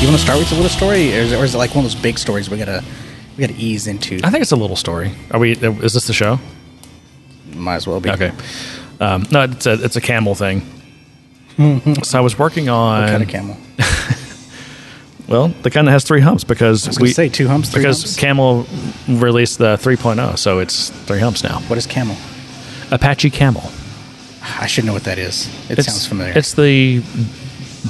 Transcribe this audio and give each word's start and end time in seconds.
You 0.00 0.06
want 0.06 0.18
to 0.18 0.24
start 0.24 0.38
with 0.38 0.50
a 0.52 0.54
little 0.54 0.70
story, 0.70 1.12
or 1.14 1.18
is, 1.20 1.32
it, 1.32 1.36
or 1.38 1.44
is 1.44 1.54
it 1.54 1.58
like 1.58 1.74
one 1.74 1.84
of 1.84 1.90
those 1.92 2.00
big 2.00 2.18
stories 2.18 2.48
we 2.48 2.56
gotta 2.56 2.82
we 3.36 3.46
gotta 3.46 3.58
ease 3.60 3.86
into? 3.86 4.18
I 4.24 4.30
think 4.30 4.40
it's 4.40 4.50
a 4.50 4.56
little 4.56 4.74
story. 4.76 5.12
Are 5.30 5.38
we? 5.38 5.52
Is 5.52 5.92
this 5.92 6.06
the 6.06 6.14
show? 6.14 6.38
Might 7.52 7.74
as 7.76 7.86
well 7.86 8.00
be. 8.00 8.08
Okay. 8.10 8.32
Um, 8.98 9.26
no, 9.30 9.42
it's 9.42 9.66
a 9.66 9.74
it's 9.84 9.96
a 9.96 10.00
camel 10.00 10.34
thing. 10.34 10.62
so 12.02 12.16
I 12.18 12.22
was 12.22 12.38
working 12.38 12.70
on 12.70 13.02
What 13.02 13.10
kind 13.10 13.22
of 13.22 13.28
camel? 13.28 13.56
well, 15.28 15.48
the 15.48 15.70
kind 15.70 15.86
that 15.86 15.92
has 15.92 16.02
three 16.04 16.20
humps 16.22 16.44
because 16.44 16.88
gonna 16.96 17.10
say 17.10 17.28
two 17.28 17.46
humps, 17.46 17.68
three 17.68 17.82
because 17.82 18.00
humps? 18.02 18.16
Camel 18.16 18.66
released 19.06 19.58
the 19.58 19.76
3.0, 19.76 20.38
so 20.38 20.60
it's 20.60 20.88
three 20.88 21.20
humps 21.20 21.44
now. 21.44 21.60
What 21.68 21.76
is 21.76 21.86
camel? 21.86 22.16
Apache 22.90 23.28
Camel. 23.30 23.70
I 24.42 24.66
should 24.66 24.86
know 24.86 24.94
what 24.94 25.04
that 25.04 25.18
is. 25.18 25.46
It 25.68 25.72
It's- 25.72 25.86
sounds 25.86 26.06
familiar. 26.06 26.32
It's 26.34 26.54
the 26.54 27.02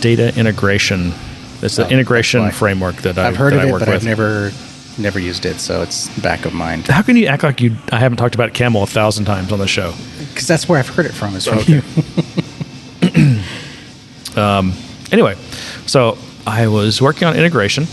data 0.01 0.37
integration. 0.37 1.15
It's 1.62 1.77
the 1.77 1.87
Oh, 1.87 1.91
integration 1.91 2.50
framework 2.52 2.96
that 2.96 3.19
I, 3.19 3.28
I've 3.28 3.37
heard 3.37 3.52
that 3.52 3.64
of 3.64 3.64
I 3.64 3.68
it, 3.68 3.73
but 3.73 3.80
with. 3.80 3.88
I've 3.88 4.05
never 4.05 4.51
never 4.98 5.18
used 5.18 5.46
it, 5.46 5.59
so 5.60 5.82
it's 5.82 6.09
back 6.20 6.45
of 6.45 6.52
mind. 6.52 6.87
How 6.87 7.02
can 7.02 7.16
you 7.16 7.27
act 7.27 7.42
like 7.42 7.60
you? 7.60 7.77
I 7.92 7.98
haven't 7.98 8.18
talked 8.18 8.34
about 8.34 8.52
Camel 8.55 8.82
a 8.82 8.87
thousand 8.87 9.24
times 9.27 9.52
on 9.52 9.59
the 9.59 9.66
show. 9.68 9.92
Because 10.28 10.46
that's 10.46 10.68
where 10.68 10.78
I've 10.78 10.88
heard 10.88 11.06
it 11.06 11.12
from. 11.12 11.34
Is 11.37 11.46
from 11.46 11.59
Okay. 11.59 11.82
you. 13.02 13.41
Um, 14.37 14.74
anyway, 15.10 15.34
so 15.87 16.16
I 16.46 16.68
was 16.68 17.02
working 17.02 17.27
on 17.27 17.34
integration, 17.37 17.87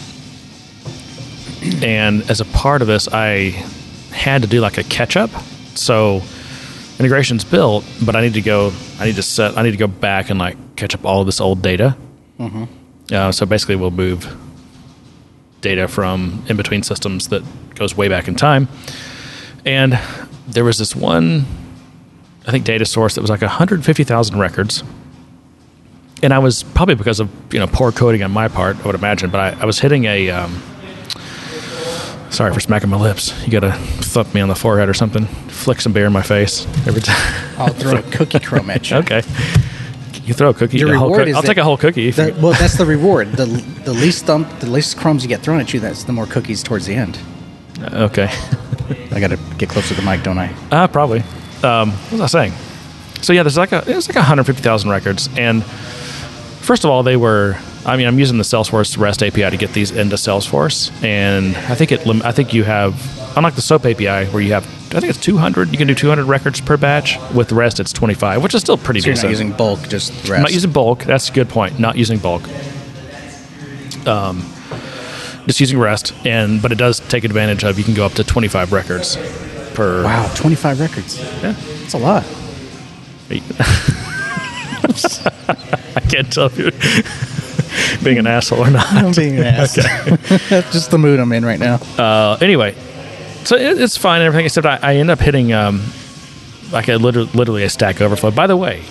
and 1.84 2.30
as 2.30 2.40
a 2.42 2.46
part 2.46 2.82
of 2.84 2.88
this, 2.88 3.08
I 3.12 3.50
had 4.12 4.44
to 4.44 4.48
do 4.48 4.62
like 4.62 4.78
a 4.78 4.84
catch 4.84 5.18
up. 5.18 5.32
So 5.74 6.22
integration's 7.00 7.44
built, 7.44 7.86
but 8.06 8.16
I 8.16 8.22
need 8.22 8.36
to 8.36 8.42
go. 8.42 8.72
I 9.00 9.06
need 9.06 9.16
to 9.16 9.24
set. 9.24 9.58
I 9.58 9.64
need 9.64 9.72
to 9.72 9.78
go 9.78 9.88
back 9.88 10.30
and 10.30 10.38
like 10.40 10.58
catch 10.76 10.94
up 10.94 11.06
all 11.06 11.22
of 11.22 11.26
this 11.26 11.42
old 11.42 11.64
data. 11.64 11.98
Mm-hmm. 12.40 12.66
Uh, 13.12 13.32
so 13.32 13.46
basically, 13.46 13.76
we'll 13.76 13.92
move 13.92 14.36
data 15.62 15.88
from 15.88 16.44
in 16.48 16.58
between 16.58 16.84
systems 16.84 17.30
that 17.30 17.44
goes 17.76 17.96
way 17.96 18.08
back 18.08 18.28
in 18.28 18.36
time. 18.36 18.68
And 19.66 20.00
there 20.48 20.64
was 20.64 20.78
this 20.78 20.96
one, 20.96 21.46
I 22.46 22.52
think, 22.52 22.64
data 22.64 22.86
source 22.86 23.16
that 23.16 23.22
was 23.22 23.30
like 23.30 23.42
150,000 23.42 24.40
records 24.40 24.84
and 26.24 26.34
I 26.34 26.40
was 26.40 26.64
probably 26.64 26.96
because 26.96 27.20
of 27.20 27.30
you 27.54 27.60
know 27.60 27.68
poor 27.68 27.92
coding 27.92 28.24
on 28.24 28.32
my 28.32 28.48
part, 28.48 28.78
I 28.78 28.86
would 28.86 28.96
imagine. 28.96 29.30
But 29.30 29.56
I, 29.56 29.62
I 29.62 29.66
was 29.66 29.80
hitting 29.80 30.06
a. 30.06 30.30
Um, 30.30 30.62
sorry 32.30 32.54
for 32.54 32.60
smacking 32.60 32.90
my 32.90 32.98
lips. 32.98 33.34
You 33.46 33.52
got 33.52 33.62
to 33.62 33.72
thump 33.72 34.34
me 34.34 34.42
on 34.42 34.50
the 34.50 34.56
forehead 34.56 34.90
or 34.90 34.94
something. 34.94 35.26
Flick 35.48 35.82
some 35.82 35.94
beer 35.94 36.06
in 36.06 36.14
my 36.14 36.22
face 36.22 36.66
every 36.86 37.02
time. 37.02 37.16
I'll 37.58 37.74
throw 37.74 37.98
a 37.98 38.02
cookie 38.12 38.40
crumb 38.40 38.70
at 38.70 38.90
you. 38.90 38.98
okay. 38.98 39.22
You 40.28 40.34
throw 40.34 40.50
a 40.50 40.54
cookie. 40.54 40.78
Your 40.78 40.90
a 40.90 40.92
reward 40.92 41.28
is 41.30 41.36
I'll 41.36 41.42
that- 41.42 41.48
take 41.48 41.58
a 41.58 41.64
whole 41.64 41.78
cookie. 41.78 42.12
The- 42.12 42.34
you, 42.34 42.42
well, 42.42 42.52
that's 42.52 42.78
the 42.78 42.86
reward. 42.96 43.32
The 43.32 43.46
the 43.46 43.94
least 43.94 44.26
thump, 44.26 44.60
the 44.60 44.70
least 44.70 44.98
crumbs 44.98 45.24
you 45.24 45.30
get 45.30 45.42
thrown 45.42 45.60
at 45.60 45.74
you, 45.74 45.80
that's 45.80 46.04
the 46.04 46.14
more 46.14 46.26
cookies 46.26 46.62
towards 46.64 46.86
the 46.86 46.94
end. 46.96 47.18
okay. 47.94 48.30
I 49.12 49.20
got 49.20 49.30
to 49.32 49.40
get 49.58 49.70
close 49.70 49.88
to 49.88 49.94
the 49.96 50.02
mic, 50.02 50.24
don't 50.24 50.38
I? 50.38 50.54
Uh, 50.72 50.88
probably. 50.88 51.20
Um, 51.64 51.92
what 51.92 52.12
was 52.14 52.22
I 52.22 52.28
saying? 52.28 52.54
So 53.22 53.34
yeah, 53.34 53.44
there's 53.44 53.58
like 53.58 53.72
a 53.72 53.84
it's 53.88 54.08
like 54.08 54.16
150,000 54.16 54.90
records, 54.90 55.30
and 55.38 55.64
first 56.62 56.84
of 56.84 56.92
all, 56.92 57.04
they 57.04 57.18
were. 57.18 57.58
I 57.88 57.96
mean, 57.96 58.06
I'm 58.06 58.20
using 58.20 58.38
the 58.38 58.44
Salesforce 58.44 58.98
REST 58.98 59.24
API 59.24 59.50
to 59.50 59.56
get 59.58 59.72
these 59.74 59.92
into 59.92 60.18
Salesforce, 60.18 60.92
and 61.04 61.56
I 61.56 61.74
think 61.76 61.92
it. 61.94 62.06
I 62.26 62.32
think 62.34 62.54
you 62.54 62.64
have, 62.66 62.94
unlike 63.38 63.56
the 63.56 63.62
SOAP 63.62 63.86
API, 63.86 64.26
where 64.32 64.42
you 64.42 64.52
have. 64.54 64.66
I 64.94 65.00
think 65.00 65.10
it's 65.10 65.20
200. 65.20 65.72
You 65.72 65.78
can 65.78 65.88
do 65.88 65.96
200 65.96 66.26
records 66.26 66.60
per 66.62 66.76
batch. 66.78 67.18
With 67.34 67.52
REST, 67.52 67.80
it's 67.80 67.94
25, 67.94 68.42
which 68.44 68.54
is 68.56 68.62
still 68.62 68.78
pretty 68.78 69.00
So 69.02 69.08
you're 69.08 69.14
decent. 69.16 69.28
not 69.28 69.32
using 69.32 69.52
bulk, 69.54 69.88
just 69.90 70.12
rest. 70.14 70.32
I'm 70.32 70.42
not 70.42 70.54
using 70.54 70.72
bulk. 70.72 71.04
That's 71.04 71.30
a 71.30 71.34
good 71.34 71.50
point. 71.50 71.80
Not 71.80 71.98
using 71.98 72.20
bulk. 72.20 72.44
Um, 74.06 74.40
just 75.46 75.60
using 75.62 75.80
REST, 75.80 76.14
and 76.26 76.62
but 76.62 76.72
it 76.74 76.78
does 76.78 77.00
take 77.00 77.24
advantage 77.24 77.64
of. 77.64 77.78
You 77.78 77.86
can 77.86 77.94
go 77.94 78.06
up 78.06 78.14
to 78.14 78.24
25 78.24 78.74
records 78.74 79.16
per. 79.74 80.04
Wow, 80.04 80.30
25 80.36 80.80
records. 80.82 81.20
Yeah. 81.20 81.52
That's 81.52 81.94
a 81.94 81.98
lot. 81.98 82.26
I 84.90 86.00
can't 86.10 86.32
tell 86.32 86.50
you're 86.54 86.72
being 88.04 88.18
an 88.18 88.28
asshole 88.28 88.60
or 88.60 88.70
not. 88.70 88.92
I'm 88.92 89.12
being 89.16 89.38
an 89.38 89.44
ass. 89.44 89.76
That's 89.76 90.50
just 90.72 90.92
the 90.92 90.98
mood 90.98 91.20
I'm 91.20 91.32
in 91.32 91.46
right 91.46 91.60
now. 91.60 91.76
Uh, 91.98 92.38
anyway, 92.42 92.76
so 93.44 93.56
it, 93.56 93.80
it's 93.80 93.98
fine 93.98 94.22
and 94.22 94.28
everything, 94.28 94.46
except 94.46 94.66
I, 94.66 94.80
I 94.82 94.96
end 94.96 95.10
up 95.10 95.20
hitting 95.20 95.54
um, 95.54 95.84
like 96.72 96.88
a 96.88 96.98
literally, 96.98 97.30
literally 97.34 97.64
a 97.64 97.70
Stack 97.70 98.02
Overflow. 98.02 98.32
By 98.32 98.48
the 98.48 98.58
way, 98.58 98.84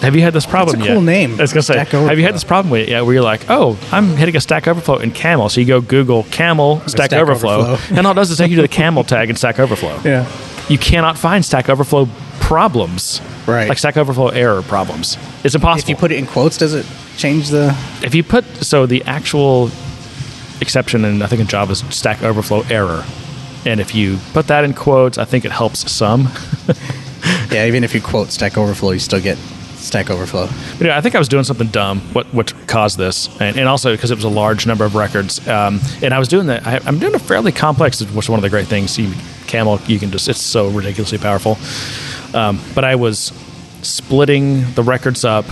have 0.00 0.14
you 0.14 0.22
had 0.22 0.32
this 0.32 0.46
problem 0.46 0.76
That's 0.76 0.86
a 0.86 0.88
yet? 0.88 0.94
cool 0.94 1.02
name, 1.02 1.34
I 1.34 1.42
was 1.42 1.52
gonna 1.52 1.62
say, 1.62 1.74
Stack 1.74 1.88
have 1.88 2.18
you 2.18 2.24
had 2.24 2.34
this 2.34 2.44
problem 2.44 2.70
with 2.70 2.82
it 2.82 2.90
yet? 2.90 3.04
Where 3.04 3.14
you're 3.14 3.22
like, 3.22 3.48
oh, 3.48 3.78
I'm 3.92 4.16
hitting 4.16 4.36
a 4.36 4.40
Stack 4.40 4.68
Overflow 4.68 4.98
in 4.98 5.10
Camel, 5.10 5.48
so 5.48 5.60
you 5.60 5.66
go 5.66 5.80
Google 5.80 6.24
Camel 6.24 6.80
Stack, 6.80 7.10
Stack 7.10 7.12
Overflow, 7.14 7.60
Overflow. 7.60 7.96
and 7.96 8.06
all 8.06 8.12
it 8.12 8.16
does 8.16 8.30
is 8.30 8.38
take 8.38 8.50
you 8.50 8.56
to 8.56 8.62
the 8.62 8.68
Camel 8.68 9.04
tag 9.04 9.30
in 9.30 9.36
Stack 9.36 9.58
Overflow. 9.58 10.00
Yeah. 10.04 10.30
You 10.68 10.78
cannot 10.78 11.16
find 11.16 11.44
Stack 11.44 11.68
Overflow 11.68 12.08
problems, 12.40 13.20
Right. 13.46 13.68
Like 13.68 13.78
Stack 13.78 13.96
Overflow 13.96 14.28
error 14.28 14.62
problems. 14.62 15.16
It's 15.44 15.54
impossible. 15.54 15.84
If 15.84 15.88
you 15.88 15.96
put 15.96 16.10
it 16.10 16.16
in 16.18 16.26
quotes, 16.26 16.58
does 16.58 16.74
it 16.74 16.84
change 17.16 17.48
the? 17.48 17.74
if 18.02 18.14
you 18.14 18.22
put 18.22 18.44
so 18.64 18.86
the 18.86 19.02
actual 19.04 19.70
exception 20.60 21.04
in 21.04 21.22
I 21.22 21.26
think 21.26 21.40
in 21.40 21.46
Java 21.46 21.72
is 21.72 21.84
Stack 21.90 22.22
Overflow 22.22 22.62
error, 22.70 23.04
and 23.64 23.80
if 23.80 23.94
you 23.94 24.18
put 24.32 24.46
that 24.48 24.64
in 24.64 24.74
quotes, 24.74 25.18
I 25.18 25.24
think 25.24 25.44
it 25.44 25.52
helps 25.52 25.90
some. 25.90 26.28
Yeah, 27.50 27.66
even 27.66 27.84
if 27.84 27.94
you 27.94 28.00
quote 28.00 28.28
Stack 28.28 28.58
Overflow, 28.58 28.92
you 28.92 28.98
still 28.98 29.20
get 29.20 29.36
Stack 29.38 30.10
Overflow. 30.10 30.48
But 30.78 30.86
yeah, 30.86 30.98
I 30.98 31.00
think 31.00 31.14
I 31.14 31.18
was 31.18 31.28
doing 31.28 31.44
something 31.44 31.68
dumb. 31.68 32.00
What 32.12 32.26
what 32.34 32.52
caused 32.66 32.98
this, 32.98 33.28
and, 33.40 33.56
and 33.56 33.68
also 33.68 33.92
because 33.92 34.10
it 34.10 34.14
was 34.16 34.24
a 34.24 34.28
large 34.28 34.66
number 34.66 34.84
of 34.84 34.94
records, 34.94 35.46
um, 35.48 35.80
and 36.02 36.12
I 36.12 36.18
was 36.18 36.28
doing 36.28 36.46
that. 36.48 36.66
I, 36.66 36.80
I'm 36.84 36.98
doing 36.98 37.14
a 37.14 37.18
fairly 37.18 37.52
complex, 37.52 38.00
which 38.00 38.10
is 38.10 38.28
one 38.28 38.38
of 38.38 38.42
the 38.42 38.50
great 38.50 38.66
things. 38.66 38.98
You, 38.98 39.12
Camel, 39.46 39.80
you 39.86 39.98
can 39.98 40.10
just 40.10 40.28
it's 40.28 40.40
so 40.40 40.68
ridiculously 40.68 41.18
powerful. 41.18 41.56
Um, 42.38 42.60
but 42.74 42.84
I 42.84 42.96
was 42.96 43.32
splitting 43.82 44.70
the 44.74 44.82
records 44.82 45.24
up, 45.24 45.46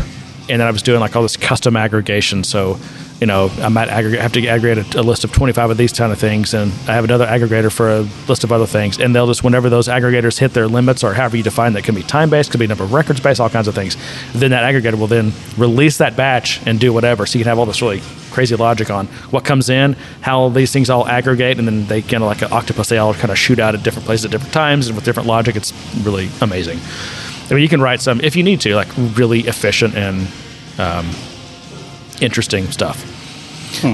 and 0.48 0.60
then 0.60 0.66
I 0.66 0.70
was 0.70 0.82
doing 0.82 1.00
like 1.00 1.16
all 1.16 1.22
this 1.22 1.36
custom 1.36 1.76
aggregation. 1.76 2.44
So, 2.44 2.78
you 3.20 3.26
know, 3.26 3.50
I 3.58 3.68
might 3.68 3.88
aggregate, 3.88 4.20
have 4.20 4.32
to 4.32 4.46
aggregate 4.46 4.94
a, 4.94 5.00
a 5.00 5.02
list 5.02 5.24
of 5.24 5.32
25 5.32 5.70
of 5.70 5.76
these 5.76 5.92
kind 5.92 6.12
of 6.12 6.18
things, 6.18 6.52
and 6.52 6.70
I 6.88 6.94
have 6.94 7.04
another 7.04 7.26
aggregator 7.26 7.72
for 7.72 7.90
a 7.90 8.00
list 8.28 8.44
of 8.44 8.52
other 8.52 8.66
things. 8.66 8.98
And 8.98 9.14
they'll 9.14 9.26
just, 9.26 9.42
whenever 9.42 9.70
those 9.70 9.88
aggregators 9.88 10.38
hit 10.38 10.52
their 10.52 10.68
limits, 10.68 11.02
or 11.02 11.14
however 11.14 11.36
you 11.36 11.42
define 11.42 11.72
that, 11.74 11.84
can 11.84 11.94
be 11.94 12.02
time 12.02 12.28
based, 12.28 12.50
could 12.50 12.60
be 12.60 12.66
number 12.66 12.84
of 12.84 12.92
records 12.92 13.20
based, 13.20 13.40
all 13.40 13.48
kinds 13.48 13.68
of 13.68 13.74
things. 13.74 13.96
Then 14.34 14.50
that 14.50 14.62
aggregator 14.62 14.98
will 14.98 15.06
then 15.06 15.32
release 15.56 15.98
that 15.98 16.16
batch 16.16 16.64
and 16.66 16.78
do 16.78 16.92
whatever. 16.92 17.24
So 17.24 17.38
you 17.38 17.44
can 17.44 17.48
have 17.48 17.58
all 17.58 17.66
this 17.66 17.80
really 17.80 18.02
crazy 18.30 18.56
logic 18.56 18.90
on 18.90 19.06
what 19.30 19.44
comes 19.44 19.70
in, 19.70 19.94
how 20.20 20.48
these 20.48 20.72
things 20.72 20.90
all 20.90 21.06
aggregate, 21.06 21.58
and 21.58 21.66
then 21.66 21.86
they 21.86 22.02
kind 22.02 22.22
of 22.22 22.22
like 22.22 22.42
an 22.42 22.52
octopus, 22.52 22.88
they 22.88 22.98
all 22.98 23.14
kind 23.14 23.30
of 23.30 23.38
shoot 23.38 23.58
out 23.58 23.74
at 23.74 23.82
different 23.82 24.04
places 24.04 24.26
at 24.26 24.32
different 24.32 24.52
times 24.52 24.88
and 24.88 24.96
with 24.96 25.04
different 25.04 25.28
logic. 25.28 25.56
It's 25.56 25.72
really 26.02 26.28
amazing. 26.40 26.80
I 27.50 27.54
mean, 27.54 27.62
you 27.62 27.68
can 27.68 27.80
write 27.80 28.00
some 28.00 28.20
if 28.20 28.36
you 28.36 28.42
need 28.42 28.60
to, 28.62 28.74
like 28.74 28.88
really 28.96 29.40
efficient 29.40 29.94
and 29.94 30.26
um, 30.78 31.10
interesting 32.20 32.70
stuff. 32.70 33.10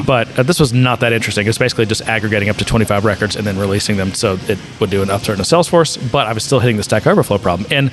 But 0.07 0.39
uh, 0.39 0.43
this 0.43 0.61
was 0.61 0.73
not 0.73 1.01
that 1.01 1.13
interesting. 1.13 1.47
It 1.47 1.49
was 1.49 1.59
basically 1.59 1.87
just 1.87 2.03
aggregating 2.03 2.49
up 2.49 2.57
to 2.57 2.65
25 2.65 3.05
records 3.05 3.35
and 3.35 3.47
then 3.47 3.59
releasing 3.59 3.97
them 3.97 4.13
so 4.13 4.39
it 4.47 4.59
would 4.79 4.91
do 4.91 5.03
an 5.03 5.09
upsert 5.09 5.35
in 5.35 5.41
Salesforce. 5.41 6.13
But 6.13 6.27
I 6.27 6.33
was 6.33 6.45
still 6.45 6.61
hitting 6.61 6.77
the 6.77 6.83
Stack 6.83 7.07
Overflow 7.07 7.39
problem. 7.39 7.67
And 7.71 7.91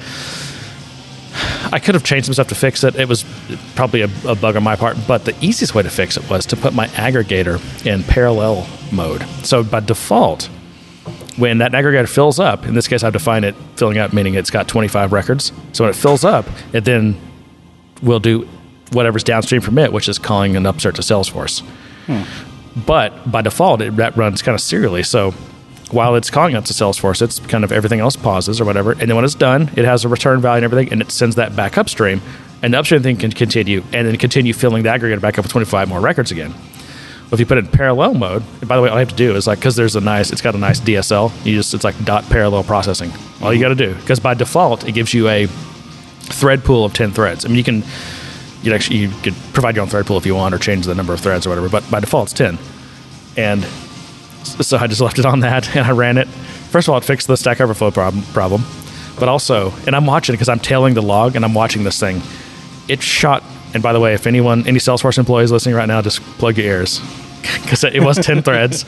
I 1.71 1.79
could 1.79 1.95
have 1.95 2.03
changed 2.03 2.25
some 2.25 2.33
stuff 2.33 2.47
to 2.47 2.55
fix 2.55 2.83
it. 2.83 2.95
It 2.95 3.07
was 3.07 3.25
probably 3.75 4.01
a, 4.01 4.09
a 4.25 4.35
bug 4.35 4.55
on 4.55 4.63
my 4.63 4.75
part, 4.75 4.97
but 5.07 5.25
the 5.25 5.35
easiest 5.43 5.75
way 5.75 5.83
to 5.83 5.89
fix 5.89 6.17
it 6.17 6.29
was 6.29 6.45
to 6.47 6.57
put 6.57 6.73
my 6.73 6.87
aggregator 6.87 7.59
in 7.85 8.03
parallel 8.03 8.67
mode. 8.91 9.23
So 9.43 9.63
by 9.63 9.79
default, 9.81 10.49
when 11.37 11.59
that 11.59 11.71
aggregator 11.71 12.09
fills 12.09 12.39
up, 12.39 12.65
in 12.65 12.73
this 12.73 12.87
case, 12.87 13.03
I've 13.03 13.13
defined 13.13 13.45
it 13.45 13.55
filling 13.75 13.97
up, 13.97 14.11
meaning 14.11 14.33
it's 14.33 14.49
got 14.49 14.67
25 14.67 15.13
records. 15.13 15.51
So 15.71 15.83
when 15.83 15.91
it 15.91 15.95
fills 15.95 16.23
up, 16.23 16.45
it 16.73 16.83
then 16.83 17.19
will 18.01 18.19
do 18.19 18.47
whatever's 18.91 19.23
downstream 19.23 19.61
from 19.61 19.77
it, 19.77 19.93
which 19.93 20.09
is 20.09 20.17
calling 20.17 20.55
an 20.55 20.63
upsert 20.63 20.95
to 20.95 21.01
Salesforce. 21.01 21.61
Hmm. 22.07 22.23
But 22.85 23.31
by 23.31 23.41
default, 23.41 23.81
it 23.81 23.95
that 23.95 24.15
runs 24.17 24.41
kind 24.41 24.55
of 24.55 24.61
serially. 24.61 25.03
So 25.03 25.31
while 25.91 26.15
it's 26.15 26.29
calling 26.29 26.55
up 26.55 26.65
to 26.65 26.73
Salesforce, 26.73 27.21
it's 27.21 27.39
kind 27.39 27.63
of 27.63 27.71
everything 27.71 27.99
else 27.99 28.15
pauses 28.15 28.59
or 28.59 28.65
whatever. 28.65 28.91
And 28.91 29.01
then 29.01 29.15
when 29.15 29.25
it's 29.25 29.35
done, 29.35 29.71
it 29.75 29.85
has 29.85 30.05
a 30.05 30.09
return 30.09 30.41
value 30.41 30.57
and 30.57 30.65
everything, 30.65 30.91
and 30.91 31.01
it 31.01 31.11
sends 31.11 31.35
that 31.35 31.55
back 31.55 31.77
upstream. 31.77 32.21
And 32.61 32.73
the 32.73 32.79
upstream 32.79 33.03
thing 33.03 33.17
can 33.17 33.31
continue 33.31 33.83
and 33.93 34.07
then 34.07 34.17
continue 34.17 34.53
filling 34.53 34.83
the 34.83 34.89
aggregator 34.89 35.21
back 35.21 35.37
up 35.37 35.45
with 35.45 35.51
25 35.51 35.87
more 35.89 35.99
records 35.99 36.31
again. 36.31 36.53
If 37.31 37.39
you 37.39 37.45
put 37.45 37.57
it 37.57 37.65
in 37.65 37.71
parallel 37.71 38.13
mode, 38.13 38.43
by 38.65 38.77
the 38.77 38.81
way, 38.81 38.89
all 38.89 38.95
you 38.95 38.99
have 38.99 39.09
to 39.09 39.15
do 39.15 39.35
is 39.35 39.47
like 39.47 39.59
because 39.59 39.75
there's 39.75 39.95
a 39.95 40.01
nice, 40.01 40.31
it's 40.31 40.41
got 40.41 40.55
a 40.55 40.57
nice 40.57 40.79
DSL. 40.79 41.31
You 41.45 41.55
just 41.55 41.73
it's 41.73 41.83
like 41.83 42.03
dot 42.05 42.23
parallel 42.29 42.63
processing. 42.63 43.11
All 43.41 43.53
you 43.53 43.59
mm-hmm. 43.59 43.61
got 43.61 43.69
to 43.69 43.75
do 43.75 43.95
because 43.95 44.19
by 44.19 44.33
default 44.33 44.87
it 44.87 44.93
gives 44.93 45.13
you 45.13 45.27
a 45.27 45.47
thread 45.47 46.63
pool 46.63 46.85
of 46.85 46.93
10 46.93 47.11
threads. 47.11 47.45
I 47.45 47.49
mean, 47.49 47.57
you 47.57 47.63
can 47.63 47.83
you 48.63 48.73
actually 48.73 48.97
you 48.97 49.09
could 49.23 49.35
provide 49.53 49.75
your 49.75 49.83
own 49.83 49.89
thread 49.89 50.05
pool 50.05 50.17
if 50.17 50.25
you 50.25 50.35
want 50.35 50.55
or 50.55 50.57
change 50.57 50.85
the 50.85 50.95
number 50.95 51.13
of 51.13 51.19
threads 51.19 51.45
or 51.45 51.49
whatever, 51.49 51.69
but 51.69 51.89
by 51.91 51.99
default 51.99 52.31
it's 52.31 52.33
10. 52.33 52.57
And 53.35 53.63
so 54.43 54.77
I 54.77 54.87
just 54.87 55.01
left 55.07 55.19
it 55.19 55.25
on 55.25 55.41
that 55.41 55.75
and 55.75 55.85
I 55.85 55.91
ran 55.91 56.17
it. 56.17 56.27
First 56.27 56.87
of 56.87 56.93
all, 56.93 56.97
it 56.97 57.03
fixed 57.03 57.27
the 57.27 57.37
Stack 57.37 57.61
Overflow 57.61 57.91
problem, 57.91 58.23
problem 58.33 58.63
but 59.19 59.29
also, 59.29 59.73
and 59.85 59.95
I'm 59.95 60.05
watching 60.05 60.33
because 60.33 60.49
I'm 60.49 60.59
tailing 60.59 60.93
the 60.93 61.01
log 61.01 61.35
and 61.35 61.43
I'm 61.43 61.53
watching 61.53 61.83
this 61.83 61.99
thing. 61.99 62.21
It 62.87 63.01
shot 63.01 63.43
And 63.77 63.83
by 63.83 63.93
the 63.93 63.99
way, 63.99 64.15
if 64.15 64.25
anyone, 64.25 64.65
any 64.65 64.79
Salesforce 64.79 65.19
employees 65.19 65.51
listening 65.51 65.75
right 65.75 65.87
now, 65.87 66.01
just 66.01 66.19
plug 66.39 66.57
your 66.57 66.65
ears 66.65 66.99
because 67.61 67.83
it 67.83 68.01
was 68.01 68.17
10 68.17 68.41
threads. 68.41 68.85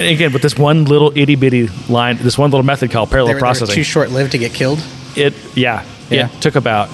And 0.00 0.08
again, 0.08 0.32
with 0.32 0.42
this 0.42 0.58
one 0.58 0.84
little 0.84 1.16
itty 1.16 1.36
bitty 1.36 1.68
line, 1.88 2.16
this 2.16 2.36
one 2.36 2.50
little 2.50 2.64
method 2.64 2.90
called 2.90 3.08
They 3.08 3.12
parallel 3.12 3.28
they 3.28 3.34
were 3.34 3.40
processing. 3.40 3.74
too 3.76 3.84
short 3.84 4.10
lived 4.10 4.32
to 4.32 4.38
get 4.38 4.52
killed. 4.52 4.82
it, 5.14 5.32
yeah, 5.54 5.84
Yeah. 6.10 6.28
it 6.28 6.42
took 6.42 6.56
about, 6.56 6.88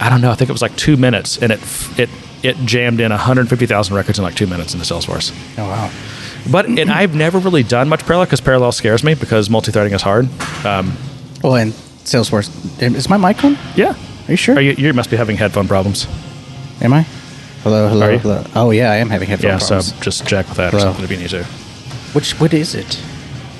I 0.00 0.08
don't 0.08 0.22
know, 0.22 0.30
I 0.30 0.36
think 0.36 0.48
it 0.48 0.54
was 0.54 0.62
like 0.62 0.74
two 0.76 0.96
minutes 0.96 1.36
and 1.36 1.52
it, 1.52 1.60
it, 1.98 2.08
it 2.42 2.56
jammed 2.64 3.00
in 3.00 3.10
150,000 3.10 3.94
records 3.94 4.18
in 4.18 4.24
like 4.24 4.34
two 4.36 4.46
minutes 4.46 4.72
into 4.72 4.86
Salesforce. 4.86 5.32
Oh 5.58 5.64
wow. 5.68 5.90
But 6.50 6.64
and 6.66 6.90
I've 6.90 7.14
never 7.14 7.38
really 7.38 7.62
done 7.62 7.90
much 7.90 8.06
parallel 8.06 8.24
because 8.24 8.40
parallel 8.40 8.72
scares 8.72 9.04
me 9.04 9.12
because 9.14 9.50
multi-threading 9.50 9.92
is 9.92 10.00
hard. 10.02 10.28
Um, 10.64 10.96
Well, 11.42 11.56
and 11.56 11.72
Salesforce. 12.04 12.48
Is 12.82 13.08
my 13.10 13.16
mic 13.18 13.44
on? 13.44 13.58
yeah. 13.76 13.94
Are 14.26 14.30
you 14.30 14.36
sure? 14.38 14.56
Are 14.56 14.60
you, 14.62 14.72
you 14.72 14.92
must 14.94 15.10
be 15.10 15.16
having 15.18 15.36
headphone 15.36 15.68
problems. 15.68 16.06
Am 16.80 16.92
I? 16.92 17.02
Hello, 17.62 17.88
hello, 17.88 18.06
Are 18.06 18.12
you? 18.12 18.18
hello. 18.18 18.44
Oh 18.54 18.70
yeah, 18.70 18.90
I 18.90 18.96
am 18.96 19.08
having 19.10 19.28
headphone 19.28 19.50
Yeah, 19.52 19.58
problems. 19.58 19.94
so 19.94 20.00
just 20.00 20.26
check 20.26 20.46
with 20.48 20.56
that 20.58 20.74
or 20.74 20.78
Hello. 20.78 20.92
something 20.92 21.04
if 21.04 21.10
you 21.10 21.16
need 21.16 21.30
to. 21.30 21.44
Which 22.12 22.38
what 22.40 22.52
is 22.52 22.74
it? 22.74 23.00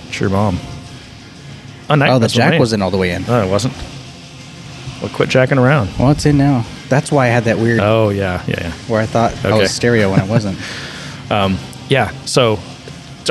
It's 0.08 0.20
your 0.20 0.30
mom. 0.30 0.58
Oh, 1.88 1.94
nice. 1.94 2.10
oh, 2.10 2.14
the 2.14 2.20
That's 2.20 2.34
what 2.34 2.44
I 2.44 2.50
jack 2.52 2.60
wasn't 2.60 2.82
all 2.82 2.90
the 2.90 2.98
way 2.98 3.12
in. 3.12 3.24
No, 3.24 3.42
it 3.46 3.50
wasn't. 3.50 3.74
Well, 5.00 5.10
quit 5.12 5.28
jacking 5.28 5.58
around. 5.58 5.90
Well, 5.98 6.10
it's 6.10 6.26
in 6.26 6.36
now. 6.38 6.64
That's 6.88 7.10
why 7.10 7.26
I 7.26 7.28
had 7.28 7.44
that 7.44 7.58
weird 7.58 7.80
Oh 7.80 8.10
yeah, 8.10 8.42
yeah, 8.46 8.56
yeah. 8.60 8.72
where 8.88 9.00
I 9.00 9.06
thought 9.06 9.32
I 9.44 9.48
Okay. 9.48 9.58
was 9.60 9.70
stereo 9.70 10.10
when 10.10 10.20
it 10.20 10.28
wasn't. 10.28 10.58
Um, 11.30 11.56
yeah. 11.88 12.10
So 12.26 12.58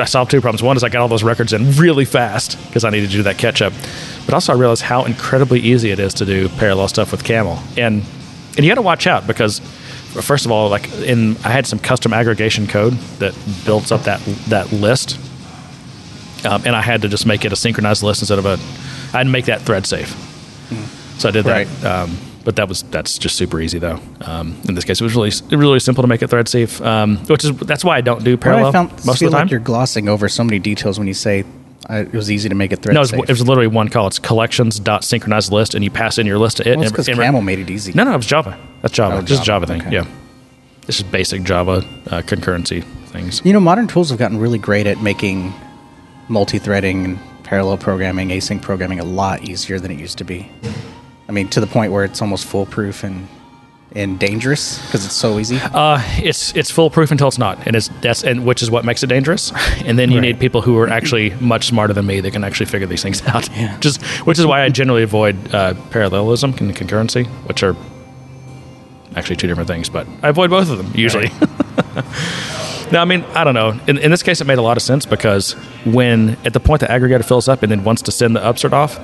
I 0.00 0.04
solved 0.04 0.32
two 0.32 0.40
problems. 0.40 0.64
One 0.64 0.76
is 0.76 0.82
I 0.82 0.88
got 0.88 1.00
all 1.00 1.06
those 1.08 1.22
records 1.22 1.52
in 1.52 1.70
really 1.76 2.04
fast 2.04 2.58
because 2.66 2.82
I 2.84 2.90
needed 2.90 3.10
to 3.10 3.16
do 3.18 3.22
that 3.22 3.38
catch 3.38 3.62
up. 3.62 3.72
But 4.24 4.34
also 4.34 4.52
I 4.52 4.56
realized 4.56 4.82
how 4.82 5.04
incredibly 5.04 5.60
easy 5.60 5.92
it 5.92 6.00
is 6.00 6.12
to 6.14 6.26
do 6.26 6.48
parallel 6.48 6.88
stuff 6.88 7.12
with 7.12 7.22
Camel. 7.22 7.60
And 7.76 8.02
and 8.56 8.64
you 8.64 8.70
got 8.70 8.76
to 8.76 8.82
watch 8.82 9.06
out 9.06 9.26
because 9.26 9.60
first 10.22 10.44
of 10.44 10.50
all, 10.52 10.68
like 10.68 10.90
in 11.00 11.36
I 11.44 11.50
had 11.50 11.66
some 11.66 11.78
custom 11.78 12.12
aggregation 12.12 12.66
code 12.66 12.92
that 13.18 13.34
builds 13.64 13.90
up 13.92 14.02
that 14.02 14.20
that 14.48 14.72
list. 14.72 15.18
Um, 16.46 16.62
and 16.66 16.76
I 16.76 16.82
had 16.82 17.02
to 17.02 17.08
just 17.08 17.24
make 17.26 17.44
it 17.46 17.52
a 17.52 17.56
synchronized 17.56 18.02
list 18.02 18.20
instead 18.20 18.38
of 18.38 18.46
a 18.46 18.58
I 19.14 19.18
had 19.18 19.24
to 19.24 19.30
make 19.30 19.46
that 19.46 19.62
thread 19.62 19.86
safe. 19.86 20.10
So 21.18 21.28
I 21.28 21.32
did 21.32 21.44
that. 21.46 21.84
Um, 21.84 22.18
but 22.44 22.56
that 22.56 22.68
was 22.68 22.82
that's 22.84 23.16
just 23.18 23.36
super 23.36 23.60
easy 23.60 23.78
though. 23.78 23.98
Um, 24.20 24.60
in 24.68 24.74
this 24.74 24.84
case, 24.84 25.00
it 25.00 25.04
was 25.04 25.14
really 25.14 25.28
it 25.28 25.42
was 25.42 25.60
really 25.60 25.80
simple 25.80 26.02
to 26.02 26.08
make 26.08 26.22
it 26.22 26.28
thread 26.28 26.46
safe, 26.48 26.80
um, 26.82 27.16
which 27.26 27.44
is 27.44 27.56
that's 27.56 27.84
why 27.84 27.96
I 27.96 28.02
don't 28.02 28.22
do 28.22 28.36
parallel 28.36 28.66
I 28.66 28.72
found, 28.72 28.90
most 29.06 29.18
feel 29.18 29.28
of 29.28 29.32
the 29.32 29.38
time. 29.38 29.46
like 29.46 29.50
you're 29.50 29.60
glossing 29.60 30.08
over 30.08 30.28
so 30.28 30.44
many 30.44 30.58
details 30.58 30.98
when 30.98 31.08
you 31.08 31.14
say 31.14 31.44
uh, 31.90 31.94
it 31.96 32.12
was 32.12 32.30
easy 32.30 32.48
to 32.48 32.54
make 32.54 32.72
it 32.72 32.82
thread 32.82 32.94
no, 32.94 33.00
it 33.00 33.12
was, 33.12 33.12
it 33.12 33.28
was 33.28 33.46
literally 33.46 33.66
one 33.66 33.88
call. 33.88 34.06
It's 34.06 34.18
collections 34.18 34.78
dot 34.78 35.04
synchronized 35.04 35.52
list, 35.52 35.74
and 35.74 35.84
you 35.84 35.90
pass 35.90 36.18
in 36.18 36.26
your 36.26 36.38
list 36.38 36.58
to 36.58 36.68
it. 36.68 36.78
well, 36.78 36.88
because 36.88 37.06
Camel 37.06 37.42
made 37.42 37.58
it 37.58 37.70
easy. 37.70 37.92
No, 37.92 38.04
no, 38.04 38.14
it 38.14 38.16
was 38.16 38.26
Java. 38.26 38.58
That's 38.82 38.94
Java. 38.94 39.16
Oh, 39.16 39.22
Just 39.22 39.42
a 39.42 39.44
Java 39.44 39.66
Java, 39.66 39.78
thing. 39.78 39.86
okay. 39.88 39.92
Yeah, 39.96 40.06
this 40.86 40.98
is 40.98 41.02
basic 41.04 41.42
Java 41.42 41.72
uh, 42.10 42.22
concurrency 42.22 42.82
things. 43.06 43.42
You 43.44 43.52
know, 43.52 43.60
modern 43.60 43.86
tools 43.86 44.10
have 44.10 44.18
gotten 44.18 44.38
really 44.38 44.58
great 44.58 44.86
at 44.86 45.00
making 45.00 45.52
multi-threading 46.28 47.04
and 47.04 47.18
parallel 47.44 47.76
programming, 47.76 48.30
async 48.30 48.62
programming 48.62 48.98
a 49.00 49.04
lot 49.04 49.42
easier 49.48 49.78
than 49.78 49.90
it 49.90 49.98
used 49.98 50.18
to 50.18 50.24
be. 50.24 50.50
I 51.28 51.32
mean, 51.32 51.48
to 51.50 51.60
the 51.60 51.66
point 51.66 51.92
where 51.92 52.04
it's 52.04 52.20
almost 52.22 52.46
foolproof 52.46 53.04
and 53.04 53.28
and 53.96 54.18
dangerous 54.18 54.84
because 54.86 55.04
it's 55.04 55.14
so 55.14 55.38
easy. 55.38 55.56
Uh, 55.62 56.00
it's 56.18 56.54
it's 56.56 56.70
foolproof 56.70 57.10
until 57.12 57.28
it's 57.28 57.38
not, 57.38 57.64
and 57.66 57.76
it's 57.76 57.88
that's 58.00 58.24
and 58.24 58.44
which 58.44 58.60
is 58.62 58.70
what 58.70 58.84
makes 58.84 59.02
it 59.02 59.06
dangerous. 59.06 59.52
And 59.84 59.98
then 59.98 60.10
you 60.10 60.16
Right. 60.18 60.22
need 60.28 60.40
people 60.40 60.62
who 60.62 60.76
are 60.78 60.88
actually 60.88 61.30
much 61.40 61.66
smarter 61.66 61.92
than 61.94 62.04
me 62.06 62.20
that 62.20 62.32
can 62.32 62.42
actually 62.44 62.66
figure 62.66 62.86
these 62.88 63.02
things 63.02 63.22
out. 63.28 63.48
Yeah. 63.50 63.78
Just 63.80 64.02
which 64.26 64.38
is 64.38 64.46
why 64.46 64.62
I 64.64 64.68
generally 64.68 65.02
avoid 65.04 65.54
uh, 65.54 65.74
parallelism 65.90 66.54
and 66.58 66.74
concurrency, 66.76 67.26
which 67.46 67.62
are 67.62 67.76
actually 69.16 69.36
two 69.36 69.46
different 69.46 69.68
things, 69.68 69.88
but 69.88 70.06
I 70.22 70.28
avoid 70.30 70.50
both 70.50 70.68
of 70.70 70.76
them 70.78 70.90
usually. 70.94 71.28
no, 72.92 72.98
I 73.00 73.04
mean 73.04 73.22
I 73.34 73.44
don't 73.44 73.54
know. 73.54 73.78
In, 73.86 73.98
in 73.98 74.10
this 74.10 74.22
case, 74.24 74.40
it 74.40 74.46
made 74.46 74.58
a 74.58 74.62
lot 74.62 74.76
of 74.76 74.82
sense 74.82 75.06
because 75.06 75.52
when 75.84 76.30
at 76.44 76.52
the 76.52 76.60
point 76.60 76.80
the 76.80 76.86
aggregator 76.86 77.24
fills 77.24 77.46
up 77.48 77.62
and 77.62 77.70
then 77.70 77.84
wants 77.84 78.02
to 78.02 78.10
send 78.10 78.34
the 78.34 78.40
upsert 78.40 78.72
off, 78.72 78.98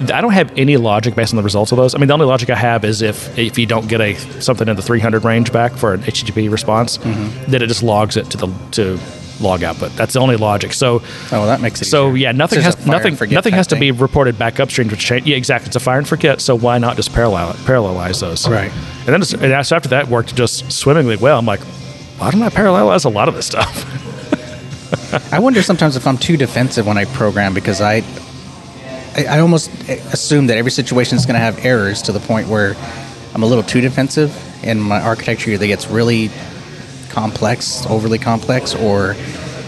I 0.00 0.20
don't 0.20 0.32
have 0.32 0.52
any 0.58 0.76
logic 0.76 1.14
based 1.14 1.32
on 1.32 1.36
the 1.36 1.42
results 1.42 1.72
of 1.72 1.76
those. 1.76 1.94
I 1.94 1.98
mean, 1.98 2.08
the 2.08 2.14
only 2.14 2.26
logic 2.26 2.50
I 2.50 2.54
have 2.56 2.84
is 2.84 3.00
if 3.02 3.36
if 3.38 3.58
you 3.58 3.66
don't 3.66 3.88
get 3.88 4.00
a 4.00 4.14
something 4.42 4.68
in 4.68 4.76
the 4.76 4.82
300 4.82 5.24
range 5.24 5.52
back 5.52 5.72
for 5.72 5.94
an 5.94 6.00
HTTP 6.02 6.50
response, 6.50 6.98
Mm-hmm. 6.98 7.50
then 7.50 7.62
it 7.62 7.66
just 7.68 7.82
logs 7.82 8.16
it 8.16 8.30
to 8.30 8.36
the 8.36 8.48
to 8.72 8.98
log 9.40 9.62
output. 9.62 9.92
That's 9.92 10.14
the 10.14 10.20
only 10.20 10.36
logic. 10.36 10.72
So 10.72 10.96
Oh, 10.96 11.02
well, 11.32 11.46
that 11.46 11.60
makes 11.60 11.80
it. 11.82 11.86
so 11.86 12.08
easier. 12.08 12.16
yeah, 12.28 12.32
nothing 12.32 12.60
has 12.62 12.74
just 12.74 12.78
a 12.78 12.82
fire 12.90 12.96
and 13.06 13.14
nothing 13.18 13.34
nothing 13.34 13.52
has 13.54 13.66
to 13.68 13.76
be 13.76 13.90
reported 13.90 14.38
back 14.38 14.60
upstream 14.60 14.88
to 14.90 14.96
change. 14.96 15.26
Yeah, 15.26 15.36
exactly. 15.36 15.68
It's 15.68 15.76
a 15.76 15.80
fire 15.80 15.98
and 15.98 16.08
forget. 16.08 16.40
So 16.40 16.54
why 16.56 16.78
not 16.78 16.96
just 16.96 17.12
parallel 17.12 17.52
parallelize 17.54 18.20
those? 18.20 18.48
Right. 18.48 18.72
And 19.06 19.22
then 19.22 19.42
and 19.42 19.66
so 19.66 19.76
after 19.76 19.88
that 19.90 20.08
worked 20.08 20.34
just 20.36 20.70
swimmingly 20.72 21.16
well. 21.16 21.38
I'm 21.38 21.46
like, 21.46 21.60
why 22.18 22.30
don't 22.30 22.42
I 22.42 22.48
parallelize 22.48 23.04
a 23.04 23.08
lot 23.10 23.28
of 23.28 23.34
this 23.34 23.46
stuff? 23.46 23.84
I 25.32 25.38
wonder 25.38 25.62
sometimes 25.62 25.96
if 25.96 26.06
I'm 26.06 26.18
too 26.18 26.36
defensive 26.36 26.86
when 26.86 26.96
I 26.98 27.04
program 27.06 27.54
because 27.54 27.80
I, 27.80 28.02
I, 29.16 29.24
I 29.24 29.38
almost 29.40 29.70
assume 29.88 30.48
that 30.48 30.58
every 30.58 30.70
situation 30.70 31.16
is 31.16 31.24
going 31.24 31.34
to 31.34 31.40
have 31.40 31.64
errors 31.64 32.02
to 32.02 32.12
the 32.12 32.20
point 32.20 32.48
where 32.48 32.74
I'm 33.34 33.42
a 33.42 33.46
little 33.46 33.64
too 33.64 33.80
defensive, 33.80 34.30
and 34.64 34.82
my 34.82 35.00
architecture 35.00 35.50
either 35.50 35.66
gets 35.66 35.88
really 35.88 36.30
complex, 37.08 37.86
overly 37.86 38.18
complex, 38.18 38.74
or 38.74 39.16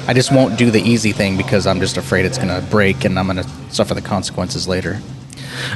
I 0.06 0.12
just 0.14 0.32
won't 0.32 0.58
do 0.58 0.70
the 0.70 0.80
easy 0.80 1.12
thing 1.12 1.36
because 1.36 1.66
I'm 1.66 1.80
just 1.80 1.96
afraid 1.96 2.24
it's 2.26 2.38
going 2.38 2.48
to 2.48 2.66
break 2.70 3.04
and 3.04 3.18
I'm 3.18 3.26
going 3.26 3.38
to 3.38 3.48
suffer 3.70 3.94
the 3.94 4.02
consequences 4.02 4.68
later. 4.68 5.00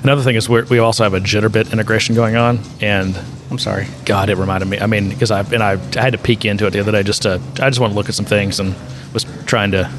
Another 0.03 0.23
thing 0.23 0.37
is 0.37 0.49
we're, 0.49 0.65
we 0.67 0.79
also 0.79 1.03
have 1.05 1.15
a 1.15 1.21
Jitterbit 1.21 1.73
integration 1.73 2.15
going 2.15 2.37
on, 2.37 2.61
and 2.81 3.19
I'm 3.51 3.59
sorry. 3.59 3.87
God, 4.05 4.29
it 4.29 4.37
reminded 4.37 4.69
me. 4.69 4.79
I 4.79 4.87
mean, 4.87 5.09
because 5.09 5.31
I 5.31 5.41
and 5.41 5.63
I, 5.63 5.73
I 5.73 6.01
had 6.01 6.13
to 6.13 6.19
peek 6.19 6.45
into 6.45 6.67
it 6.67 6.71
the 6.71 6.81
other 6.81 6.93
day 6.93 7.03
just 7.03 7.23
to 7.23 7.41
I 7.61 7.69
just 7.69 7.81
want 7.81 7.93
to 7.93 7.95
look 7.95 8.09
at 8.09 8.15
some 8.15 8.27
things 8.27 8.61
and 8.61 8.75
was 9.13 9.25
trying 9.47 9.73
to. 9.73 9.91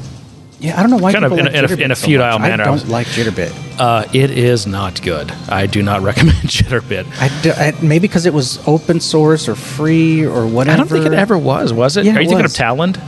Yeah, 0.64 0.78
I 0.78 0.82
don't 0.82 0.90
know 0.90 0.96
why 0.96 1.12
Kind 1.12 1.24
of 1.26 1.32
people 1.32 1.46
in 1.46 1.54
a- 1.54 1.60
like 1.62 1.70
in 1.72 1.80
a- 1.80 1.84
in 1.84 1.90
a 1.90 1.94
futile 1.96 2.38
much. 2.38 2.48
manner. 2.48 2.62
I 2.64 2.66
don't 2.66 2.88
like 2.88 3.06
Jitterbit. 3.08 3.52
Uh, 3.78 4.06
it 4.14 4.30
is 4.30 4.66
not 4.66 5.02
good. 5.02 5.30
I 5.48 5.66
do 5.66 5.82
not 5.82 6.00
recommend 6.10 6.36
Jitterbit. 6.48 7.06
I, 7.20 7.28
do- 7.42 7.52
I- 7.52 7.74
maybe 7.82 8.08
because 8.08 8.24
it 8.26 8.32
was 8.32 8.66
open 8.66 9.00
source 9.00 9.48
or 9.48 9.54
free 9.56 10.24
or 10.24 10.46
whatever. 10.46 10.74
I 10.74 10.76
don't 10.78 10.88
think 10.88 11.06
it 11.06 11.12
ever 11.12 11.36
was. 11.36 11.72
Was 11.72 11.96
it? 11.96 12.06
Yeah, 12.06 12.12
Are 12.16 12.20
you 12.22 12.26
it 12.26 12.28
thinking 12.30 12.44
of 12.46 12.52
Talend? 12.52 12.98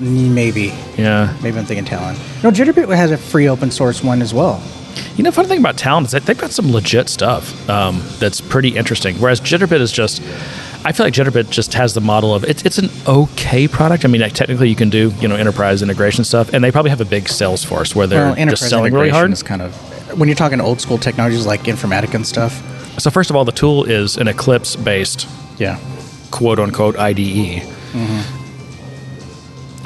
Maybe. 0.00 0.72
Yeah. 0.96 1.36
Maybe 1.42 1.58
I'm 1.58 1.64
thinking 1.64 1.84
Talend. 1.84 2.16
No, 2.42 2.50
Jitterbit 2.50 2.94
has 2.96 3.10
a 3.10 3.16
free 3.18 3.48
open 3.48 3.70
source 3.70 4.02
one 4.02 4.22
as 4.22 4.32
well. 4.34 4.62
You 5.16 5.24
know, 5.24 5.30
funny 5.30 5.48
thing 5.48 5.58
about 5.60 5.76
Talend 5.76 6.04
is 6.06 6.10
that 6.12 6.24
they've 6.24 6.38
got 6.38 6.50
some 6.50 6.70
legit 6.72 7.08
stuff 7.08 7.68
um, 7.70 8.02
that's 8.18 8.40
pretty 8.40 8.70
interesting. 8.76 9.16
Whereas 9.16 9.40
Jitterbit 9.40 9.80
is 9.80 9.92
just, 9.92 10.22
I 10.84 10.92
feel 10.92 11.06
like 11.06 11.14
Jitterbit 11.14 11.50
just 11.50 11.74
has 11.74 11.94
the 11.94 12.00
model 12.00 12.34
of 12.34 12.44
it's 12.44 12.64
it's 12.64 12.78
an 12.78 12.90
okay 13.06 13.68
product. 13.68 14.04
I 14.04 14.08
mean, 14.08 14.20
like, 14.20 14.32
technically 14.32 14.68
you 14.68 14.74
can 14.76 14.90
do 14.90 15.12
you 15.20 15.28
know 15.28 15.36
enterprise 15.36 15.80
integration 15.82 16.24
stuff, 16.24 16.52
and 16.52 16.62
they 16.64 16.72
probably 16.72 16.90
have 16.90 17.00
a 17.00 17.04
big 17.04 17.28
sales 17.28 17.62
force 17.64 17.94
where 17.94 18.06
they're 18.06 18.32
Well, 18.34 18.46
just 18.46 18.68
selling 18.68 18.92
really 18.92 19.10
hard. 19.10 19.30
Is 19.32 19.42
kind 19.42 19.62
of 19.62 19.74
when 20.18 20.28
you're 20.28 20.36
talking 20.36 20.60
old 20.60 20.80
school 20.80 20.98
technologies 20.98 21.46
like 21.46 21.62
Informatica 21.62 22.14
and 22.14 22.26
stuff. 22.26 22.52
So 23.00 23.10
first 23.10 23.30
of 23.30 23.36
all, 23.36 23.44
the 23.44 23.52
tool 23.52 23.84
is 23.84 24.16
an 24.16 24.28
Eclipse 24.28 24.76
based 24.76 25.26
Yeah. 25.58 25.78
quote 26.30 26.58
unquote 26.58 26.98
IDE. 26.98 27.62
Mm-hmm. 27.92 28.38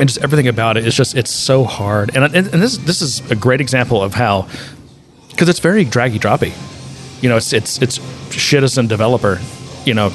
And 0.01 0.09
just 0.09 0.21
everything 0.23 0.49
about 0.49 0.77
it 0.77 0.87
is 0.87 0.95
just 0.95 1.15
it's 1.15 1.31
so 1.31 1.65
hard. 1.65 2.11
And 2.15 2.25
and, 2.25 2.35
and 2.49 2.63
this 2.63 2.79
this 2.79 3.01
is 3.03 3.23
a 3.31 3.35
great 3.37 3.61
example 3.61 4.03
of 4.03 4.15
how 4.15 4.49
because 5.31 5.49
it's 5.49 5.61
very 5.61 5.85
draggy 5.85 6.19
droppy. 6.19 6.53
You 7.23 7.29
know, 7.29 7.37
it's 7.37 7.53
it's 7.53 7.81
it's 7.83 8.01
shit 8.33 8.63
as 8.63 8.77
a 8.79 8.83
developer. 8.83 9.41
You 9.85 9.95
know, 9.95 10.11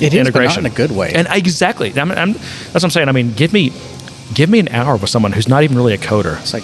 It 0.00 0.14
is, 0.14 0.14
integration 0.14 0.66
in 0.66 0.72
a 0.72 0.74
good 0.74 0.90
way. 0.90 1.12
And 1.14 1.26
exactly, 1.30 1.92
I'm, 1.98 2.10
I'm, 2.12 2.32
that's 2.32 2.74
what 2.74 2.84
I'm 2.84 2.90
saying. 2.90 3.08
I 3.08 3.12
mean, 3.12 3.32
give 3.34 3.52
me 3.52 3.72
give 4.34 4.48
me 4.48 4.58
an 4.60 4.68
hour 4.68 4.96
with 4.96 5.10
someone 5.10 5.32
who's 5.32 5.48
not 5.48 5.62
even 5.64 5.76
really 5.76 5.92
a 5.94 5.98
coder 5.98 6.38
It's 6.40 6.52
like 6.52 6.62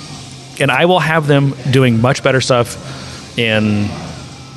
and 0.60 0.70
I 0.70 0.84
will 0.86 1.00
have 1.00 1.26
them 1.26 1.54
doing 1.72 2.00
much 2.00 2.22
better 2.22 2.40
stuff 2.40 3.36
in 3.38 3.88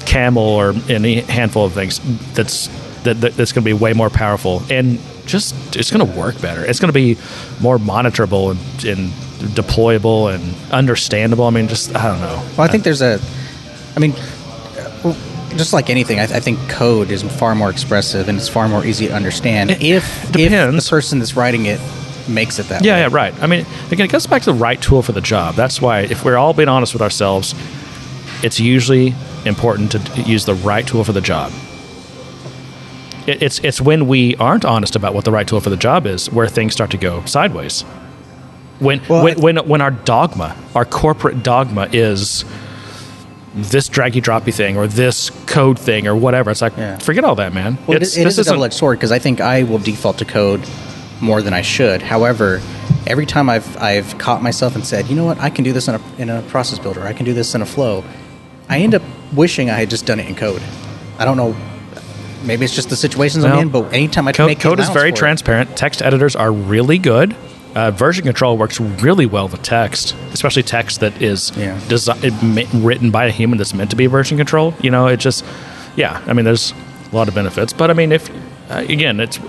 Camel 0.06 0.44
or 0.44 0.74
any 0.88 1.22
handful 1.22 1.66
of 1.66 1.74
things 1.74 2.00
that's 2.34 2.68
that, 3.04 3.20
that- 3.22 3.34
that's 3.36 3.52
going 3.52 3.64
to 3.64 3.70
be 3.70 3.74
way 3.74 3.94
more 3.94 4.10
powerful 4.10 4.62
and 4.70 5.00
just 5.26 5.76
it's 5.76 5.92
going 5.92 6.06
to 6.06 6.18
work 6.20 6.40
better. 6.42 6.64
It's 6.66 6.80
going 6.80 6.92
to 6.92 6.94
be 6.94 7.18
more 7.62 7.78
monitorable 7.78 8.52
and, 8.52 8.86
and 8.86 9.12
deployable 9.56 10.34
and 10.34 10.56
understandable. 10.72 11.46
I 11.46 11.52
mean, 11.52 11.68
just 11.68 11.96
I 11.96 12.08
don't 12.08 12.20
know. 12.22 12.38
well, 12.58 12.62
I 12.62 12.68
think 12.68 12.84
there's 12.84 13.02
a. 13.02 13.20
I 13.96 14.00
mean, 14.00 14.14
just 15.58 15.74
like 15.74 15.90
anything, 15.90 16.20
I, 16.20 16.24
I 16.24 16.40
think 16.40 16.60
code 16.70 17.12
is 17.12 17.24
far 17.24 17.56
more 17.56 17.70
expressive 17.70 18.28
and 18.30 18.38
it's 18.38 18.48
far 18.50 18.68
more 18.68 18.86
easy 18.86 19.08
to 19.08 19.14
understand 19.14 19.72
It 19.72 19.82
if 19.82 20.36
if 20.36 20.52
the 20.52 20.88
person 20.90 21.20
that's 21.20 21.36
writing 21.36 21.66
it 21.66 21.80
makes 22.28 22.60
it 22.60 22.68
that 22.70 22.84
Yeah, 22.84 22.94
way. 22.96 23.00
yeah, 23.02 23.10
right. 23.12 23.34
I 23.42 23.48
mean, 23.48 23.66
again, 23.92 24.06
it 24.06 24.12
goes 24.12 24.28
back 24.28 24.44
to 24.44 24.52
the 24.52 24.58
right 24.58 24.80
tool 24.82 25.02
for 25.02 25.12
the 25.14 25.22
job. 25.22 25.56
That's 25.56 25.82
why, 25.82 26.02
if 26.02 26.24
we're 26.24 26.38
all 26.38 26.54
being 26.54 26.70
honest 26.70 26.94
with 26.94 27.02
ourselves, 27.02 27.56
it's 28.44 28.60
usually 28.60 29.16
important 29.46 29.92
to 29.94 30.22
use 30.22 30.46
the 30.46 30.54
right 30.56 30.86
tool 30.86 31.04
for 31.04 31.12
the 31.14 31.22
job. 31.22 31.52
It, 33.28 33.42
it's 33.44 33.60
it's 33.60 33.82
when 33.82 34.08
we 34.08 34.36
aren't 34.38 34.66
honest 34.66 34.96
about 34.96 35.14
what 35.14 35.26
the 35.26 35.32
right 35.32 35.48
tool 35.48 35.60
for 35.60 35.70
the 35.70 35.78
job 35.78 36.06
is 36.06 36.32
where 36.32 36.48
things 36.48 36.74
start 36.74 36.92
to 36.92 36.98
go 36.98 37.24
sideways. 37.26 37.82
When 38.80 39.02
Well, 39.10 39.24
when, 39.24 39.38
I- 39.38 39.42
when 39.42 39.58
when 39.68 39.82
our 39.82 39.92
dogma, 39.92 40.56
our 40.76 40.86
corporate 40.86 41.44
dogma 41.44 41.90
is 41.92 42.46
this 43.56 43.88
draggy 43.90 44.22
droppy 44.22 44.54
thing 44.54 44.78
or 44.78 44.88
this 44.88 45.32
code 45.48 45.80
thing 45.80 46.08
or 46.08 46.16
whatever. 46.16 46.52
It's 46.52 46.62
like 46.62 46.78
Yeah. 46.78 46.98
forget 46.98 47.24
all 47.24 47.36
that, 47.36 47.54
man. 47.54 47.78
Well, 47.88 47.96
it 47.96 48.04
It's- 48.04 48.12
is, 48.12 48.18
it 48.18 48.24
this 48.26 48.38
is 48.38 48.48
a 48.48 48.50
double 48.52 48.64
edged 48.66 48.76
sword 48.76 48.98
because 49.00 49.12
I 49.12 49.20
think 49.20 49.42
I 49.42 49.64
will 49.64 49.80
default 49.80 50.18
to 50.20 50.26
code 50.26 50.62
more 51.22 51.42
than 51.42 51.54
I 51.54 51.62
should. 51.62 52.02
However, 52.02 52.62
every 53.08 53.26
time 53.26 53.50
I've 53.50 53.76
I've 53.82 54.18
caught 54.18 54.42
myself 54.44 54.76
and 54.76 54.86
said, 54.86 55.08
you 55.10 55.16
know 55.16 55.26
what, 55.26 55.40
I 55.40 55.50
can 55.50 55.64
do 55.64 55.74
this 55.74 55.88
in 55.88 55.96
a 55.96 56.02
in 56.18 56.30
a 56.30 56.42
process 56.44 56.80
builder, 56.80 57.02
I 57.06 57.14
can 57.14 57.26
do 57.26 57.34
this 57.34 57.56
in 57.56 57.62
a 57.62 57.66
flow, 57.66 58.04
I 58.70 58.80
end 58.80 58.94
up 58.96 59.02
wishing 59.34 59.70
I 59.70 59.74
had 59.76 59.90
just 59.90 60.06
done 60.06 60.20
it 60.20 60.28
in 60.28 60.36
code. 60.36 60.62
I 61.18 61.26
don't 61.26 61.38
know. 61.38 61.56
Maybe 62.46 62.64
it's 62.64 62.74
just 62.74 62.90
the 62.90 62.96
situations 62.96 63.44
Well, 63.44 63.54
I'm 63.54 63.64
in, 63.64 63.70
but 63.70 63.94
anytime 63.94 64.26
I 64.28 64.32
code, 64.32 64.48
make 64.48 64.60
code 64.62 64.80
is 64.80 64.88
very 64.90 65.10
for 65.12 65.16
it- 65.16 65.20
transparent. 65.20 65.76
Text 65.76 66.02
editors 66.02 66.38
are 66.38 66.52
really 66.54 66.98
good. 66.98 67.36
Uh, 67.76 67.92
version 67.92 68.26
control 68.26 68.58
works 68.58 68.80
really 68.80 69.26
well 69.28 69.48
with 69.48 69.62
text, 69.62 70.16
especially 70.34 70.64
text 70.64 71.02
that 71.02 71.22
is 71.22 71.52
Yeah. 71.56 71.78
desi- 71.88 72.84
written 72.84 73.12
by 73.12 73.26
a 73.26 73.32
human 73.32 73.58
that's 73.60 73.74
meant 73.76 73.92
to 73.92 73.96
be 73.96 74.08
version 74.08 74.38
control. 74.38 74.74
You 74.82 74.90
know, 74.90 75.06
it 75.08 75.18
just, 75.18 75.46
yeah. 75.96 76.20
I 76.26 76.34
mean, 76.34 76.46
there's 76.46 76.74
a 77.12 77.16
lot 77.16 77.28
of 77.28 77.36
benefits, 77.36 77.72
but 77.72 77.92
I 77.92 77.94
mean, 77.94 78.12
if 78.12 78.30
uh, 78.72 78.84
again, 78.88 79.20
it's 79.20 79.40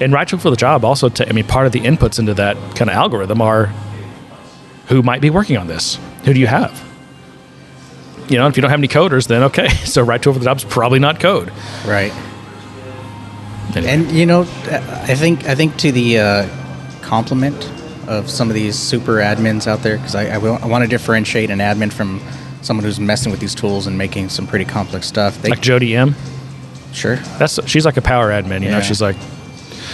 and 0.00 0.12
right 0.12 0.26
tool 0.28 0.38
for 0.38 0.50
the 0.50 0.56
job 0.56 0.84
also. 0.84 1.08
ta- 1.08 1.24
I 1.28 1.32
mean, 1.32 1.46
part 1.46 1.66
of 1.66 1.72
the 1.72 1.80
inputs 1.80 2.18
into 2.18 2.34
that 2.34 2.56
kind 2.76 2.90
of 2.90 2.96
algorithm 2.96 3.40
are 3.42 3.66
who 4.88 5.02
might 5.02 5.20
be 5.20 5.30
working 5.30 5.56
on 5.56 5.66
this. 5.66 5.98
Who 6.24 6.32
do 6.34 6.40
you 6.40 6.46
have? 6.46 6.82
You 8.28 8.38
know, 8.38 8.46
if 8.48 8.56
you 8.56 8.60
don't 8.62 8.70
have 8.70 8.80
any 8.80 8.88
coders, 8.88 9.26
then 9.28 9.42
okay. 9.44 9.68
So 9.84 10.02
right 10.02 10.22
tool 10.22 10.32
for 10.34 10.38
the 10.38 10.44
job 10.44 10.56
is 10.58 10.64
probably 10.64 10.98
not 10.98 11.20
code. 11.20 11.50
right? 11.86 12.12
Anyway. 13.74 13.90
And 13.92 14.10
you 14.12 14.26
know, 14.26 14.42
I 14.42 15.14
think 15.14 15.46
I 15.46 15.54
think 15.54 15.76
to 15.78 15.92
the 15.92 16.18
uh, 16.18 16.46
compliment 17.16 17.70
of 18.08 18.30
some 18.30 18.48
of 18.48 18.54
these 18.54 18.74
super 18.78 19.16
admins 19.16 19.66
out 19.66 19.82
there, 19.82 19.98
because 19.98 20.14
I, 20.14 20.28
I, 20.30 20.36
I 20.36 20.66
want 20.66 20.82
to 20.82 20.88
differentiate 20.88 21.50
an 21.50 21.58
admin 21.58 21.92
from 21.92 22.22
someone 22.62 22.84
who's 22.86 22.98
messing 22.98 23.30
with 23.30 23.38
these 23.40 23.54
tools 23.54 23.86
and 23.86 23.98
making 23.98 24.30
some 24.30 24.46
pretty 24.46 24.64
complex 24.64 25.08
stuff. 25.08 25.36
They, 25.42 25.50
like 25.50 25.60
Jody 25.60 25.94
M. 25.94 26.14
sure. 26.94 27.16
That's 27.38 27.58
she's 27.68 27.84
like 27.84 27.98
a 27.98 28.02
power 28.02 28.30
admin. 28.30 28.62
You 28.62 28.70
know, 28.70 28.80
she's 28.80 29.02
like, 29.02 29.16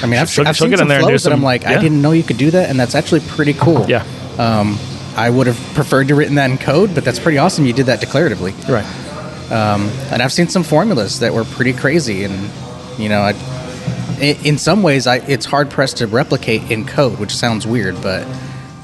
I 0.01 0.07
mean, 0.07 0.21
I've, 0.21 0.31
She'll- 0.31 0.47
I've 0.47 0.57
she'll 0.57 0.69
seen 0.69 0.77
some 0.79 0.87
there 0.87 0.99
and 0.99 1.07
do 1.07 1.11
flows 1.11 1.25
that 1.25 1.33
I'm 1.33 1.39
some- 1.39 1.43
like, 1.43 1.67
I 1.67 1.81
didn't 1.81 2.01
know 2.01 2.13
you 2.13 2.23
could 2.23 2.39
do 2.39 2.53
that, 2.53 2.71
and 2.71 2.79
that's 2.79 2.95
actually 2.95 3.21
pretty 3.27 3.53
cool. 3.55 3.85
yeah, 3.91 4.05
Um, 4.39 4.79
I 5.17 5.29
would 5.29 5.49
have 5.49 5.59
preferred 5.75 6.07
to 6.09 6.15
written 6.15 6.37
that 6.37 6.51
in 6.53 6.57
code, 6.59 6.95
but 6.95 7.05
that's 7.05 7.19
pretty 7.19 7.39
awesome. 7.39 7.67
You 7.67 7.73
did 7.73 7.87
that 7.87 8.01
declaratively. 8.01 8.53
right. 8.69 8.87
and 9.51 10.23
I've 10.23 10.33
seen 10.33 10.47
some 10.47 10.63
formulas 10.63 11.19
that 11.19 11.35
were 11.35 11.45
pretty 11.45 11.73
crazy, 11.73 12.23
and 12.23 12.49
you 12.97 13.09
know, 13.09 13.23
i- 13.23 13.35
in 14.23 14.59
some 14.59 14.83
ways, 14.83 15.07
I, 15.07 15.17
it's 15.17 15.47
hard 15.47 15.71
pressed 15.71 15.99
to 15.99 16.07
replicate 16.07 16.71
in 16.71 16.85
code, 16.87 17.19
which 17.19 17.35
sounds 17.35 17.67
weird, 17.67 18.01
but 18.03 18.27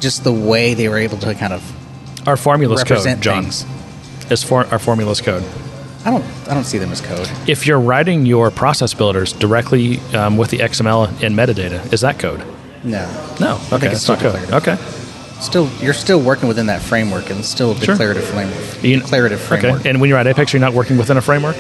just 0.01 0.25
the 0.25 0.33
way 0.33 0.75
they 0.75 0.89
were 0.89 0.99
able 0.99 1.19
to 1.19 1.35
kind 1.35 1.53
of 1.53 2.27
Our 2.29 2.37
formulas 2.37 2.83
code, 2.83 2.91
represent 2.91 3.21
John, 3.23 3.43
things. 3.45 3.65
is 4.31 4.43
for 4.43 4.67
our 4.67 4.79
formulas 4.79 5.21
code. 5.21 5.45
I 6.05 6.11
don't, 6.11 6.25
I 6.49 6.53
don't 6.55 6.65
see 6.65 6.77
them 6.79 6.93
as 6.93 7.01
code. 7.01 7.29
If 7.49 7.67
you're 7.67 7.81
writing 7.81 8.27
your 8.27 8.51
process 8.51 8.93
builders 8.93 9.33
directly 9.33 10.01
um, 10.15 10.37
with 10.37 10.51
the 10.51 10.59
XML 10.59 11.09
and 11.23 11.35
metadata, 11.35 11.91
is 11.93 12.03
that 12.03 12.19
code? 12.19 12.41
No, 12.85 13.07
No. 13.41 13.55
Okay, 13.55 13.79
think 13.79 13.93
it's 13.95 14.07
that's 14.07 14.09
not 14.09 14.19
still 14.19 14.33
code. 14.33 14.41
declarative. 14.43 14.69
Okay. 14.85 15.41
still, 15.41 15.71
you're 15.81 15.95
still 15.95 16.21
working 16.21 16.47
within 16.49 16.67
that 16.67 16.83
framework, 16.83 17.31
and 17.31 17.43
still 17.43 17.71
a 17.73 17.77
Sure. 17.77 17.95
declarative 17.95 18.25
framework. 18.25 18.83
You- 18.85 19.01
declarative 19.01 19.41
framework. 19.41 19.81
Okay. 19.81 19.89
And 19.91 20.01
when 20.03 20.11
you're 20.11 20.19
at 20.19 20.27
Apex, 20.27 20.53
you're 20.53 20.61
not 20.61 20.75
working 20.75 20.99
within 20.99 21.17
a 21.17 21.23
framework. 21.23 21.57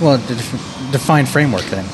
Well, 0.00 0.18
def- 0.18 0.92
define 0.92 1.26
framework 1.26 1.64
then. 1.64 1.84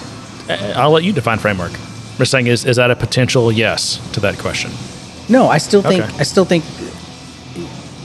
Uh, 0.49 0.75
I'll 0.77 0.91
let 0.91 1.05
you 1.05 1.13
define 1.13 1.39
framework. 1.39 1.73
We're 2.19 2.25
saying 2.27 2.47
is 2.47 2.65
is 2.65 2.77
that 2.77 2.91
a 2.91 2.97
potential 2.97 3.51
yes 3.51 3.99
to 4.13 4.21
that 4.21 4.39
question? 4.39 4.71
No, 5.29 5.49
I 5.49 5.59
still 5.59 5.83
think, 5.83 6.05
Okay. 6.05 6.17
I 6.19 6.23
still 6.23 6.45
think. 6.45 6.65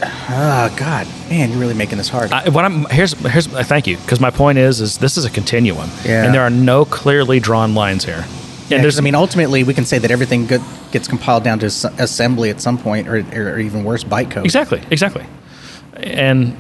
Ah, 0.01 0.73
God, 0.77 1.07
man, 1.29 1.49
you're 1.49 1.59
really 1.59 1.73
making 1.73 1.97
this 1.97 2.07
hard. 2.07 2.31
I, 2.31 2.47
what 2.49 2.63
I'm 2.63 2.85
here's 2.85 3.13
here's 3.13 3.53
uh, 3.53 3.63
thank 3.63 3.85
you 3.87 3.97
because 3.97 4.21
my 4.21 4.29
point 4.31 4.57
is 4.57 4.79
is 4.79 4.97
this 4.97 5.17
is 5.17 5.25
a 5.25 5.29
continuum 5.29 5.89
Yeah. 6.05 6.23
and 6.23 6.33
there 6.33 6.41
are 6.41 6.49
no 6.49 6.85
clearly 6.85 7.39
drawn 7.41 7.75
lines 7.75 8.05
here. 8.05 8.23
Yeah, 8.69 8.75
And 8.77 8.83
there's 8.83 8.97
I 8.99 9.01
mean, 9.01 9.15
ultimately, 9.15 9.63
we 9.63 9.73
can 9.73 9.83
say 9.85 9.97
that 9.97 10.11
everything 10.11 10.45
good 10.45 10.61
gets 10.91 11.07
compiled 11.07 11.43
down 11.43 11.59
to 11.59 11.65
assembly 11.65 12.49
at 12.51 12.61
some 12.61 12.77
point, 12.77 13.07
or, 13.07 13.25
or, 13.33 13.57
even 13.59 13.83
worse, 13.83 14.03
bytecode. 14.03 14.45
Exactly, 14.45 14.79
exactly. 14.91 15.25
And 15.95 16.55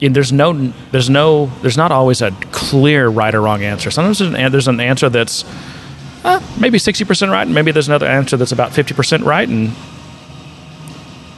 there's 0.00 0.32
no, 0.32 0.52
there's 0.90 1.08
no, 1.08 1.46
there's 1.62 1.76
not 1.76 1.92
always 1.92 2.20
a 2.22 2.30
clear 2.52 3.08
right 3.08 3.34
or 3.34 3.40
wrong 3.40 3.62
answer. 3.62 3.90
Sometimes 3.90 4.18
there's 4.18 4.34
an, 4.34 4.52
there's 4.52 4.68
an 4.68 4.80
answer 4.80 5.08
that's 5.08 5.44
uh, 6.24 6.40
maybe 6.58 6.78
sixty 6.78 7.04
percent 7.04 7.30
right, 7.30 7.42
and 7.42 7.54
maybe 7.54 7.70
there's 7.70 7.88
another 7.88 8.06
answer 8.06 8.36
that's 8.36 8.52
about 8.52 8.72
fifty 8.72 8.94
percent 8.94 9.22
right, 9.24 9.48
and 9.48 9.72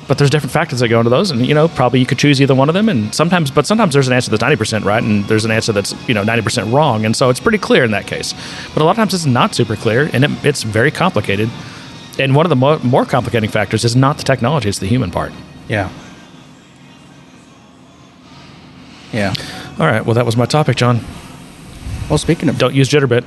but 0.08 0.18
there's 0.18 0.30
different 0.30 0.52
factors 0.52 0.78
that 0.78 0.88
go 0.88 1.00
into 1.00 1.10
those, 1.10 1.30
and 1.32 1.44
you 1.44 1.54
know 1.54 1.66
probably 1.66 1.98
you 1.98 2.06
could 2.06 2.18
choose 2.18 2.40
either 2.40 2.54
one 2.54 2.68
of 2.68 2.75
them, 2.75 2.88
and 2.88 3.12
sometimes, 3.14 3.50
but 3.50 3.66
sometimes 3.66 3.92
there's 3.92 4.06
an 4.06 4.12
answer 4.12 4.30
that's 4.30 4.40
ninety 4.42 4.56
percent 4.56 4.84
right, 4.84 5.02
and 5.02 5.25
there's 5.25 5.44
an 5.44 5.50
answer 5.50 5.72
that's 5.72 5.94
you 6.08 6.14
know 6.14 6.22
ninety 6.22 6.42
percent 6.42 6.72
wrong, 6.72 7.04
and 7.04 7.16
so 7.16 7.28
it's 7.30 7.40
pretty 7.40 7.58
clear 7.58 7.82
in 7.84 7.90
that 7.90 8.06
case. 8.06 8.32
But 8.72 8.82
a 8.82 8.84
lot 8.84 8.92
of 8.92 8.96
times 8.96 9.12
it's 9.12 9.26
not 9.26 9.54
super 9.54 9.75
clear, 9.76 10.08
and 10.12 10.25
it, 10.25 10.44
it's 10.44 10.62
very 10.62 10.90
complicated. 10.90 11.50
And 12.18 12.34
one 12.34 12.46
of 12.46 12.50
the 12.50 12.56
mo- 12.56 12.78
more 12.78 13.04
complicating 13.04 13.50
factors 13.50 13.84
is 13.84 13.96
not 13.96 14.18
the 14.18 14.22
technology; 14.22 14.68
it's 14.68 14.78
the 14.78 14.86
human 14.86 15.10
part. 15.10 15.32
Yeah. 15.68 15.90
Yeah. 19.16 19.32
All 19.80 19.87
right. 19.87 20.04
Well, 20.04 20.14
that 20.14 20.26
was 20.26 20.37
my 20.37 20.46
topic, 20.46 20.76
John. 20.76 21.00
Well, 22.08 22.18
speaking 22.18 22.49
of, 22.49 22.58
Don't 22.58 22.75
use 22.75 22.88
Jitterbit 22.88 23.25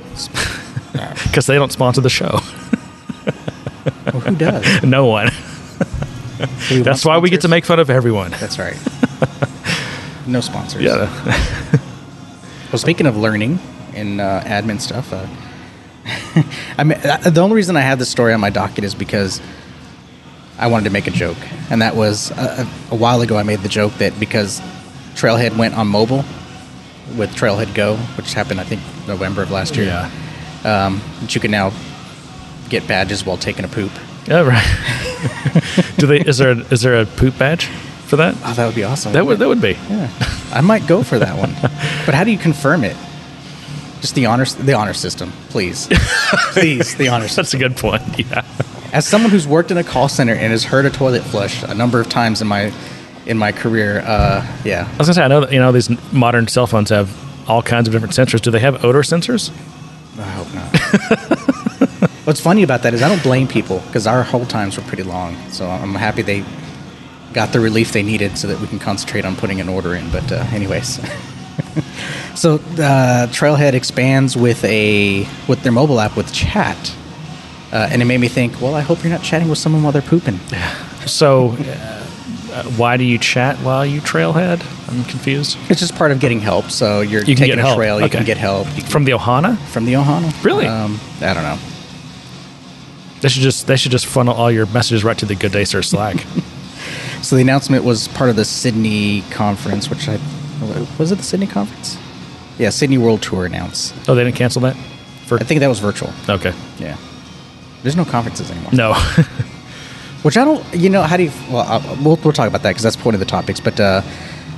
because 1.24 1.46
they 1.46 1.56
don't 1.56 1.72
sponsor 1.72 2.00
the 2.00 2.08
show. 2.10 2.38
well, 4.12 4.20
who 4.20 4.36
does? 4.36 4.82
no 4.84 5.06
one. 5.06 5.28
Do 6.68 6.76
we 6.76 6.82
That's 6.82 7.04
want 7.04 7.16
why 7.16 7.18
we 7.18 7.28
get 7.28 7.36
to 7.42 7.48
sponsors? 7.48 7.50
make 7.50 7.64
fun 7.66 7.78
of 7.80 7.90
everyone. 7.90 8.30
That's 8.32 8.58
right. 8.58 8.78
no 10.26 10.40
sponsors. 10.40 10.82
Yeah. 10.82 11.10
Well, 12.72 12.78
speaking 12.78 13.06
of 13.06 13.16
learning 13.16 13.58
and 13.94 14.20
uh, 14.20 14.42
admin 14.44 14.80
stuff, 14.80 15.12
uh, 15.12 15.26
I 16.78 16.84
mean, 16.84 16.98
uh, 17.04 17.28
the 17.30 17.40
only 17.40 17.56
reason 17.56 17.76
I 17.76 17.80
have 17.80 17.98
this 17.98 18.08
story 18.08 18.32
on 18.32 18.40
my 18.40 18.50
docket 18.50 18.84
is 18.84 18.94
because 18.94 19.40
I 20.58 20.68
wanted 20.68 20.84
to 20.84 20.90
make 20.90 21.06
a 21.08 21.10
joke, 21.10 21.36
and 21.70 21.82
that 21.82 21.96
was 21.96 22.30
uh, 22.32 22.64
a 22.90 22.96
while 22.96 23.20
ago. 23.20 23.36
I 23.36 23.42
made 23.42 23.60
the 23.60 23.68
joke 23.68 23.92
that 23.94 24.18
because 24.20 24.62
Trailhead 25.14 25.56
went 25.56 25.74
on 25.74 25.86
mobile 25.86 26.24
with 27.16 27.34
Trailhead 27.34 27.74
Go, 27.74 27.96
which 28.16 28.32
happened 28.34 28.60
I 28.60 28.64
think 28.64 28.80
November 29.06 29.42
of 29.42 29.50
last 29.50 29.76
year. 29.76 29.86
Yeah. 29.86 30.10
Um, 30.64 31.00
that 31.20 31.34
you 31.34 31.40
can 31.40 31.50
now 31.50 31.72
get 32.68 32.86
badges 32.86 33.24
while 33.24 33.36
taking 33.36 33.64
a 33.64 33.68
poop. 33.68 33.92
Yeah. 34.26 34.42
Right. 34.42 35.96
Do 35.96 36.06
they? 36.06 36.20
Is 36.20 36.38
there? 36.38 36.52
A, 36.52 36.58
is 36.72 36.82
there 36.82 37.00
a 37.00 37.06
poop 37.06 37.38
badge 37.38 37.66
for 38.06 38.16
that? 38.16 38.34
Oh, 38.44 38.54
that 38.54 38.66
would 38.66 38.74
be 38.74 38.84
awesome. 38.84 39.12
That 39.12 39.26
would. 39.26 39.38
That 39.38 39.48
would 39.48 39.60
be. 39.60 39.76
Yeah, 39.88 40.10
I 40.52 40.60
might 40.60 40.86
go 40.86 41.02
for 41.02 41.18
that 41.18 41.38
one. 41.38 41.52
but 42.06 42.14
how 42.14 42.24
do 42.24 42.30
you 42.30 42.38
confirm 42.38 42.84
it? 42.84 42.96
Just 44.00 44.14
the 44.14 44.26
honor, 44.26 44.46
the 44.46 44.72
honor 44.72 44.94
system, 44.94 45.30
please, 45.50 45.88
please, 46.52 46.94
the 46.94 47.08
honor 47.08 47.28
system. 47.28 47.42
That's 47.42 47.54
a 47.54 47.58
good 47.58 47.76
point. 47.76 48.18
Yeah. 48.18 48.44
As 48.92 49.06
someone 49.06 49.30
who's 49.30 49.46
worked 49.46 49.70
in 49.70 49.76
a 49.76 49.84
call 49.84 50.08
center 50.08 50.32
and 50.32 50.52
has 50.52 50.64
heard 50.64 50.86
a 50.86 50.90
toilet 50.90 51.22
flush 51.22 51.62
a 51.62 51.74
number 51.74 52.00
of 52.00 52.08
times 52.08 52.40
in 52.40 52.48
my 52.48 52.72
in 53.26 53.38
my 53.38 53.52
career, 53.52 54.00
uh, 54.00 54.46
yeah, 54.64 54.88
I 54.92 54.96
was 54.98 55.06
gonna 55.06 55.14
say. 55.14 55.22
I 55.22 55.28
know 55.28 55.40
that 55.40 55.52
you 55.52 55.58
know 55.58 55.72
these 55.72 55.90
modern 56.12 56.48
cell 56.48 56.66
phones 56.66 56.90
have 56.90 57.10
all 57.48 57.62
kinds 57.62 57.88
of 57.88 57.92
different 57.92 58.14
sensors. 58.14 58.40
Do 58.40 58.50
they 58.50 58.60
have 58.60 58.84
odor 58.84 59.02
sensors? 59.02 59.50
I 60.18 60.22
hope 60.22 60.54
not. 60.54 62.10
What's 62.26 62.40
funny 62.40 62.62
about 62.62 62.82
that 62.82 62.94
is 62.94 63.02
I 63.02 63.08
don't 63.08 63.22
blame 63.22 63.48
people 63.48 63.80
because 63.86 64.06
our 64.06 64.22
hold 64.22 64.50
times 64.50 64.76
were 64.76 64.82
pretty 64.84 65.02
long. 65.02 65.36
So 65.50 65.68
I'm 65.68 65.94
happy 65.94 66.22
they 66.22 66.44
got 67.32 67.52
the 67.52 67.60
relief 67.60 67.92
they 67.92 68.02
needed 68.02 68.36
so 68.36 68.48
that 68.48 68.60
we 68.60 68.66
can 68.66 68.78
concentrate 68.78 69.24
on 69.24 69.36
putting 69.36 69.60
an 69.60 69.68
order 69.68 69.94
in. 69.94 70.10
But 70.10 70.30
uh, 70.30 70.44
anyways, 70.52 70.86
so 72.34 72.54
uh, 72.56 73.26
Trailhead 73.30 73.74
expands 73.74 74.36
with 74.36 74.62
a 74.64 75.26
with 75.48 75.62
their 75.62 75.72
mobile 75.72 76.00
app 76.00 76.16
with 76.16 76.32
chat, 76.32 76.94
uh, 77.72 77.88
and 77.90 78.02
it 78.02 78.04
made 78.04 78.20
me 78.20 78.28
think. 78.28 78.60
Well, 78.60 78.74
I 78.74 78.80
hope 78.80 79.02
you're 79.02 79.12
not 79.12 79.22
chatting 79.22 79.48
with 79.48 79.58
someone 79.58 79.82
while 79.82 79.92
they're 79.92 80.02
pooping. 80.02 80.38
So, 81.06 81.56
uh, 82.50 82.64
why 82.76 82.96
do 82.96 83.04
you 83.04 83.18
chat 83.18 83.56
while 83.58 83.84
you 83.86 84.00
trailhead? 84.00 84.60
I'm 84.90 85.04
confused. 85.04 85.56
It's 85.68 85.80
just 85.80 85.94
part 85.96 86.10
of 86.12 86.20
getting 86.20 86.40
help. 86.40 86.70
So 86.70 87.00
you're 87.00 87.22
You 87.24 87.34
taking 87.34 87.58
a 87.58 87.62
help. 87.62 87.76
trail, 87.76 87.98
you 87.98 88.06
Okay. 88.06 88.18
can 88.18 88.26
get 88.26 88.36
help 88.38 88.66
can, 88.68 88.84
From 88.86 89.04
the 89.04 89.12
Ohana? 89.12 89.56
from 89.68 89.84
the 89.86 89.94
Ohana. 89.94 90.32
Really? 90.44 90.66
Um, 90.66 90.98
I 91.20 91.32
don't 91.34 91.42
know. 91.42 91.58
They 93.20 93.28
should 93.28 93.42
just 93.42 93.66
they 93.66 93.76
should 93.76 93.92
just 93.92 94.06
funnel 94.06 94.34
all 94.34 94.50
your 94.50 94.66
messages 94.66 95.04
right 95.04 95.16
to 95.18 95.26
the 95.26 95.34
Good 95.34 95.52
Day 95.52 95.64
Sir 95.64 95.82
Slack. 95.82 96.16
So 97.22 97.36
the 97.36 97.42
announcement 97.42 97.84
was 97.84 98.08
part 98.08 98.30
of 98.30 98.36
the 98.36 98.46
Sydney 98.46 99.20
conference, 99.30 99.90
which 99.90 100.08
I 100.08 100.18
was 100.98 101.12
it 101.12 101.16
the 101.18 101.22
Sydney 101.22 101.46
conference? 101.46 101.98
Yeah, 102.58 102.70
Sydney 102.70 102.96
World 102.96 103.20
Tour 103.20 103.44
announced. 103.44 103.94
oh, 104.08 104.14
they 104.14 104.24
didn't 104.24 104.36
cancel 104.36 104.62
that. 104.62 104.74
For 105.26 105.38
I 105.38 105.44
think 105.44 105.60
that 105.60 105.66
was 105.68 105.80
virtual. 105.80 106.10
okay, 106.30 106.54
Yeah, 106.78 106.96
there's 107.82 107.94
no 107.94 108.06
conferences 108.06 108.50
anymore. 108.50 108.72
no. 108.72 108.94
Which 110.22 110.36
I 110.36 110.44
don't. 110.44 110.62
You 110.74 110.90
know, 110.90 111.02
how 111.02 111.16
do 111.16 111.24
you? 111.24 111.32
Well, 111.50 111.62
i 111.66 111.78
we'll 112.02 112.16
we'll 112.16 112.32
talk 112.32 112.48
about 112.48 112.62
that 112.62 112.70
because 112.70 112.82
that's 112.82 112.96
point 112.96 113.14
of 113.14 113.20
the 113.20 113.26
topics. 113.26 113.58
But 113.60 113.80
uh, 113.80 114.02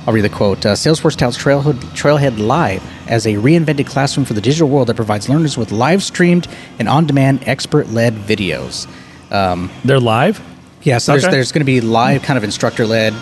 I'll 0.05 0.13
read 0.13 0.21
the 0.21 0.29
quote. 0.29 0.65
Uh, 0.65 0.73
Salesforce 0.73 1.15
touts 1.15 1.37
Trailhead, 1.37 1.75
Trailhead 1.95 2.37
Live 2.37 2.83
as 3.07 3.25
a 3.25 3.35
reinvented 3.35 3.87
classroom 3.87 4.25
for 4.25 4.33
the 4.33 4.41
digital 4.41 4.67
world 4.67 4.87
that 4.87 4.95
provides 4.95 5.29
learners 5.29 5.57
with 5.57 5.71
live 5.71 6.03
streamed 6.03 6.47
and 6.79 6.89
on-demand 6.89 7.47
expert-led 7.47 8.13
videos. 8.15 8.87
Um, 9.31 9.71
They're 9.85 9.99
live. 9.99 10.41
Yeah, 10.81 10.97
so 10.97 11.13
there's, 11.13 11.23
Okay. 11.23 11.31
there's 11.31 11.51
going 11.53 11.61
to 11.61 11.65
be 11.65 11.79
live 11.79 12.23
kind 12.23 12.37
of 12.37 12.43
instructor 12.43 12.85
led 12.85 13.13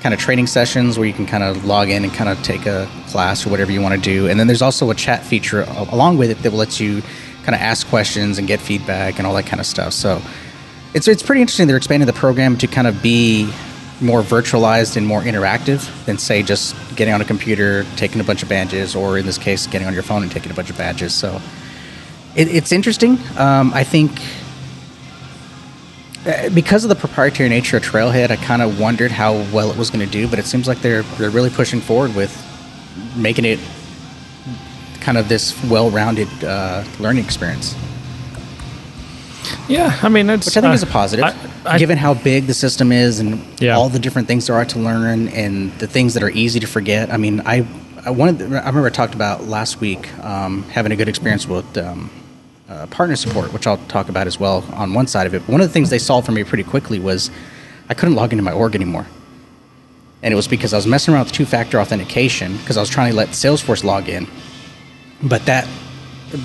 kind 0.00 0.14
of 0.14 0.20
training 0.20 0.46
sessions 0.46 0.96
where 0.96 1.06
you 1.06 1.12
can 1.12 1.26
kind 1.26 1.42
of 1.42 1.64
log 1.64 1.90
in 1.90 2.04
and 2.04 2.12
kind 2.14 2.30
of 2.30 2.40
take 2.42 2.64
a 2.66 2.88
class 3.08 3.44
or 3.44 3.50
whatever 3.50 3.72
you 3.72 3.80
want 3.82 3.94
to 3.94 4.00
do. 4.00 4.28
And 4.28 4.38
then 4.38 4.46
there's 4.46 4.62
also 4.62 4.90
a 4.90 4.94
chat 4.94 5.24
feature 5.24 5.64
along 5.68 6.16
with 6.18 6.30
it 6.30 6.38
that 6.42 6.52
will 6.52 6.58
let 6.58 6.78
you 6.80 7.02
kind 7.42 7.54
of 7.54 7.60
ask 7.60 7.86
questions 7.88 8.38
and 8.38 8.46
get 8.46 8.60
feedback 8.60 9.18
and 9.18 9.26
all 9.26 9.34
that 9.34 9.46
kind 9.46 9.60
of 9.60 9.66
stuff. 9.66 9.92
So 9.92 10.22
it's 10.94 11.08
it's 11.08 11.22
pretty 11.22 11.40
interesting. 11.40 11.66
They're 11.66 11.76
expanding 11.76 12.06
the 12.06 12.12
program 12.12 12.56
to 12.58 12.66
kind 12.66 12.86
of 12.86 13.02
be 13.02 13.52
more 14.00 14.22
virtualized 14.22 14.96
and 14.96 15.06
more 15.06 15.20
interactive 15.20 16.04
than 16.06 16.16
say 16.18 16.42
just 16.42 16.74
getting 16.96 17.12
on 17.12 17.20
a 17.20 17.24
computer, 17.24 17.84
taking 17.96 18.20
a 18.20 18.24
bunch 18.24 18.42
of 18.42 18.48
badges, 18.48 18.96
or 18.96 19.18
in 19.18 19.26
this 19.26 19.38
case, 19.38 19.66
getting 19.66 19.86
on 19.86 19.92
your 19.92 20.02
phone 20.02 20.22
and 20.22 20.32
taking 20.32 20.50
a 20.50 20.54
bunch 20.54 20.70
of 20.70 20.78
badges. 20.78 21.14
So 21.14 21.40
it, 22.34 22.48
it's 22.48 22.72
interesting. 22.72 23.18
Um, 23.36 23.72
I 23.74 23.84
think 23.84 24.10
uh, 26.26 26.48
because 26.50 26.84
of 26.84 26.88
the 26.88 26.96
proprietary 26.96 27.48
nature 27.48 27.76
of 27.76 27.82
Trailhead, 27.82 28.30
I 28.30 28.36
kind 28.36 28.62
of 28.62 28.80
wondered 28.80 29.10
how 29.10 29.34
well 29.52 29.70
it 29.70 29.76
was 29.76 29.90
going 29.90 30.04
to 30.04 30.10
do, 30.10 30.28
but 30.28 30.38
it 30.38 30.46
seems 30.46 30.66
like 30.66 30.80
they're 30.80 31.02
they're 31.18 31.30
really 31.30 31.50
pushing 31.50 31.80
forward 31.80 32.14
with 32.14 32.34
making 33.16 33.44
it 33.44 33.58
kind 35.00 35.16
of 35.16 35.28
this 35.28 35.62
well-rounded 35.64 36.28
uh, 36.44 36.84
learning 36.98 37.24
experience, 37.24 37.74
Yeah, 39.70 39.98
I 40.02 40.08
mean, 40.08 40.28
it's 40.30 40.46
which 40.46 40.56
I 40.56 40.60
think 40.60 40.70
uh, 40.72 40.74
is 40.74 40.82
a 40.82 40.86
positive, 40.86 41.24
I- 41.24 41.34
I- 41.74 41.78
given 41.78 41.96
how 41.96 42.14
big 42.14 42.46
the 42.46 42.54
system 42.54 42.92
is 42.92 43.20
and 43.20 43.40
Yeah. 43.60 43.76
all 43.76 43.88
the 43.88 43.98
different 43.98 44.26
things 44.28 44.46
there 44.46 44.56
are 44.56 44.64
to 44.66 44.78
learn 44.78 45.28
and 45.28 45.72
the 45.78 45.86
things 45.86 46.14
that 46.14 46.22
are 46.22 46.30
easy 46.30 46.60
to 46.60 46.66
forget. 46.66 47.12
I 47.12 47.16
mean, 47.16 47.42
I 47.46 47.66
I 48.04 48.10
wanted 48.10 48.42
I 48.42 48.66
remember 48.66 48.86
I 48.86 48.90
talked 48.90 49.14
about 49.14 49.46
last 49.46 49.80
week 49.80 50.08
um, 50.24 50.62
having 50.70 50.92
a 50.92 50.96
good 50.96 51.08
experience 51.08 51.46
with. 51.48 51.76
Um, 51.78 52.10
uh, 52.68 52.86
partner 52.86 53.16
support, 53.16 53.52
which 53.52 53.66
I'll 53.66 53.78
talk 53.88 54.08
about 54.08 54.28
as 54.28 54.38
well 54.38 54.64
on 54.74 54.94
one 54.94 55.08
side 55.08 55.26
of 55.26 55.34
it. 55.34 55.40
But 55.44 55.50
one 55.50 55.60
of 55.60 55.66
the 55.66 55.72
things 55.72 55.90
they 55.90 55.98
solved 55.98 56.24
for 56.26 56.30
me 56.30 56.44
pretty 56.44 56.62
quickly 56.62 57.00
was 57.00 57.28
I 57.88 57.94
couldn't 57.94 58.14
log 58.14 58.30
into 58.32 58.44
my 58.44 58.52
org 58.52 58.76
anymore. 58.76 59.06
And 60.22 60.30
it 60.32 60.36
was 60.36 60.46
because 60.46 60.72
I 60.72 60.76
was 60.76 60.86
messing 60.86 61.12
around 61.12 61.24
with 61.24 61.32
two 61.32 61.46
factor 61.46 61.80
authentication 61.80 62.56
because 62.58 62.76
I 62.76 62.80
was 62.80 62.88
trying 62.88 63.10
to 63.10 63.16
let 63.16 63.30
Salesforce 63.30 63.82
log 63.82 64.08
in. 64.08 64.28
But 65.20 65.46
that, 65.46 65.66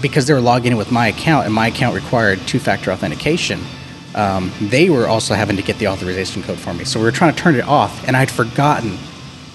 because 0.02 0.28
they 0.28 0.34
were 0.34 0.42
logging 0.42 0.74
in 0.74 0.78
with 0.78 0.92
my 0.92 1.08
account 1.08 1.46
and 1.46 1.54
my 1.54 1.68
account 1.68 1.96
required 1.96 2.40
two 2.48 2.60
factor 2.60 2.92
authentication, 2.92 3.62
um, 4.16 4.52
they 4.62 4.90
were 4.90 5.08
also 5.08 5.34
having 5.36 5.58
to 5.58 5.62
get 5.62 5.78
the 5.78 5.88
authorization 5.88 6.42
code 6.42 6.58
for 6.58 6.74
me. 6.74 6.86
So 6.86 7.00
we 7.00 7.06
were 7.06 7.12
trying 7.12 7.36
to 7.36 7.42
turn 7.42 7.56
it 7.56 7.66
off, 7.66 8.08
and 8.08 8.16
I'd 8.16 8.32
forgotten 8.32 8.98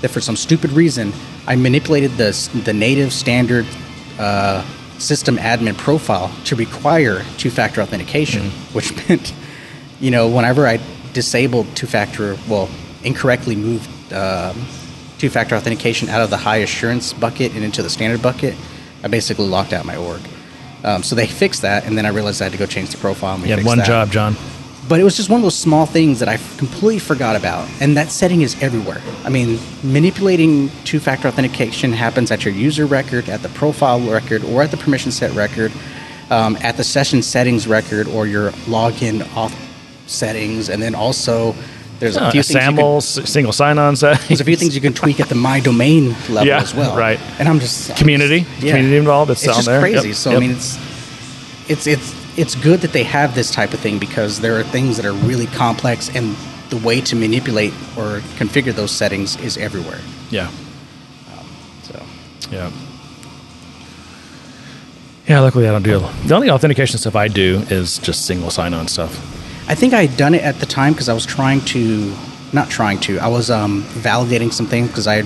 that 0.00 0.08
for 0.08 0.20
some 0.20 0.36
stupid 0.36 0.70
reason, 0.72 1.12
I 1.46 1.56
manipulated 1.56 2.12
the, 2.12 2.60
the 2.64 2.72
native 2.72 3.12
standard 3.12 3.66
uh, 4.18 4.64
system 4.98 5.36
admin 5.38 5.76
profile 5.76 6.30
to 6.44 6.56
require 6.56 7.24
two 7.38 7.50
factor 7.50 7.80
authentication, 7.80 8.50
which 8.72 8.92
meant, 9.08 9.32
you 9.98 10.10
know, 10.10 10.28
whenever 10.28 10.66
I 10.66 10.78
disabled 11.12 11.74
two 11.74 11.86
factor, 11.86 12.36
well, 12.48 12.68
incorrectly 13.02 13.56
moved 13.56 14.12
um, 14.12 14.56
two 15.18 15.30
factor 15.30 15.54
authentication 15.54 16.08
out 16.08 16.20
of 16.20 16.30
the 16.30 16.36
high 16.36 16.58
assurance 16.58 17.12
bucket 17.12 17.54
and 17.54 17.64
into 17.64 17.82
the 17.82 17.90
standard 17.90 18.22
bucket, 18.22 18.54
I 19.02 19.08
basically 19.08 19.46
locked 19.46 19.72
out 19.72 19.84
my 19.84 19.96
org. 19.96 20.20
Um, 20.82 21.02
so 21.02 21.14
they 21.14 21.26
fixed 21.26 21.62
that, 21.62 21.84
and 21.86 21.96
then 21.96 22.06
I 22.06 22.10
realized 22.10 22.40
I 22.40 22.46
had 22.46 22.52
to 22.52 22.58
go 22.58 22.66
change 22.66 22.90
the 22.90 22.96
profile. 22.96 23.34
And 23.34 23.42
we 23.42 23.50
You 23.50 23.56
had 23.56 23.64
one 23.64 23.78
that. 23.78 23.86
job, 23.86 24.10
John. 24.10 24.36
But 24.88 24.98
it 24.98 25.04
was 25.04 25.16
just 25.16 25.28
one 25.28 25.38
of 25.38 25.42
those 25.42 25.56
small 25.56 25.86
things 25.86 26.18
that 26.18 26.28
I 26.28 26.36
completely 26.56 26.98
forgot 26.98 27.36
about. 27.36 27.68
And 27.80 27.96
that 27.96 28.10
setting 28.10 28.40
is 28.40 28.60
everywhere. 28.62 29.00
I 29.24 29.28
mean, 29.28 29.60
manipulating 29.84 30.70
two 30.84 30.98
factor 30.98 31.28
authentication 31.28 31.92
happens 31.92 32.30
at 32.30 32.44
your 32.44 32.54
user 32.54 32.86
record, 32.86 33.28
at 33.28 33.42
the 33.42 33.50
profile 33.50 34.00
record, 34.00 34.42
or 34.42 34.62
at 34.62 34.70
the 34.70 34.76
permission 34.76 35.12
set 35.12 35.32
record, 35.32 35.70
um, 36.30 36.56
at 36.62 36.76
the 36.76 36.82
session 36.82 37.22
settings 37.22 37.68
record, 37.68 38.08
or 38.08 38.26
your 38.26 38.50
login 38.66 39.20
auth 39.34 39.54
settings. 40.06 40.68
And 40.70 40.82
then 40.82 40.94
also, 40.96 41.54
there's 42.00 42.16
a 42.16 42.22
Uh, 42.24 42.30
few 42.32 42.42
things. 42.42 43.14
can- 43.14 43.26
single 43.26 43.52
sign-on 43.52 43.94
set. 43.96 44.20
there's 44.28 44.40
a 44.40 44.44
few 44.44 44.56
things 44.56 44.74
you 44.74 44.80
can 44.80 44.92
tweak 44.94 45.20
at 45.20 45.28
the 45.28 45.34
my 45.36 45.60
domain 45.60 46.16
level 46.28 46.46
Yeah, 46.46 46.60
as 46.62 46.74
well. 46.74 46.96
right. 46.96 47.20
And 47.38 47.48
I'm 47.48 47.60
just 47.60 47.90
I'm 47.90 47.96
Community? 47.96 48.40
just- 48.40 48.62
yeah. 48.62 48.72
Community 48.72 48.96
involved, 48.96 49.30
it's 49.30 49.44
It's 49.44 49.54
just 49.54 49.66
there. 49.66 49.80
crazy. 49.80 50.08
Yep, 50.08 50.16
So 50.16 50.30
yep. 50.30 50.36
I 50.36 50.40
mean, 50.40 50.50
it's 50.56 50.78
it's 51.68 51.86
it's 51.86 52.14
it's 52.36 52.54
good 52.56 52.80
that 52.80 52.92
they 52.92 53.04
have 53.04 53.34
this 53.34 53.50
type 53.50 53.72
of 53.74 53.80
thing 53.80 53.98
because 53.98 54.40
there 54.40 54.58
are 54.58 54.64
things 54.64 54.96
that 54.96 55.04
are 55.06 55.12
really 55.12 55.46
complex, 55.46 56.08
and 56.14 56.34
the 56.70 56.76
way 56.78 57.00
to 57.02 57.16
manipulate 57.16 57.72
or 57.96 58.22
configure 58.38 58.72
those 58.74 58.90
settings 58.92 59.36
is 59.40 59.56
everywhere. 59.56 60.00
Yeah, 60.30 60.48
So 61.82 62.00
yeah. 62.52 62.70
Yeah, 65.28 65.40
luckily 65.40 65.68
I 65.68 65.72
don't 65.72 65.82
do 65.84 66.00
the 66.26 66.34
only 66.34 66.50
authentication 66.50 66.98
stuff 66.98 67.14
I 67.14 67.28
do 67.28 67.62
is 67.70 67.98
just 67.98 68.24
single 68.26 68.50
sign-on 68.50 68.88
stuff. 68.88 69.12
I 69.70 69.76
think 69.76 69.94
I 69.94 70.04
had 70.04 70.16
done 70.16 70.34
it 70.34 70.42
at 70.42 70.58
the 70.58 70.66
time 70.66 70.94
because 70.94 71.08
I 71.08 71.14
was 71.14 71.24
trying 71.24 71.60
to, 71.66 72.12
not 72.52 72.70
trying 72.70 72.98
to, 73.02 73.20
I 73.20 73.28
was 73.28 73.52
um, 73.52 73.84
validating 73.84 74.52
some 74.52 74.66
things 74.66 74.88
because 74.88 75.06
I 75.06 75.22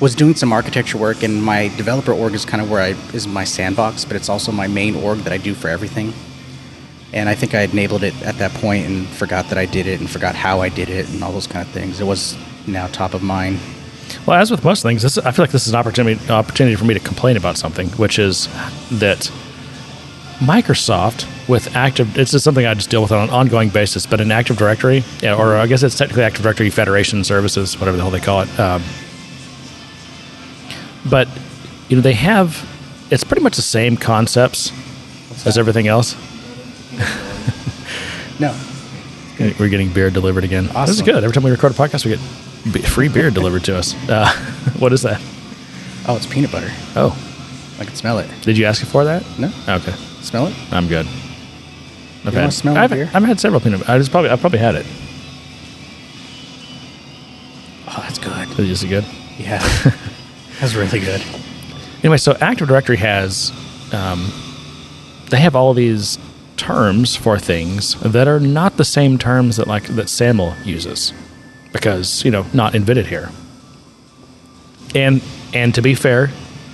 was 0.00 0.14
doing 0.14 0.36
some 0.36 0.52
architecture 0.52 0.98
work, 0.98 1.24
and 1.24 1.42
my 1.42 1.66
developer 1.76 2.12
org 2.12 2.32
is 2.34 2.44
kind 2.44 2.62
of 2.62 2.70
where 2.70 2.80
I 2.80 2.90
is 3.12 3.26
my 3.26 3.42
sandbox, 3.42 4.04
but 4.04 4.14
it's 4.14 4.28
also 4.28 4.52
my 4.52 4.68
main 4.68 4.94
org 4.94 5.18
that 5.24 5.32
I 5.32 5.36
do 5.36 5.52
for 5.52 5.66
everything. 5.66 6.12
And 7.12 7.28
I 7.28 7.34
think 7.34 7.54
I 7.56 7.60
had 7.60 7.72
enabled 7.72 8.04
it 8.04 8.14
at 8.22 8.36
that 8.36 8.52
point 8.52 8.86
and 8.86 9.04
forgot 9.04 9.48
that 9.48 9.58
I 9.58 9.66
did 9.66 9.88
it 9.88 9.98
and 9.98 10.08
forgot 10.08 10.36
how 10.36 10.60
I 10.60 10.68
did 10.68 10.88
it 10.88 11.08
and 11.08 11.24
all 11.24 11.32
those 11.32 11.48
kind 11.48 11.66
of 11.66 11.72
things. 11.72 12.00
It 12.00 12.04
was 12.04 12.36
now 12.68 12.86
top 12.86 13.14
of 13.14 13.22
mind. 13.24 13.58
Well, 14.26 14.40
as 14.40 14.52
with 14.52 14.62
most 14.62 14.84
things, 14.84 15.02
this, 15.02 15.18
I 15.18 15.32
feel 15.32 15.42
like 15.42 15.50
this 15.50 15.66
is 15.66 15.72
an 15.72 15.78
opportunity 15.80 16.30
opportunity 16.30 16.76
for 16.76 16.84
me 16.84 16.94
to 16.94 17.00
complain 17.00 17.36
about 17.36 17.56
something, 17.56 17.88
which 17.98 18.20
is 18.20 18.46
that 18.92 19.28
Microsoft 20.42 21.26
with 21.48 21.74
Active. 21.76 22.18
It's 22.18 22.32
just 22.32 22.44
something 22.44 22.66
I 22.66 22.74
just 22.74 22.90
deal 22.90 23.02
with 23.02 23.12
on 23.12 23.28
an 23.28 23.30
ongoing 23.30 23.68
basis. 23.68 24.06
But 24.06 24.20
in 24.20 24.30
Active 24.30 24.56
Directory, 24.56 25.04
yeah, 25.20 25.34
or 25.36 25.56
I 25.56 25.66
guess 25.66 25.82
it's 25.82 25.96
technically 25.96 26.24
Active 26.24 26.42
Directory 26.42 26.70
Federation 26.70 27.24
Services, 27.24 27.78
whatever 27.78 27.96
the 27.96 28.02
hell 28.02 28.10
they 28.10 28.20
call 28.20 28.40
it. 28.42 28.60
Um, 28.60 28.82
but 31.08 31.28
you 31.88 31.96
know, 31.96 32.02
they 32.02 32.14
have. 32.14 32.68
It's 33.10 33.24
pretty 33.24 33.42
much 33.42 33.56
the 33.56 33.62
same 33.62 33.96
concepts 33.96 34.72
as 35.46 35.58
everything 35.58 35.86
else. 35.86 36.14
No. 38.40 38.58
We're 39.58 39.68
getting 39.68 39.92
beer 39.92 40.10
delivered 40.10 40.44
again. 40.44 40.66
This 40.66 40.90
is 40.90 41.02
good. 41.02 41.22
Every 41.22 41.32
time 41.32 41.42
we 41.42 41.50
record 41.50 41.72
a 41.72 41.74
podcast, 41.74 42.04
we 42.04 42.12
get 42.72 42.84
free 42.86 43.08
beer 43.08 43.30
delivered 43.38 43.64
to 43.64 43.76
us. 43.76 43.94
Uh, 44.08 44.30
what 44.78 44.92
is 44.92 45.02
that? 45.02 45.20
Oh, 46.08 46.16
it's 46.16 46.26
peanut 46.26 46.50
butter. 46.52 46.70
Oh, 46.96 47.10
I 47.78 47.84
can 47.84 47.94
smell 47.94 48.18
it. 48.18 48.28
did 48.42 48.56
you 48.56 48.64
ask 48.64 48.84
for 48.86 49.04
that? 49.04 49.24
No? 49.38 49.48
Okay, 49.68 49.94
Smell 50.22 50.46
it? 50.46 50.54
I'm 50.72 50.88
good. 50.88 51.06
I've 52.24 52.34
wanna 52.34 52.50
smell 52.52 52.74
the 52.74 52.80
I've, 52.80 52.90
beer? 52.90 53.10
I've 53.12 53.24
had 53.24 53.40
several 53.40 53.60
peanut. 53.60 53.88
I 53.88 53.98
just 53.98 54.10
probably 54.10 54.30
I've 54.30 54.40
probably 54.40 54.60
had 54.60 54.76
it. 54.76 54.86
Oh, 57.88 58.00
that's 58.02 58.18
good. 58.18 58.58
Is 58.60 58.84
it 58.84 58.88
good? 58.88 59.04
Yeah. 59.38 59.58
that's 60.60 60.74
really 60.74 61.00
good. 61.00 61.22
Anyway, 62.02 62.16
so 62.16 62.36
Active 62.40 62.68
Directory 62.68 62.96
has, 62.96 63.52
um, 63.92 64.32
they 65.30 65.38
have 65.38 65.56
all 65.56 65.74
these 65.74 66.18
terms 66.56 67.16
for 67.16 67.38
things 67.38 67.94
that 68.00 68.28
are 68.28 68.38
not 68.40 68.76
the 68.76 68.84
same 68.84 69.18
terms 69.18 69.56
that 69.56 69.66
like 69.66 69.84
that 69.88 70.08
SAML 70.08 70.54
uses, 70.64 71.12
because 71.72 72.24
you 72.24 72.30
know 72.30 72.46
not 72.52 72.74
invented 72.76 73.06
here. 73.06 73.30
And 74.94 75.22
and 75.52 75.74
to 75.74 75.82
be 75.82 75.94
fair, 75.94 76.30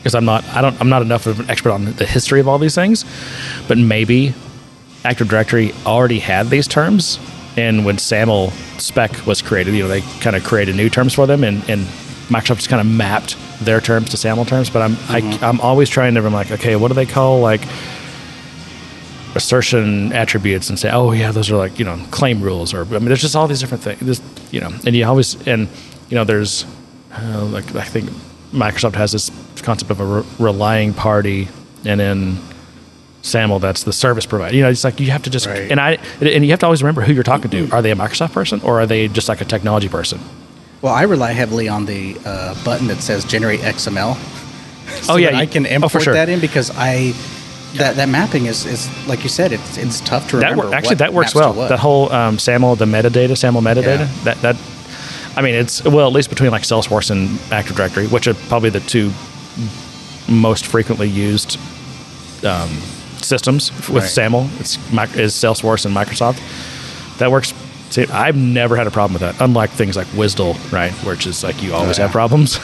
because 0.09 0.15
I'm 0.15 0.25
not 0.25 0.43
I 0.57 0.63
don't 0.63 0.81
I'm 0.81 0.89
not 0.89 1.03
enough 1.03 1.27
of 1.27 1.41
an 1.41 1.51
expert 1.51 1.71
on 1.71 1.85
the 1.85 2.07
history 2.07 2.41
of 2.41 2.49
all 2.49 2.57
these 2.57 2.75
things, 2.75 3.05
but 3.69 3.77
maybe 3.77 4.33
Active 5.05 5.29
Directory 5.29 5.75
already 5.85 6.19
had 6.19 6.47
these 6.47 6.67
terms, 6.67 7.19
and 7.59 7.85
when 7.85 7.99
SAML 7.99 8.51
spec 8.79 9.27
was 9.27 9.43
created, 9.43 9.75
you 9.75 9.83
know 9.83 9.89
they 9.89 10.01
kind 10.23 10.35
of 10.35 10.45
created 10.45 10.77
new 10.77 10.89
terms 10.89 11.13
for 11.13 11.27
them, 11.27 11.45
and 11.45 11.59
and 11.69 11.83
Microsoft 12.29 12.57
just 12.57 12.71
kind 12.71 12.81
of 12.81 12.87
mapped 12.87 13.37
their 13.63 13.83
terms 13.83 14.09
to 14.11 14.17
SAML 14.17 14.47
terms. 14.47 14.71
But 14.71 14.81
I'm 14.81 14.97
I, 15.11 15.39
I'm 15.43 15.61
always 15.61 15.91
trying 15.91 16.15
to 16.15 16.25
I'm 16.25 16.33
like 16.33 16.51
okay, 16.53 16.75
what 16.77 16.89
do 16.89 16.95
they 16.95 17.05
call 17.05 17.41
like 17.41 17.61
assertion 19.35 20.15
attributes 20.15 20.71
and 20.71 20.79
say, 20.79 20.91
oh 20.91 21.13
yeah, 21.13 21.33
those 21.33 21.51
are 21.51 21.59
like 21.59 21.79
you 21.79 21.85
know 21.85 22.03
claim 22.13 22.41
rules, 22.41 22.73
or 22.73 22.81
I 22.81 22.99
mean, 22.99 23.05
there's 23.05 23.21
just 23.21 23.37
all 23.37 23.47
these 23.47 23.61
different 23.61 23.85
things, 23.85 24.01
this, 24.01 24.23
you 24.53 24.61
know, 24.63 24.71
and 24.87 24.97
you 24.97 25.05
always 25.05 25.47
and 25.47 25.69
you 26.09 26.15
know 26.15 26.25
there's 26.25 26.65
uh, 27.13 27.45
like 27.45 27.75
I 27.75 27.85
think 27.85 28.09
Microsoft 28.53 28.95
has 28.95 29.13
this 29.13 29.31
concept 29.63 29.91
of 29.91 30.01
a 30.01 30.05
re- 30.05 30.25
relying 30.39 30.95
party, 30.95 31.49
and 31.85 32.01
in 32.01 32.39
SAML 33.23 33.59
that's 33.61 33.83
the 33.85 33.93
service 33.93 34.27
provider. 34.27 34.55
You 34.57 34.63
know, 34.63 34.71
it's 34.71 34.85
like 34.85 35.01
you 35.01 35.11
have 35.11 35.23
to 35.25 35.31
just 35.31 35.47
Right. 35.47 35.71
and 35.71 35.81
I 35.81 35.99
and 36.21 36.45
you 36.45 36.51
have 36.51 36.61
to 36.61 36.67
always 36.67 36.83
remember 36.83 37.03
who 37.03 37.13
you're 37.13 37.23
talking 37.25 37.51
to. 37.51 37.71
Are 37.73 37.83
they 37.83 37.91
a 37.91 37.97
Microsoft 37.97 38.33
person 38.33 38.61
or 38.63 38.81
are 38.81 38.87
they 38.87 39.09
just 39.09 39.29
like 39.29 39.41
a 39.41 39.45
technology 39.45 39.89
person? 39.89 40.21
Well, 40.81 40.95
I 40.95 41.03
rely 41.03 41.33
heavily 41.33 41.69
on 41.69 41.87
the 41.87 42.17
uh, 42.25 42.55
button 42.65 42.87
that 42.87 42.99
says 43.03 43.25
generate 43.25 43.61
XML. 43.61 44.17
Oh, 45.09 45.17
yeah, 45.17 45.31
that 45.33 45.35
you- 45.37 45.43
I 45.43 45.47
can 45.47 45.67
oh, 45.67 45.71
import 45.71 46.05
sure. 46.05 46.15
that 46.15 46.29
in 46.29 46.41
because 46.41 46.71
I 46.77 47.13
that 47.75 47.97
that 47.97 48.09
mapping 48.09 48.47
is 48.47 48.65
is 48.65 48.89
like 49.09 49.23
you 49.25 49.29
said, 49.29 49.53
it's 49.53 49.77
it's 49.77 50.01
tough 50.01 50.31
to 50.31 50.37
That 50.37 50.51
remember. 50.53 50.67
wor- 50.69 50.75
actually 50.75 50.97
that 50.97 51.13
works 51.13 51.35
well. 51.35 51.53
That 51.53 51.81
whole 51.81 52.11
um, 52.13 52.39
SAML, 52.39 52.77
the 52.77 52.87
metadata, 52.87 53.37
SAML 53.37 53.61
metadata. 53.61 53.85
Yeah. 54.07 54.09
That 54.25 54.41
that 54.43 54.57
I 55.39 55.43
mean, 55.43 55.55
it's 55.55 55.85
well 55.85 56.07
at 56.09 56.13
least 56.13 56.31
between 56.31 56.51
like 56.51 56.63
Salesforce 56.63 57.11
and 57.11 57.39
Active 57.53 57.77
Directory, 57.77 58.07
which 58.09 58.27
are 58.27 58.35
probably 58.35 58.71
the 58.71 58.81
two 58.81 59.13
most 60.29 60.67
frequently 60.67 61.09
used 61.09 61.59
um, 62.45 62.69
systems 63.23 63.71
with 63.89 64.03
Right. 64.03 64.11
SAML. 64.11 64.49
It's 64.61 64.77
is 65.17 65.33
Salesforce 65.35 65.87
and 65.87 65.95
Microsoft. 65.95 66.39
That 67.19 67.31
works 67.31 67.55
See, 67.91 68.05
I've 68.09 68.37
never 68.37 68.77
had 68.77 68.87
a 68.87 68.91
problem 68.91 69.15
with 69.15 69.23
that. 69.23 69.43
Unlike 69.43 69.71
things 69.71 69.97
like 69.97 70.07
WSDL, 70.09 70.73
right, 70.73 70.93
which 71.07 71.27
is 71.27 71.43
like 71.43 71.63
you 71.63 71.73
always 71.73 71.99
Oh, 71.99 72.03
yeah. 72.03 72.07
have 72.09 72.13
problems. 72.13 72.53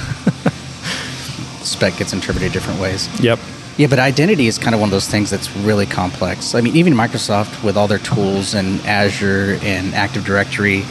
Spec 1.66 1.96
gets 1.96 2.12
interpreted 2.12 2.52
different 2.52 2.78
ways. 2.80 3.08
yep. 3.20 3.38
Yeah, 3.78 3.86
but 3.88 3.98
identity 3.98 4.46
is 4.46 4.58
kind 4.58 4.74
of 4.74 4.80
one 4.80 4.88
of 4.88 4.92
those 4.92 5.08
things 5.08 5.30
that's 5.30 5.50
really 5.56 5.86
complex. 5.86 6.54
I 6.54 6.60
mean, 6.60 6.76
even 6.76 6.92
Microsoft 6.92 7.64
with 7.64 7.76
all 7.76 7.88
their 7.88 7.98
tools 7.98 8.52
and 8.54 8.80
Azure 8.86 9.58
and 9.62 9.94
Active 9.94 10.24
Directory, 10.26 10.84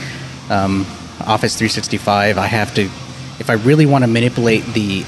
um, 0.50 0.86
Office 1.26 1.56
365, 1.56 2.38
I 2.38 2.48
have 2.48 2.74
to, 2.76 2.84
if 3.40 3.50
I 3.50 3.54
really 3.54 3.86
want 3.86 4.04
to 4.04 4.08
manipulate 4.08 4.66
the 4.74 5.06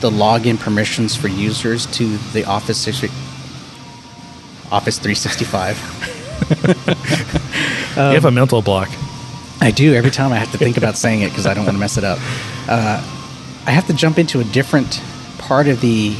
the 0.00 0.10
login 0.10 0.58
permissions 0.58 1.14
for 1.14 1.28
users 1.28 1.86
to 1.86 2.16
the 2.32 2.44
Office 2.44 2.78
60, 2.78 3.06
Office 4.72 4.98
365. 4.98 5.78
you 7.96 8.02
have 8.02 8.24
a 8.24 8.30
mental 8.30 8.62
block. 8.62 8.88
I 9.60 9.70
do 9.70 9.94
every 9.94 10.10
time 10.10 10.32
I 10.32 10.38
have 10.38 10.50
to 10.50 10.58
think 10.58 10.76
about 10.76 10.96
saying 10.96 11.22
it 11.22 11.28
because 11.28 11.46
I 11.46 11.54
don't 11.54 11.64
want 11.64 11.76
to 11.76 11.80
mess 11.80 11.98
it 11.98 12.04
up. 12.04 12.18
Uh, 12.68 13.00
I 13.64 13.70
have 13.70 13.86
to 13.86 13.94
jump 13.94 14.18
into 14.18 14.40
a 14.40 14.44
different 14.44 15.00
part 15.38 15.68
of 15.68 15.80
the 15.80 16.16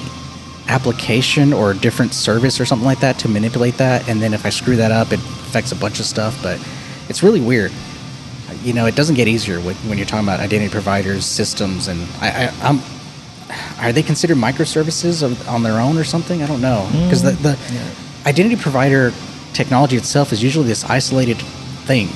application 0.69 1.53
or 1.53 1.73
a 1.73 1.77
different 1.77 2.15
service 2.15 2.61
or 2.61 2.65
something 2.65 2.87
like 2.87 3.01
that 3.01 3.19
to 3.21 3.29
manipulate 3.29 3.79
that, 3.79 4.09
and 4.09 4.23
then 4.23 4.33
if 4.33 4.47
I 4.47 4.51
screw 4.51 4.77
that 4.77 4.93
up, 4.93 5.13
it 5.13 5.19
affects 5.19 5.73
a 5.73 5.77
bunch 5.77 5.99
of 5.99 6.07
stuff. 6.07 6.41
But 6.41 6.61
it's 7.09 7.25
really 7.25 7.41
weird. 7.41 7.73
You 8.63 8.73
know, 8.73 8.87
it 8.87 8.95
doesn't 8.95 9.17
get 9.17 9.29
easier 9.29 9.61
when, 9.61 9.75
when 9.89 9.99
you're 9.99 10.07
talking 10.07 10.27
about 10.27 10.41
identity 10.41 10.71
providers, 10.71 11.27
systems, 11.27 11.89
and 11.89 12.01
I, 12.21 12.47
I, 12.47 12.69
I'm. 12.69 12.81
Are 13.81 13.93
they 13.93 14.03
considered 14.03 14.39
microservices 14.39 15.23
of, 15.23 15.47
on 15.49 15.63
their 15.63 15.79
own 15.79 15.99
or 15.99 16.05
something? 16.05 16.43
I 16.43 16.47
don't 16.47 16.63
know 16.63 16.89
because 17.05 17.23
the, 17.23 17.33
the 17.33 17.55
mm. 17.55 18.27
identity 18.27 18.57
provider 18.57 19.13
technology 19.53 19.97
itself 19.97 20.33
is 20.33 20.43
usually 20.43 20.67
this 20.67 20.85
isolated 20.85 21.37
thing 21.85 22.09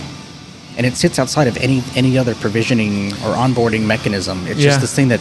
and 0.77 0.87
it 0.87 0.95
sits 0.95 1.19
outside 1.19 1.49
of 1.49 1.57
any 1.57 1.83
any 1.95 2.19
other 2.19 2.35
provisioning 2.35 3.13
or 3.25 3.35
onboarding 3.35 3.83
mechanism. 3.83 4.47
It's 4.47 4.61
Yeah. 4.61 4.67
just 4.67 4.81
this 4.81 4.95
thing 4.95 5.09
that 5.09 5.21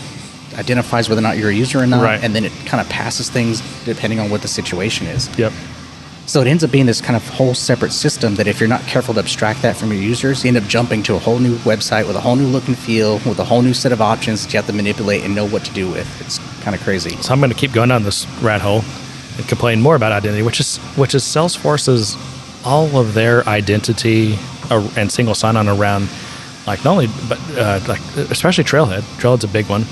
identifies 0.57 1.09
whether 1.09 1.19
or 1.19 1.23
not 1.23 1.37
you're 1.37 1.49
a 1.49 1.53
user 1.53 1.79
or 1.79 1.87
not, 1.87 2.01
Right. 2.01 2.23
and 2.23 2.35
then 2.35 2.45
it 2.45 2.51
kind 2.65 2.79
of 2.79 2.87
passes 2.89 3.29
things 3.29 3.61
depending 3.85 4.19
on 4.19 4.29
what 4.29 4.41
the 4.41 4.47
situation 4.47 5.07
is. 5.07 5.29
Yep. 5.37 5.51
So 6.27 6.41
it 6.41 6.47
ends 6.47 6.63
up 6.63 6.71
being 6.71 6.87
this 6.87 7.01
kind 7.01 7.15
of 7.15 7.27
whole 7.29 7.53
separate 7.53 7.91
system 7.91 8.35
that 8.35 8.47
if 8.47 8.59
you're 8.59 8.67
not 8.67 8.81
careful 8.81 9.13
to 9.13 9.19
abstract 9.19 9.61
that 9.61 9.77
from 9.77 9.91
your 9.91 10.01
users, 10.01 10.43
you 10.43 10.47
end 10.47 10.57
up 10.57 10.63
jumping 10.63 11.03
to 11.03 11.15
a 11.15 11.19
whole 11.19 11.37
new 11.37 11.55
website 11.59 12.07
with 12.07 12.15
a 12.15 12.19
whole 12.19 12.35
new 12.35 12.47
look 12.47 12.67
and 12.67 12.77
feel, 12.77 13.19
with 13.19 13.37
a 13.37 13.43
whole 13.43 13.61
new 13.61 13.75
set 13.75 13.91
of 13.91 14.01
options 14.01 14.43
that 14.43 14.51
you 14.51 14.57
have 14.57 14.65
to 14.65 14.73
manipulate 14.73 15.23
and 15.23 15.35
know 15.35 15.47
what 15.47 15.63
to 15.65 15.73
do 15.73 15.89
with. 15.89 16.21
It's 16.21 16.39
kind 16.63 16.75
of 16.75 16.81
crazy. 16.81 17.11
So 17.17 17.31
I'm 17.31 17.39
going 17.39 17.51
to 17.51 17.55
keep 17.55 17.73
going 17.73 17.89
down 17.89 18.03
this 18.03 18.27
rat 18.41 18.59
hole 18.61 18.81
and 19.37 19.47
complain 19.47 19.79
more 19.79 19.95
about 19.95 20.11
identity, 20.11 20.41
which 20.41 20.59
is 20.59 20.77
which 20.97 21.13
is 21.13 21.23
Salesforce's 21.23 22.17
all 22.65 22.97
of 22.97 23.13
their 23.13 23.47
identity 23.47 24.39
and 24.71 25.11
single 25.11 25.35
sign-on 25.35 25.67
around, 25.67 26.09
like 26.65 26.83
not 26.83 26.93
only 26.93 27.07
but 27.29 27.39
uh, 27.55 27.79
like 27.87 28.01
especially 28.31 28.63
Trailhead. 28.63 29.01
Trailhead's 29.19 29.43
a 29.43 29.47
big 29.47 29.67
one, 29.69 29.85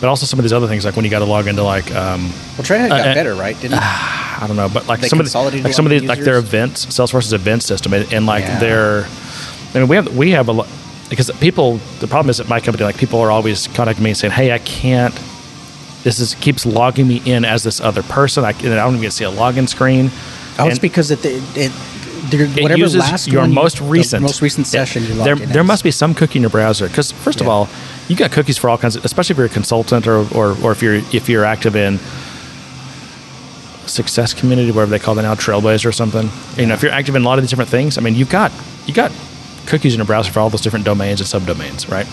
but 0.00 0.08
also 0.08 0.26
some 0.26 0.38
of 0.38 0.42
these 0.44 0.52
other 0.52 0.66
things 0.68 0.84
like 0.84 0.94
when 0.96 1.04
you 1.04 1.10
got 1.10 1.20
to 1.20 1.24
log 1.24 1.46
into 1.46 1.62
like 1.62 1.86
um, 1.94 2.22
Well, 2.56 2.64
Trailhead 2.66 2.88
got 2.90 3.00
Uh, 3.06 3.10
uh, 3.10 3.14
better, 3.14 3.34
right? 3.34 3.58
Didn't 3.60 3.78
it? 3.78 3.82
I 4.42 4.44
don't 4.46 4.56
know, 4.56 4.68
but 4.68 4.86
like 4.86 5.00
They 5.00 5.08
some 5.08 5.20
of 5.20 5.30
the, 5.30 5.60
like 5.62 5.72
some 5.72 5.86
of 5.86 5.90
these 5.90 6.02
of 6.02 6.08
like 6.08 6.20
their 6.20 6.38
events, 6.38 6.86
Salesforce's 6.86 7.32
event 7.32 7.62
system, 7.62 7.92
and, 7.94 8.12
and 8.12 8.26
like 8.26 8.44
Yeah. 8.44 8.58
their. 8.58 9.06
I 9.74 9.78
mean, 9.80 9.88
we 9.88 9.96
have 9.96 10.16
we 10.16 10.30
have 10.32 10.48
a 10.48 10.52
lot 10.52 10.68
because 11.08 11.30
people. 11.40 11.78
The 12.00 12.06
problem 12.06 12.30
is 12.30 12.40
at 12.40 12.48
my 12.48 12.60
company, 12.60 12.84
like 12.84 12.98
people 12.98 13.20
are 13.20 13.30
always 13.30 13.66
contacting 13.68 14.04
me 14.04 14.10
and 14.10 14.16
saying, 14.16 14.32
"Hey, 14.32 14.52
I 14.52 14.58
can't." 14.58 15.14
This 16.04 16.20
is 16.20 16.34
keeps 16.36 16.64
logging 16.66 17.08
me 17.08 17.20
in 17.24 17.44
as 17.44 17.62
this 17.64 17.80
other 17.80 18.02
person. 18.02 18.44
I, 18.44 18.50
and 18.50 18.74
I 18.74 18.84
don't 18.84 18.90
even 18.94 19.00
get 19.02 19.10
to 19.10 19.16
see 19.16 19.24
a 19.24 19.30
login 19.30 19.68
screen. 19.68 20.10
Oh, 20.58 20.68
it's 20.68 20.78
because 20.78 21.10
it, 21.10 21.24
it, 21.24 21.42
it, 21.56 21.72
there- 22.30 22.46
whatever 22.62 22.78
uses 22.78 23.00
last 23.00 23.26
your 23.28 23.44
you- 23.46 23.52
most 23.54 23.78
the 23.78 23.84
recent 23.84 24.22
most 24.22 24.40
recent 24.42 24.66
session 24.66 25.02
you 25.02 25.14
There, 25.14 25.34
logged 25.34 25.42
in 25.42 25.48
there 25.50 25.62
as. 25.62 25.66
must 25.66 25.82
be 25.84 25.90
some 25.90 26.14
cookie 26.14 26.38
in 26.38 26.42
your 26.42 26.50
browser 26.50 26.86
because 26.88 27.10
first 27.12 27.40
of 27.40 27.48
all, 27.48 27.68
you 28.08 28.16
got 28.16 28.32
cookies 28.32 28.58
for 28.58 28.70
all 28.70 28.78
kinds 28.78 28.96
of, 28.96 29.04
especially 29.04 29.34
if 29.34 29.38
you're 29.38 29.46
a 29.46 29.50
consultant 29.50 30.06
or, 30.06 30.26
or, 30.34 30.56
or 30.62 30.72
if 30.72 30.82
you're 30.82 30.94
if 30.94 31.28
you're 31.28 31.44
active 31.44 31.76
in 31.76 31.98
success 33.88 34.34
community, 34.34 34.70
whatever 34.70 34.90
they 34.90 34.98
call 34.98 35.18
it 35.18 35.22
now, 35.22 35.34
Trailblazer 35.34 35.86
or 35.86 35.92
something. 35.92 36.28
You 36.56 36.66
know, 36.66 36.74
if 36.74 36.82
you're 36.82 36.92
active 36.92 37.14
in 37.14 37.22
a 37.22 37.24
lot 37.24 37.38
of 37.38 37.44
these 37.44 37.50
different 37.50 37.70
things, 37.70 37.98
I 37.98 38.00
mean, 38.00 38.14
you've 38.14 38.30
got 38.30 38.52
you 38.86 38.94
got 38.94 39.12
cookies 39.66 39.94
in 39.94 39.98
your 39.98 40.06
browser 40.06 40.32
for 40.32 40.40
all 40.40 40.50
those 40.50 40.60
different 40.60 40.84
domains 40.84 41.20
and 41.20 41.28
subdomains, 41.28 41.90
right? 41.90 42.06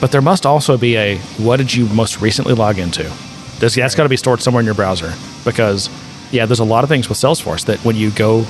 But 0.00 0.12
there 0.12 0.22
must 0.22 0.46
also 0.46 0.78
be 0.78 0.96
a 0.96 1.18
what 1.38 1.58
did 1.58 1.74
you 1.74 1.86
most 1.86 2.20
recently 2.20 2.54
log 2.54 2.78
into? 2.78 3.02
This, 3.58 3.74
that's 3.74 3.94
got 3.94 4.04
to 4.04 4.08
be 4.08 4.16
stored 4.16 4.40
somewhere 4.40 4.60
in 4.60 4.64
your 4.64 4.74
browser 4.74 5.12
because, 5.44 5.90
yeah, 6.32 6.46
there's 6.46 6.60
a 6.60 6.64
lot 6.64 6.82
of 6.82 6.88
things 6.88 7.10
with 7.10 7.18
Salesforce 7.18 7.66
that 7.66 7.78
when 7.84 7.94
you 7.94 8.10
go 8.10 8.44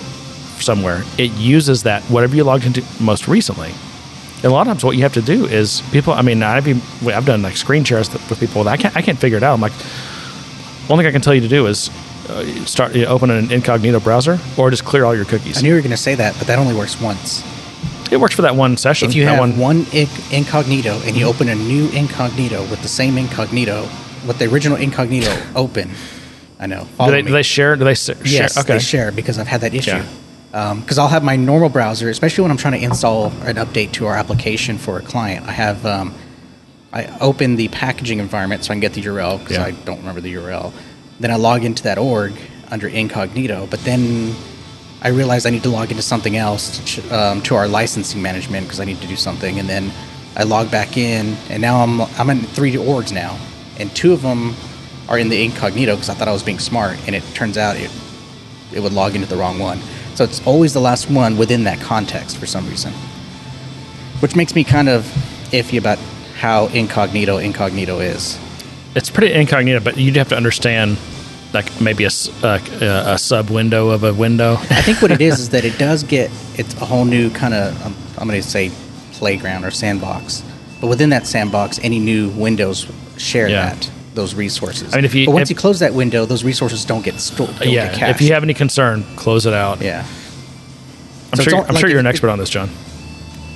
somewhere, 0.61 1.03
it 1.19 1.33
uses 1.33 1.83
that 1.83 2.03
whatever 2.05 2.37
you 2.37 2.45
logged 2.45 2.65
into 2.65 2.85
most 3.03 3.27
recently. 3.27 3.73
And 4.42 4.46
a 4.46 4.50
lot 4.50 4.62
of 4.62 4.68
times, 4.68 4.85
what 4.85 4.96
you 4.96 5.03
have 5.03 5.14
to 5.14 5.22
do 5.22 5.44
is 5.44 5.83
people. 5.92 6.12
I 6.14 6.22
mean, 6.22 6.42
I've 6.42 6.66
even, 6.66 6.83
I've 7.12 7.26
done 7.26 7.42
like 7.42 7.57
screen 7.57 7.85
shares 7.85 8.11
with 8.11 8.40
people. 8.40 8.64
That 8.64 8.70
I 8.70 8.76
can't 8.76 8.96
I 8.96 9.03
can't 9.03 9.18
figure 9.18 9.37
it 9.37 9.42
out. 9.42 9.55
I'm 9.55 9.61
like, 9.61 9.72
one 10.88 10.98
thing 10.98 11.07
I 11.07 11.11
can 11.12 11.20
tell 11.20 11.35
you 11.35 11.42
to 11.42 11.48
do 11.48 11.66
is 11.66 11.90
uh, 12.29 12.44
start 12.64 12.94
you 12.94 13.03
know, 13.05 13.09
open 13.11 13.31
an 13.31 13.53
incognito 13.53 14.00
browser 14.00 14.38
or 14.57 14.70
just 14.70 14.85
clear 14.85 15.05
all 15.05 15.14
your 15.14 15.24
cookies. 15.26 15.59
I 15.59 15.61
knew 15.62 15.68
you 15.68 15.74
were 15.74 15.81
going 15.83 15.90
to 15.90 15.96
say 15.96 16.14
that, 16.14 16.35
but 16.38 16.46
that 16.46 16.59
only 16.59 16.74
works 16.74 17.00
once. 17.00 17.44
it 18.11 18.18
works 18.18 18.35
for 18.35 18.42
that 18.42 18.57
one 18.57 18.76
session. 18.76 19.09
If 19.09 19.14
you 19.14 19.26
have 19.26 19.38
one, 19.38 19.59
one 19.59 19.83
inc- 19.87 20.33
incognito 20.33 21.00
and 21.05 21.16
you 21.16 21.26
open 21.26 21.48
a 21.48 21.55
new 21.55 21.88
incognito 21.90 22.62
with 22.70 22.83
the 22.83 22.88
same 22.88 23.18
incognito, 23.18 23.83
with 24.26 24.38
the 24.38 24.50
original 24.50 24.79
incognito 24.79 25.31
open, 25.55 25.90
I 26.59 26.66
know. 26.66 26.87
do 26.98 27.11
they, 27.11 27.22
do 27.22 27.31
they 27.33 27.42
share? 27.42 27.76
Do 27.76 27.85
they 27.85 27.94
share? 27.94 28.16
Yes, 28.24 28.57
okay. 28.59 28.74
they 28.74 28.79
share 28.79 29.12
because 29.12 29.38
I've 29.38 29.48
had 29.48 29.61
that 29.62 29.74
issue. 29.74 29.90
Yeah. 29.90 30.07
Because 30.51 30.99
I'll 30.99 31.09
have 31.09 31.23
my 31.23 31.37
normal 31.37 31.69
browser, 31.69 32.09
especially 32.11 32.43
when 32.43 32.51
I'm 32.51 32.57
trying 32.57 32.79
to 32.81 32.85
install 32.85 33.27
an 33.45 33.57
update 33.57 33.93
to 33.93 34.07
our 34.07 34.15
application 34.17 34.79
for 34.79 34.99
a 34.99 35.03
client. 35.03 35.47
I 35.47 35.53
have 35.53 35.87
um, 35.87 36.13
I 36.93 37.07
open 37.21 37.55
the 37.57 37.69
packaging 37.69 38.19
environment 38.19 38.65
so 38.65 38.73
I 38.73 38.75
can 38.75 38.81
get 38.81 38.95
the 38.95 39.03
URL 39.03 39.39
because 39.39 39.57
Yeah. 39.59 39.65
I 39.67 39.71
don't 39.71 39.99
remember 39.99 40.21
the 40.21 40.35
URL. 40.35 40.73
Then 41.21 41.31
I 41.31 41.37
log 41.37 41.65
into 41.65 41.85
that 41.85 41.99
org 41.99 42.33
under 42.71 42.89
incognito, 42.89 43.69
but 43.71 43.81
then 43.85 44.35
I 45.03 45.09
realize 45.09 45.47
I 45.47 45.51
need 45.51 45.63
to 45.63 45.69
log 45.71 45.91
into 45.91 46.03
something 46.03 46.37
else 46.37 46.79
to, 46.79 46.85
ch- 46.85 47.13
um, 47.13 47.43
to 47.43 47.55
our 47.55 47.69
licensing 47.69 48.21
management 48.21 48.67
because 48.67 48.81
I 48.81 48.85
need 48.85 49.01
to 49.01 49.07
do 49.07 49.17
something, 49.17 49.59
and 49.59 49.69
then 49.69 49.93
I 50.37 50.43
log 50.43 50.71
back 50.71 50.97
in, 50.97 51.37
and 51.49 51.63
now 51.63 51.83
I'm 51.83 52.01
I'm 52.19 52.29
in 52.31 52.41
three 52.41 52.73
orgs 52.75 53.13
now, 53.13 53.39
and 53.79 53.95
two 53.95 54.13
of 54.13 54.23
them 54.23 54.55
are 55.09 55.19
in 55.19 55.29
the 55.29 55.45
incognito 55.45 55.95
because 55.95 56.09
I 56.09 56.15
thought 56.15 56.29
I 56.29 56.33
was 56.33 56.43
being 56.43 56.59
smart, 56.59 56.99
and 57.07 57.15
it 57.15 57.23
turns 57.35 57.57
out 57.57 57.77
it 57.77 57.91
it 58.73 58.81
would 58.81 58.93
log 58.93 59.15
into 59.15 59.27
the 59.29 59.37
wrong 59.37 59.59
one. 59.61 59.79
So 60.21 60.25
it's 60.25 60.47
always 60.47 60.75
the 60.75 60.83
last 60.83 61.09
one 61.09 61.39
within 61.39 61.65
that 61.65 61.81
context 61.81 62.37
for 62.37 62.45
some 62.45 62.69
reason, 62.69 62.93
which 64.21 64.37
makes 64.37 64.55
me 64.55 64.65
kind 64.65 64.91
of 64.91 65.05
iffy 65.51 65.79
about 65.79 65.97
how 66.37 66.67
incognito 66.67 67.39
incognito 67.39 68.01
is. 68.01 68.39
It's 68.95 69.09
pretty 69.09 69.33
incognito, 69.33 69.81
but 69.81 69.97
you'd 69.97 70.17
have 70.17 70.29
to 70.29 70.37
understand 70.37 70.99
like 71.55 71.81
maybe 71.81 72.05
a, 72.05 72.11
uh, 72.43 72.59
a 73.15 73.17
sub 73.17 73.49
window 73.49 73.89
of 73.89 74.05
a 74.05 74.13
window. 74.13 74.57
I 74.61 74.83
think 74.83 75.01
what 75.01 75.11
it 75.11 75.23
is 75.23 75.41
is 75.41 75.49
that 75.49 75.65
it 75.65 75.79
does 75.79 76.03
get 76.03 76.31
it's 76.59 76.75
a 76.83 76.85
whole 76.85 77.07
new 77.07 77.31
kind 77.31 77.55
of 77.55 77.87
um, 77.87 77.97
I'm 78.19 78.29
going 78.29 78.43
to 78.43 78.47
say 78.47 78.71
playground 79.13 79.65
or 79.65 79.71
sandbox, 79.71 80.45
but 80.83 80.89
within 80.89 81.09
that 81.09 81.27
sandbox, 81.27 81.79
any 81.83 81.99
new 81.99 82.29
windows 82.29 82.87
share 83.17 83.49
Yeah. 83.49 83.71
that 83.71 83.91
those 84.21 84.35
resources. 84.35 84.93
I 84.93 84.97
mean, 84.97 85.05
if 85.07 85.15
you- 85.15 85.27
but 85.27 85.33
once 85.33 85.51
if- 85.51 85.57
you 85.57 85.57
close 85.57 85.79
that 85.81 85.95
window, 85.95 86.27
those 86.27 86.45
resources 86.45 86.85
don't 86.85 87.03
get 87.05 87.19
stored. 87.21 87.51
Yeah, 87.65 87.95
get 87.97 88.11
if 88.11 88.21
you 88.21 88.33
have 88.35 88.43
any 88.43 88.55
concern, 88.55 89.05
close 89.17 89.47
it 89.47 89.55
out. 89.55 89.81
yeah. 89.81 90.05
I'm 91.33 91.37
So 91.37 91.43
sure. 91.45 91.55
all- 91.57 91.65
I'm 91.67 91.75
like, 91.75 91.81
sure 91.81 91.89
you're 91.91 92.01
an 92.01 92.07
expert 92.07 92.29
on 92.31 92.39
this, 92.39 92.51
John. 92.51 92.69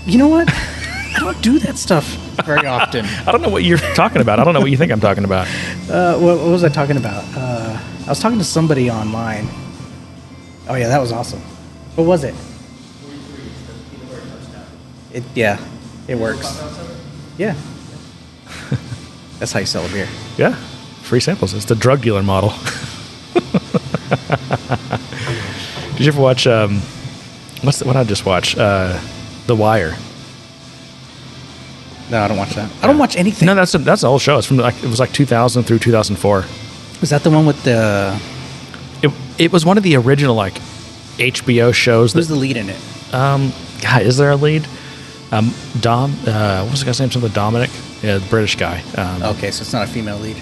You 0.07 0.19
know 0.19 0.29
what? 0.29 0.49
I 1.17 1.21
don't 1.21 1.41
do 1.43 1.59
that 1.61 1.77
stuff 1.77 2.07
very 2.45 2.67
often. 2.67 3.05
I 3.27 3.31
don't 3.33 3.43
know 3.43 3.49
what 3.49 3.63
you're 3.65 3.79
talking 3.95 4.21
about. 4.23 4.41
I 4.41 4.45
don't 4.45 4.55
know 4.55 4.61
what 4.61 4.71
you 4.71 4.77
think 4.77 4.91
I'm 4.91 5.01
talking 5.01 5.25
about. 5.25 5.47
Uh, 5.89 6.15
what, 6.19 6.39
what 6.39 6.49
was 6.49 6.65
I 6.65 6.69
talking 6.69 6.97
about? 6.97 7.25
Uh, 7.37 7.79
I 8.07 8.09
was 8.09 8.19
talking 8.21 8.39
to 8.39 8.45
somebody 8.45 8.91
online. 8.91 9.49
Oh 10.69 10.75
yeah, 10.75 10.89
that 10.89 11.01
was 11.01 11.13
awesome. 11.13 11.41
What 11.97 12.05
was 12.07 12.25
it? 12.25 12.35
It 15.13 15.23
yeah, 15.35 15.59
it 16.09 16.17
works. 16.17 16.61
Yeah. 17.39 17.55
That's 19.45 19.53
how 19.53 19.61
you 19.61 19.67
sell 19.67 19.85
a 19.85 19.89
beer. 19.91 20.09
Yeah, 20.39 20.55
free 21.03 21.21
samples. 21.21 21.53
It's 21.53 21.67
the 21.67 21.75
drug 21.75 22.01
dealer 22.01 22.23
model. 22.23 22.49
Did 25.99 26.01
you 26.01 26.07
ever 26.09 26.23
watch? 26.23 26.47
Um, 26.47 26.77
what's 27.61 27.81
the, 27.81 27.85
what 27.85 27.95
I 27.95 28.05
just 28.05 28.25
watched? 28.25 28.57
Uh, 28.57 28.99
the 29.47 29.55
Wire. 29.55 29.99
No, 32.11 32.23
I 32.23 32.29
don't 32.29 32.39
watch 32.39 32.55
that. 32.55 32.71
I 32.83 32.87
don't 32.87 32.97
watch 32.97 33.17
anything. 33.17 33.45
No, 33.45 33.55
that's 33.55 33.75
a, 33.75 33.79
that's 33.79 34.01
the 34.01 34.09
whole 34.09 34.19
show. 34.19 34.39
It's 34.39 34.47
from 34.47 34.57
like 34.57 34.83
it 34.83 34.89
was 34.89 34.99
like 34.99 35.13
2000 35.13 35.65
through 35.65 35.81
2004. 35.81 36.45
Was 37.03 37.11
that 37.11 37.23
the 37.23 37.31
one 37.31 37.45
with 37.45 37.63
the? 37.65 38.19
It 39.03 39.13
it 39.37 39.53
was 39.53 39.67
one 39.67 39.77
of 39.77 39.83
the 39.85 39.97
original 39.97 40.35
like 40.35 40.55
HBO 41.19 41.75
shows. 41.75 42.15
Who's 42.15 42.29
That 42.29 42.35
the 42.35 42.41
lead 42.41 42.57
in 42.57 42.71
it? 42.71 42.81
um, 43.13 43.53
God, 43.83 44.01
is 44.01 44.17
there 44.17 44.31
a 44.31 44.37
lead? 44.37 44.67
Um, 45.31 45.53
Dom, 45.81 46.13
uh, 46.27 46.63
what 46.63 46.71
was 46.71 46.81
the 46.81 46.87
guy's 46.87 46.99
name? 46.99 47.11
Something 47.11 47.31
Dominic, 47.33 47.69
yeah, 48.05 48.19
the 48.19 48.27
British 48.29 48.57
guy. 48.57 48.83
Um, 48.97 49.23
Okay, 49.37 49.51
so 49.51 49.63
it's 49.63 49.73
not 49.73 49.89
a 49.89 49.91
female 49.91 50.19
lead. 50.19 50.37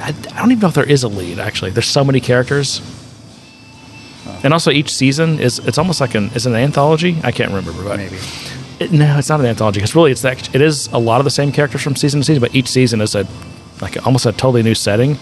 I, 0.00 0.08
I 0.08 0.40
don't 0.40 0.50
even 0.52 0.60
know 0.60 0.68
if 0.68 0.74
there 0.74 0.88
is 0.88 1.02
a 1.02 1.08
lead. 1.08 1.38
Actually, 1.38 1.70
there's 1.70 1.86
so 1.86 2.04
many 2.04 2.20
characters. 2.20 2.80
And 4.44 4.52
also, 4.52 4.70
each 4.70 4.92
season 4.94 5.40
is 5.40 5.58
it's 5.60 5.78
almost 5.78 6.00
like 6.00 6.14
an 6.14 6.30
is 6.34 6.46
an 6.46 6.54
anthology. 6.54 7.16
I 7.24 7.32
can't 7.32 7.50
remember, 7.50 7.72
but 7.82 7.96
Maybe. 7.96 8.16
it, 8.78 8.92
no, 8.92 9.18
it's 9.18 9.28
not 9.28 9.40
an 9.40 9.46
anthology 9.46 9.78
because 9.80 9.94
really 9.96 10.12
it's 10.12 10.22
that 10.22 10.54
it 10.54 10.60
is 10.60 10.86
a 10.92 10.98
lot 10.98 11.20
of 11.20 11.24
the 11.24 11.30
same 11.30 11.50
characters 11.50 11.82
from 11.82 11.96
season 11.96 12.20
to 12.20 12.24
season, 12.24 12.40
but 12.40 12.54
each 12.54 12.68
season 12.68 13.00
is 13.00 13.14
a 13.14 13.26
like 13.80 14.04
almost 14.06 14.26
a 14.26 14.32
totally 14.32 14.62
new 14.62 14.74
setting 14.74 15.16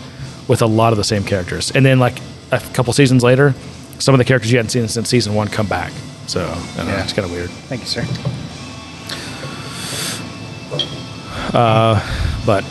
with 0.48 0.60
a 0.62 0.66
lot 0.66 0.92
of 0.92 0.96
the 0.98 1.04
same 1.04 1.22
characters. 1.24 1.70
And 1.70 1.84
then 1.86 1.98
like 1.98 2.18
a 2.52 2.58
couple 2.74 2.92
seasons 2.92 3.22
later, 3.22 3.54
some 3.98 4.14
of 4.14 4.18
the 4.18 4.24
characters 4.24 4.50
you 4.52 4.58
hadn't 4.58 4.70
seen 4.70 4.86
since 4.88 5.08
season 5.08 5.34
one 5.34 5.48
come 5.48 5.66
back. 5.66 5.92
So 6.26 6.42
I 6.44 6.76
don't 6.76 6.86
know, 6.86 6.92
Yeah. 6.92 7.02
it's 7.04 7.12
kind 7.12 7.24
of 7.26 7.32
weird. 7.32 7.50
Thank 7.68 7.82
you, 7.82 7.86
sir. 7.86 8.04
Uh, 11.56 11.98
but 12.44 12.64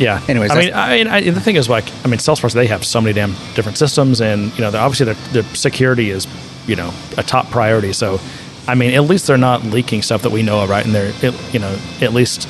yeah. 0.00 0.20
Anyways, 0.28 0.50
I 0.50 0.58
mean, 0.58 0.72
I 0.74 0.96
mean, 0.96 1.06
I, 1.06 1.30
the 1.30 1.40
thing 1.40 1.54
is, 1.54 1.68
like, 1.68 1.84
I 2.04 2.08
mean, 2.08 2.18
Salesforce 2.18 2.52
they 2.52 2.66
have 2.66 2.84
so 2.84 3.00
many 3.00 3.12
damn 3.12 3.32
different 3.54 3.78
systems, 3.78 4.20
and 4.20 4.52
you 4.54 4.62
know, 4.62 4.72
they're, 4.72 4.80
obviously 4.80 5.06
their, 5.06 5.42
their 5.42 5.54
security 5.54 6.10
is 6.10 6.26
you 6.66 6.74
know 6.74 6.92
a 7.16 7.22
top 7.22 7.48
priority. 7.50 7.92
So, 7.92 8.18
I 8.66 8.74
mean, 8.74 8.92
at 8.94 9.04
least 9.04 9.28
they're 9.28 9.38
not 9.38 9.62
leaking 9.62 10.02
stuff 10.02 10.22
that 10.22 10.32
we 10.32 10.42
know 10.42 10.64
of, 10.64 10.70
right? 10.70 10.84
And 10.84 10.92
they're 10.92 11.12
it, 11.22 11.54
you 11.54 11.60
know 11.60 11.78
at 12.00 12.12
least 12.12 12.48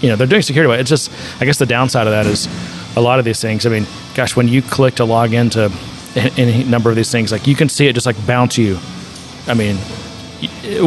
you 0.00 0.08
know 0.08 0.16
they're 0.16 0.26
doing 0.26 0.40
security. 0.40 0.72
But 0.72 0.80
it's 0.80 0.90
just, 0.90 1.10
I 1.42 1.44
guess, 1.44 1.58
the 1.58 1.66
downside 1.66 2.06
of 2.06 2.12
that 2.12 2.24
is 2.24 2.48
a 2.96 3.02
lot 3.02 3.18
of 3.18 3.26
these 3.26 3.40
things. 3.42 3.66
I 3.66 3.68
mean, 3.68 3.86
gosh, 4.14 4.34
when 4.34 4.48
you 4.48 4.62
click 4.62 4.94
to 4.94 5.04
log 5.04 5.34
into 5.34 5.70
any 6.38 6.64
number 6.64 6.88
of 6.88 6.96
these 6.96 7.12
things, 7.12 7.32
like 7.32 7.46
you 7.46 7.54
can 7.54 7.68
see 7.68 7.86
it 7.86 7.92
just 7.92 8.06
like 8.06 8.16
bounce 8.26 8.56
you. 8.56 8.78
I 9.46 9.52
mean, 9.52 9.76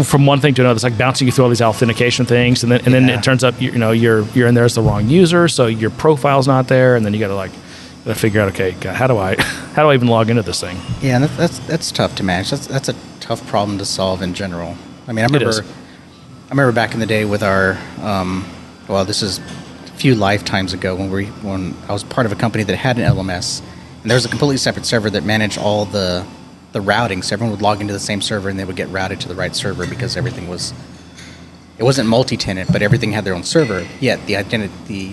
from 0.03 0.25
one 0.25 0.39
thing 0.39 0.53
to 0.55 0.61
another, 0.61 0.75
it's 0.75 0.83
like 0.83 0.97
bouncing 0.97 1.27
you 1.27 1.31
through 1.31 1.43
all 1.45 1.49
these 1.49 1.61
authentication 1.61 2.25
things, 2.25 2.63
and 2.63 2.71
then 2.71 2.81
and 2.85 2.93
then 2.93 3.07
Yeah. 3.07 3.17
it 3.17 3.23
turns 3.23 3.43
up 3.43 3.59
you, 3.61 3.71
you 3.71 3.77
know 3.79 3.91
you're 3.91 4.23
you're 4.33 4.47
in 4.47 4.55
there 4.55 4.65
as 4.65 4.75
the 4.75 4.81
wrong 4.81 5.07
user, 5.09 5.47
so 5.47 5.67
your 5.67 5.89
profile's 5.89 6.47
not 6.47 6.67
there, 6.67 6.95
and 6.95 7.05
then 7.05 7.13
you 7.13 7.19
got 7.19 7.27
to 7.29 7.35
like 7.35 7.51
gotta 8.05 8.19
figure 8.19 8.41
out 8.41 8.49
okay, 8.49 8.71
God, 8.79 8.95
how 8.95 9.07
do 9.07 9.17
I 9.17 9.35
how 9.75 9.83
do 9.83 9.89
I 9.89 9.93
even 9.93 10.07
log 10.07 10.29
into 10.29 10.41
this 10.41 10.61
thing? 10.61 10.77
Yeah, 11.01 11.15
and 11.15 11.23
that's, 11.23 11.37
that's 11.37 11.59
that's 11.67 11.91
tough 11.91 12.15
to 12.15 12.23
manage. 12.23 12.49
That's 12.51 12.67
that's 12.67 12.89
a 12.89 12.95
tough 13.19 13.45
problem 13.47 13.77
to 13.79 13.85
solve 13.85 14.21
in 14.21 14.33
general. 14.33 14.75
I 15.07 15.13
mean, 15.13 15.23
I 15.23 15.27
remember. 15.27 15.63
I 16.49 16.49
remember 16.51 16.71
back 16.71 16.93
in 16.93 17.01
the 17.01 17.05
day 17.05 17.25
with 17.25 17.43
our 17.43 17.77
um, 18.01 18.45
well, 18.87 19.03
this 19.03 19.21
is 19.21 19.39
a 19.39 19.91
few 19.97 20.15
lifetimes 20.15 20.71
ago 20.73 20.95
when 20.95 21.11
we 21.11 21.25
when 21.43 21.75
I 21.89 21.93
was 21.93 22.03
part 22.05 22.25
of 22.25 22.31
a 22.31 22.35
company 22.35 22.63
that 22.63 22.75
had 22.77 22.97
an 22.97 23.03
LMS, 23.03 23.61
and 24.01 24.09
there 24.09 24.15
was 24.15 24.23
a 24.25 24.29
completely 24.29 24.55
separate 24.57 24.85
server 24.85 25.09
that 25.09 25.25
managed 25.25 25.57
all 25.57 25.83
the 25.85 26.25
the 26.77 26.81
routing. 26.81 27.21
So 27.23 27.33
everyone 27.33 27.51
would 27.51 27.61
log 27.61 27.81
into 27.81 27.93
the 27.93 27.99
same 27.99 28.21
server 28.21 28.49
and 28.49 28.59
they 28.59 28.65
would 28.65 28.75
get 28.75 28.89
routed 28.89 29.19
to 29.21 29.27
the 29.27 29.35
right 29.35 29.55
server 29.55 29.85
because 29.87 30.15
everything 30.15 30.47
was 30.47 30.73
it 31.77 31.83
wasn't 31.83 32.07
multi-tenant, 32.09 32.71
but 32.71 32.81
everything 32.81 33.11
had 33.11 33.23
their 33.23 33.33
own 33.35 33.43
server. 33.43 33.85
Yet 33.99 34.25
the 34.27 34.35
identity 34.35 34.73
the, 34.87 35.11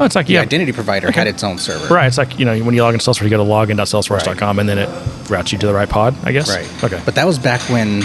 Oh, 0.00 0.04
it's 0.04 0.14
like 0.14 0.26
the 0.26 0.34
yeah, 0.34 0.42
identity 0.42 0.70
provider 0.72 1.08
Okay. 1.08 1.18
had 1.18 1.26
its 1.26 1.42
own 1.42 1.58
server. 1.58 1.92
right. 1.92 2.06
It's 2.06 2.18
like 2.18 2.38
you 2.38 2.44
know 2.44 2.56
when 2.60 2.74
you 2.74 2.82
log 2.82 2.94
into 2.94 3.04
Salesforce, 3.10 3.24
you 3.24 3.30
go 3.30 3.38
to 3.44 3.50
login.salesforce.com, 3.50 4.58
and 4.60 4.68
then 4.68 4.78
it 4.78 4.88
routes 5.30 5.50
you 5.52 5.58
to 5.58 5.66
the 5.66 5.74
right 5.74 5.88
pod, 5.88 6.14
I 6.24 6.30
guess. 6.32 6.48
Right. 6.48 6.84
Okay. 6.84 7.00
But 7.04 7.14
that 7.16 7.26
was 7.26 7.36
back 7.38 7.60
when, 7.68 8.02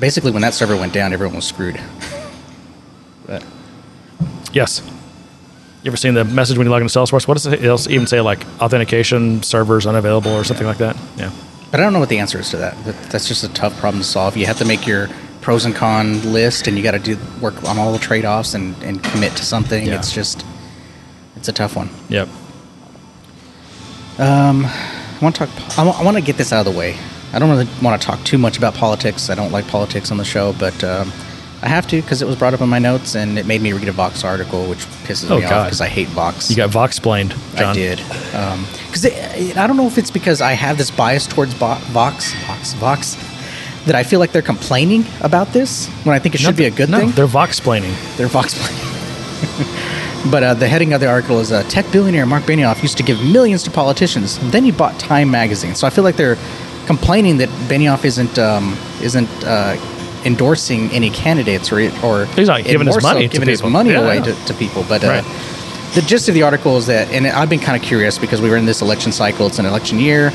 basically, 0.00 0.32
when 0.32 0.42
that 0.42 0.54
server 0.54 0.76
went 0.76 0.92
down, 0.92 1.12
everyone 1.12 1.36
was 1.36 1.44
screwed. 1.46 1.80
But 3.26 3.44
yes. 4.52 4.82
You 5.82 5.90
ever 5.90 5.96
seen 5.96 6.12
the 6.14 6.24
message 6.24 6.58
when 6.58 6.66
you 6.66 6.70
log 6.72 6.82
into 6.82 6.92
Salesforce? 6.98 7.26
What 7.28 7.34
does 7.34 7.46
it 7.46 7.64
it'll 7.64 7.90
even 7.90 8.06
say? 8.08 8.20
Like 8.20 8.44
authentication 8.60 9.42
servers 9.44 9.86
unavailable 9.86 10.32
or 10.32 10.42
something 10.44 10.66
like 10.66 10.78
that? 10.78 10.96
Yeah. 11.16 11.30
But 11.70 11.80
I 11.80 11.82
don't 11.82 11.92
know 11.92 12.00
what 12.00 12.08
the 12.08 12.18
answer 12.18 12.38
is 12.40 12.50
to 12.50 12.56
that. 12.58 12.82
That- 12.84 13.10
That's 13.10 13.28
just 13.28 13.44
a 13.44 13.48
tough 13.48 13.76
problem 13.78 14.02
to 14.02 14.08
solve. 14.08 14.36
You 14.36 14.46
have 14.46 14.58
to 14.58 14.64
make 14.64 14.86
your 14.86 15.08
pros 15.40 15.64
and 15.64 15.74
con 15.74 16.32
list, 16.32 16.66
and 16.66 16.76
you 16.76 16.82
got 16.82 16.90
to 16.92 16.98
do 16.98 17.16
work 17.40 17.62
on 17.64 17.78
all 17.78 17.92
the 17.92 17.98
trade 17.98 18.24
offs 18.24 18.54
and, 18.54 18.74
and 18.82 19.02
commit 19.02 19.36
to 19.36 19.44
something. 19.44 19.86
Yeah. 19.86 19.96
It's 19.96 20.12
just, 20.12 20.44
it's 21.36 21.48
a 21.48 21.52
tough 21.52 21.76
one. 21.76 21.88
Yep. 22.08 22.28
I 24.18 25.18
want 25.22 25.36
to 25.36 25.46
talk. 25.46 25.78
I 25.78 26.02
want 26.02 26.16
to 26.16 26.22
get 26.22 26.36
this 26.36 26.52
out 26.52 26.66
of 26.66 26.72
the 26.72 26.78
way. 26.78 26.96
I 27.32 27.38
don't 27.38 27.48
really 27.50 27.68
want 27.82 28.00
to 28.00 28.06
talk 28.06 28.22
too 28.24 28.38
much 28.38 28.58
about 28.58 28.74
politics. 28.74 29.30
I 29.30 29.34
don't 29.34 29.52
like 29.52 29.66
politics 29.68 30.10
on 30.10 30.16
the 30.18 30.24
show, 30.24 30.52
but 30.52 30.82
um, 30.82 31.12
I 31.62 31.68
have 31.68 31.86
to 31.88 32.00
because 32.00 32.22
it 32.22 32.26
was 32.26 32.36
brought 32.36 32.54
up 32.54 32.60
in 32.62 32.68
my 32.68 32.78
notes, 32.78 33.14
and 33.14 33.38
it 33.38 33.46
made 33.46 33.60
me 33.60 33.72
read 33.72 33.88
a 33.88 33.92
Vox 33.92 34.24
article, 34.24 34.66
which 34.66 34.78
pisses 35.04 35.30
Oh, 35.30 35.38
me 35.38 35.44
off 35.44 35.66
because 35.66 35.80
I 35.82 35.88
hate 35.88 36.08
Vox. 36.08 36.48
You 36.48 36.56
got 36.56 36.70
Vox 36.70 36.96
explained, 36.96 37.34
John. 37.54 37.70
I 37.70 37.74
did. 37.74 37.98
Because 37.98 39.04
I 39.56 39.66
don't 39.66 39.76
know 39.76 39.86
if 39.86 39.98
it's 39.98 40.10
because 40.10 40.40
I 40.40 40.52
have 40.52 40.78
this 40.78 40.90
bias 40.90 41.26
towards 41.26 41.52
Vo- 41.54 41.74
Vox, 41.92 42.32
Vox, 42.46 42.72
Vox, 42.74 43.16
that 43.84 43.94
I 43.94 44.04
feel 44.04 44.20
like 44.20 44.32
they're 44.32 44.42
complaining 44.42 45.04
about 45.20 45.48
this 45.48 45.88
when 46.04 46.14
I 46.14 46.18
think 46.18 46.34
it 46.34 46.38
should 46.38 46.56
be 46.56 46.64
a 46.64 46.70
good 46.70 46.88
no, 46.88 46.98
thing. 47.00 47.10
They're 47.10 47.26
Vox 47.26 47.58
explaining. 47.58 47.94
They're 48.16 48.28
Vox 48.28 48.54
But 50.30 50.42
uh, 50.42 50.54
the 50.54 50.68
heading 50.68 50.92
of 50.92 51.00
the 51.00 51.08
article 51.08 51.40
is 51.40 51.50
uh, 51.50 51.62
Tech 51.64 51.90
billionaire 51.90 52.26
Marc 52.26 52.44
Benioff 52.44 52.82
used 52.82 52.98
to 52.98 53.02
give 53.02 53.22
millions 53.24 53.62
to 53.62 53.70
politicians. 53.70 54.38
Then 54.50 54.64
he 54.64 54.70
bought 54.70 54.98
Time 55.00 55.30
magazine. 55.30 55.74
So 55.74 55.86
I 55.86 55.90
feel 55.90 56.04
like 56.04 56.16
they're 56.16 56.36
complaining 56.86 57.38
that 57.38 57.48
Benioff 57.68 58.04
isn't 58.04 58.38
um, 58.38 58.76
isn't 59.02 59.28
uh, 59.44 59.76
endorsing 60.24 60.90
any 60.90 61.10
candidates 61.10 61.72
or 61.72 61.80
or 62.04 62.26
He's 62.36 62.48
not 62.48 62.64
giving 62.64 62.86
his 62.86 62.96
so 62.96 63.00
money 63.00 63.22
to 63.28 63.32
giving 63.32 63.48
his 63.48 63.60
people. 63.60 63.70
money 63.70 63.90
Yeah. 63.90 64.00
away 64.00 64.20
to, 64.20 64.34
to 64.46 64.54
people. 64.54 64.84
But 64.88 65.02
uh, 65.04 65.08
Right. 65.08 65.24
the 65.94 66.02
gist 66.02 66.28
of 66.28 66.34
the 66.34 66.42
article 66.42 66.76
is 66.76 66.86
that, 66.86 67.10
and 67.10 67.26
I've 67.26 67.48
been 67.50 67.60
kind 67.60 67.76
of 67.80 67.82
curious 67.86 68.18
because 68.18 68.40
we 68.40 68.50
were 68.50 68.56
in 68.56 68.66
this 68.66 68.82
election 68.82 69.12
cycle. 69.12 69.46
It's 69.46 69.58
an 69.58 69.66
election 69.66 69.98
year. 69.98 70.32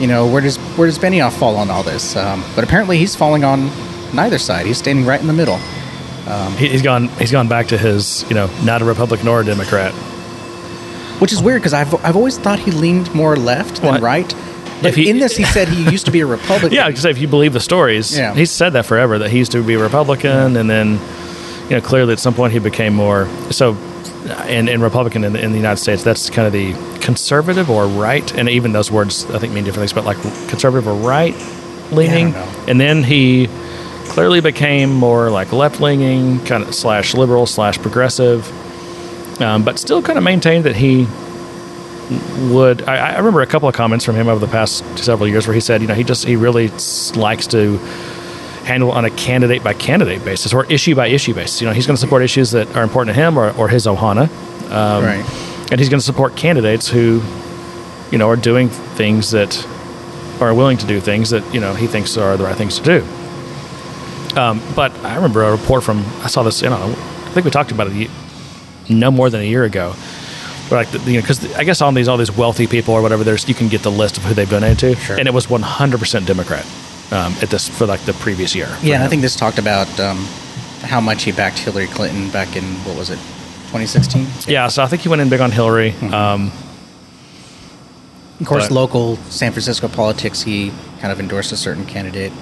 You 0.00 0.06
know, 0.06 0.26
where 0.26 0.40
does 0.42 0.56
where 0.76 0.86
does 0.86 0.98
Benioff 0.98 1.32
fall 1.32 1.56
on 1.56 1.70
all 1.70 1.82
this? 1.82 2.14
Um, 2.16 2.44
but 2.54 2.62
apparently, 2.64 2.98
he's 2.98 3.16
falling 3.16 3.42
on 3.44 3.70
neither 4.12 4.38
side. 4.38 4.64
He's 4.66 4.78
standing 4.78 5.04
right 5.06 5.20
in 5.20 5.26
the 5.26 5.32
middle. 5.32 5.58
He, 6.58 6.68
he's 6.68 6.82
gone. 6.82 7.08
He's 7.18 7.32
gone 7.32 7.48
back 7.48 7.68
to 7.68 7.78
his, 7.78 8.24
you 8.28 8.34
know, 8.34 8.50
not 8.62 8.82
a 8.82 8.84
Republican 8.84 9.24
nor 9.26 9.40
a 9.40 9.44
Democrat. 9.44 9.92
Which 11.20 11.32
is 11.32 11.42
weird 11.42 11.60
because 11.62 11.72
I've, 11.74 11.92
I've 12.04 12.14
always 12.16 12.38
thought 12.38 12.58
he 12.60 12.70
leaned 12.70 13.12
more 13.14 13.34
left 13.34 13.76
than 13.82 13.90
What? 13.94 14.02
right. 14.02 14.32
But 14.82 14.90
If 14.90 14.94
he- 14.96 15.08
in 15.10 15.18
this, 15.18 15.36
he 15.36 15.44
said 15.44 15.68
he 15.68 15.90
used 15.90 16.06
to 16.06 16.12
be 16.12 16.20
a 16.20 16.26
Republican. 16.36 16.72
Yeah, 16.72 16.88
because 16.88 17.04
if 17.04 17.18
you 17.18 17.28
believe 17.28 17.52
the 17.52 17.60
stories, 17.60 18.16
Yeah. 18.16 18.34
he's 18.34 18.50
said 18.50 18.74
that 18.74 18.86
forever 18.86 19.18
that 19.18 19.30
he 19.30 19.38
used 19.38 19.52
to 19.52 19.62
be 19.62 19.74
a 19.74 19.78
Republican, 19.78 20.56
and 20.56 20.68
then, 20.70 20.98
you 21.68 21.76
know, 21.76 21.80
clearly 21.80 22.12
at 22.12 22.18
some 22.20 22.34
point 22.34 22.52
he 22.52 22.58
became 22.58 22.94
more 22.94 23.28
so. 23.50 23.76
And, 24.46 24.68
and 24.68 24.82
Republican 24.82 25.24
in 25.24 25.32
the, 25.32 25.40
in 25.42 25.52
the 25.52 25.56
United 25.56 25.78
States, 25.80 26.02
that's 26.02 26.28
kind 26.28 26.46
of 26.46 26.52
the 26.52 26.72
conservative 27.00 27.70
or 27.70 27.86
right, 27.86 28.30
and 28.34 28.48
even 28.48 28.72
those 28.72 28.90
words 28.90 29.24
I 29.30 29.38
think 29.38 29.52
mean 29.54 29.64
different 29.64 29.88
things, 29.88 29.92
but 29.94 30.04
like 30.04 30.20
conservative 30.48 30.86
or 30.86 30.94
right 30.94 31.34
leaning. 31.92 32.30
Yeah, 32.32 32.42
I 32.42 32.44
don't 32.44 32.56
know. 32.56 32.64
and 32.68 32.80
then 32.80 33.02
he 33.04 33.48
clearly 34.08 34.40
became 34.42 34.90
more 34.92 35.30
like 35.30 35.52
left 35.52 35.80
leaning, 35.80 36.44
kind 36.44 36.62
of 36.62 36.74
slash 36.74 37.14
liberal 37.14 37.46
slash 37.46 37.78
progressive, 37.78 38.50
um, 39.40 39.64
but 39.64 39.78
still 39.78 40.02
kind 40.02 40.18
of 40.18 40.24
maintained 40.24 40.64
that 40.64 40.76
he 40.76 41.06
would 42.50 42.82
I, 42.82 43.14
I 43.14 43.18
remember 43.18 43.42
a 43.42 43.46
couple 43.46 43.68
of 43.68 43.74
comments 43.74 44.04
from 44.04 44.14
him 44.14 44.28
over 44.28 44.44
the 44.44 44.50
past 44.50 44.84
several 44.98 45.28
years 45.28 45.46
where 45.46 45.54
he 45.54 45.60
said, 45.60 45.82
you 45.82 45.88
know, 45.88 45.94
he 45.94 46.04
just 46.04 46.24
he 46.24 46.36
really 46.36 46.68
likes 47.14 47.46
to 47.48 47.76
handle 48.64 48.90
on 48.92 49.04
a 49.04 49.10
candidate 49.10 49.62
by 49.62 49.74
candidate 49.74 50.24
basis 50.24 50.52
or 50.52 50.64
issue 50.66 50.94
by 50.94 51.06
issue 51.06 51.34
basis. 51.34 51.60
You 51.60 51.66
know, 51.66 51.72
he's 51.72 51.86
going 51.86 51.96
to 51.96 52.00
support 52.00 52.22
issues 52.22 52.50
that 52.52 52.74
are 52.76 52.82
important 52.82 53.14
to 53.14 53.22
him 53.22 53.38
or, 53.38 53.50
or 53.56 53.68
his 53.68 53.86
Ohana, 53.86 54.28
um, 54.70 55.04
right. 55.04 55.70
and 55.70 55.80
he's 55.80 55.88
going 55.88 56.00
to 56.00 56.04
support 56.04 56.36
candidates 56.36 56.88
who, 56.88 57.22
you 58.10 58.18
know, 58.18 58.28
are 58.28 58.36
doing 58.36 58.68
things 58.68 59.30
that 59.32 59.66
are 60.40 60.54
willing 60.54 60.78
to 60.78 60.86
do 60.86 61.00
things 61.00 61.30
that 61.30 61.42
you 61.52 61.60
know 61.60 61.74
he 61.74 61.86
thinks 61.86 62.16
are 62.16 62.36
the 62.36 62.44
right 62.44 62.56
things 62.56 62.78
to 62.78 62.84
do. 62.84 64.38
Um, 64.38 64.62
but 64.76 64.92
I 65.04 65.16
remember 65.16 65.42
a 65.42 65.52
report 65.52 65.82
from 65.82 65.98
I 66.22 66.28
saw 66.28 66.42
this. 66.42 66.60
Don't 66.60 66.70
know. 66.70 66.90
I 66.90 67.30
think 67.30 67.44
we 67.44 67.50
talked 67.50 67.72
about 67.72 67.88
it 67.90 68.10
no 68.88 69.10
more 69.10 69.30
than 69.30 69.40
a 69.40 69.44
year 69.44 69.64
ago. 69.64 69.94
Like 70.70 70.90
the, 70.90 70.98
you 71.10 71.14
know, 71.14 71.20
because 71.22 71.54
I 71.54 71.64
guess 71.64 71.80
on 71.80 71.94
these 71.94 72.08
all 72.08 72.16
these 72.18 72.30
wealthy 72.36 72.66
people 72.66 72.92
or 72.94 73.00
whatever, 73.02 73.24
there's 73.24 73.48
you 73.48 73.54
can 73.54 73.68
get 73.68 73.82
the 73.82 73.90
list 73.90 74.18
of 74.18 74.24
who 74.24 74.34
they've 74.34 74.48
donated 74.50 74.78
to, 74.80 74.96
Sure. 74.96 75.18
and 75.18 75.26
it 75.26 75.32
was 75.32 75.46
100% 75.46 76.26
Democrat 76.26 76.66
um, 77.10 77.34
at 77.40 77.48
this 77.50 77.68
for 77.68 77.86
like 77.86 78.00
the 78.02 78.12
previous 78.14 78.54
year. 78.54 78.68
Yeah, 78.82 78.96
and 78.96 79.04
I 79.04 79.08
think 79.08 79.22
this 79.22 79.34
talked 79.34 79.58
about 79.58 79.88
um, 79.98 80.18
how 80.82 81.00
much 81.00 81.22
he 81.24 81.32
backed 81.32 81.58
Hillary 81.60 81.86
Clinton 81.86 82.28
back 82.30 82.54
in, 82.54 82.64
what 82.84 82.96
was 82.98 83.08
it, 83.08 83.16
2016? 83.72 84.26
Yeah, 84.52 84.68
so 84.68 84.82
I 84.82 84.86
think 84.86 85.00
he 85.02 85.08
went 85.08 85.22
in 85.22 85.28
big 85.30 85.40
on 85.40 85.50
Hillary. 85.50 85.92
Um, 86.12 86.52
Of 88.40 88.46
course, 88.46 88.68
But- 88.68 88.74
local 88.74 89.16
San 89.30 89.52
Francisco 89.52 89.88
politics, 89.88 90.42
he 90.42 90.70
kind 91.00 91.10
of 91.12 91.18
endorsed 91.18 91.50
a 91.52 91.56
certain 91.56 91.84
candidate. 91.86 92.32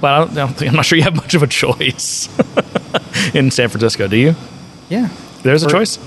but 0.00 0.12
I 0.12 0.18
don't, 0.18 0.30
I 0.32 0.34
don't 0.34 0.56
think 0.56 0.70
I'm 0.70 0.76
not 0.76 0.84
sure 0.86 0.96
you 0.98 1.04
have 1.04 1.16
much 1.16 1.34
of 1.34 1.42
a 1.42 1.46
choice 1.62 2.28
in 3.34 3.50
San 3.50 3.68
Francisco. 3.68 4.06
Do 4.06 4.16
you? 4.16 4.34
Yeah. 4.88 5.08
There's 5.42 5.62
a 5.62 5.68
choice. 5.68 5.98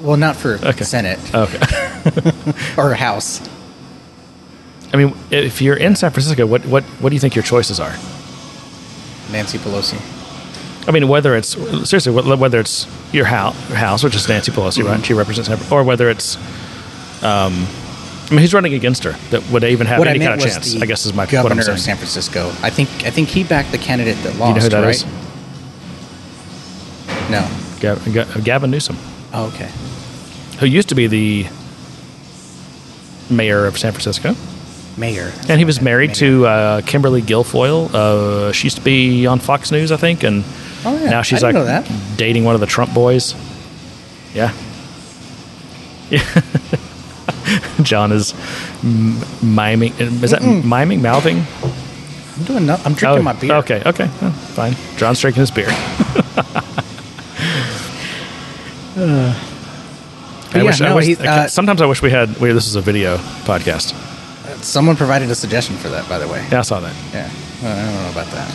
Well, 0.00 0.16
not 0.16 0.36
for 0.36 0.54
Okay. 0.54 0.84
Senate 0.84 1.18
Okay. 1.34 1.58
or 2.76 2.94
House. 2.94 3.40
I 4.92 4.96
mean, 4.96 5.14
if 5.30 5.60
you're 5.62 5.76
in 5.76 5.94
San 5.94 6.10
Francisco, 6.10 6.46
what 6.46 6.64
what 6.66 6.82
what 7.00 7.10
do 7.10 7.14
you 7.14 7.20
think 7.20 7.34
your 7.36 7.44
choices 7.44 7.78
are? 7.78 7.94
Nancy 9.30 9.58
Pelosi. 9.58 10.00
I 10.88 10.92
mean, 10.92 11.06
whether 11.08 11.36
it's 11.36 11.50
seriously, 11.88 12.12
whether 12.12 12.58
it's 12.58 12.86
your 13.12 13.26
house, 13.26 13.54
house 13.68 14.02
which 14.02 14.16
is 14.16 14.28
Nancy 14.28 14.50
Pelosi, 14.50 14.82
right? 14.82 15.04
She 15.04 15.12
represents, 15.14 15.70
or 15.70 15.84
whether 15.84 16.08
it's, 16.10 16.36
um, 17.22 17.66
I 18.26 18.30
mean, 18.30 18.38
who's 18.40 18.54
running 18.54 18.74
against 18.74 19.04
her 19.04 19.12
that 19.30 19.48
would 19.50 19.62
even 19.62 19.86
have 19.86 19.98
what 19.98 20.08
any 20.08 20.18
kind 20.18 20.40
of 20.40 20.40
chance? 20.40 20.74
I 20.80 20.86
guess 20.86 21.04
is 21.06 21.12
my 21.12 21.24
what 21.24 21.30
governor 21.30 21.70
of. 21.70 21.78
San 21.78 21.96
Francisco. 21.96 22.48
I 22.62 22.70
think 22.70 22.88
I 23.04 23.10
think 23.10 23.28
he 23.28 23.44
backed 23.44 23.70
the 23.70 23.78
candidate 23.78 24.16
that 24.24 24.36
lost. 24.36 24.48
you 24.48 24.54
know 24.54 24.62
who 24.62 24.68
that 24.70 24.82
right? 24.82 24.94
is? 24.96 25.04
No. 27.30 27.46
Gavin 28.42 28.70
Newsom, 28.70 28.96
Oh, 29.32 29.46
okay. 29.54 29.70
who 30.58 30.66
used 30.66 30.88
to 30.90 30.94
be 30.94 31.06
the 31.06 31.46
mayor 33.28 33.66
of 33.66 33.78
San 33.78 33.92
Francisco. 33.92 34.34
Mayor. 34.98 35.32
And 35.48 35.58
he 35.58 35.64
was 35.64 35.80
married 35.80 36.14
to 36.16 36.46
uh, 36.46 36.80
Kimberly 36.82 37.22
Guilfoyle. 37.22 37.94
Uh, 37.94 38.52
she 38.52 38.64
used 38.66 38.76
to 38.76 38.82
be 38.82 39.26
on 39.26 39.38
Fox 39.38 39.70
News, 39.70 39.92
I 39.92 39.96
think, 39.96 40.22
and 40.24 40.44
Oh, 40.84 40.98
yeah. 40.98 41.10
now 41.10 41.22
she's 41.22 41.42
like 41.42 41.54
dating 42.16 42.44
one 42.44 42.54
of 42.54 42.60
the 42.60 42.66
Trump 42.66 42.92
boys. 42.92 43.34
Yeah. 44.34 44.52
Yeah. 46.10 46.24
John 47.82 48.12
is 48.12 48.34
m- 48.82 49.20
miming. 49.42 49.92
Is 49.98 50.30
that 50.32 50.42
miming, 50.42 51.02
mouthing? 51.02 51.44
I'm 52.36 52.44
doing. 52.44 52.66
No, 52.66 52.76
I'm 52.84 52.94
drinking 52.94 53.24
my 53.24 53.32
beer. 53.34 53.52
Oh, 53.52 53.58
Okay, 53.58 53.82
okay, 53.86 54.08
oh, 54.22 54.30
fine. 54.54 54.74
John's 54.96 55.20
drinking 55.20 55.40
his 55.40 55.50
beer. 55.50 55.68
I 59.00 60.58
yeah, 60.58 60.62
wish, 60.64 60.80
I 60.80 60.94
wish, 60.94 61.06
he- 61.06 61.16
uh, 61.16 61.46
sometimes 61.48 61.80
I 61.80 61.86
wish 61.86 62.02
we 62.02 62.10
had. 62.10 62.28
This 62.30 62.66
is 62.66 62.74
a 62.76 62.80
video 62.80 63.16
podcast. 63.44 63.94
Someone 64.62 64.96
provided 64.96 65.30
a 65.30 65.34
suggestion 65.34 65.76
for 65.76 65.88
that, 65.88 66.08
by 66.08 66.18
the 66.18 66.28
way. 66.28 66.46
Yeah, 66.50 66.58
I 66.58 66.62
saw 66.62 66.80
that. 66.80 66.94
Yeah. 67.14 67.30
Well, 67.62 67.78
I 67.78 67.84
don't 67.92 68.02
know 68.04 68.10
about 68.10 68.26
that. 68.32 68.50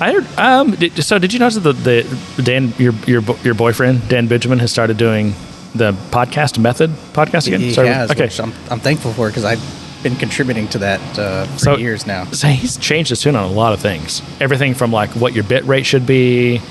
I 0.00 0.12
heard. 0.12 0.38
Um, 0.38 0.70
did, 0.72 1.04
so 1.04 1.18
did 1.18 1.32
you 1.34 1.38
notice 1.38 1.56
that 1.62 1.72
the, 1.72 2.02
the 2.36 2.42
Dan 2.42 2.72
your 2.78 2.94
your 3.06 3.22
your 3.44 3.54
boyfriend 3.54 4.08
Dan 4.08 4.26
Benjamin 4.28 4.58
has 4.60 4.70
started 4.72 4.96
doing 4.96 5.34
the 5.74 5.92
podcast 6.10 6.58
method 6.58 6.90
podcast 7.12 7.46
again? 7.48 7.60
He 7.60 7.72
Started- 7.72 7.92
has, 7.92 8.10
okay. 8.10 8.24
which 8.24 8.40
I'm, 8.40 8.52
I'm 8.70 8.80
thankful 8.80 9.12
for 9.12 9.28
because 9.28 9.44
I've 9.44 9.60
been 10.02 10.16
contributing 10.16 10.66
to 10.68 10.78
that 10.78 11.18
uh, 11.18 11.44
for 11.46 11.58
So- 11.58 11.76
years 11.76 12.06
now. 12.06 12.24
So 12.26 12.48
he's 12.48 12.78
changed 12.78 13.10
his 13.10 13.20
tune 13.20 13.36
on 13.36 13.44
a 13.44 13.52
lot 13.52 13.74
of 13.74 13.80
things. 13.80 14.22
Everything 14.40 14.72
from 14.72 14.92
like 14.92 15.10
what 15.10 15.34
your 15.34 15.44
bit 15.44 15.64
rate 15.64 15.84
should 15.84 16.06
be 16.06 16.62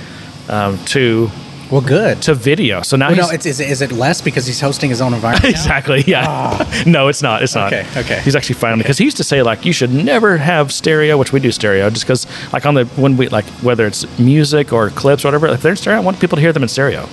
um, 0.47 0.83
to 0.85 1.29
Well, 1.71 1.81
good. 1.81 2.21
to 2.23 2.33
video. 2.33 2.81
So 2.81 2.97
now 2.97 3.09
Well, 3.09 3.17
no, 3.17 3.29
it's, 3.29 3.45
is, 3.45 3.59
it- 3.59 3.69
is 3.69 3.81
it 3.81 3.91
less 3.91 4.21
because 4.21 4.47
he's 4.47 4.59
hosting 4.59 4.89
his 4.89 5.01
own 5.01 5.13
environment? 5.13 5.45
exactly 5.55 6.03
yeah. 6.07 6.83
no, 6.87 7.07
it's 7.09 7.21
not. 7.21 7.43
It's 7.43 7.53
not. 7.55 7.71
Okay, 7.71 7.85
okay. 7.95 8.21
He's 8.21 8.35
actually 8.35 8.55
fine 8.55 8.77
because 8.79 8.97
he 8.97 9.03
used 9.05 9.17
to 9.17 9.23
say 9.23 9.43
like 9.43 9.65
you 9.65 9.73
should 9.73 9.91
never 9.93 10.37
have 10.37 10.71
stereo, 10.71 11.17
which 11.17 11.31
we 11.31 11.39
do 11.39 11.51
stereo, 11.51 11.89
just 11.89 12.05
because 12.05 12.25
like 12.53 12.65
on 12.65 12.73
the 12.73 12.85
when 12.97 13.17
we 13.17 13.27
like 13.29 13.45
whether 13.61 13.85
it's 13.85 14.03
music 14.19 14.73
or 14.73 14.89
clips 14.89 15.23
or 15.23 15.27
whatever, 15.27 15.47
if 15.47 15.61
they're 15.61 15.71
in 15.73 15.77
stereo, 15.77 15.99
I 15.99 16.03
want 16.03 16.19
people 16.19 16.35
to 16.37 16.41
hear 16.41 16.53
them 16.53 16.63
in 16.63 16.69
stereo. 16.69 17.07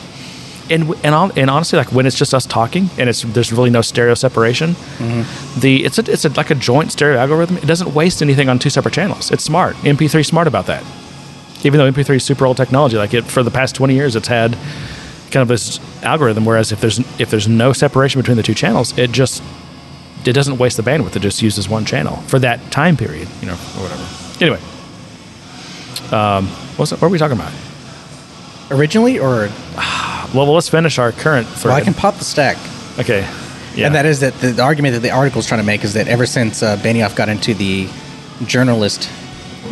And 0.69 0.83
and 1.05 1.15
on, 1.15 1.31
and 1.39 1.49
honestly, 1.51 1.77
like 1.77 1.93
when 1.93 2.07
it's 2.07 2.17
just 2.19 2.35
us 2.35 2.45
talking 2.47 2.89
and 2.99 3.09
it's 3.09 3.23
there's 3.23 3.53
really 3.53 3.71
no 3.71 3.83
stereo 3.83 4.15
separation, 4.15 4.71
Mm-hmm. 4.99 5.61
the 5.61 5.85
it's 5.85 5.99
a, 5.99 6.11
it's 6.11 6.25
a, 6.25 6.31
like 6.31 6.51
a 6.51 6.55
joint 6.57 6.91
stereo 6.93 7.19
algorithm. 7.19 7.59
It 7.59 7.67
doesn't 7.67 7.95
waste 7.95 8.21
anything 8.23 8.49
on 8.49 8.59
two 8.59 8.71
separate 8.71 8.95
channels. 8.95 9.31
It's 9.31 9.45
smart. 9.45 9.77
MP3 9.77 10.25
smart 10.27 10.49
about 10.49 10.67
that. 10.67 10.83
Even 11.67 11.79
though 11.79 11.91
MP3 11.91 12.17
is 12.17 12.25
super 12.25 12.47
old 12.47 12.57
technology, 12.57 12.97
like 12.97 13.13
it 13.13 13.25
for 13.25 13.43
the 13.43 13.51
past 13.51 13.75
twenty 13.75 13.95
years, 13.95 14.15
it's 14.17 14.29
had 14.29 14.53
kind 15.31 15.43
of 15.43 15.49
this 15.49 15.81
algorithm. 16.03 16.45
Whereas 16.45 16.73
if 16.73 16.81
there's 16.81 17.01
if 17.21 17.31
there's 17.31 17.49
no 17.49 17.73
separation 17.73 18.21
between 18.21 18.37
the 18.37 18.43
two 18.43 18.55
channels, 18.55 18.97
it 18.97 19.11
just 19.11 19.43
it 20.25 20.33
doesn't 20.33 20.59
waste 20.59 20.77
the 20.77 20.83
bandwidth. 20.83 21.17
It 21.17 21.21
just 21.21 21.43
uses 21.43 21.69
one 21.69 21.85
channel 21.85 22.17
for 22.29 22.39
that 22.39 22.71
time 22.71 22.97
period, 22.97 23.29
you 23.41 23.47
know, 23.47 23.55
or 23.55 23.83
whatever. 23.83 24.07
Anyway, 24.41 24.61
um, 26.13 26.47
what's 26.77 26.93
what 26.93 27.03
were 27.03 27.09
we 27.09 27.19
talking 27.19 27.37
about? 27.39 27.53
Originally, 28.71 29.19
or 29.19 29.49
Well, 29.77 30.47
well 30.47 30.55
let's 30.55 30.69
finish 30.69 30.99
our 30.99 31.13
current 31.13 31.47
thread. 31.47 31.65
well, 31.73 31.77
I 31.77 31.81
can 31.81 31.95
pop 31.95 32.17
the 32.17 32.25
stack. 32.25 32.57
okay, 32.99 33.21
yeah, 33.75 33.87
And 33.87 33.95
that 33.95 34.07
is 34.07 34.21
that 34.21 34.35
the, 34.35 34.49
the 34.49 34.63
argument 34.63 34.95
that 34.95 35.01
the 35.01 35.11
article 35.11 35.39
is 35.41 35.47
trying 35.47 35.61
to 35.61 35.67
make 35.67 35.85
is 35.85 35.95
that 35.95 36.09
ever 36.09 36.27
since 36.27 36.63
uh, 36.63 36.77
Benioff 36.79 37.15
got 37.15 37.29
into 37.29 37.55
the 37.55 37.89
journalist 38.45 39.09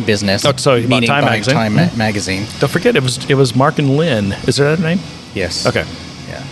business, 0.05 0.45
Oh, 0.45 0.53
so 0.57 0.75
he 0.75 0.81
bought 0.83 0.89
meaning 0.89 1.07
Time 1.09 1.23
buying 1.23 1.33
magazine? 1.41 1.53
Time 1.55 1.75
ma- 1.75 1.95
magazine, 1.95 2.45
Don't 2.59 2.69
forget, 2.71 2.95
it 2.95 3.03
was 3.03 3.17
it 3.29 3.35
was 3.35 3.55
Marc 3.55 3.79
and 3.79 3.97
Lynne. 3.97 4.33
Is 4.47 4.57
that 4.57 4.79
name? 4.79 4.99
yes, 5.33 5.65
Okay. 5.65 5.85
yeah, 6.29 6.43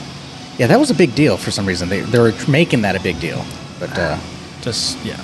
yeah, 0.57 0.67
that 0.67 0.79
was 0.79 0.89
a 0.91 0.95
big 0.95 1.13
deal 1.15 1.37
for 1.37 1.51
some 1.51 1.65
reason. 1.65 1.89
They 1.89 2.01
they 2.01 2.19
were 2.19 2.33
making 2.47 2.81
that 2.83 2.95
a 2.95 2.99
big 2.99 3.19
deal, 3.19 3.43
but 3.79 3.97
uh, 3.97 4.17
Just 4.61 4.97
yeah. 5.05 5.17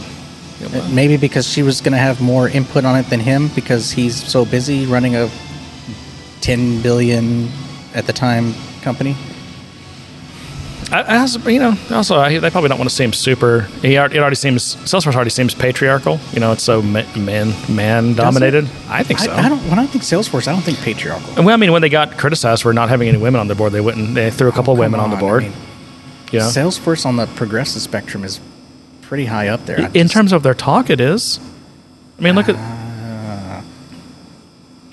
Yeah, 0.62 0.68
well, 0.74 0.90
maybe 0.92 1.16
because 1.16 1.48
she 1.48 1.64
was 1.64 1.80
going 1.80 1.94
to 1.94 1.98
have 2.00 2.20
more 2.20 2.50
input 2.50 2.84
on 2.84 2.98
it 3.00 3.10
than 3.10 3.22
him 3.22 3.48
because 3.56 3.92
he's 3.92 4.16
so 4.22 4.44
busy 4.44 4.86
running 4.86 5.16
a 5.16 5.30
ten 6.42 6.82
billion 6.82 7.48
at 7.96 8.06
the 8.06 8.12
time 8.14 8.54
company. 8.82 9.16
I, 10.92 11.02
I 11.02 11.18
also, 11.20 11.40
you 11.48 11.60
know, 11.60 11.76
also 11.92 12.18
I, 12.18 12.40
they 12.40 12.50
probably 12.50 12.70
don't 12.70 12.80
want 12.80 12.90
to 12.90 12.96
seem 12.96 13.14
super. 13.14 13.62
He 13.82 13.98
already, 13.98 14.18
it 14.18 14.20
already 14.22 14.36
seems 14.36 14.76
Salesforce 14.76 15.14
already 15.16 15.30
seems 15.30 15.54
patriarchal. 15.54 16.20
You 16.34 16.40
know, 16.40 16.52
it's 16.52 16.64
so 16.64 16.82
ma- 16.82 17.04
man 17.16 17.54
man 17.74 18.14
dominated. 18.16 18.66
I 18.88 19.04
think 19.04 19.20
so. 19.20 19.32
I, 19.32 19.46
I 19.46 19.50
don't. 19.50 19.60
When 19.70 19.78
I 19.78 19.86
think 19.86 20.04
Salesforce, 20.04 20.48
I 20.48 20.52
don't 20.54 20.64
think 20.64 20.80
patriarchal. 20.80 21.30
And 21.36 21.46
well, 21.46 21.54
I 21.54 21.58
mean, 21.58 21.72
when 21.72 21.82
they 21.84 21.90
got 21.90 22.18
criticized 22.18 22.64
for 22.64 22.74
not 22.74 22.90
having 22.90 23.08
any 23.08 23.18
women 23.20 23.40
on 23.40 23.48
the 23.48 23.56
board, 23.56 23.72
they 23.72 23.82
went 23.82 23.98
and 23.98 24.18
they 24.18 24.32
threw 24.32 24.50
a 24.50 24.52
couple 24.52 24.74
of 24.74 24.80
Oh, 24.80 24.84
Come 24.84 24.92
women 24.94 25.00
on, 25.00 25.10
the 25.12 25.18
I 25.18 25.20
board. 25.20 25.44
mean, 25.44 25.54
you 26.32 26.40
know, 26.40 26.46
Salesforce 26.46 27.06
on 27.06 27.18
the 27.18 27.28
progressive 27.28 27.82
spectrum 27.84 28.24
is 28.24 28.40
pretty 29.04 29.26
high 29.26 29.48
up 29.50 29.66
there. 29.68 29.80
I 29.82 29.86
in 29.88 29.94
just- 29.94 30.14
terms 30.14 30.32
of 30.34 30.42
their 30.44 30.54
talk, 30.56 30.90
it 30.90 31.00
is. 31.00 31.40
I 32.18 32.22
mean, 32.24 32.36
look 32.36 32.50
at. 32.50 32.56
Uh, 32.56 33.62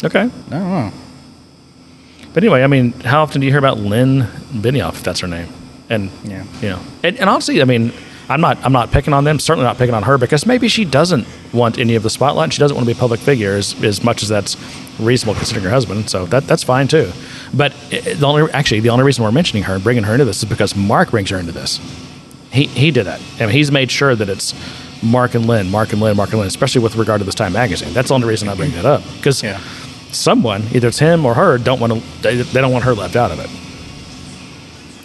Okay, 0.05 0.21
I 0.21 0.27
don't 0.27 0.51
know. 0.51 0.93
but 2.35 2.43
anyway, 2.45 2.63
I 2.63 2.67
mean, 2.67 2.93
how 3.01 3.23
often 3.23 3.41
do 3.41 3.47
you 3.47 3.51
hear 3.51 3.59
about 3.59 3.79
Lynne 3.79 4.25
Benioff? 4.53 4.93
If 4.97 5.03
that's 5.03 5.21
her 5.21 5.27
name, 5.27 5.49
and 5.91 6.11
Yeah. 6.25 6.45
you 6.61 6.69
know, 6.71 6.81
and, 7.03 7.17
and 7.19 7.29
honestly, 7.31 7.61
I 7.63 7.65
mean, 7.65 7.93
I'm 8.29 8.41
not 8.41 8.59
I'm 8.65 8.73
not 8.73 8.91
picking 8.91 9.13
on 9.15 9.25
them. 9.25 9.39
Certainly 9.39 9.67
not 9.67 9.79
picking 9.79 9.95
on 9.95 10.03
her 10.03 10.19
because 10.19 10.47
maybe 10.47 10.67
she 10.69 10.85
doesn't 10.85 11.27
want 11.53 11.79
any 11.79 11.95
of 11.95 12.03
the 12.03 12.11
spotlight. 12.11 12.53
She 12.53 12.59
doesn't 12.59 12.75
want 12.77 12.87
to 12.89 12.93
be 12.93 12.99
a 12.99 13.01
public 13.01 13.21
figure 13.21 13.53
as, 13.55 13.81
as 13.85 14.03
much 14.03 14.23
as 14.23 14.29
that's 14.29 14.57
reasonable 14.99 15.37
considering 15.37 15.65
her 15.65 15.71
husband. 15.71 16.11
So 16.11 16.27
that 16.27 16.47
that's 16.49 16.65
fine 16.65 16.89
too. 16.89 17.13
But 17.55 17.73
it, 17.93 18.19
the 18.19 18.27
only 18.27 18.51
actually 18.53 18.81
the 18.81 18.91
only 18.91 19.05
reason 19.05 19.23
we're 19.23 19.31
mentioning 19.31 19.63
her 19.65 19.75
and 19.75 19.85
bringing 19.85 20.03
her 20.05 20.13
into 20.13 20.25
this 20.25 20.39
is 20.43 20.45
because 20.49 20.75
Marc 20.75 21.11
brings 21.13 21.31
her 21.31 21.39
into 21.39 21.53
this. 21.53 21.79
He 22.51 22.67
he 22.67 22.91
did 22.91 23.05
that. 23.07 23.21
I 23.39 23.47
mean, 23.47 23.51
he's 23.51 23.71
made 23.71 23.91
sure 23.93 24.17
that 24.17 24.29
it's 24.29 24.55
Marc 25.05 25.35
and 25.37 25.47
Lynne, 25.47 25.71
Marc 25.71 25.93
and 25.93 26.01
Lynne, 26.03 26.17
Marc 26.17 26.31
and 26.31 26.39
Lynne, 26.41 26.49
especially 26.49 26.81
with 26.81 26.97
regard 26.97 27.21
to 27.21 27.25
this 27.25 27.35
Time 27.37 27.53
magazine. 27.53 27.93
That's 27.93 28.09
the 28.09 28.15
only 28.15 28.27
reason 28.27 28.49
I 28.49 28.57
bring 28.57 28.73
that 28.73 28.85
up 28.87 29.03
because 29.19 29.41
Yeah. 29.41 29.61
someone, 30.11 30.65
either 30.73 30.89
it's 30.89 30.99
him 30.99 31.25
or 31.27 31.35
her, 31.35 31.59
don't 31.59 31.79
want 31.79 31.93
to. 31.93 32.23
They, 32.23 32.37
they 32.37 32.61
don't 32.61 32.73
want 32.73 32.85
her 32.85 32.95
left 32.95 33.15
out 33.15 33.31
of 33.31 33.39
it. 33.39 33.51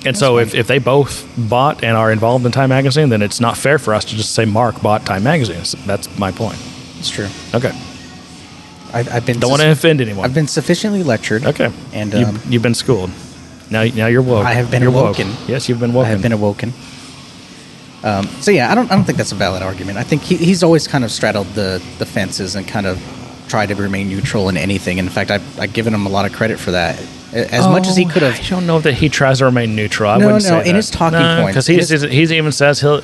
And 0.04 0.18
so, 0.18 0.40
if, 0.40 0.56
if 0.56 0.66
they 0.68 0.80
both 0.80 1.28
bought 1.38 1.84
and 1.84 1.96
are 1.96 2.12
involved 2.12 2.46
in 2.46 2.52
Time 2.52 2.70
Magazine, 2.70 3.10
then 3.10 3.22
it's 3.22 3.40
not 3.40 3.56
fair 3.56 3.78
for 3.78 3.94
us 3.94 4.04
to 4.06 4.16
just 4.16 4.34
say 4.34 4.46
Marc 4.46 4.82
bought 4.82 5.06
Time 5.06 5.24
Magazine. 5.24 5.64
So 5.64 5.78
That's 5.86 6.08
my 6.18 6.32
point. 6.32 6.58
It's 6.98 7.10
true. 7.10 7.28
Okay. 7.54 7.72
I, 8.94 9.00
I've 9.12 9.26
been. 9.26 9.40
Don't 9.40 9.52
want 9.52 9.62
to 9.62 9.72
offend 9.72 10.02
anyone. 10.02 10.26
I've 10.26 10.34
been 10.34 10.48
sufficiently 10.48 11.04
lectured. 11.04 11.46
okay. 11.46 11.72
And 11.94 12.14
you, 12.14 12.26
um, 12.26 12.40
you've 12.50 12.64
been 12.64 12.74
schooled. 12.74 13.12
Now, 13.70 13.84
now 13.84 14.08
you're 14.08 14.22
woke. 14.22 14.46
I 14.46 14.54
have 14.54 14.70
been 14.70 14.82
You're 14.82 14.92
woke. 14.92 15.18
awoken. 15.20 15.34
Yes, 15.48 15.70
you've 15.70 15.80
been 15.80 15.94
woken. 15.94 16.08
I 16.08 16.12
have 16.12 16.22
been 16.22 16.34
awoken. 16.34 16.74
Um, 18.04 18.26
so 18.42 18.52
yeah, 18.52 18.72
I 18.72 18.76
don't. 18.76 18.92
I 18.92 18.96
don't 18.96 19.06
think 19.06 19.18
that's 19.18 19.32
a 19.32 19.36
valid 19.36 19.62
argument. 19.62 19.98
I 19.98 20.04
think 20.04 20.24
he, 20.24 20.36
he's 20.36 20.64
always 20.64 20.88
kind 20.88 21.04
of 21.04 21.12
straddled 21.12 21.48
the, 21.54 21.82
the 22.00 22.06
fences 22.06 22.56
and 22.56 22.68
kind 22.68 22.86
of 22.88 22.98
tried 23.52 23.68
to 23.68 23.76
remain 23.76 24.08
neutral 24.08 24.48
in 24.50 24.56
anything. 24.56 24.98
In 24.98 25.10
fact, 25.10 25.30
I've, 25.30 25.60
I've 25.60 25.74
given 25.74 25.94
him 25.94 26.06
a 26.06 26.10
lot 26.10 26.26
of 26.26 26.32
credit 26.32 26.58
for 26.58 26.72
that. 26.72 26.98
As 27.34 27.68
much 27.68 27.86
as 27.88 27.96
he 27.98 28.06
Oh, 28.06 28.10
could 28.10 28.22
have 28.24 28.40
I 28.40 28.50
don't 28.50 28.66
know 28.66 28.80
that 28.80 28.94
he 28.94 29.10
tries 29.10 29.40
to 29.40 29.46
remain 29.46 29.76
neutral. 29.76 30.10
I 30.10 30.18
No, 30.18 30.26
wouldn't 30.28 30.44
no, 30.46 30.50
say 30.50 30.60
in 30.62 30.68
that. 30.68 30.76
his 30.76 30.90
talking 30.90 31.20
points, 31.20 31.68
because 31.68 31.68
he's, 31.68 32.02
he's 32.02 32.32
even 32.32 32.52
says 32.54 32.80
he'll. 32.80 33.02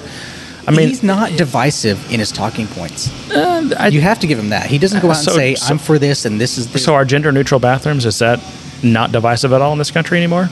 I 0.67 0.71
mean, 0.71 0.87
he's 0.89 1.03
not 1.03 1.31
divisive 1.37 1.97
in 2.11 2.19
his 2.19 2.31
talking 2.31 2.67
points. 2.67 3.09
uh, 3.31 3.69
I- 3.79 3.87
You 3.87 4.01
have 4.01 4.19
to 4.19 4.27
give 4.27 4.37
him 4.39 4.49
that. 4.49 4.65
He 4.67 4.77
doesn't 4.77 5.01
go 5.01 5.09
out 5.11 5.17
So- 5.17 5.31
and 5.31 5.37
say, 5.39 5.55
so- 5.55 5.67
"I'm 5.71 5.77
for 5.77 5.97
this 5.99 6.25
and 6.25 6.39
this 6.41 6.57
is 6.57 6.67
this." 6.71 6.83
So 6.83 6.93
are 6.93 7.03
gender 7.05 7.31
neutral 7.31 7.59
bathrooms 7.59 8.05
is 8.05 8.19
that 8.19 8.39
not 8.83 9.11
divisive 9.11 9.51
at 9.53 9.61
all 9.61 9.71
in 9.73 9.77
this 9.79 9.91
country 9.91 10.17
anymore, 10.17 10.49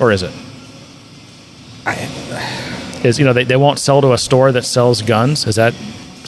or 0.00 0.10
is 0.12 0.22
it? 0.22 0.32
Is 3.04 3.18
you 3.18 3.24
know 3.24 3.32
they, 3.32 3.44
they 3.44 3.56
won't 3.56 3.78
sell 3.80 4.00
to 4.00 4.12
a 4.12 4.18
store 4.18 4.52
that 4.52 4.64
sells 4.64 5.02
guns? 5.02 5.46
Is 5.46 5.56
that 5.56 5.74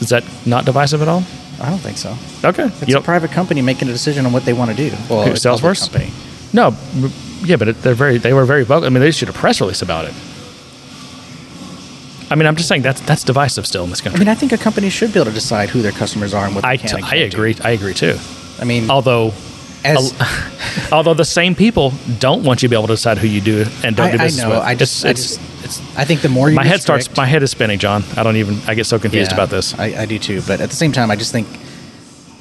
is 0.01 0.09
that 0.09 0.25
not 0.45 0.65
divisive 0.65 1.01
at 1.03 1.09
all? 1.09 1.23
I 1.61 1.71
don't 1.71 1.79
think 1.79 1.97
so. 1.99 2.17
Okay, 2.45 2.65
It's 2.67 2.89
You 2.89 2.99
a 2.99 3.01
private 3.01 3.31
company 3.31 3.63
making 3.63 3.89
a 3.89 3.93
decision 3.93 4.27
on 4.27 4.33
what 4.33 4.45
they 4.45 4.53
want 4.53 4.71
to 4.71 4.77
do. 4.77 4.91
Well, 5.09 5.27
Who, 5.27 5.33
Salesforce? 5.33 5.81
company. 5.91 6.13
no, 6.53 6.75
yeah, 7.45 7.57
but 7.57 7.69
it, 7.69 7.83
they're 7.83 7.95
very 7.95 8.19
they 8.19 8.33
were 8.33 8.45
very 8.45 8.65
vocal. 8.65 8.87
I 8.87 8.89
mean, 8.91 9.01
they 9.01 9.09
issued 9.09 9.29
a 9.29 9.33
press 9.33 9.61
release 9.61 9.81
about 9.83 10.05
it. 10.07 10.15
I 12.31 12.37
mean, 12.37 12.47
I'm 12.47 12.57
just 12.57 12.69
saying 12.69 12.83
that's 12.83 13.01
that's 13.03 13.23
divisive 13.23 13.67
still 13.67 13.85
in 13.85 13.91
this 13.91 14.01
country. 14.01 14.17
I 14.19 14.21
mean, 14.21 14.29
I 14.29 14.35
think 14.35 14.53
a 14.53 14.59
company 14.59 14.89
should 14.91 15.13
be 15.13 15.21
able 15.21 15.31
to 15.31 15.35
decide 15.35 15.69
who 15.69 15.83
their 15.83 15.93
customers 15.93 16.33
are 16.35 16.47
and 16.47 16.55
what 16.55 16.63
they 16.63 16.69
I, 16.69 16.77
can 16.77 16.89
t- 16.89 16.97
and 16.97 17.05
I 17.05 17.09
can't 17.11 17.31
do. 17.31 17.37
agree. 17.37 17.57
I 17.63 17.71
agree 17.71 17.95
too. 17.95 18.17
I 18.61 18.65
mean, 18.65 18.91
Although. 18.91 19.33
as 19.85 20.13
Although 20.93 21.15
the 21.15 21.25
same 21.27 21.55
people 21.55 21.93
don't 22.19 22.43
want 22.43 22.63
you 22.63 22.69
to 22.69 22.71
be 22.71 22.77
able 22.77 22.87
to 22.89 22.95
decide 22.95 23.19
who 23.19 23.29
you 23.29 23.41
do 23.43 23.65
and 23.85 23.95
don't 23.95 24.09
I, 24.09 24.17
do 24.17 24.19
I 24.23 24.25
business 24.27 24.43
know, 24.45 24.51
with. 24.51 24.59
I 24.61 24.75
just, 24.75 25.05
It's- 25.05 25.39
I 25.39 25.43
just, 25.45 25.54
it's, 25.65 25.81
I 25.97 26.05
think 26.05 26.21
the 26.21 26.29
more 26.29 26.49
you 26.51 26.55
my 26.57 26.65
head 26.65 26.81
starts. 26.81 27.15
My 27.17 27.27
head 27.27 27.43
is 27.43 27.51
spinning, 27.51 27.79
John. 27.79 28.05
I 28.17 28.23
don't 28.23 28.37
even. 28.37 28.59
I 28.67 28.75
get 28.75 28.87
so 28.87 28.99
confused 28.99 29.31
Yeah, 29.33 29.37
about 29.37 29.51
this. 29.51 29.75
I, 29.79 30.03
I 30.03 30.07
do 30.07 30.19
too, 30.19 30.43
but 30.47 30.61
at 30.61 30.71
the 30.71 30.77
same 30.77 30.93
time, 30.93 31.11
I 31.11 31.17
just 31.17 31.33
think, 31.33 31.49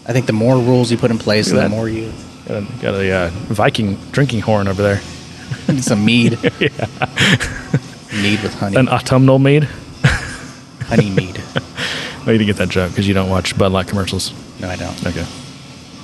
I 0.07 0.13
think 0.13 0.25
the 0.27 0.33
more 0.33 0.55
rules 0.57 0.91
you 0.91 0.97
put 0.97 1.09
in 1.11 1.17
place, 1.17 1.49
the 1.49 1.55
that. 1.55 1.71
more 1.71 1.87
you 1.89 2.11
Got 2.47 2.57
a, 2.63 2.65
got 2.81 2.93
a 2.95 3.11
uh, 3.11 3.29
Viking 3.53 3.95
drinking 4.11 4.41
horn 4.41 4.67
over 4.67 4.81
there. 4.83 4.99
some 5.81 6.03
mead, 6.03 6.31
mead 6.43 8.41
with 8.43 8.53
honey, 8.59 8.75
An 8.77 8.89
autumnal 8.89 9.39
mead. 9.39 9.63
honey 10.03 11.09
mead. 11.09 11.41
I 12.25 12.31
need 12.31 12.37
to 12.39 12.45
get 12.45 12.57
that 12.57 12.69
joke 12.69 12.91
because 12.91 13.07
you 13.07 13.13
don't 13.13 13.29
watch 13.29 13.57
Bud 13.57 13.71
Light 13.71 13.87
commercials. 13.87 14.33
No, 14.59 14.69
I 14.69 14.75
don't. 14.75 15.05
Okay. 15.07 15.25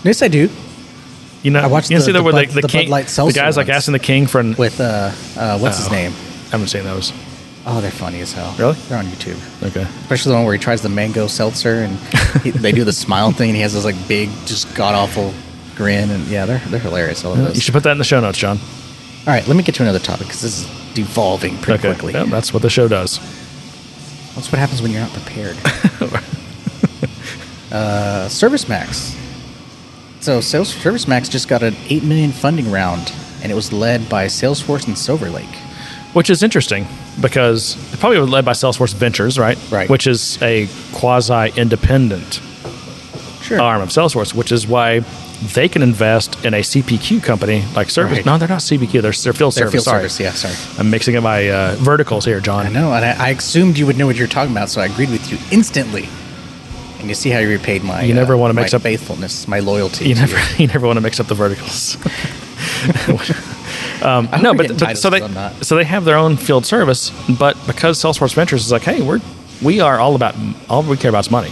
Yes, 0.03 0.22
I 0.22 0.28
do. 0.30 0.49
You 1.43 1.51
know, 1.51 1.59
I 1.61 1.67
watched 1.67 1.89
you 1.91 1.97
the- 1.97 2.03
see 2.03 2.11
that 2.11 2.20
the 2.20 2.24
where 2.24 2.34
Bud- 2.34 2.47
the, 2.49 2.55
the, 2.55 2.61
the 2.61 2.67
king, 2.67 2.86
Bud 2.88 2.91
Light 2.91 3.07
the 3.07 3.32
guys 3.34 3.57
like 3.57 3.70
asking 3.70 3.93
the 3.93 3.99
king 3.99 4.28
for 4.28 4.39
an. 4.39 4.55
With 4.55 4.80
uh, 4.80 5.11
uh 5.38 5.57
what's 5.59 5.78
his 5.78 5.88
Oh. 5.88 5.91
name? 5.91 6.13
I 6.50 6.52
haven't 6.52 6.68
seen 6.68 6.84
those. 6.84 7.14
Oh, 7.66 7.82
they're 7.82 7.91
funny 7.91 8.22
as 8.22 8.34
hell. 8.34 8.56
Really? 8.58 8.74
They're 8.88 8.97
on 8.97 9.06
YouTube. 9.06 9.38
Okay. 9.68 9.82
Especially 10.02 10.32
the 10.32 10.36
one 10.38 10.45
where 10.45 10.54
he 10.54 10.60
tries 10.60 10.82
the 10.82 10.89
mango 10.89 11.28
seltzer 11.28 11.84
and 11.84 11.97
he, 12.43 12.52
they 12.66 12.72
do 12.72 12.84
the 12.84 12.93
smile 12.93 13.32
thing 13.32 13.50
and 13.50 13.56
he 13.56 13.62
has 13.62 13.74
this 13.74 13.86
like 13.86 13.95
big, 14.08 14.30
just 14.45 14.74
god 14.76 14.95
awful 14.95 15.34
grin. 15.76 16.10
And 16.10 16.26
yeah, 16.28 16.45
they're, 16.45 16.60
they're 16.70 16.80
hilarious. 16.80 17.24
I 17.26 17.30
love 17.30 17.38
those. 17.38 17.56
You 17.56 17.62
should 17.62 17.74
put 17.74 17.84
that 17.84 17.91
in 17.91 17.97
the 18.00 18.04
show 18.04 18.20
notes, 18.20 18.38
John. 18.39 18.58
All 18.58 19.34
right, 19.34 19.45
let 19.47 19.56
me 19.58 19.64
get 19.64 19.76
to 19.76 19.84
another 19.84 20.00
topic 20.00 20.28
because 20.28 20.41
this 20.41 20.62
is 20.62 20.93
devolving 20.95 21.58
pretty 21.58 21.88
Okay. 21.88 21.93
quickly. 22.00 22.14
Yeah, 22.14 22.24
that's 22.24 22.54
what 22.54 22.64
the 22.64 22.70
show 22.70 22.88
does. 22.88 23.20
That's 24.36 24.52
what 24.52 24.58
happens 24.58 24.82
when 24.82 24.91
you're 24.91 25.02
not 25.02 25.12
prepared. 25.12 25.58
uh, 27.72 28.28
Service 28.30 28.68
Max. 28.68 29.16
So 30.22 30.41
Sales 30.41 30.70
Service 30.74 31.08
Max 31.08 31.30
just 31.30 31.47
got 31.47 31.64
an 31.64 31.76
eight 31.89 32.04
million 32.04 32.32
funding 32.32 32.72
round, 32.72 33.12
and 33.43 33.52
it 33.52 33.56
was 33.56 33.72
led 33.72 34.10
by 34.10 34.26
Salesforce 34.26 34.88
and 34.88 34.97
Silver 34.97 35.30
Lake. 35.30 35.45
Which 36.14 36.30
is 36.30 36.41
interesting 36.41 36.88
because 37.22 37.76
it 37.93 37.99
probably 37.99 38.20
was 38.20 38.30
led 38.30 38.43
by 38.43 38.53
Salesforce 38.53 38.93
Ventures, 38.95 39.38
right? 39.38 39.57
Right. 39.72 39.89
Which 39.89 40.07
is 40.07 40.41
a 40.41 40.68
quasi 40.93 41.51
independent 41.55 42.41
Sure. 43.43 43.62
arm 43.62 43.82
of 43.82 43.89
Salesforce, 43.89 44.34
which 44.34 44.51
is 44.51 44.68
why 44.68 44.99
they 45.53 45.70
can 45.70 45.82
invest 45.82 46.43
in 46.43 46.53
a 46.53 46.62
CPQ 46.62 47.24
company 47.24 47.64
like 47.76 47.89
Service. 47.89 48.18
Right. 48.18 48.26
No, 48.26 48.38
they're 48.38 48.47
not 48.49 48.60
CPQ. 48.62 48.91
They're, 49.01 49.12
they're 49.12 49.34
field 49.34 49.53
Their 49.53 49.66
service. 49.68 49.72
field 49.72 49.84
sorry. 49.86 50.10
service. 50.10 50.20
Yeah, 50.20 50.32
sorry. 50.32 50.80
I'm 50.80 50.89
mixing 50.91 51.16
up 51.16 51.24
my 51.24 51.49
uh, 51.49 51.76
verticals 51.80 52.26
here, 52.26 52.39
John. 52.41 52.66
I 52.66 52.70
know, 52.70 52.91
and 52.93 53.05
I, 53.05 53.28
I 53.28 53.30
assumed 53.30 53.78
you 53.78 53.86
would 53.86 53.97
know 53.97 54.05
what 54.07 54.16
you're 54.18 54.28
talking 54.28 54.51
about, 54.51 54.70
so 54.70 54.82
I 54.82 54.86
agreed 54.88 55.10
with 55.10 55.32
you 55.32 55.38
instantly. 55.51 56.10
And 56.99 57.07
you 57.07 57.16
see 57.16 57.30
how 57.30 57.39
you 57.39 57.47
repaid 57.49 57.84
my 57.84 58.01
You 58.01 58.14
never 58.14 58.34
uh, 58.34 58.38
wanna 58.38 58.53
mix 58.55 58.74
my 58.74 58.78
up- 58.78 58.82
faithfulness, 58.84 59.47
my 59.47 59.60
loyalty. 59.60 60.10
You 60.10 60.16
to 60.16 60.22
never, 60.22 60.38
you 60.62 60.68
never 60.74 60.86
want 60.86 60.97
to 60.97 61.01
mix 61.01 61.20
up 61.20 61.28
the 61.28 61.36
verticals. 61.36 61.95
um, 64.02 64.30
no, 64.41 64.54
but, 64.54 64.78
but 64.80 64.97
so 64.97 65.10
they 65.10 65.20
so 65.62 65.76
they 65.76 65.84
have 65.84 66.06
their 66.06 66.18
own 66.18 66.38
field 66.38 66.66
service, 66.66 67.12
but 67.38 67.56
because 67.68 67.97
Salesforce 68.02 68.34
Ventures 68.34 68.66
is 68.66 68.72
like, 68.72 68.84
hey, 68.84 69.02
we're 69.02 69.20
we 69.62 69.80
are 69.82 70.00
all 70.00 70.16
about 70.16 70.36
all 70.70 70.84
we 70.84 70.97
care 70.97 71.10
about 71.10 71.26
is 71.26 71.32
money. 71.32 71.52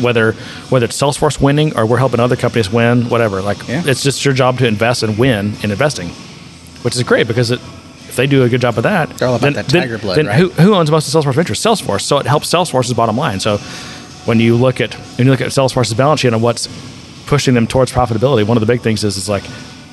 Whether 0.00 0.32
whether 0.70 0.84
it's 0.86 0.96
Salesforce 1.00 1.40
winning 1.40 1.76
or 1.76 1.84
we're 1.84 1.98
helping 1.98 2.20
other 2.20 2.36
companies 2.36 2.70
win, 2.70 3.08
whatever. 3.08 3.42
Like 3.42 3.66
Yeah. 3.68 3.82
it's 3.84 4.02
just 4.02 4.24
your 4.24 4.32
job 4.34 4.58
to 4.58 4.66
invest 4.66 5.02
and 5.02 5.18
win 5.18 5.54
in 5.62 5.70
investing, 5.70 6.08
which 6.82 6.94
is 6.96 7.02
great 7.02 7.26
because 7.26 7.50
it, 7.50 7.60
if 8.08 8.16
they 8.16 8.26
do 8.26 8.42
a 8.44 8.48
good 8.48 8.60
job 8.60 8.76
of 8.76 8.84
that, 8.84 9.10
They're 9.18 9.28
all 9.28 9.34
about 9.34 9.44
then, 9.44 9.52
that 9.54 9.66
then- 9.66 9.98
blood, 9.98 10.16
then 10.16 10.26
right? 10.26 10.36
who, 10.38 10.48
who 10.50 10.74
owns 10.74 10.90
most 10.90 11.12
of 11.12 11.22
Salesforce 11.24 11.34
Ventures? 11.34 11.60
Salesforce. 11.60 12.02
So 12.02 12.18
it 12.18 12.26
helps 12.26 12.48
Salesforce's 12.52 12.94
bottom 12.94 13.16
line. 13.16 13.40
So 13.40 13.58
when 14.24 14.38
you 14.40 14.56
look 14.56 14.80
at 14.80 14.94
when 14.94 15.26
you 15.26 15.32
look 15.32 15.40
at 15.40 15.48
Salesforce's 15.48 15.94
balance 15.94 16.20
sheet 16.20 16.32
and 16.32 16.42
what's 16.42 16.68
pushing 17.26 17.54
them 17.54 17.66
towards 17.66 17.92
profitability, 17.92 18.46
one 18.46 18.56
of 18.56 18.60
the 18.60 18.66
big 18.66 18.80
things 18.80 19.04
is 19.04 19.16
is 19.16 19.28
like 19.28 19.44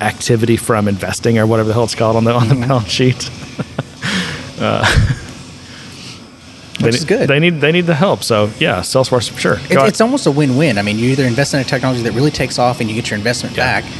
activity 0.01 0.57
from 0.57 0.87
investing 0.87 1.37
or 1.39 1.47
whatever 1.47 1.67
the 1.67 1.73
hell 1.73 1.83
it's 1.85 1.95
called 1.95 2.15
on 2.15 2.23
the 2.23 2.33
on 2.33 2.47
the 2.49 2.55
Mm-hmm. 2.55 2.67
balance 2.67 2.87
sheet. 2.89 3.29
uh, 4.59 4.83
they, 6.79 6.89
is 6.89 7.05
good. 7.05 7.27
They 7.27 7.39
need 7.39 7.59
they 7.59 7.71
need 7.71 7.87
the 7.87 7.95
help. 7.95 8.23
So 8.23 8.51
yeah, 8.59 8.79
Salesforce 8.81 9.29
for 9.29 9.39
sure. 9.39 9.53
It, 9.69 9.77
it's 9.87 10.01
almost 10.01 10.27
a 10.27 10.31
win-win. 10.31 10.77
I 10.77 10.83
mean, 10.83 10.99
you 10.99 11.09
either 11.09 11.23
invest 11.25 11.53
in 11.53 11.59
a 11.59 11.63
technology 11.63 12.03
that 12.03 12.11
really 12.13 12.29
takes 12.31 12.59
off 12.59 12.79
and 12.79 12.89
you 12.89 12.95
get 12.95 13.09
your 13.09 13.17
investment 13.17 13.55
Yeah. 13.57 13.81
back, 13.81 13.91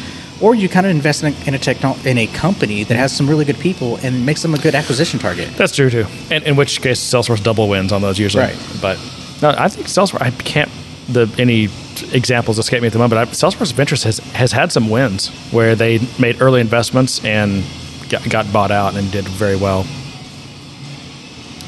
or 0.41 0.53
you 0.53 0.69
kind 0.69 0.85
of 0.85 0.91
invest 0.91 1.23
in 1.23 1.33
a, 1.33 1.47
in 1.47 1.53
a 1.55 1.59
techno- 1.59 1.97
in 2.05 2.19
a 2.19 2.27
company 2.27 2.83
that 2.83 2.95
has 2.95 3.11
some 3.15 3.27
really 3.27 3.45
good 3.45 3.57
people 3.59 3.97
and 4.03 4.25
makes 4.27 4.43
them 4.43 4.53
a 4.53 4.59
good 4.59 4.75
acquisition 4.75 5.19
target. 5.19 5.49
That's 5.57 5.75
true 5.75 5.89
too. 5.89 6.05
And 6.29 6.43
in 6.43 6.55
which 6.55 6.79
case, 6.81 6.99
Salesforce 6.99 7.41
double 7.41 7.67
wins 7.67 7.91
on 7.91 8.01
those 8.03 8.19
usually. 8.19 8.43
Right. 8.43 8.77
But 8.79 8.99
no, 9.41 9.55
I 9.57 9.69
think 9.69 9.87
Salesforce. 9.87 10.21
I 10.21 10.29
can't 10.29 10.69
the 11.09 11.33
any 11.39 11.69
examples 12.13 12.59
escape 12.59 12.81
me 12.81 12.87
at 12.87 12.93
the 12.93 12.99
moment. 12.99 13.11
But 13.19 13.27
I, 13.27 13.31
Salesforce 13.31 13.73
Ventures 13.73 14.03
has 14.03 14.19
has 14.33 14.51
had 14.51 14.71
some 14.71 14.89
wins 14.89 15.29
where 15.51 15.75
they 15.75 15.99
made 16.19 16.41
early 16.41 16.61
investments 16.61 17.23
and 17.25 17.63
got, 18.09 18.27
got 18.29 18.51
bought 18.53 18.71
out 18.71 18.95
and 18.95 19.11
did 19.11 19.25
very 19.27 19.55
well. 19.55 19.85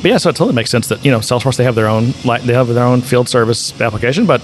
But 0.02 0.12
yeah, 0.12 0.18
so 0.18 0.30
it 0.30 0.36
totally 0.36 0.54
makes 0.56 0.70
sense 0.70 0.88
that 0.88 1.04
you 1.04 1.12
know 1.12 1.20
Salesforce 1.20 1.58
they 1.58 1.64
have 1.66 1.76
their 1.76 1.88
own 1.88 2.12
they 2.46 2.54
have 2.54 2.68
their 2.68 2.84
own 2.86 3.02
field 3.02 3.28
service 3.28 3.80
application, 3.82 4.26
but 4.26 4.42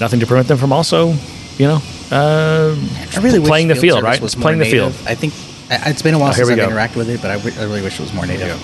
nothing 0.00 0.20
to 0.20 0.26
prevent 0.26 0.48
them 0.48 0.58
from 0.58 0.72
also 0.72 1.14
you 1.58 1.66
know 1.66 1.80
uh, 2.10 2.74
I 3.14 3.20
really 3.20 3.38
wish 3.38 3.48
playing 3.48 3.68
the 3.68 3.74
field, 3.76 4.02
right? 4.02 4.20
Was 4.20 4.34
It's 4.34 4.42
playing 4.42 4.58
more 4.58 4.64
the 4.64 4.70
field. 4.70 4.92
I 5.06 5.14
think 5.14 5.32
it's 5.70 6.02
been 6.02 6.14
a 6.14 6.18
while 6.18 6.30
Oh, 6.30 6.32
since 6.32 6.50
I've 6.50 6.56
go. 6.56 6.68
interacted 6.68 6.96
with 6.96 7.08
it, 7.10 7.22
but 7.22 7.30
I 7.30 7.34
really 7.64 7.80
wish 7.82 7.98
it 7.98 8.02
was 8.02 8.12
more 8.12 8.26
native. 8.26 8.60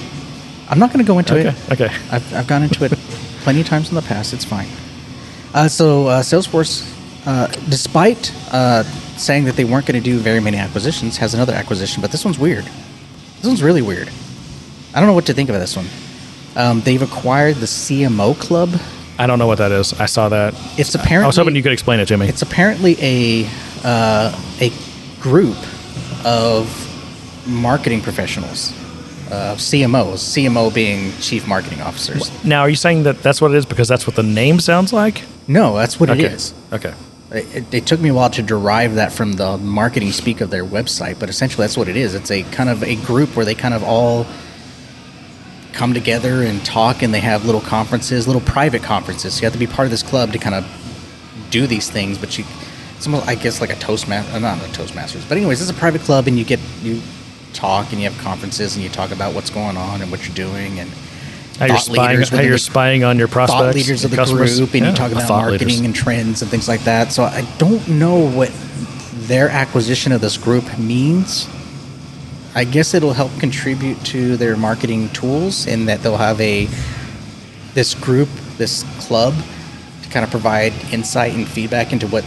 I'm 0.71 0.79
not 0.79 0.93
going 0.93 1.03
to 1.03 1.09
go 1.09 1.19
into 1.19 1.35
Okay, 1.39 1.49
it. 1.49 1.73
okay. 1.81 1.95
I've, 2.11 2.35
I've 2.35 2.47
gone 2.47 2.63
into 2.63 2.85
it 2.85 2.93
plenty 3.41 3.63
of 3.63 3.67
times 3.67 3.89
in 3.89 3.95
the 3.95 4.03
past. 4.03 4.35
It's 4.35 4.45
fine. 4.45 4.69
Uh, 5.55 5.69
so 5.69 6.07
uh, 6.07 6.23
Salesforce, 6.23 6.87
uh, 7.27 7.47
despite 7.69 8.33
uh, 8.53 8.83
saying 9.17 9.45
that 9.45 9.57
they 9.57 9.65
weren't 9.65 9.87
going 9.87 10.01
to 10.01 10.05
do 10.05 10.19
very 10.19 10.41
many 10.41 10.57
acquisitions, 10.59 11.17
has 11.17 11.35
another 11.35 11.55
acquisition, 11.55 12.01
but 12.01 12.11
this 12.11 12.25
one's 12.25 12.39
weird. 12.39 12.65
This 12.65 13.47
one's 13.47 13.63
really 13.63 13.83
weird. 13.83 14.11
I 14.95 15.01
don't 15.01 15.09
know 15.09 15.15
what 15.15 15.27
to 15.27 15.35
think 15.35 15.49
of 15.49 15.57
this 15.57 15.77
one. 15.77 15.87
Um, 16.57 16.81
they've 16.81 17.03
acquired 17.03 17.57
the 17.57 17.67
CMO 17.67 18.39
Club. 18.39 18.71
I 19.19 19.27
don't 19.27 19.39
know 19.39 19.47
what 19.47 19.59
that 19.59 19.73
is. 19.73 19.99
I 19.99 20.07
saw 20.07 20.29
that. 20.29 20.55
It's 20.79 20.95
apparently 20.95 21.25
I 21.25 21.27
was 21.27 21.37
hoping 21.37 21.57
you 21.57 21.63
could 21.63 21.73
explain 21.73 22.01
it 22.01 22.07
to 22.07 22.17
me. 22.17 22.29
It's 22.29 22.43
apparently 22.43 22.97
a 23.01 23.49
uh, 23.85 24.41
a 24.61 24.73
group 25.21 25.57
of 26.25 26.67
marketing 27.47 28.01
professionals, 28.01 28.73
uh, 29.31 29.55
CMOs. 29.57 30.19
CMO 30.19 30.73
being 30.73 31.13
chief 31.21 31.47
marketing 31.49 31.81
officers. 31.81 32.31
Now, 32.45 32.61
are 32.61 32.69
you 32.69 32.77
saying 32.77 33.05
that 33.05 33.23
that's 33.23 33.41
what 33.41 33.51
it 33.53 33.57
is 33.57 33.67
because 33.67 33.89
that's 33.89 34.07
what 34.07 34.15
the 34.17 34.23
name 34.23 34.61
sounds 34.61 34.93
like? 34.93 35.23
No, 35.49 35.77
that's 35.77 35.99
what 35.99 36.11
okay. 36.11 36.25
it 36.25 36.33
is. 36.33 36.55
Okay. 36.73 36.95
It, 37.31 37.57
it, 37.57 37.75
it 37.75 37.87
took 37.87 38.01
me 38.01 38.11
a 38.11 38.15
while 38.15 38.31
to 38.31 38.43
derive 38.43 38.95
that 38.95 39.13
from 39.13 39.33
the 39.33 39.59
marketing 39.59 40.13
speak 40.13 40.41
of 40.41 40.51
their 40.51 40.65
website, 40.65 41.19
but 41.19 41.29
essentially 41.29 41.65
that's 41.65 41.77
what 41.77 41.89
it 41.89 41.97
is. 41.97 42.15
It's 42.15 42.31
a 42.31 42.43
kind 42.45 42.71
of 42.71 42.83
a 42.83 42.97
group 42.97 43.35
where 43.35 43.45
they 43.45 43.55
kind 43.55 43.75
of 43.75 43.83
all 43.83 44.27
come 45.73 45.95
together 45.95 46.43
and 46.43 46.65
talk, 46.65 47.03
and 47.03 47.13
they 47.13 47.21
have 47.21 47.45
little 47.45 47.61
conferences, 47.61 48.27
little 48.27 48.43
private 48.43 48.83
conferences. 48.83 49.41
You 49.41 49.47
have 49.47 49.53
to 49.53 49.59
be 49.59 49.67
part 49.67 49.87
of 49.87 49.91
this 49.91 50.03
club 50.03 50.33
to 50.33 50.39
kind 50.39 50.55
of 50.55 50.67
do 51.51 51.67
these 51.67 51.91
things, 51.91 52.19
but 52.19 52.37
you, 52.37 52.45
it's 52.97 53.07
almost, 53.07 53.29
I 53.29 53.35
guess, 53.35 53.61
like 53.61 53.71
a 53.71 53.77
Toastmaster, 53.77 54.35
uh, 54.35 54.39
not 54.39 54.59
a 54.59 54.69
Toastmasters, 54.69 55.29
but 55.29 55.39
anyways, 55.39 55.61
it's 55.61 55.71
a 55.71 55.75
private 55.75 56.03
club, 56.03 56.27
and 56.27 56.39
you 56.39 56.45
get 56.45 56.61
you 56.83 57.01
talk 57.53 57.93
and 57.93 58.01
you 58.01 58.09
have 58.09 58.19
conferences 58.21 58.75
and 58.77 58.85
you 58.85 58.91
talk 58.91 59.11
about 59.11 59.35
what's 59.35 59.51
going 59.51 59.77
on 59.77 60.03
and 60.03 60.11
what 60.11 60.27
you're 60.27 60.35
doing 60.35 60.79
and 60.79 60.91
How 61.59 61.67
you're 61.67 61.79
spying, 61.79 62.23
how 62.23 62.41
you're 62.41 62.53
the- 62.53 62.59
spying 62.59 63.05
on 63.05 63.19
your 63.19 63.29
prospects, 63.29 63.61
thought 63.61 63.75
leaders 63.75 64.05
of 64.05 64.11
the 64.11 64.17
customers. 64.17 64.59
group, 64.59 64.75
and 64.75 64.85
Yeah, 64.85 64.91
you 64.91 64.97
talk 64.97 65.13
about 65.13 65.29
marketing 65.29 65.69
leaders. 65.69 65.81
and 65.81 65.95
trends 65.95 66.43
and 66.43 66.51
things 66.51 66.69
like 66.69 66.85
that. 66.85 67.13
So 67.13 67.25
I 67.25 67.45
don't 67.59 67.87
know 67.89 68.17
what 68.17 68.51
their 69.27 69.49
acquisition 69.51 70.13
of 70.13 70.21
this 70.21 70.37
group 70.37 70.79
means. 70.79 71.47
I 72.55 72.65
guess 72.65 72.95
it'll 72.95 73.13
help 73.13 73.37
contribute 73.41 74.03
to 74.07 74.37
their 74.37 74.57
marketing 74.57 75.11
tools 75.11 75.67
in 75.67 75.87
that 75.87 76.03
they'll 76.03 76.17
have 76.17 76.41
a 76.41 76.69
this 77.75 77.95
group, 77.95 78.29
this 78.57 78.85
club, 79.01 79.35
to 80.03 80.09
kind 80.11 80.25
of 80.25 80.31
provide 80.31 80.73
insight 80.93 81.35
and 81.35 81.47
feedback 81.47 81.93
into 81.93 82.07
what 82.07 82.25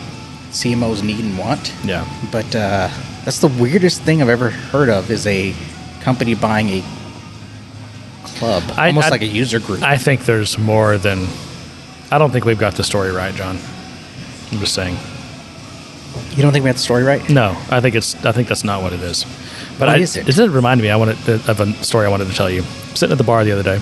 CMOs 0.52 1.02
need 1.04 1.20
and 1.20 1.38
want. 1.38 1.74
Yeah. 1.84 2.06
But 2.32 2.54
uh, 2.56 2.90
that's 3.26 3.40
the 3.40 3.48
weirdest 3.48 4.02
thing 4.02 4.22
I've 4.22 4.30
ever 4.30 4.50
heard 4.50 4.90
of 4.90 5.10
is 5.10 5.26
a 5.26 5.54
company 6.02 6.36
buying 6.36 6.70
a 6.70 6.84
club, 8.42 8.64
I- 8.78 8.88
almost 8.88 9.08
I- 9.08 9.12
like 9.12 9.22
a 9.22 9.28
user 9.28 9.60
group. 9.60 9.82
I 9.84 9.98
think 9.98 10.26
there's 10.26 10.58
more 10.58 10.98
than. 10.98 11.28
I 12.12 12.18
don't 12.18 12.32
think 12.32 12.44
we've 12.46 12.60
got 12.60 12.76
the 12.76 12.84
story 12.84 13.12
right, 13.12 13.34
John. 13.36 13.58
I'm 14.52 14.60
just 14.60 14.74
saying. 14.74 14.98
you 16.36 16.42
don't 16.44 16.52
think 16.52 16.64
we 16.64 16.68
have 16.70 16.76
the 16.76 16.82
story 16.84 17.04
right? 17.04 17.28
No, 17.30 17.56
I 17.70 17.80
think 17.80 17.96
it's. 17.96 18.16
I 18.26 18.32
think 18.32 18.48
that's 18.48 18.64
not 18.64 18.82
what 18.82 18.94
it 18.94 19.02
is. 19.02 19.26
But 19.80 19.90
I, 19.90 19.98
is 19.98 20.18
it? 20.18 20.28
It 20.28 20.36
did 20.36 20.50
remind 20.52 20.82
me. 20.82 20.90
I 20.90 20.96
wanted 20.98 21.18
to, 21.26 21.34
of 21.50 21.60
a 21.60 21.72
story 21.84 22.06
I 22.06 22.10
wanted 22.10 22.28
to 22.28 22.34
tell 22.36 22.50
you. 22.50 22.64
Sitting 22.94 23.12
at 23.14 23.18
the 23.18 23.24
bar 23.24 23.44
the 23.46 23.52
other 23.54 23.64
day. 23.64 23.80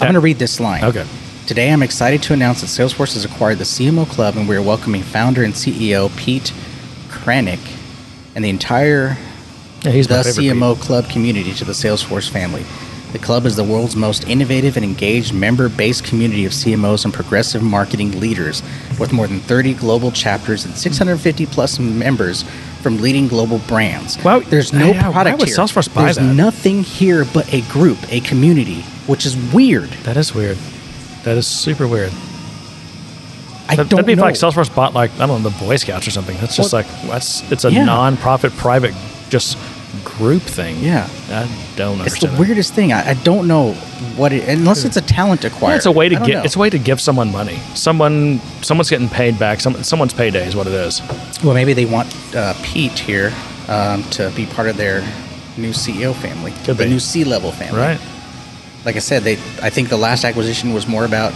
I'm 0.00 0.06
going 0.06 0.14
to 0.14 0.20
read 0.20 0.38
this 0.38 0.60
line. 0.60 0.84
Okay. 0.84 1.04
Today, 1.46 1.72
I'm 1.72 1.82
excited 1.82 2.22
to 2.24 2.32
announce 2.32 2.60
that 2.60 2.68
Salesforce 2.68 3.14
has 3.14 3.24
acquired 3.24 3.58
the 3.58 3.64
CMO 3.64 4.08
Club, 4.08 4.36
and 4.36 4.48
we 4.48 4.54
are 4.56 4.62
welcoming 4.62 5.02
founder 5.02 5.42
and 5.42 5.54
CEO 5.54 6.14
Pete 6.16 6.52
Krainik 7.08 7.58
and 8.34 8.44
the 8.44 8.48
entire 8.48 9.16
Yeah, 9.82 9.92
the. 9.92 9.98
CMO 10.00 10.80
Club 10.80 11.08
community 11.08 11.52
to 11.54 11.64
the 11.64 11.72
Salesforce 11.72 12.28
family. 12.30 12.64
The 13.12 13.18
club 13.18 13.46
is 13.46 13.56
the 13.56 13.64
world's 13.64 13.96
most 13.96 14.28
innovative 14.28 14.76
and 14.76 14.84
engaged 14.84 15.32
member-based 15.32 16.04
community 16.04 16.44
of 16.44 16.52
CMOs 16.52 17.04
and 17.06 17.14
progressive 17.14 17.62
marketing 17.62 18.20
leaders, 18.20 18.62
with 19.00 19.12
more 19.12 19.26
than 19.26 19.40
30 19.40 19.74
global 19.74 20.10
chapters 20.12 20.64
and 20.66 20.76
650 20.76 21.46
plus 21.46 21.78
members 21.78 22.42
from 22.82 22.98
leading 22.98 23.26
global 23.26 23.58
brands. 23.66 24.16
Why- 24.16 24.40
There's 24.40 24.72
no 24.74 24.88
yeah, 24.88 25.06
why 25.06 25.12
product 25.12 25.38
would 25.40 25.48
here. 25.48 25.56
Salesforce 25.56 25.92
buy 25.92 26.04
There's 26.04 26.16
that? 26.16 26.34
nothing 26.34 26.82
here 26.82 27.24
but 27.32 27.52
a 27.52 27.62
group, 27.62 27.98
a 28.12 28.20
community, 28.20 28.82
which 29.06 29.24
is 29.24 29.36
weird. 29.54 29.88
That 30.04 30.16
is 30.18 30.34
weird. 30.34 30.58
That 31.24 31.36
is 31.38 31.46
super 31.46 31.88
weird. 31.88 32.12
I 33.70 33.76
That, 33.76 33.88
don't 33.88 33.88
that'd 33.90 34.06
be 34.06 34.12
if 34.12 34.18
know. 34.18 34.24
like 34.24 34.34
Salesforce 34.34 34.74
bought 34.74 34.94
like 34.94 35.10
I 35.18 35.26
don't 35.26 35.42
know 35.42 35.50
the 35.50 35.58
Boy 35.64 35.76
Scouts 35.76 36.06
or 36.06 36.10
something. 36.10 36.36
That's 36.38 36.56
just 36.56 36.72
Well, 36.72 36.82
like 36.82 37.02
that's 37.10 37.50
it's 37.50 37.64
a 37.64 37.70
yeah. 37.72 37.84
non-profit 37.84 38.52
private 38.56 38.94
just 39.28 39.58
group 40.04 40.42
thing. 40.42 40.78
Yeah. 40.78 41.08
I 41.30 41.48
don't 41.76 42.00
understand. 42.00 42.06
It's 42.06 42.20
the 42.20 42.28
understand. 42.28 42.32
that. 42.32 42.40
weirdest 42.40 42.74
thing. 42.74 42.92
I, 42.92 43.10
I 43.10 43.14
don't 43.14 43.48
know 43.48 43.72
what 44.16 44.32
it 44.32 44.48
unless 44.48 44.84
it's 44.84 44.96
a 44.96 45.00
talent 45.00 45.44
acquired. 45.44 45.76
It's 45.76 45.86
a 45.86 45.92
way 45.92 46.08
to 46.08 46.16
I 46.16 46.18
don't 46.18 46.28
get 46.28 46.34
know. 46.34 46.42
it's 46.44 46.56
a 46.56 46.58
way 46.58 46.70
to 46.70 46.78
give 46.78 47.00
someone 47.00 47.32
money. 47.32 47.56
Someone 47.74 48.38
someone's 48.62 48.90
getting 48.90 49.08
paid 49.08 49.38
back. 49.38 49.60
Some, 49.60 49.82
someone's 49.82 50.12
payday 50.14 50.46
is 50.46 50.54
what 50.54 50.66
it 50.66 50.72
is. 50.74 51.00
well, 51.42 51.54
maybe 51.54 51.72
they 51.72 51.86
want 51.86 52.14
uh, 52.34 52.54
Pete 52.62 52.98
here 52.98 53.32
um, 53.68 54.02
to 54.10 54.30
be 54.36 54.46
part 54.46 54.68
of 54.68 54.76
their 54.76 55.00
new 55.56 55.70
CEO 55.70 56.14
family, 56.14 56.52
Could 56.64 56.76
the 56.76 56.84
be. 56.84 56.90
new 56.90 57.00
C 57.00 57.24
level 57.24 57.50
family. 57.50 57.80
Right. 57.80 58.00
like 58.84 58.96
I 58.96 59.00
said, 59.00 59.22
they 59.22 59.34
I 59.62 59.70
think 59.70 59.88
the 59.88 59.96
last 59.98 60.24
acquisition 60.24 60.72
was 60.72 60.86
more 60.86 61.04
about 61.04 61.32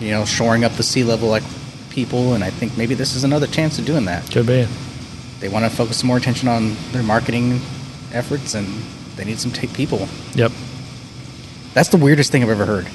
you 0.00 0.10
know 0.10 0.24
shoring 0.24 0.64
up 0.64 0.72
the 0.72 0.82
C 0.82 1.04
level 1.04 1.28
like 1.28 1.44
people, 1.90 2.34
and 2.34 2.42
I 2.42 2.50
think 2.50 2.76
maybe 2.78 2.94
this 2.94 3.14
is 3.14 3.24
another 3.24 3.46
chance 3.46 3.78
of 3.78 3.84
doing 3.84 4.06
that. 4.06 4.30
Could 4.30 4.46
be. 4.46 4.66
They 5.40 5.48
want 5.48 5.64
to 5.64 5.70
focus 5.70 6.04
more 6.04 6.16
attention 6.18 6.48
on 6.48 6.76
their 6.92 7.02
marketing 7.02 7.60
efforts, 8.12 8.54
and 8.54 8.66
they 9.16 9.24
need 9.24 9.38
some 9.38 9.50
t- 9.52 9.66
people. 9.68 10.08
Yep. 10.34 10.52
That's 11.74 11.88
the 11.88 11.96
weirdest 11.96 12.32
thing 12.32 12.42
I've 12.42 12.50
ever 12.50 12.66
heard. 12.66 12.86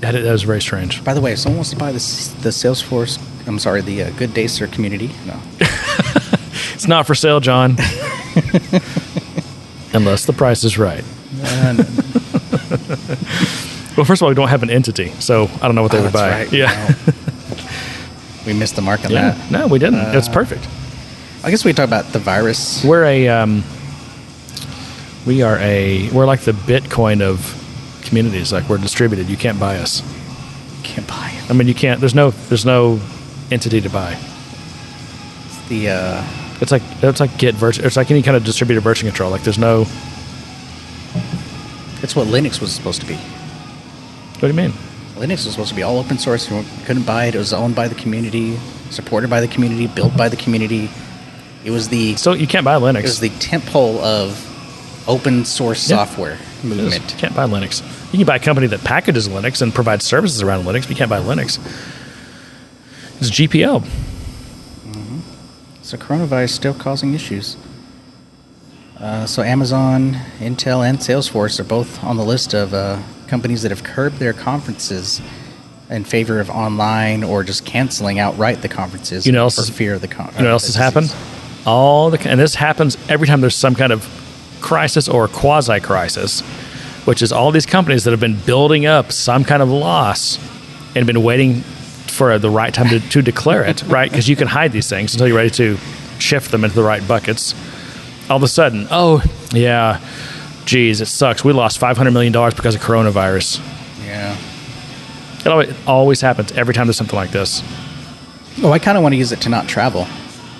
That, 0.00 0.12
that 0.12 0.32
was 0.32 0.42
very 0.42 0.60
strange. 0.60 1.02
By 1.04 1.14
the 1.14 1.20
way, 1.20 1.32
if 1.32 1.38
someone 1.38 1.58
wants 1.58 1.70
to 1.70 1.76
buy 1.76 1.92
this, 1.92 2.28
the 2.42 2.48
Salesforce, 2.50 3.18
I'm 3.46 3.58
sorry, 3.58 3.80
the 3.82 4.04
uh, 4.04 4.10
Good 4.10 4.34
Day 4.34 4.46
Sir 4.48 4.66
community, 4.66 5.10
no, 5.26 5.38
It's 6.74 6.88
not 6.88 7.06
for 7.06 7.14
sale, 7.14 7.38
John. 7.40 7.72
Unless 9.94 10.24
the 10.26 10.32
price 10.32 10.64
is 10.64 10.78
right. 10.78 11.04
Uh, 11.42 11.72
no. 11.74 11.84
Well, 13.94 14.06
first 14.06 14.22
of 14.22 14.24
all, 14.24 14.30
we 14.30 14.34
don't 14.34 14.48
have 14.48 14.62
an 14.62 14.70
entity, 14.70 15.08
so 15.20 15.50
I 15.60 15.66
don't 15.66 15.74
know 15.74 15.82
what 15.82 15.92
they 15.92 15.98
Oh, 15.98 16.04
would 16.04 16.14
that's 16.14 16.14
buy. 16.14 16.44
right. 16.44 16.50
Yeah. 16.50 16.94
No. 17.06 17.12
we 18.46 18.54
missed 18.58 18.74
the 18.74 18.80
mark 18.80 19.04
on 19.04 19.10
yeah. 19.10 19.32
that. 19.32 19.50
No, 19.50 19.66
we 19.66 19.78
didn't. 19.78 20.00
it's 20.16 20.28
Uh, 20.28 20.32
perfect. 20.32 20.66
I 21.44 21.50
guess 21.50 21.64
we 21.64 21.72
talk 21.72 21.88
about 21.88 22.06
the 22.12 22.20
virus. 22.20 22.84
We're 22.84 23.04
a 23.04 23.28
um, 23.28 23.64
we 25.26 25.42
are 25.42 25.58
a 25.58 26.08
we're 26.10 26.26
like 26.26 26.42
the 26.42 26.52
Bitcoin 26.52 27.20
of 27.20 27.58
communities. 28.04 28.52
Like 28.52 28.68
we're 28.68 28.78
distributed. 28.78 29.28
You 29.28 29.36
can't 29.36 29.58
buy 29.58 29.78
us. 29.78 30.02
Can't 30.84 31.06
buy 31.06 31.32
it. 31.34 31.50
I 31.50 31.54
mean, 31.54 31.66
you 31.66 31.74
can't. 31.74 31.98
There's 31.98 32.14
no 32.14 32.30
there's 32.30 32.64
no 32.64 33.00
entity 33.50 33.80
to 33.80 33.90
buy. 33.90 34.16
It's 35.46 35.68
the 35.68 35.88
uh, 35.88 36.24
It's 36.60 36.70
like 36.70 36.82
it's 37.02 37.18
like 37.18 37.36
get 37.38 37.56
virtual. 37.56 37.86
It's 37.86 37.96
like 37.96 38.12
any 38.12 38.22
kind 38.22 38.36
of 38.36 38.44
distributed 38.44 38.82
version 38.82 39.08
control. 39.08 39.30
Like 39.32 39.42
there's 39.42 39.58
no. 39.58 39.80
it's 42.02 42.14
what 42.14 42.28
Linux 42.28 42.60
was 42.60 42.72
supposed 42.72 43.00
to 43.00 43.06
be. 43.06 43.16
What 43.16 44.42
do 44.42 44.46
you 44.46 44.54
mean? 44.54 44.72
Linux 45.16 45.44
was 45.44 45.50
supposed 45.52 45.70
to 45.70 45.74
be 45.74 45.82
all 45.82 45.98
open 45.98 46.18
source. 46.18 46.48
You 46.48 46.64
couldn't 46.84 47.04
buy 47.04 47.26
it. 47.26 47.34
It 47.34 47.38
was 47.38 47.52
owned 47.52 47.74
by 47.74 47.88
the 47.88 47.96
community, 47.96 48.56
supported 48.90 49.28
by 49.28 49.40
the 49.40 49.48
community, 49.48 49.88
built 49.88 50.16
by 50.16 50.28
the 50.28 50.36
community. 50.36 50.88
It 51.64 51.70
was 51.70 51.88
the 51.88 52.16
So 52.16 52.32
you 52.32 52.46
can't 52.46 52.64
buy 52.64 52.74
Linux. 52.76 52.98
it 53.00 53.02
was 53.04 53.20
the 53.20 53.28
temple 53.30 53.98
of 54.00 54.48
open 55.08 55.44
source 55.44 55.88
Yeah. 55.88 55.96
software 55.98 56.38
movement. 56.62 57.10
You 57.12 57.18
can't 57.18 57.34
buy 57.34 57.46
Linux. 57.46 57.82
You 58.12 58.18
can 58.18 58.26
buy 58.26 58.36
a 58.36 58.40
company 58.40 58.66
that 58.68 58.84
packages 58.84 59.28
Linux 59.28 59.62
and 59.62 59.74
provides 59.74 60.04
services 60.04 60.42
around 60.42 60.64
Linux, 60.64 60.82
but 60.82 60.90
you 60.90 60.96
can't 60.96 61.10
buy 61.10 61.20
Linux. 61.20 61.58
It's 63.20 63.30
GPL. 63.30 63.84
So 65.82 65.96
coronavirus 65.98 66.50
still 66.50 66.74
causing 66.74 67.12
issues. 67.14 67.56
Uh, 68.98 69.26
so 69.26 69.42
Amazon, 69.42 70.16
Intel, 70.38 70.88
and 70.88 70.98
Salesforce 70.98 71.58
are 71.58 71.64
both 71.64 72.02
on 72.04 72.16
the 72.16 72.24
list 72.24 72.54
of 72.54 72.72
uh, 72.72 72.98
companies 73.26 73.62
that 73.62 73.70
have 73.70 73.82
curbed 73.82 74.18
their 74.18 74.32
conferences 74.32 75.20
in 75.90 76.04
favor 76.04 76.38
of 76.40 76.48
online 76.48 77.24
or 77.24 77.42
just 77.42 77.66
canceling 77.66 78.18
outright 78.20 78.62
the 78.62 78.68
conferences. 78.68 79.26
You 79.26 79.32
know 79.32 79.50
for 79.50 79.62
fear 79.64 79.94
of 79.94 80.00
the 80.00 80.08
con- 80.08 80.30
You 80.36 80.38
know 80.38 80.44
what 80.44 80.52
else 80.52 80.66
has 80.66 80.76
happened? 80.76 81.12
All 81.64 82.10
the 82.10 82.20
and 82.28 82.40
this 82.40 82.54
happens 82.54 82.96
every 83.08 83.26
time 83.26 83.40
there's 83.40 83.54
some 83.54 83.74
kind 83.74 83.92
of 83.92 84.06
crisis 84.60 85.08
or 85.08 85.28
quasi 85.28 85.80
crisis, 85.80 86.40
which 87.04 87.22
is 87.22 87.32
all 87.32 87.50
these 87.50 87.66
companies 87.66 88.04
that 88.04 88.10
have 88.10 88.20
been 88.20 88.38
building 88.40 88.86
up 88.86 89.12
some 89.12 89.44
kind 89.44 89.62
of 89.62 89.68
loss 89.68 90.38
and 90.96 91.06
been 91.06 91.22
waiting 91.22 91.60
for 91.60 92.38
the 92.38 92.50
right 92.50 92.74
time 92.74 92.88
to, 92.88 93.00
to 93.08 93.22
declare 93.22 93.64
it, 93.64 93.82
right? 93.84 94.10
Because 94.10 94.28
you 94.28 94.36
can 94.36 94.48
hide 94.48 94.72
these 94.72 94.88
things 94.88 95.14
until 95.14 95.26
you're 95.28 95.36
ready 95.36 95.50
to 95.50 95.76
shift 96.18 96.50
them 96.50 96.64
into 96.64 96.76
the 96.76 96.82
right 96.82 97.06
buckets. 97.06 97.54
All 98.28 98.36
of 98.36 98.42
a 98.42 98.48
sudden, 98.48 98.86
oh 98.90 99.22
yeah, 99.52 100.00
geez, 100.64 101.00
it 101.00 101.06
sucks. 101.06 101.44
We 101.44 101.52
lost 101.52 101.78
five 101.78 101.96
hundred 101.96 102.12
million 102.12 102.32
dollars 102.32 102.54
because 102.54 102.74
of 102.74 102.80
coronavirus. 102.80 103.60
Yeah. 104.04 104.36
It 105.40 105.46
always, 105.46 105.68
it 105.70 105.76
always 105.86 106.20
happens 106.20 106.52
every 106.52 106.74
time 106.74 106.86
there's 106.86 106.96
something 106.96 107.16
like 107.16 107.30
this. 107.30 107.62
Oh, 108.62 108.70
I 108.70 108.78
kind 108.78 108.96
of 108.96 109.02
want 109.02 109.12
to 109.14 109.16
use 109.16 109.32
it 109.32 109.40
to 109.42 109.48
not 109.48 109.66
travel. 109.68 110.06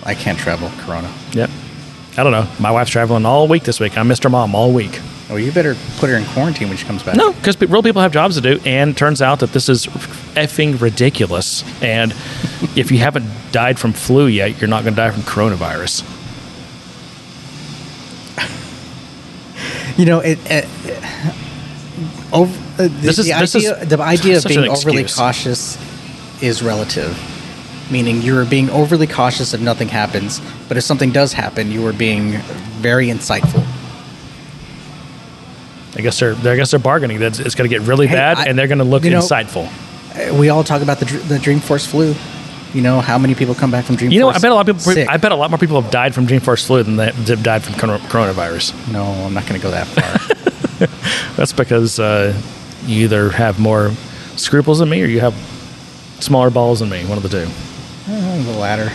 I 0.05 0.15
can't 0.15 0.39
travel. 0.39 0.71
Corona. 0.85 1.13
Yep. 1.33 1.51
I 2.19 2.23
don't 2.23 2.33
know. 2.33 2.47
My 2.61 2.71
wife's 2.71 2.91
traveling 2.91 3.25
all 3.25 3.49
week 3.49 3.63
this 3.65 3.81
week. 3.81 3.97
I 3.97 4.03
missed 4.03 4.23
her 4.25 4.29
mom 4.31 4.55
all 4.55 4.73
week. 4.73 5.01
Oh, 5.31 5.37
you 5.37 5.51
better 5.51 5.75
put 5.97 6.11
her 6.11 6.17
in 6.17 6.25
quarantine 6.27 6.69
when 6.69 6.77
she 6.77 6.85
comes 6.85 7.03
back. 7.03 7.17
No, 7.17 7.33
because 7.33 7.59
real 7.61 7.83
people 7.83 8.03
have 8.03 8.13
jobs 8.13 8.35
to 8.35 8.43
do, 8.43 8.61
and 8.67 8.95
turns 8.95 9.23
out 9.23 9.39
that 9.41 9.53
this 9.53 9.69
is 9.71 9.87
effing 10.37 10.79
ridiculous. 10.81 11.65
And 11.83 12.13
if 12.77 12.91
you 12.91 12.99
haven't 12.99 13.27
died 13.51 13.79
from 13.79 13.95
flu 13.95 14.27
yet, 14.27 14.61
you're 14.61 14.69
not 14.69 14.83
going 14.85 14.95
to 14.95 15.01
die 15.01 15.11
from 15.11 15.23
coronavirus. 15.23 16.03
You 19.99 20.05
know, 20.07 20.21
it. 20.21 20.39
it 20.51 20.65
over, 22.33 22.51
uh, 22.75 22.77
the, 22.85 22.89
This 22.89 23.19
is- 23.19 23.27
the 23.27 23.33
this 23.39 23.55
is 23.55 23.71
idea, 23.71 23.85
the 23.97 24.03
idea 24.03 24.37
of 24.39 24.45
being 24.45 24.69
overly 24.69 25.03
excuse. 25.03 25.15
cautious 25.17 25.79
is 26.43 26.63
relative. 26.63 27.15
Meaning, 27.91 28.23
you're 28.23 28.45
being 28.47 28.71
overly 28.71 29.07
cautious 29.07 29.53
if 29.55 29.61
nothing 29.61 29.89
happens, 29.89 30.41
but 30.69 30.77
if 30.77 30.85
something 30.85 31.11
does 31.13 31.33
happen, 31.33 31.71
you 31.71 31.87
are 31.87 31.93
being 31.93 32.33
very 32.81 33.09
insightful. 33.09 33.67
I 35.95 36.01
guess 36.01 36.19
they're, 36.21 36.35
I 36.35 36.57
guess 36.57 36.71
they're 36.71 36.81
bargaining. 36.81 37.19
That 37.21 37.39
it's 37.39 37.55
going 37.55 37.69
to 37.69 37.77
get 37.79 37.87
really 37.87 38.07
Hey, 38.07 38.15
bad, 38.15 38.39
I- 38.39 38.45
and 38.47 38.59
they're 38.59 38.69
going 38.69 38.79
to 38.79 38.85
look 38.85 39.05
you 39.05 39.11
know- 39.11 39.21
insightful. 39.21 39.67
Uh, 40.15 40.35
We 40.35 40.49
all 40.49 40.65
talk 40.65 40.83
about 40.83 40.99
the 41.01 41.05
the 41.05 41.39
Dreamforce 41.39 41.87
flu. 41.87 42.15
You 42.75 42.81
know 42.81 43.01
how 43.03 43.19
many 43.19 43.35
people 43.35 43.55
come 43.55 43.71
back 43.71 43.85
from 43.85 43.97
Dreamforce? 43.99 44.13
You 44.13 44.21
know, 44.21 44.31
I 44.31 44.39
bet 44.39 44.51
a 44.51 44.55
lot 44.55 44.67
of 44.69 44.77
people. 44.79 44.93
sick? 44.93 45.09
I 45.09 45.19
bet 45.19 45.31
a 45.33 45.37
lot 45.37 45.51
more 45.51 45.59
people 45.59 45.79
have 45.81 45.91
died 45.91 46.15
from 46.15 46.27
Dreamforce 46.27 46.67
flu 46.67 46.83
than 46.83 46.97
they 46.97 47.11
have 47.11 47.43
died 47.43 47.63
from 47.63 47.75
coronavirus. 47.75 48.73
No, 48.93 49.05
I'm 49.05 49.35
not 49.35 49.47
going 49.47 49.61
to 49.61 49.63
go 49.63 49.71
that 49.71 49.87
far. 49.87 50.87
That's 51.37 51.53
because 51.53 51.99
uh, 52.01 52.33
you 52.87 53.05
either 53.05 53.29
have 53.31 53.59
more 53.61 53.91
scruples 54.37 54.79
than 54.79 54.89
me, 54.89 55.03
or 55.03 55.07
you 55.07 55.21
have 55.21 55.35
smaller 56.21 56.49
balls 56.49 56.81
than 56.81 56.89
me. 56.89 57.05
One 57.05 57.19
of 57.19 57.23
the 57.23 57.29
two. 57.29 57.47
Uh, 58.09 58.43
the 58.43 58.59
latter. 58.59 58.91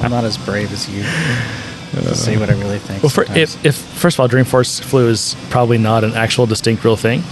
I'm 0.00 0.10
not 0.10 0.24
as 0.24 0.38
brave 0.38 0.72
as 0.72 0.88
you 0.88 1.02
to 2.00 2.14
say 2.14 2.36
what 2.38 2.48
I 2.50 2.54
really 2.54 2.78
think. 2.78 3.02
Well, 3.02 3.10
for, 3.10 3.24
if, 3.36 3.64
if 3.64 3.76
first 3.76 4.16
of 4.16 4.20
all, 4.20 4.28
Dreamforce 4.28 4.82
flu 4.82 5.08
is 5.08 5.36
probably 5.50 5.78
not 5.78 6.04
an 6.04 6.14
actual 6.14 6.46
distinct 6.46 6.84
real 6.84 6.96
thing, 6.96 7.22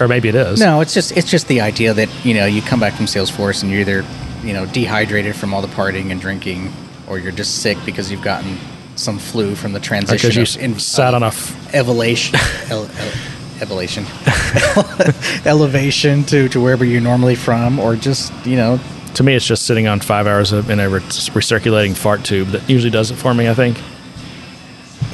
or 0.00 0.08
maybe 0.08 0.28
it 0.28 0.34
is. 0.34 0.60
No, 0.60 0.80
it's 0.80 0.94
just 0.94 1.16
it's 1.16 1.30
just 1.30 1.48
the 1.48 1.60
idea 1.60 1.94
that 1.94 2.08
you 2.24 2.34
know 2.34 2.46
you 2.46 2.62
come 2.62 2.80
back 2.80 2.94
from 2.94 3.06
Salesforce 3.06 3.62
and 3.62 3.70
you're 3.70 3.80
either 3.80 4.04
you 4.42 4.52
know 4.52 4.66
dehydrated 4.66 5.36
from 5.36 5.54
all 5.54 5.62
the 5.62 5.68
partying 5.68 6.10
and 6.10 6.20
drinking, 6.20 6.72
or 7.06 7.18
you're 7.18 7.32
just 7.32 7.62
sick 7.62 7.78
because 7.84 8.10
you've 8.10 8.22
gotten 8.22 8.58
some 8.96 9.18
flu 9.18 9.54
from 9.54 9.72
the 9.72 9.80
transition 9.80 10.28
because 10.28 10.56
you 10.56 10.72
of 10.72 10.80
sat 10.80 11.14
on 11.14 11.22
a. 11.22 11.28
F- 11.28 11.74
evolution, 11.74 12.38
el, 12.70 12.82
el, 12.84 13.12
evolution, 13.60 14.04
elevation 15.44 16.24
to 16.24 16.48
to 16.48 16.60
wherever 16.60 16.84
you're 16.84 17.00
normally 17.00 17.34
from, 17.34 17.78
or 17.78 17.96
just 17.96 18.32
you 18.46 18.56
know 18.56 18.78
to 19.14 19.22
me, 19.22 19.34
it's 19.34 19.46
just 19.46 19.66
sitting 19.66 19.86
on 19.86 20.00
five 20.00 20.26
hours 20.26 20.52
of, 20.52 20.70
in 20.70 20.80
a 20.80 20.88
re- 20.88 21.00
recirculating 21.00 21.96
fart 21.96 22.24
tube 22.24 22.48
that 22.48 22.68
usually 22.68 22.90
does 22.90 23.10
it 23.10 23.16
for 23.16 23.32
me. 23.32 23.48
I 23.48 23.54
think. 23.54 23.78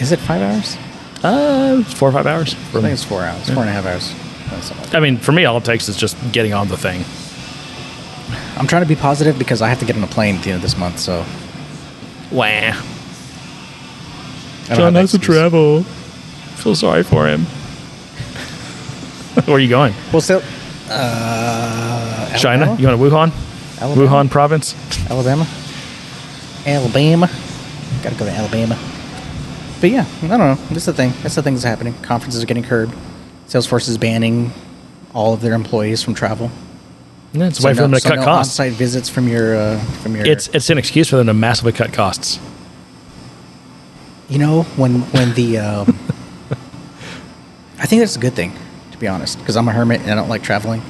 is 0.01 0.13
it 0.13 0.19
five 0.19 0.41
hours? 0.41 0.77
Uh, 1.23 1.83
four 1.85 2.09
or 2.09 2.13
five 2.13 2.27
hours. 2.27 2.55
I 2.55 2.81
think 2.81 2.87
it's 2.87 3.05
four 3.05 3.23
hours, 3.23 3.49
four 3.51 3.63
and 3.63 3.69
a 3.69 3.73
half 3.73 3.87
hours. 3.87 4.15
Like. 4.71 4.95
I 4.95 5.01
mean, 5.01 5.17
for 5.17 5.33
me, 5.33 5.45
all 5.45 5.59
it 5.59 5.65
takes 5.65 5.89
is 5.89 5.97
just 5.97 6.17
getting 6.33 6.53
on 6.53 6.69
the 6.69 6.77
thing. 6.77 7.05
I'm 8.57 8.67
trying 8.67 8.83
to 8.83 8.89
be 8.89 8.97
positive 8.97 9.39
because 9.39 9.63
I 9.63 9.69
have 9.69 9.79
to 9.81 9.85
get 9.85 9.97
on 9.97 10.03
a 10.03 10.09
plane 10.09 10.37
at 10.37 10.43
the 10.43 10.51
end 10.51 10.57
of 10.57 10.63
this 10.63 10.77
month, 10.77 10.99
so 10.99 11.25
Wah. 12.31 12.73
Don't 14.69 14.79
have 14.79 14.95
that 14.95 15.05
excuse. 15.05 15.23
travel. 15.23 15.83
Feel 15.83 16.75
sorry 16.75 17.03
for 17.03 17.27
him. 17.27 17.47
Where 19.47 19.57
are 19.57 19.61
you 19.61 19.69
going? 19.69 19.95
Well, 20.13 20.21
so 20.21 20.43
uh, 20.89 22.37
China? 22.37 22.65
Alabama? 22.67 22.81
You 22.81 22.87
going 22.99 22.99
to 22.99 23.17
Wuhan? 23.17 23.81
Alabama? 23.81 24.07
Wuhan 24.09 24.31
province? 24.31 24.75
Alabama. 25.11 25.47
Alabama. 26.67 27.29
Gotta 28.03 28.17
go 28.17 28.25
to 28.25 28.31
Alabama. 28.31 28.79
But 29.81 29.91
yeah, 29.91 30.05
I 30.23 30.27
don't 30.27 30.39
know. 30.39 30.55
That's 30.71 30.85
the 30.87 30.93
thing. 30.93 31.13
That's 31.23 31.35
the 31.35 31.43
thing 31.43 31.55
that's 31.55 31.65
happening. 31.65 31.95
Conferences 32.03 32.43
are 32.43 32.47
getting 32.47 32.63
curbed. 32.65 32.95
Salesforce 33.49 33.89
is 33.89 33.97
banning 33.99 34.53
all 35.15 35.33
of 35.35 35.41
their 35.41 35.55
employees 35.55 36.03
from 36.03 36.15
travel. 36.15 36.51
Yeah, 37.33 37.47
it's 37.47 37.59
a 37.59 37.63
So 37.63 37.69
way 37.69 37.75
for 37.75 37.81
no- 37.81 37.83
them 37.85 37.93
to 37.93 38.01
so 38.01 38.09
cut 38.11 38.19
no 38.19 38.25
costs. 38.25 38.59
On-site 38.61 38.73
visits 38.77 39.09
from 39.09 39.27
your 39.29 39.57
uh, 39.57 39.79
from 40.03 40.17
your. 40.17 40.27
It's 40.27 40.49
it's 40.49 40.69
an 40.71 40.79
excuse 40.79 41.09
for 41.09 41.17
them 41.17 41.27
to 41.29 41.35
massively 41.35 41.73
cut 41.73 41.93
costs. 41.93 42.39
you 44.29 44.39
know 44.39 44.65
when 44.77 45.01
when 45.13 45.33
the. 45.35 45.59
Um, 45.59 45.99
I 47.79 47.87
think 47.87 48.01
that's 48.01 48.17
a 48.17 48.21
good 48.21 48.35
thing, 48.35 48.53
to 48.53 48.59
be 49.01 49.09
honest, 49.09 49.39
because 49.41 49.57
I'm 49.57 49.67
a 49.67 49.73
hermit 49.73 50.03
and 50.03 50.11
I 50.11 50.15
don't 50.15 50.29
like 50.29 50.43
traveling. 50.43 50.83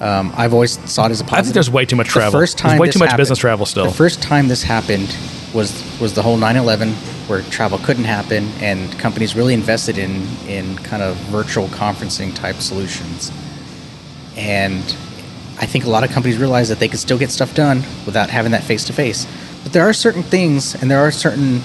Um, 0.00 0.32
I've 0.36 0.52
always 0.52 0.78
saw 0.90 1.06
it 1.06 1.10
as 1.10 1.20
a 1.20 1.24
positive. 1.24 1.38
I 1.38 1.42
think 1.44 1.54
there's 1.54 1.70
way 1.70 1.84
too 1.86 1.96
much 1.96 2.08
The 2.08 2.12
travel. 2.14 2.40
first 2.40 2.58
There's 2.58 2.70
time 2.72 2.78
way 2.78 2.86
this 2.88 2.92
too 2.94 2.98
much 3.00 3.06
happened- 3.10 3.22
business 3.22 3.38
travel 3.38 3.64
still. 3.66 3.86
The 3.86 3.90
first 3.92 4.20
time 4.22 4.48
this 4.48 4.62
happened 4.62 5.16
was 5.54 5.72
was 6.00 6.12
the 6.12 6.22
whole 6.22 6.36
9/11, 6.36 6.92
where 7.26 7.40
travel 7.42 7.78
couldn't 7.78 8.04
happen, 8.04 8.48
and 8.60 8.96
companies 8.98 9.34
really 9.34 9.54
invested 9.54 9.96
in 9.98 10.26
in 10.46 10.76
kind 10.78 11.02
of 11.02 11.16
virtual 11.32 11.68
conferencing 11.68 12.34
type 12.34 12.56
solutions. 12.56 13.32
And 14.36 14.82
I 15.60 15.66
think 15.66 15.84
a 15.84 15.90
lot 15.90 16.04
of 16.04 16.10
companies 16.10 16.38
realized 16.38 16.70
that 16.70 16.78
they 16.78 16.86
could 16.88 17.00
still 17.00 17.18
get 17.18 17.30
stuff 17.30 17.54
done 17.54 17.82
without 18.06 18.30
having 18.30 18.52
that 18.52 18.62
face 18.62 18.84
to 18.84 18.92
face. 18.92 19.26
But 19.64 19.72
there 19.72 19.88
are 19.88 19.92
certain 19.92 20.22
things, 20.22 20.76
and 20.80 20.88
there 20.90 21.00
are 21.00 21.10
certain 21.10 21.62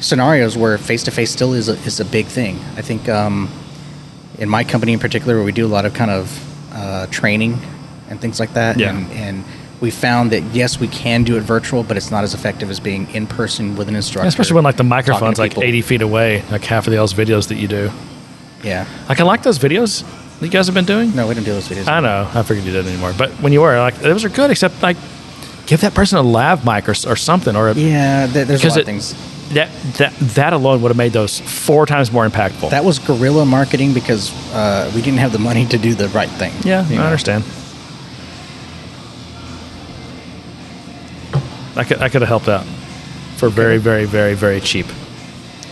scenarios 0.00 0.56
where 0.56 0.78
face 0.78 1.02
to 1.04 1.10
face 1.12 1.30
still 1.30 1.54
is 1.54 1.68
a, 1.68 1.72
is 1.84 2.00
a 2.00 2.04
big 2.04 2.26
thing. 2.26 2.58
I 2.76 2.82
think 2.82 3.08
um, 3.08 3.48
in 4.38 4.48
my 4.48 4.64
company 4.64 4.92
in 4.92 4.98
particular, 4.98 5.34
where 5.36 5.44
we 5.44 5.52
do 5.52 5.66
a 5.66 5.68
lot 5.68 5.84
of 5.84 5.94
kind 5.94 6.10
of 6.10 6.74
uh, 6.74 7.06
training 7.06 7.58
and 8.08 8.20
things 8.20 8.38
like 8.40 8.54
that, 8.54 8.78
Yeah. 8.78 8.90
and, 8.96 9.10
and 9.12 9.44
we 9.80 9.90
found 9.90 10.32
that 10.32 10.42
yes, 10.54 10.80
we 10.80 10.88
can 10.88 11.22
do 11.24 11.36
it 11.36 11.40
virtual, 11.42 11.82
but 11.82 11.96
it's 11.96 12.10
not 12.10 12.24
as 12.24 12.34
effective 12.34 12.70
as 12.70 12.80
being 12.80 13.08
in 13.14 13.26
person 13.26 13.76
with 13.76 13.88
an 13.88 13.94
instructor. 13.96 14.26
Especially 14.28 14.54
when 14.54 14.64
like 14.64 14.76
the 14.76 14.84
microphone's 14.84 15.38
like 15.38 15.52
people. 15.52 15.62
80 15.64 15.82
feet 15.82 16.02
away, 16.02 16.42
like 16.50 16.64
half 16.64 16.86
of 16.86 16.92
those 16.92 17.12
videos 17.14 17.48
that 17.48 17.56
you 17.56 17.68
do. 17.68 17.90
Yeah. 18.64 18.86
Like 19.08 19.20
I 19.20 19.24
like 19.24 19.42
those 19.44 19.58
videos 19.58 20.02
that 20.40 20.46
you 20.46 20.50
guys 20.50 20.66
have 20.66 20.74
been 20.74 20.84
doing. 20.84 21.14
No, 21.14 21.28
we 21.28 21.34
don't 21.34 21.44
do 21.44 21.52
those 21.52 21.68
videos. 21.68 21.86
I 21.86 22.00
know. 22.00 22.28
I 22.34 22.42
figured 22.42 22.66
you 22.66 22.72
didn't 22.72 22.90
anymore. 22.92 23.12
But 23.16 23.30
when 23.42 23.52
you 23.52 23.60
were, 23.60 23.78
like, 23.78 23.96
those 23.96 24.24
are 24.24 24.28
good, 24.28 24.50
except 24.50 24.82
like 24.82 24.96
give 25.66 25.80
that 25.82 25.94
person 25.94 26.18
a 26.18 26.22
lav 26.22 26.64
mic 26.64 26.88
or, 26.88 26.92
or 26.92 27.14
something, 27.16 27.54
or 27.54 27.68
a, 27.68 27.74
yeah, 27.74 28.26
there's 28.26 28.64
a 28.64 28.68
lot 28.68 28.76
it- 28.78 28.80
of 28.80 28.86
things. 28.86 29.14
That 29.54 29.70
that 29.98 30.12
that 30.34 30.52
alone 30.52 30.82
would 30.82 30.88
have 30.90 30.96
made 30.96 31.12
those 31.12 31.40
four 31.40 31.86
times 31.86 32.12
more 32.12 32.26
impactful. 32.28 32.70
That 32.70 32.84
was 32.84 32.98
guerrilla 32.98 33.44
marketing 33.46 33.94
because 33.94 34.32
uh, 34.52 34.90
we 34.94 35.00
didn't 35.02 35.18
have 35.20 35.32
the 35.32 35.38
money 35.38 35.64
to 35.66 35.78
do 35.78 35.94
the 35.94 36.08
right 36.08 36.28
thing. 36.30 36.52
yeah, 36.64 36.84
I 36.88 36.94
know? 36.94 37.02
understand. 37.02 37.44
I 41.76 41.84
could 41.84 41.98
I 42.02 42.08
could 42.08 42.22
have 42.22 42.28
helped 42.28 42.48
out 42.48 42.64
for 43.36 43.48
very 43.48 43.78
very 43.78 44.04
very 44.04 44.34
very 44.34 44.60
cheap. 44.60 44.86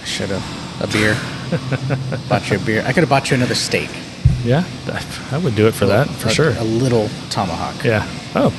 Should 0.05 0.31
have 0.31 0.83
a 0.83 0.87
beer. 0.93 1.17
bought 2.29 2.49
you 2.51 2.57
a 2.57 2.61
beer. 2.61 2.83
I 2.87 2.93
could 2.93 3.03
have 3.03 3.09
bought 3.09 3.31
you 3.31 3.37
another 3.37 3.55
steak. 3.55 3.91
Yeah, 4.45 4.65
I 5.33 5.39
would 5.39 5.57
do 5.57 5.67
it 5.67 5.75
for 5.75 5.87
that 5.87 6.09
for 6.09 6.29
A- 6.29 6.33
sure. 6.33 6.51
A 6.59 6.65
little 6.65 7.09
tomahawk. 7.31 7.85
Yeah. 7.85 8.07
Oh. 8.37 8.53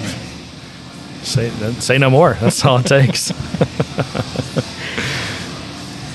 Say 1.28 1.50
say 1.80 1.98
no 1.98 2.10
more. 2.10 2.34
That's 2.40 2.64
all 2.66 2.80
it 2.80 2.86
takes. 2.86 3.32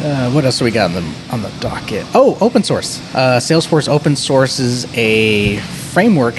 Uh, 0.03 0.29
what 0.33 0.45
else 0.45 0.59
do 0.59 0.65
we 0.65 0.73
got 0.73 0.87
on 0.91 0.95
the 0.95 1.15
on 1.31 1.43
the 1.43 1.51
docket? 1.61 2.05
Oh, 2.13 2.37
open 2.41 2.65
source. 2.65 2.99
Uh, 3.15 3.39
Salesforce 3.39 3.89
open 3.89 4.17
sources 4.17 4.85
a 4.97 5.59
framework 5.93 6.35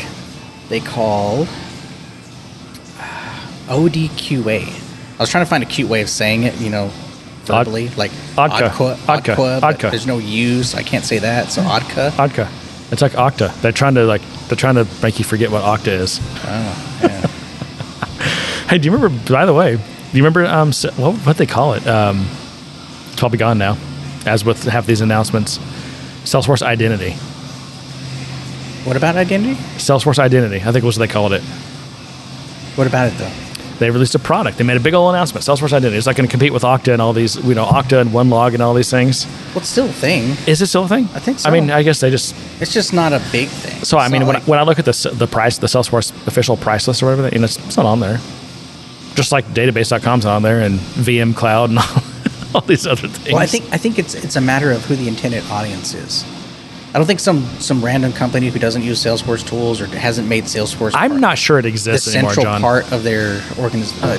they 0.68 0.82
call 0.82 1.44
uh, 3.00 3.48
ODQA. 3.70 4.64
I 4.68 5.18
was 5.18 5.30
trying 5.30 5.46
to 5.46 5.50
find 5.50 5.64
a 5.64 5.66
cute 5.66 5.88
way 5.90 6.02
of 6.02 6.10
saying 6.10 6.44
it, 6.44 6.60
you 6.60 6.70
know, 6.70 6.92
Odd- 7.50 7.66
verbally, 7.66 7.88
like 7.96 8.12
Odka. 8.36 8.68
Odka, 8.70 8.96
Odka. 8.96 9.36
Odka, 9.36 9.60
Odka. 9.62 9.90
There's 9.92 10.08
no 10.08 10.18
U, 10.18 10.64
so 10.64 10.78
I 10.78 10.84
can't 10.84 11.06
say 11.06 11.20
that. 11.20 11.50
So 11.50 11.62
Odka. 11.62 12.10
Okta. 12.12 12.92
It's 12.92 13.02
like 13.02 13.14
Okta. 13.14 13.54
They're 13.62 13.72
trying 13.72 13.96
to 13.96 14.04
like 14.04 14.22
they're 14.50 14.58
trying 14.58 14.76
to 14.76 14.86
make 15.02 15.20
you 15.20 15.26
forget 15.26 15.52
what 15.52 15.64
Okta 15.64 15.88
is. 15.88 16.20
Oh, 16.44 17.00
yeah. 17.02 17.28
Hey, 18.74 18.80
do 18.80 18.88
you 18.90 18.96
remember? 18.96 19.32
By 19.32 19.46
the 19.46 19.54
way, 19.54 19.76
do 19.76 20.18
you 20.18 20.24
remember 20.24 20.48
um 20.48 20.72
what 20.98 21.14
what 21.28 21.38
they 21.38 21.46
call 21.46 21.74
it? 21.74 21.86
Um, 21.86 22.26
it's 23.12 23.20
probably 23.20 23.38
gone 23.38 23.60
now. 23.60 23.78
As 24.26 24.44
with 24.44 24.64
half 24.64 24.88
these 24.88 25.00
announcements, 25.02 25.60
Salesforce 26.24 26.64
Identity. 26.64 27.12
what 28.84 28.98
about 28.98 29.16
identity? 29.16 29.54
Salesforce 29.78 30.18
Identity. 30.18 30.56
I 30.66 30.72
think 30.72 30.84
was 30.84 30.98
what 30.98 31.08
they 31.08 31.14
called 31.14 31.34
it. 31.34 31.44
What 32.74 32.88
about 32.88 33.10
it 33.14 33.18
though? 33.20 33.32
They 33.78 33.92
released 33.92 34.16
a 34.16 34.20
product. 34.20 34.58
They 34.58 34.64
made 34.64 34.78
a 34.78 34.80
big 34.80 34.96
old 34.96 35.14
announcement. 35.14 35.46
Salesforce 35.46 35.74
Identity. 35.74 35.98
It's 35.98 36.08
not 36.08 36.16
going 36.16 36.28
to 36.28 36.32
compete 36.32 36.52
with 36.52 36.64
Okta 36.64 36.94
and 36.94 37.02
all 37.02 37.14
these, 37.14 37.36
you 37.46 37.54
know, 37.54 37.66
Okta 37.66 38.02
and 38.02 38.10
OneLog 38.10 38.56
and 38.56 38.64
all 38.64 38.74
these 38.74 38.90
things. 38.90 39.28
Well, 39.50 39.58
it's 39.58 39.70
still 39.70 39.86
a 39.86 39.94
thing. 39.94 40.36
Is 40.48 40.64
it 40.64 40.68
still 40.68 40.86
a 40.86 40.88
thing? 40.88 41.04
I 41.14 41.20
think 41.20 41.38
so. 41.38 41.48
I 41.48 41.52
mean. 41.54 41.70
I 41.70 41.84
guess 41.84 42.00
they 42.00 42.10
just 42.10 42.34
It's 42.60 42.74
just 42.74 42.92
not 42.92 43.14
a 43.14 43.22
big 43.32 43.50
thing. 43.50 43.84
So 43.84 44.00
I 44.00 44.06
It's 44.06 44.12
mean, 44.12 44.26
when, 44.26 44.34
like- 44.34 44.44
I, 44.48 44.50
when 44.50 44.58
I 44.58 44.64
look 44.64 44.80
at 44.80 44.86
the 44.86 45.12
the 45.14 45.28
price, 45.28 45.60
the 45.60 45.68
Salesforce 45.68 46.10
official 46.26 46.58
price 46.58 46.88
list 46.88 47.04
or 47.04 47.06
whatever, 47.06 47.30
you 47.30 47.38
know, 47.38 47.46
it's, 47.46 47.58
it's 47.68 47.78
not 47.78 47.86
on 47.86 48.00
there. 48.00 48.20
Just 49.16 49.32
like 49.32 49.46
database.com's 49.48 50.26
on 50.26 50.42
there 50.42 50.62
and 50.62 50.80
VM 50.80 51.36
Cloud 51.36 51.70
and 51.70 51.80
all, 51.80 51.86
all 52.56 52.62
these 52.62 52.88
other 52.88 53.08
things. 53.08 53.34
Well, 53.34 53.42
I 53.42 53.46
think 53.46 53.66
I 53.72 53.78
think 53.78 54.00
it's 54.00 54.16
it's 54.16 54.36
a 54.36 54.42
matter 54.42 54.72
of 54.72 54.84
who 54.86 54.96
the 54.96 55.08
intended 55.08 55.44
audience 55.52 55.94
is. 55.94 56.24
I 56.94 57.00
don't 57.00 57.08
think 57.08 57.20
some 57.20 57.44
some 57.60 57.84
random 57.84 58.14
company 58.14 58.50
who 58.50 58.60
doesn't 58.60 58.84
use 58.84 59.04
Salesforce 59.04 59.46
tools 59.48 59.82
or 59.82 59.88
hasn't 59.88 60.28
made 60.28 60.46
Salesforce. 60.46 60.92
I'm 60.96 61.20
not 61.20 61.38
sure 61.38 61.60
it 61.60 61.64
the 61.64 61.70
exists 61.70 62.14
anymore, 62.14 62.34
central 62.34 62.54
John. 62.54 62.62
part 62.62 62.92
of 62.92 63.04
their 63.04 63.42
organization. 63.60 64.04
Uh, 64.04 64.18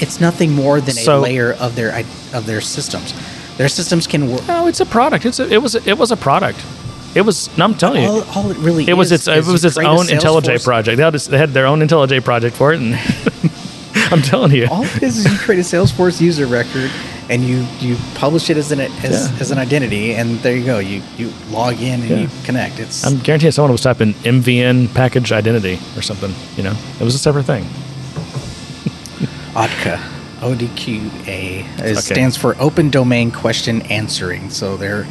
it's 0.00 0.20
nothing 0.20 0.52
more 0.52 0.80
than 0.80 0.94
So- 0.94 1.20
a 1.20 1.20
layer 1.20 1.52
of 1.54 1.76
their 1.76 2.04
of 2.32 2.46
their 2.46 2.60
systems. 2.60 3.14
Their 3.56 3.68
systems 3.68 4.06
can 4.06 4.30
work. 4.30 4.46
No, 4.48 4.66
it's 4.66 4.80
a 4.80 4.86
product. 4.86 5.24
It's 5.24 5.38
a, 5.38 5.48
it 5.50 5.62
was 5.62 5.74
it 5.74 5.96
was 5.96 6.10
a 6.10 6.16
product. 6.16 6.58
It 7.14 7.20
was. 7.22 7.56
No, 7.56 7.64
I'm 7.64 7.74
telling 7.74 8.02
you, 8.02 8.08
All, 8.08 8.22
all 8.34 8.50
it 8.50 8.56
really 8.58 8.88
it 8.88 8.94
was 8.94 9.12
its 9.12 9.28
it 9.28 9.46
was 9.46 9.64
its 9.64 9.78
own 9.78 10.06
IntelliJ 10.06 10.64
project. 10.64 10.96
They 10.96 11.04
had, 11.04 11.14
they 11.14 11.38
had 11.38 11.50
their 11.50 11.66
own 11.66 11.80
IntelliJ 11.80 12.24
project 12.24 12.56
for 12.56 12.72
it, 12.72 12.80
and 12.80 12.94
I'm 14.14 14.22
telling 14.22 14.52
you, 14.52 14.66
All 14.70 14.82
it 14.84 15.02
is 15.02 15.18
is 15.18 15.32
you 15.32 15.38
create 15.38 15.58
a 15.58 15.62
Salesforce 15.62 16.20
user 16.20 16.46
record 16.46 16.90
and 17.28 17.42
you 17.42 17.66
you 17.80 17.96
publish 18.14 18.48
it 18.50 18.56
as 18.56 18.70
an 18.72 18.80
as, 18.80 19.30
Yeah. 19.30 19.40
as 19.40 19.50
an 19.50 19.58
identity, 19.58 20.14
and 20.14 20.38
there 20.40 20.56
you 20.56 20.64
go. 20.64 20.78
You 20.78 21.02
you 21.16 21.32
log 21.50 21.80
in 21.80 22.00
and 22.02 22.10
Yeah. 22.10 22.16
you 22.18 22.28
connect. 22.44 22.78
It's 22.78 23.04
I'm 23.04 23.18
guaranteeing 23.18 23.52
someone 23.52 23.72
was 23.72 23.80
typing 23.82 24.14
MVN 24.24 24.88
package 24.94 25.32
identity 25.32 25.78
or 25.96 26.02
something. 26.02 26.32
You 26.56 26.62
know, 26.64 26.74
it 27.00 27.04
was 27.04 27.14
a 27.14 27.18
separate 27.18 27.44
thing. 27.46 27.64
ODQA. 29.54 29.98
ODQA. 30.40 31.64
It 31.78 31.80
Okay. 31.80 31.94
stands 31.94 32.36
for 32.36 32.56
Open 32.60 32.90
Domain 32.90 33.30
Question 33.30 33.82
Answering. 33.82 34.50
So 34.50 34.76
they're 34.76 35.06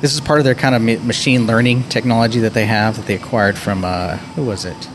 this 0.00 0.12
is 0.12 0.20
part 0.20 0.38
of 0.38 0.44
their 0.44 0.54
kind 0.54 0.74
of 0.74 0.82
machine 1.04 1.46
learning 1.46 1.84
technology 1.88 2.40
that 2.40 2.52
they 2.52 2.66
have 2.66 2.96
that 2.96 3.06
they 3.06 3.14
acquired 3.14 3.56
from 3.56 3.84
uh, 3.84 4.16
who 4.36 4.42
was 4.44 4.64
it? 4.66 4.88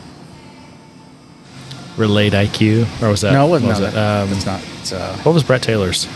RelateIQ, 1.99 3.01
or 3.03 3.09
was 3.09 3.21
that? 3.21 3.33
no, 3.33 3.45
it 3.47 3.61
wasn't. 3.61 3.63
no, 3.63 3.85
was 3.85 3.93
that- 3.93 4.23
Um, 4.23 4.31
it's 4.33 4.45
not. 4.45 4.61
It's 4.81 4.91
uh, 4.93 5.17
What 5.23 5.33
was 5.33 5.43
Bret 5.43 5.61
Taylor's? 5.61 6.07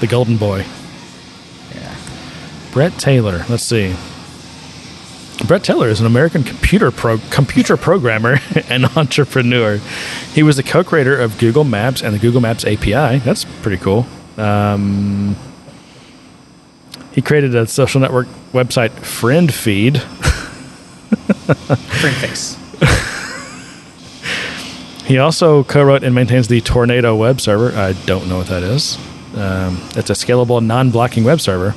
The 0.00 0.06
Golden 0.06 0.36
Boy. 0.36 0.64
yeah. 1.74 1.94
Bret 2.72 2.98
Taylor. 2.98 3.44
Let's 3.48 3.62
see. 3.64 3.94
Bret 5.46 5.62
Taylor 5.62 5.88
is 5.88 6.00
an 6.00 6.06
American 6.06 6.42
computer 6.42 6.90
pro- 6.90 7.18
computer 7.30 7.76
programmer 7.76 8.38
and 8.68 8.84
entrepreneur. 8.96 9.78
He 10.34 10.42
was 10.42 10.56
the 10.56 10.62
co-creator 10.64 11.16
of 11.16 11.38
Google 11.38 11.64
Maps 11.64 12.02
and 12.02 12.14
the 12.14 12.18
Google 12.18 12.40
Maps 12.40 12.64
API. 12.64 13.18
That's 13.18 13.44
pretty 13.62 13.76
cool. 13.76 14.06
Um, 14.36 15.36
he 17.12 17.22
created 17.22 17.54
a 17.54 17.66
social 17.66 18.00
network 18.00 18.26
website, 18.52 18.90
FriendFeed. 18.90 20.02
He 25.08 25.16
also 25.16 25.64
co-wrote 25.64 26.04
and 26.04 26.14
maintains 26.14 26.48
the 26.48 26.60
Tornado 26.60 27.16
web 27.16 27.40
server. 27.40 27.74
I 27.74 27.94
don't 28.04 28.28
know 28.28 28.36
what 28.36 28.48
that 28.48 28.62
is. 28.62 28.98
Um, 29.34 29.80
it's 29.96 30.10
a 30.10 30.12
scalable, 30.12 30.62
non-blocking 30.62 31.24
web 31.24 31.40
server. 31.40 31.74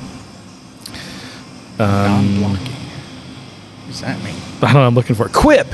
Um, 1.78 2.40
Non-blocking. 2.40 2.66
What 2.66 3.86
does 3.86 4.00
that 4.02 4.22
mean? 4.22 4.34
I 4.60 4.60
don't 4.60 4.74
know. 4.74 4.86
I'm 4.86 4.94
looking 4.94 5.16
for 5.16 5.30
Quip. 5.30 5.66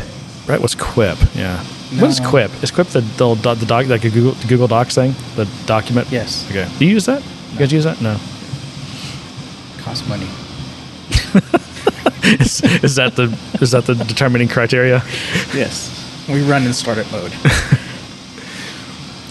Right? 0.47 0.61
What's 0.61 0.77
Quip? 0.77 1.19
Yeah. 1.35 1.59
What 1.99 2.11
is 2.11 2.21
Quip? 2.21 2.53
Is 2.63 2.71
Quip 2.71 2.87
the 2.89 3.01
the, 3.01 3.35
the, 3.35 3.67
doc 3.67 3.89
like 3.89 4.05
a 4.05 4.11
Google 4.11 4.33
the 4.33 4.47
Google 4.47 4.69
Docs 4.69 4.95
thing? 4.95 5.15
The 5.35 5.49
document? 5.67 6.07
Yes. 6.13 6.49
Okay. 6.51 6.69
Do 6.79 6.85
you 6.85 6.93
use 6.93 7.07
that? 7.07 7.25
You 7.53 7.59
guys 7.59 7.73
use 7.73 7.85
that? 7.85 8.01
No. 8.01 8.17
Costs 9.83 10.09
money. 10.09 10.27
is, 12.41 12.63
is 12.85 12.95
that 12.95 13.17
the 13.17 13.37
is 13.61 13.73
that 13.73 13.87
the 13.87 13.95
determining 13.95 14.47
criteria? 14.47 15.03
Yes. 15.53 15.99
We 16.29 16.43
run 16.43 16.65
in 16.67 16.73
startup 16.75 17.11
mode. 17.13 17.33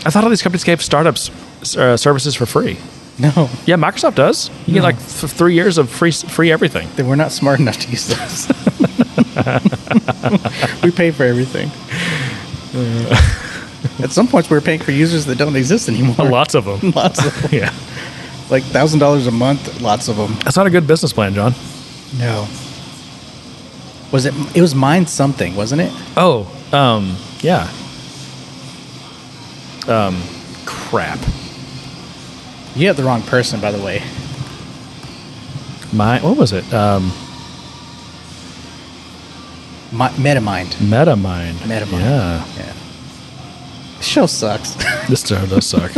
I 0.05 0.09
thought 0.09 0.23
all 0.23 0.29
these 0.29 0.41
companies 0.41 0.63
gave 0.63 0.81
startups 0.81 1.29
uh, 1.77 1.97
services 1.97 2.33
for 2.35 2.45
free. 2.45 2.77
no, 3.19 3.49
Yeah, 3.65 3.75
Microsoft 3.75 4.15
does. 4.15 4.49
You 4.65 4.73
get 4.75 4.83
like 4.83 4.97
th- 4.97 5.31
three 5.31 5.53
years 5.53 5.77
of 5.77 5.89
free 5.89 6.11
free 6.11 6.51
everything. 6.51 6.87
they 6.95 7.03
were 7.03 7.15
not 7.15 7.31
smart 7.31 7.59
enough 7.59 7.77
to 7.79 7.89
use 7.89 8.07
those. 8.07 8.47
we 10.83 10.91
pay 10.91 11.11
for 11.11 11.23
everything. 11.23 11.69
At 14.03 14.11
some 14.11 14.27
points, 14.27 14.49
we 14.49 14.55
were 14.55 14.61
paying 14.61 14.79
for 14.79 14.91
users 14.91 15.25
that 15.25 15.37
don't 15.37 15.55
exist 15.55 15.89
anymore. 15.89 16.15
Lots 16.29 16.55
of 16.55 16.65
them. 16.65 16.91
Lots 16.91 17.25
of 17.25 17.41
them. 17.41 17.51
yeah. 17.53 17.73
Like 18.49 18.63
thousand 18.63 18.99
dollars 18.99 19.27
a 19.27 19.31
month. 19.31 19.81
Lots 19.81 20.07
of 20.07 20.17
them. 20.17 20.35
That's 20.43 20.55
not 20.55 20.67
a 20.67 20.69
good 20.69 20.87
business 20.87 21.13
plan, 21.13 21.33
John. 21.33 21.53
No. 22.17 22.47
Was 24.11 24.25
it? 24.25 24.33
It 24.55 24.61
was 24.61 24.75
mine 24.75 25.05
something, 25.07 25.55
wasn't 25.55 25.81
it? 25.81 25.91
Oh, 26.15 26.47
um, 26.73 27.15
yeah. 27.39 27.69
Um, 29.87 30.21
crap. 30.65 31.19
You 32.75 32.87
have 32.87 32.97
the 32.97 33.03
wrong 33.03 33.21
person, 33.23 33.59
by 33.59 33.71
the 33.71 33.83
way. 33.83 34.03
My 35.93 36.19
what 36.21 36.35
was 36.37 36.51
it? 36.51 36.71
Um, 36.73 37.11
My, 39.91 40.09
MetaMind. 40.09 40.75
MetaMind. 40.83 41.53
MetaMind. 41.63 42.01
Yeah. 42.01 42.45
Yeah. 42.57 42.73
The 43.97 44.03
show 44.03 44.25
sucks. 44.25 44.75
This 45.07 45.25
show 45.25 45.45
does 45.45 45.65
suck. 45.65 45.91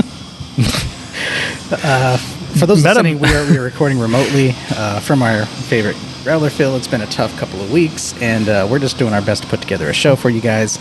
For 2.58 2.66
those 2.66 2.80
Meta- 2.84 2.96
listening, 2.96 3.20
we 3.20 3.30
are 3.34 3.50
we 3.50 3.58
are 3.58 3.62
recording 3.64 4.00
remotely 4.00 4.54
uh, 4.72 5.00
from 5.00 5.22
our 5.22 5.46
favorite 5.46 5.96
Growler 6.24 6.50
Phil. 6.50 6.76
It's 6.76 6.88
been 6.88 7.02
a 7.02 7.06
tough 7.08 7.38
couple 7.38 7.62
of 7.62 7.72
weeks, 7.72 8.20
and 8.22 8.50
uh, 8.50 8.68
we're 8.70 8.80
just 8.80 8.98
doing 8.98 9.14
our 9.14 9.22
best 9.22 9.44
to 9.44 9.50
put 9.50 9.62
together 9.62 9.88
a 9.88 9.94
show 9.94 10.16
for 10.16 10.30
you 10.30 10.42
guys. 10.42 10.74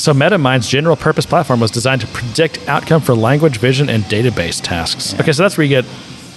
So 0.00 0.12
MetaMind's 0.12 0.68
general 0.68 0.96
purpose 0.96 1.26
platform 1.26 1.60
was 1.60 1.70
designed 1.70 2.00
to 2.02 2.06
predict 2.08 2.66
outcome 2.68 3.00
for 3.02 3.14
language, 3.14 3.58
vision, 3.58 3.88
and 3.90 4.04
database 4.04 4.60
tasks. 4.62 5.12
Yeah. 5.12 5.20
Okay, 5.22 5.32
so 5.32 5.42
that's 5.42 5.58
where 5.58 5.64
you 5.64 5.70
get 5.70 5.84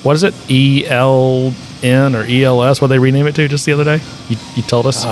what 0.03 0.15
is 0.15 0.23
it? 0.23 0.34
E 0.49 0.86
L 0.88 1.53
N 1.84 2.15
or 2.15 2.25
E 2.25 2.43
L 2.43 2.63
S? 2.63 2.82
What 2.82 2.88
they 2.88 2.99
rename 2.99 3.27
it 3.27 3.36
to 3.36 3.47
just 3.47 3.65
the 3.67 3.73
other 3.73 3.84
day? 3.84 3.99
You, 4.29 4.38
you 4.55 4.63
told 4.63 4.88
us. 4.88 5.05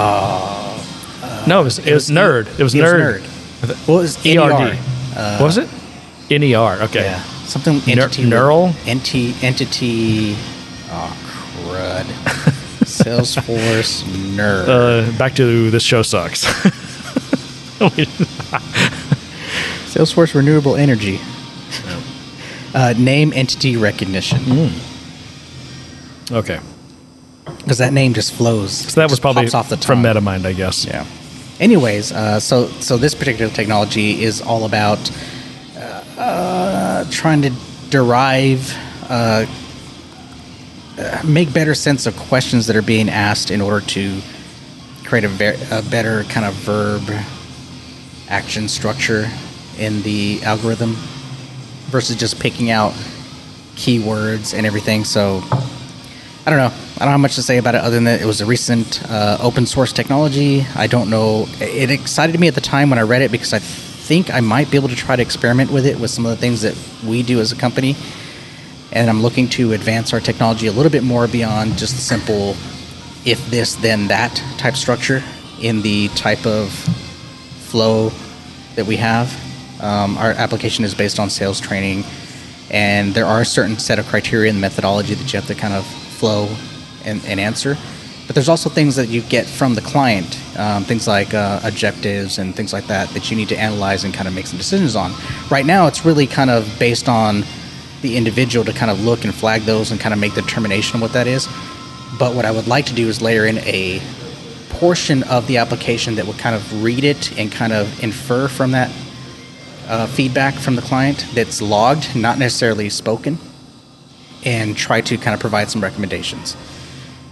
no, 1.47 1.61
it 1.61 1.63
was, 1.63 1.80
it 1.80 1.93
was, 1.93 2.09
E- 2.11 2.13
nerd. 2.15 2.59
It 2.59 2.63
was 2.63 2.74
it 2.76 2.80
nerd. 2.84 3.88
Well, 3.88 3.99
it 3.99 4.01
was 4.01 4.26
E 4.26 4.36
R 4.38 4.49
D. 4.49 4.55
NER. 4.55 4.80
Uh, 5.15 5.38
what 5.38 5.45
was 5.45 5.57
it? 5.57 5.70
N 6.32 6.43
E 6.43 6.53
R. 6.55 6.82
Okay. 6.84 7.03
Yeah, 7.03 7.24
something 7.50 7.82
entity. 7.88 8.24
neural? 8.26 8.70
Enti, 8.86 9.34
entity. 9.43 10.36
Oh 10.91 11.18
crud! 11.26 12.06
Salesforce 12.86 14.04
nerd. 14.36 14.68
Uh, 14.68 15.18
back 15.18 15.36
to 15.36 15.70
this 15.70 15.84
show 15.84 16.02
sucks. 16.02 16.45
Salesforce 19.89 20.34
renewable 20.34 20.76
energy. 20.76 21.20
Uh, 22.74 22.93
name 22.97 23.34
entity 23.34 23.78
recognition. 23.78 24.39
Hmm. 24.41 26.34
okay. 26.36 26.60
Because 27.58 27.80
that 27.80 27.93
name 27.93 28.14
just 28.14 28.34
flows. 28.34 28.72
So 28.72 29.02
that 29.02 29.10
was 29.10 29.20
probably 29.20 29.50
off 29.52 29.70
the 29.70 29.78
from 29.78 30.04
tongue. 30.04 30.16
MetaMind, 30.16 30.45
I 30.45 30.54
guess. 30.54 30.86
Yeah. 30.86 31.06
Anyways, 31.60 32.12
uh, 32.12 32.39
so 32.39 32.68
so 32.80 32.95
this 32.97 33.16
particular 33.16 33.52
technology 33.52 34.22
is 34.24 34.41
all 34.41 34.66
about 34.66 35.00
uh, 36.20 36.68
trying 37.06 37.41
to 37.43 37.52
derive, 37.89 38.76
uh, 39.10 39.45
make 41.26 41.54
better 41.54 41.74
sense 41.74 42.06
of 42.06 42.16
questions 42.16 42.68
that 42.68 42.76
are 42.76 42.82
being 42.82 43.10
asked 43.10 43.52
in 43.52 43.62
order 43.62 43.86
to 43.88 44.22
create 45.06 45.24
a, 45.24 45.28
ver- 45.28 45.58
a 45.72 45.82
better 45.84 46.24
kind 46.26 46.45
of 46.45 46.54
verb 46.56 47.04
action 48.28 48.68
structure 48.68 49.30
in 49.78 50.02
the 50.04 50.41
algorithm 50.43 50.93
versus 51.89 52.16
just 52.16 52.39
picking 52.39 52.70
out 52.70 52.93
keywords 53.76 54.54
and 54.54 54.66
everything. 54.66 55.04
So 55.04 55.41
I 56.45 56.52
don't 56.52 56.58
know. 56.58 56.72
I 56.97 57.06
don't 57.06 57.12
have 57.12 57.20
much 57.20 57.36
to 57.36 57.43
say 57.43 57.58
about 57.58 57.76
it 57.76 57.82
other 57.82 57.95
than 57.95 58.04
that 58.06 58.22
it 58.22 58.26
was 58.26 58.41
a 58.41 58.45
recent 58.45 59.02
uh, 59.10 59.38
open 59.41 59.66
source 59.66 59.93
technology. 59.93 60.66
I 60.76 60.88
don't 60.88 61.10
know. 61.10 61.47
It 61.60 61.89
excited 61.91 62.38
me 62.39 62.47
at 62.47 62.56
the 62.56 62.62
time 62.62 62.89
when 62.89 63.00
I 63.00 63.04
read 63.04 63.22
it 63.22 63.32
because 63.32 63.54
I 63.54 63.60
think 64.10 64.34
I 64.34 64.39
might 64.39 64.72
be 64.72 64.76
able 64.76 64.89
to 64.89 64.95
try 64.95 65.16
to 65.16 65.22
experiment 65.22 65.70
with 65.70 65.86
it 65.86 65.99
with 65.99 66.10
some 66.10 66.26
of 66.26 66.32
the 66.32 66.38
things 66.38 66.64
that 66.64 66.76
we 67.07 67.22
do 67.22 67.39
as 67.39 67.51
a 67.51 67.55
company. 67.55 67.95
And 68.91 69.07
I'm 69.07 69.22
looking 69.22 69.47
to 69.49 69.74
advance 69.74 70.14
our 70.14 70.20
technology 70.20 70.66
a 70.66 70.72
little 70.72 70.91
bit 70.91 71.03
more 71.03 71.28
beyond 71.28 71.78
just 71.78 71.93
the 71.93 72.01
simple 72.01 72.55
if 73.24 73.39
this, 73.51 73.76
then 73.76 74.07
that 74.07 74.36
type 74.57 74.76
structure 74.76 75.22
in 75.62 75.84
the 75.84 76.07
type 76.16 76.43
of 76.47 76.72
flow 77.70 78.12
that 78.74 78.88
we 78.88 78.97
have. 78.97 79.32
Um, 79.80 80.18
our 80.18 80.32
application 80.32 80.84
is 80.84 80.95
based 80.95 81.20
on 81.20 81.30
sales 81.30 81.60
training, 81.60 82.03
and 82.72 83.14
there 83.14 83.28
are 83.28 83.41
a 83.41 83.45
certain 83.45 83.78
set 83.78 83.99
of 83.99 84.07
criteria 84.07 84.49
and 84.49 84.60
methodology 84.60 85.14
that 85.14 85.32
you 85.32 85.39
have 85.39 85.47
to 85.49 85.53
kind 85.53 85.76
of 85.76 85.86
flow 85.86 86.49
and, 87.05 87.24
and 87.26 87.39
answer. 87.39 87.78
But 88.30 88.36
there's 88.36 88.47
also 88.47 88.69
things 88.69 88.95
that 88.97 89.09
you 89.09 89.23
get 89.23 89.47
from 89.47 89.73
the 89.73 89.82
client, 89.82 90.39
um, 90.55 90.84
things 90.84 91.07
like 91.07 91.34
uh, 91.34 91.61
objectives 91.63 92.38
and 92.38 92.55
things 92.55 92.71
like 92.71 92.86
that, 92.86 93.09
that 93.09 93.32
you 93.32 93.36
need 93.36 93.49
to 93.49 93.57
analyze 93.57 94.03
and 94.03 94.13
kind 94.13 94.27
of 94.27 94.36
make 94.36 94.45
some 94.45 94.59
decisions 94.59 94.95
on. 94.95 95.13
Right 95.49 95.65
now, 95.65 95.88
it's 95.88 96.05
really 96.05 96.27
kind 96.27 96.51
of 96.51 96.71
based 96.77 97.09
on 97.09 97.43
the 98.03 98.15
individual 98.15 98.63
to 98.65 98.71
kind 98.71 98.91
of 98.91 99.03
look 99.03 99.23
and 99.23 99.34
flag 99.34 99.63
those 99.63 99.89
and 99.89 99.99
kind 99.99 100.13
of 100.13 100.19
make 100.19 100.36
the 100.36 100.43
determination 100.43 100.97
of 100.97 101.01
what 101.01 101.13
that 101.13 101.25
is. 101.25 101.47
But 102.19 102.36
what 102.36 102.45
I 102.45 102.51
would 102.51 102.67
like 102.67 102.86
to 102.86 102.93
do 102.93 103.07
is 103.07 103.19
layer 103.19 103.47
in 103.47 103.57
a 103.61 103.99
portion 104.69 105.23
of 105.23 105.47
the 105.47 105.57
application 105.57 106.13
that 106.13 106.27
would 106.27 106.38
kind 106.38 106.55
of 106.55 106.84
read 106.84 107.03
it 107.03 107.36
and 107.36 107.51
kind 107.51 107.73
of 107.73 108.03
infer 108.03 108.47
from 108.47 108.73
that 108.73 108.91
uh, 109.88 110.05
feedback 110.05 110.53
from 110.53 110.75
the 110.75 110.84
client 110.84 111.25
that's 111.34 111.63
logged, 111.63 112.15
not 112.15 112.38
necessarily 112.38 112.91
spoken, 112.91 113.39
and 114.45 114.77
try 114.77 115.01
to 115.01 115.17
kind 115.17 115.34
of 115.34 115.39
provide 115.39 115.71
some 115.71 115.82
recommendations. 115.82 116.55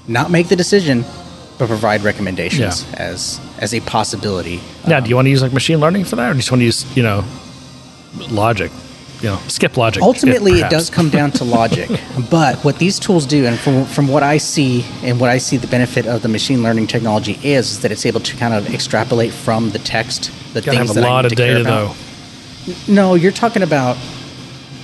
Not 0.08 0.32
make 0.32 0.48
the 0.48 0.56
decision, 0.56 1.04
but 1.58 1.68
provide 1.68 2.02
recommendations 2.04 2.86
Yeah. 2.94 3.00
as 3.12 3.40
as 3.60 3.74
a 3.74 3.80
possibility. 3.82 4.62
Now, 4.88 4.98
Um, 4.98 5.04
do 5.04 5.10
you 5.10 5.16
want 5.16 5.26
to 5.26 5.30
use 5.32 5.42
like 5.42 5.54
machine 5.54 5.80
learning 5.80 6.06
for 6.06 6.16
that, 6.16 6.30
or 6.30 6.34
do 6.34 6.38
you 6.38 6.42
just 6.42 6.52
want 6.52 6.62
to 6.62 6.66
use 6.66 6.86
you 6.96 7.04
know 7.04 7.24
logic? 8.30 8.72
You 9.22 9.30
know, 9.30 9.40
skip 9.48 9.78
logic. 9.78 10.04
ultimately 10.04 10.60
it 10.62 10.70
does 10.70 10.92
come 10.92 11.10
down 11.10 11.32
to 11.32 11.44
logic 11.60 11.90
but 12.30 12.58
what 12.64 12.78
these 12.78 13.00
tools 13.00 13.26
do 13.26 13.48
and 13.48 13.58
from, 13.58 13.84
from 13.86 14.08
what 14.08 14.22
i 14.22 14.38
see 14.38 14.86
and 15.04 15.20
what 15.20 15.32
i 15.32 15.40
see 15.40 15.58
the 15.58 15.66
benefit 15.66 16.06
of 16.06 16.22
the 16.22 16.28
machine 16.28 16.62
learning 16.62 16.86
technology 16.86 17.40
is, 17.42 17.72
is 17.72 17.80
that 17.80 17.92
it's 17.92 18.06
able 18.06 18.20
to 18.20 18.38
kind 18.38 18.54
of 18.54 18.72
extrapolate 18.72 19.34
from 19.34 19.72
the 19.72 19.80
text 19.80 20.30
the 20.54 20.62
Gotta 20.62 20.78
things 20.78 20.90
have 20.90 20.98
a 20.98 21.00
that 21.02 21.10
lot 21.10 21.26
of 21.26 21.32
data 21.34 21.64
though. 21.64 21.96
no 22.88 23.16
you're 23.16 23.32
talking 23.32 23.64
about 23.64 23.98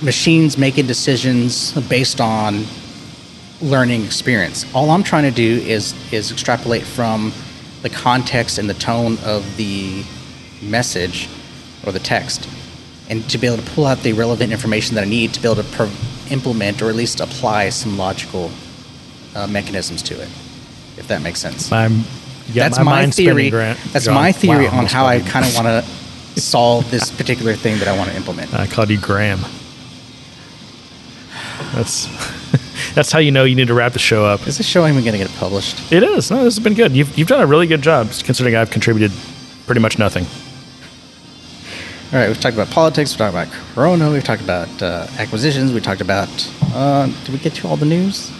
machines 0.02 0.58
making 0.58 0.88
decisions 0.88 1.70
based 1.88 2.20
on 2.20 2.66
learning 3.60 4.04
experience 4.04 4.64
all 4.74 4.90
i'm 4.90 5.02
trying 5.02 5.24
to 5.24 5.30
do 5.30 5.58
is 5.66 5.94
is 6.12 6.30
extrapolate 6.30 6.82
from 6.82 7.32
the 7.82 7.90
context 7.90 8.58
and 8.58 8.68
the 8.68 8.74
tone 8.74 9.16
of 9.24 9.56
the 9.56 10.04
message 10.62 11.28
or 11.86 11.92
the 11.92 11.98
text 11.98 12.48
and 13.08 13.28
to 13.30 13.38
be 13.38 13.46
able 13.46 13.62
to 13.62 13.70
pull 13.72 13.86
out 13.86 13.98
the 13.98 14.12
relevant 14.12 14.52
information 14.52 14.94
that 14.94 15.04
I 15.04 15.08
need 15.08 15.34
to 15.34 15.40
be 15.40 15.48
able 15.48 15.62
to 15.62 15.68
pro- 15.70 15.90
implement 16.30 16.80
or 16.80 16.88
at 16.88 16.94
least 16.94 17.20
apply 17.20 17.68
some 17.70 17.98
logical 17.98 18.50
uh, 19.34 19.46
mechanisms 19.46 20.02
to 20.04 20.14
it, 20.14 20.28
if 20.96 21.06
that 21.08 21.22
makes 21.22 21.40
sense. 21.40 21.70
I'm. 21.70 22.02
Got 22.48 22.54
that's 22.54 22.78
my, 22.78 22.84
my, 22.84 23.10
theory. 23.10 23.48
Grant. 23.48 23.78
That's 23.92 24.04
John. 24.04 24.14
my 24.14 24.30
theory 24.30 24.66
Wow, 24.66 24.80
on 24.80 24.86
how 24.86 25.06
I 25.06 25.20
kind 25.20 25.46
of 25.46 25.54
want 25.54 25.66
to 25.66 26.40
solve 26.40 26.90
this 26.90 27.10
particular 27.10 27.54
thing 27.54 27.78
that 27.78 27.88
I 27.88 27.96
want 27.96 28.10
to 28.10 28.16
implement. 28.16 28.52
I 28.52 28.66
called 28.66 28.90
you 28.90 29.00
Graham. 29.00 29.40
That's 31.72 32.06
that's 32.94 33.10
how 33.10 33.18
you 33.18 33.30
know 33.30 33.44
you 33.44 33.54
need 33.54 33.68
to 33.68 33.74
wrap 33.74 33.92
the 33.92 33.98
show 33.98 34.24
up. 34.24 34.46
Is 34.46 34.58
this 34.58 34.66
show 34.66 34.86
even 34.86 35.02
going 35.02 35.12
to 35.12 35.18
get 35.18 35.30
published? 35.36 35.92
It 35.92 36.02
is. 36.02 36.30
No, 36.30 36.44
this 36.44 36.56
has 36.56 36.62
been 36.62 36.74
good. 36.74 36.92
You've 36.92 37.16
you've 37.18 37.28
done 37.28 37.40
a 37.40 37.46
really 37.46 37.66
good 37.66 37.82
job 37.82 38.08
considering 38.24 38.56
I've 38.56 38.70
contributed 38.70 39.12
pretty 39.66 39.80
much 39.80 39.98
nothing. 39.98 40.26
All 42.12 42.20
right, 42.20 42.28
we've 42.28 42.40
talked 42.40 42.54
about 42.54 42.70
politics. 42.70 43.12
We've 43.12 43.18
talked 43.18 43.34
about 43.34 43.48
Corona. 43.74 44.10
We've 44.10 44.22
talked 44.22 44.42
about 44.42 44.82
uh, 44.82 45.06
acquisitions. 45.18 45.72
We 45.72 45.80
talked 45.80 46.00
about. 46.00 46.28
Uh, 46.72 47.06
did 47.24 47.30
we 47.30 47.38
get 47.38 47.54
to 47.54 47.68
all 47.68 47.76
the 47.76 47.86
news? 47.86 48.30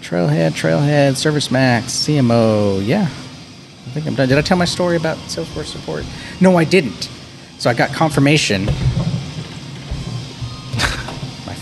Trailhead, 0.00 0.52
Trailhead, 0.52 1.16
Service 1.16 1.50
Max, 1.50 1.92
CMO. 1.92 2.86
Yeah, 2.86 3.02
I 3.02 3.90
think 3.90 4.06
I'm 4.06 4.14
done. 4.14 4.28
Did 4.28 4.38
I 4.38 4.42
tell 4.42 4.56
my 4.56 4.64
story 4.64 4.96
about 4.96 5.16
Salesforce 5.18 5.66
support? 5.66 6.04
No, 6.40 6.56
I 6.56 6.64
didn't. 6.64 7.08
So 7.58 7.70
I 7.70 7.74
got 7.74 7.92
confirmation. 7.92 8.66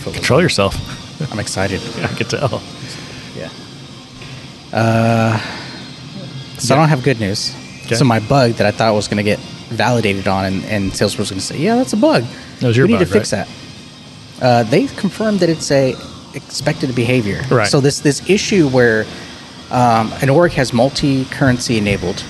Control 0.03 0.41
yourself. 0.41 0.75
I'm 1.31 1.39
excited. 1.39 1.81
I 1.97 2.07
could 2.07 2.29
tell. 2.29 2.61
Yeah. 3.35 3.49
Uh, 4.71 5.37
so 6.57 6.75
I 6.75 6.77
don't 6.77 6.89
have 6.89 7.03
good 7.03 7.19
news. 7.19 7.55
Okay. 7.85 7.95
So 7.95 8.05
my 8.05 8.19
bug 8.19 8.53
that 8.53 8.65
I 8.65 8.71
thought 8.71 8.93
was 8.93 9.07
going 9.07 9.17
to 9.17 9.23
get 9.23 9.39
validated 9.69 10.27
on, 10.27 10.45
and, 10.45 10.65
and 10.65 10.91
Salesforce 10.91 11.19
was 11.19 11.29
going 11.29 11.39
to 11.39 11.45
say, 11.45 11.57
"Yeah, 11.57 11.75
that's 11.75 11.93
a 11.93 11.97
bug. 11.97 12.23
That 12.59 12.67
was 12.67 12.77
your 12.77 12.85
we 12.87 12.93
need 12.93 12.99
bug, 12.99 13.07
to 13.07 13.13
fix 13.13 13.33
right? 13.33 13.47
that." 14.39 14.43
Uh, 14.43 14.63
they 14.63 14.87
confirmed 14.87 15.39
that 15.39 15.49
it's 15.49 15.71
a 15.71 15.95
expected 16.33 16.95
behavior. 16.95 17.41
Right. 17.49 17.67
So 17.67 17.79
this 17.79 17.99
this 17.99 18.27
issue 18.29 18.67
where 18.69 19.05
um, 19.71 20.11
an 20.21 20.29
org 20.29 20.51
has 20.53 20.73
multi-currency 20.73 21.77
enabled, 21.77 22.23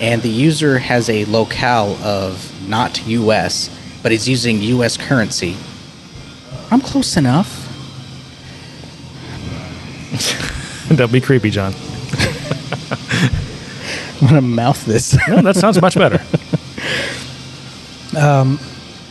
and 0.00 0.22
the 0.22 0.28
user 0.28 0.78
has 0.78 1.08
a 1.08 1.24
locale 1.26 1.96
of 2.02 2.52
not 2.68 3.06
U.S. 3.06 3.70
but 4.02 4.12
is 4.12 4.28
using 4.28 4.60
U.S. 4.62 4.96
currency. 4.96 5.56
I'm 6.70 6.80
close 6.80 7.16
enough. 7.16 7.65
Don't 10.94 11.12
be 11.12 11.20
creepy, 11.20 11.50
John. 11.50 11.74
I'm 14.20 14.28
gonna 14.28 14.40
mouth 14.40 14.84
this. 14.84 15.16
No, 15.28 15.42
that 15.42 15.56
sounds 15.56 15.80
much 15.80 15.94
better. 15.96 16.22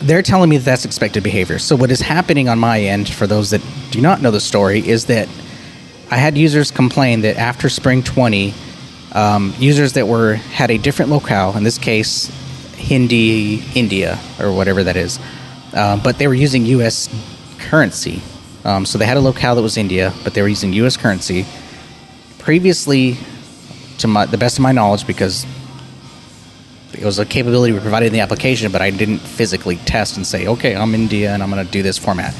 they're 0.01 0.21
telling 0.21 0.49
me 0.49 0.57
that 0.57 0.65
that's 0.65 0.85
expected 0.85 1.23
behavior. 1.23 1.59
So 1.59 1.75
what 1.75 1.91
is 1.91 1.99
happening 1.99 2.47
on 2.47 2.59
my 2.59 2.79
end, 2.79 3.09
for 3.09 3.27
those 3.27 3.49
that 3.51 3.61
do 3.91 4.01
not 4.01 4.21
know 4.21 4.31
the 4.31 4.39
story, 4.39 4.87
is 4.87 5.05
that 5.05 5.27
I 6.11 6.17
had 6.17 6.37
users 6.37 6.71
complain 6.71 7.21
that 7.21 7.37
after 7.37 7.69
Spring 7.69 8.03
20, 8.03 8.53
um, 9.13 9.53
users 9.57 9.93
that 9.93 10.07
were 10.07 10.35
had 10.35 10.69
a 10.71 10.77
different 10.77 11.09
locale, 11.11 11.57
in 11.57 11.63
this 11.63 11.77
case, 11.77 12.27
Hindi, 12.75 13.63
India, 13.73 14.19
or 14.39 14.53
whatever 14.53 14.83
that 14.83 14.95
is, 14.95 15.19
uh, 15.73 15.97
but 16.03 16.17
they 16.17 16.27
were 16.27 16.35
using 16.35 16.65
U.S. 16.67 17.09
currency. 17.59 18.21
Um, 18.63 18.85
so 18.85 18.97
they 18.97 19.05
had 19.05 19.17
a 19.17 19.21
locale 19.21 19.55
that 19.55 19.61
was 19.61 19.77
India, 19.77 20.13
but 20.23 20.33
they 20.33 20.41
were 20.41 20.47
using 20.47 20.73
U.S. 20.73 20.97
currency. 20.97 21.45
Previously, 22.45 23.17
to 23.97 24.07
my, 24.07 24.27
the 24.27 24.37
best 24.37 24.59
of 24.59 24.61
my 24.61 24.71
knowledge, 24.71 25.07
because 25.07 25.47
it 26.93 27.03
was 27.03 27.17
a 27.17 27.25
capability 27.25 27.73
we 27.73 27.79
provided 27.79 28.05
in 28.05 28.13
the 28.13 28.19
application, 28.19 28.71
but 28.71 28.83
I 28.83 28.91
didn't 28.91 29.17
physically 29.17 29.77
test 29.77 30.15
and 30.15 30.27
say, 30.27 30.45
okay, 30.45 30.75
I'm 30.75 30.93
India 30.93 31.33
and 31.33 31.41
I'm 31.41 31.49
going 31.49 31.65
to 31.65 31.71
do 31.71 31.81
this 31.81 31.97
format. 31.97 32.35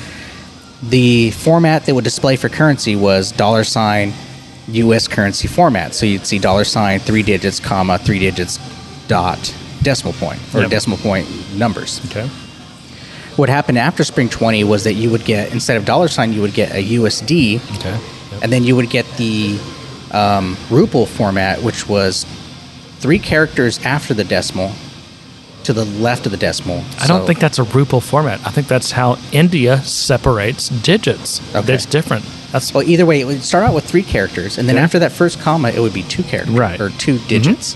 The 0.84 1.32
format 1.32 1.86
that 1.88 1.95
would 1.95 2.03
display 2.03 2.36
for 2.36 2.49
currency 2.49 2.95
was 2.95 3.32
dollar 3.32 3.64
sign 3.64 4.14
U.S. 4.68 5.08
currency 5.08 5.47
format. 5.47 5.95
So 5.95 6.06
you'd 6.06 6.28
see 6.28 6.38
dollar 6.38 6.66
sign, 6.66 6.99
three 6.99 7.24
digits, 7.24 7.60
comma, 7.60 7.97
three 7.97 8.20
digits, 8.20 8.60
dot, 9.08 9.56
decimal 9.82 10.14
point, 10.14 10.39
or 10.53 10.62
Yep. 10.62 10.70
decimal 10.70 10.99
point 10.99 11.28
numbers. 11.56 11.99
Okay. 12.12 12.28
What 13.38 13.49
happened 13.49 13.80
after 13.80 14.03
Spring 14.03 14.30
20 14.30 14.64
was 14.66 14.84
that 14.84 14.93
you 14.93 15.10
would 15.10 15.26
get, 15.26 15.51
instead 15.51 15.78
of 15.78 15.86
dollar 15.86 16.10
sign, 16.10 16.32
you 16.32 16.41
would 16.41 16.53
get 16.53 16.72
a 16.76 16.84
USD, 16.84 17.60
Okay. 17.78 17.89
Yep. 18.32 18.43
and 18.43 18.53
then 18.53 18.64
you 18.64 18.76
would 18.76 18.91
get 18.91 19.06
the 19.18 19.58
um, 20.12 20.56
Rupal 20.70 21.08
format, 21.08 21.62
which 21.62 21.88
was 21.88 22.26
three 22.99 23.20
characters 23.20 23.84
after 23.86 24.14
the 24.14 24.24
decimal 24.24 24.72
to 25.64 25.74
the 25.74 25.86
left 25.86 26.26
of 26.28 26.32
the 26.32 26.38
decimal. 26.38 26.84
I 26.99 27.08
don't 27.08 27.26
think 27.26 27.39
that's 27.39 27.58
a 27.60 27.64
Rupal 27.64 28.01
format. 28.01 28.39
I 28.45 28.51
think 28.51 28.68
that's 28.68 28.91
how 28.91 29.18
India 29.32 29.82
separates 29.82 30.70
digits. 30.70 31.41
Okay. 31.56 31.74
It's 31.74 31.86
different. 31.88 32.24
That's 32.51 32.72
Well, 32.74 32.84
either 32.84 33.06
way, 33.06 33.20
it 33.20 33.26
would 33.26 33.43
start 33.43 33.64
out 33.66 33.74
with 33.74 33.84
three 33.84 34.03
characters, 34.03 34.58
and 34.60 34.70
then 34.70 34.76
Okay. 34.76 34.84
after 34.84 34.99
that 34.99 35.12
first 35.12 35.39
comma, 35.41 35.70
it 35.70 35.80
would 35.80 35.93
be 35.93 36.03
two 36.03 36.22
characters 36.24 36.53
Right. 36.56 36.80
Mm-hmm. 36.80 36.95
or 36.95 36.99
2 36.99 37.18
digits. 37.28 37.76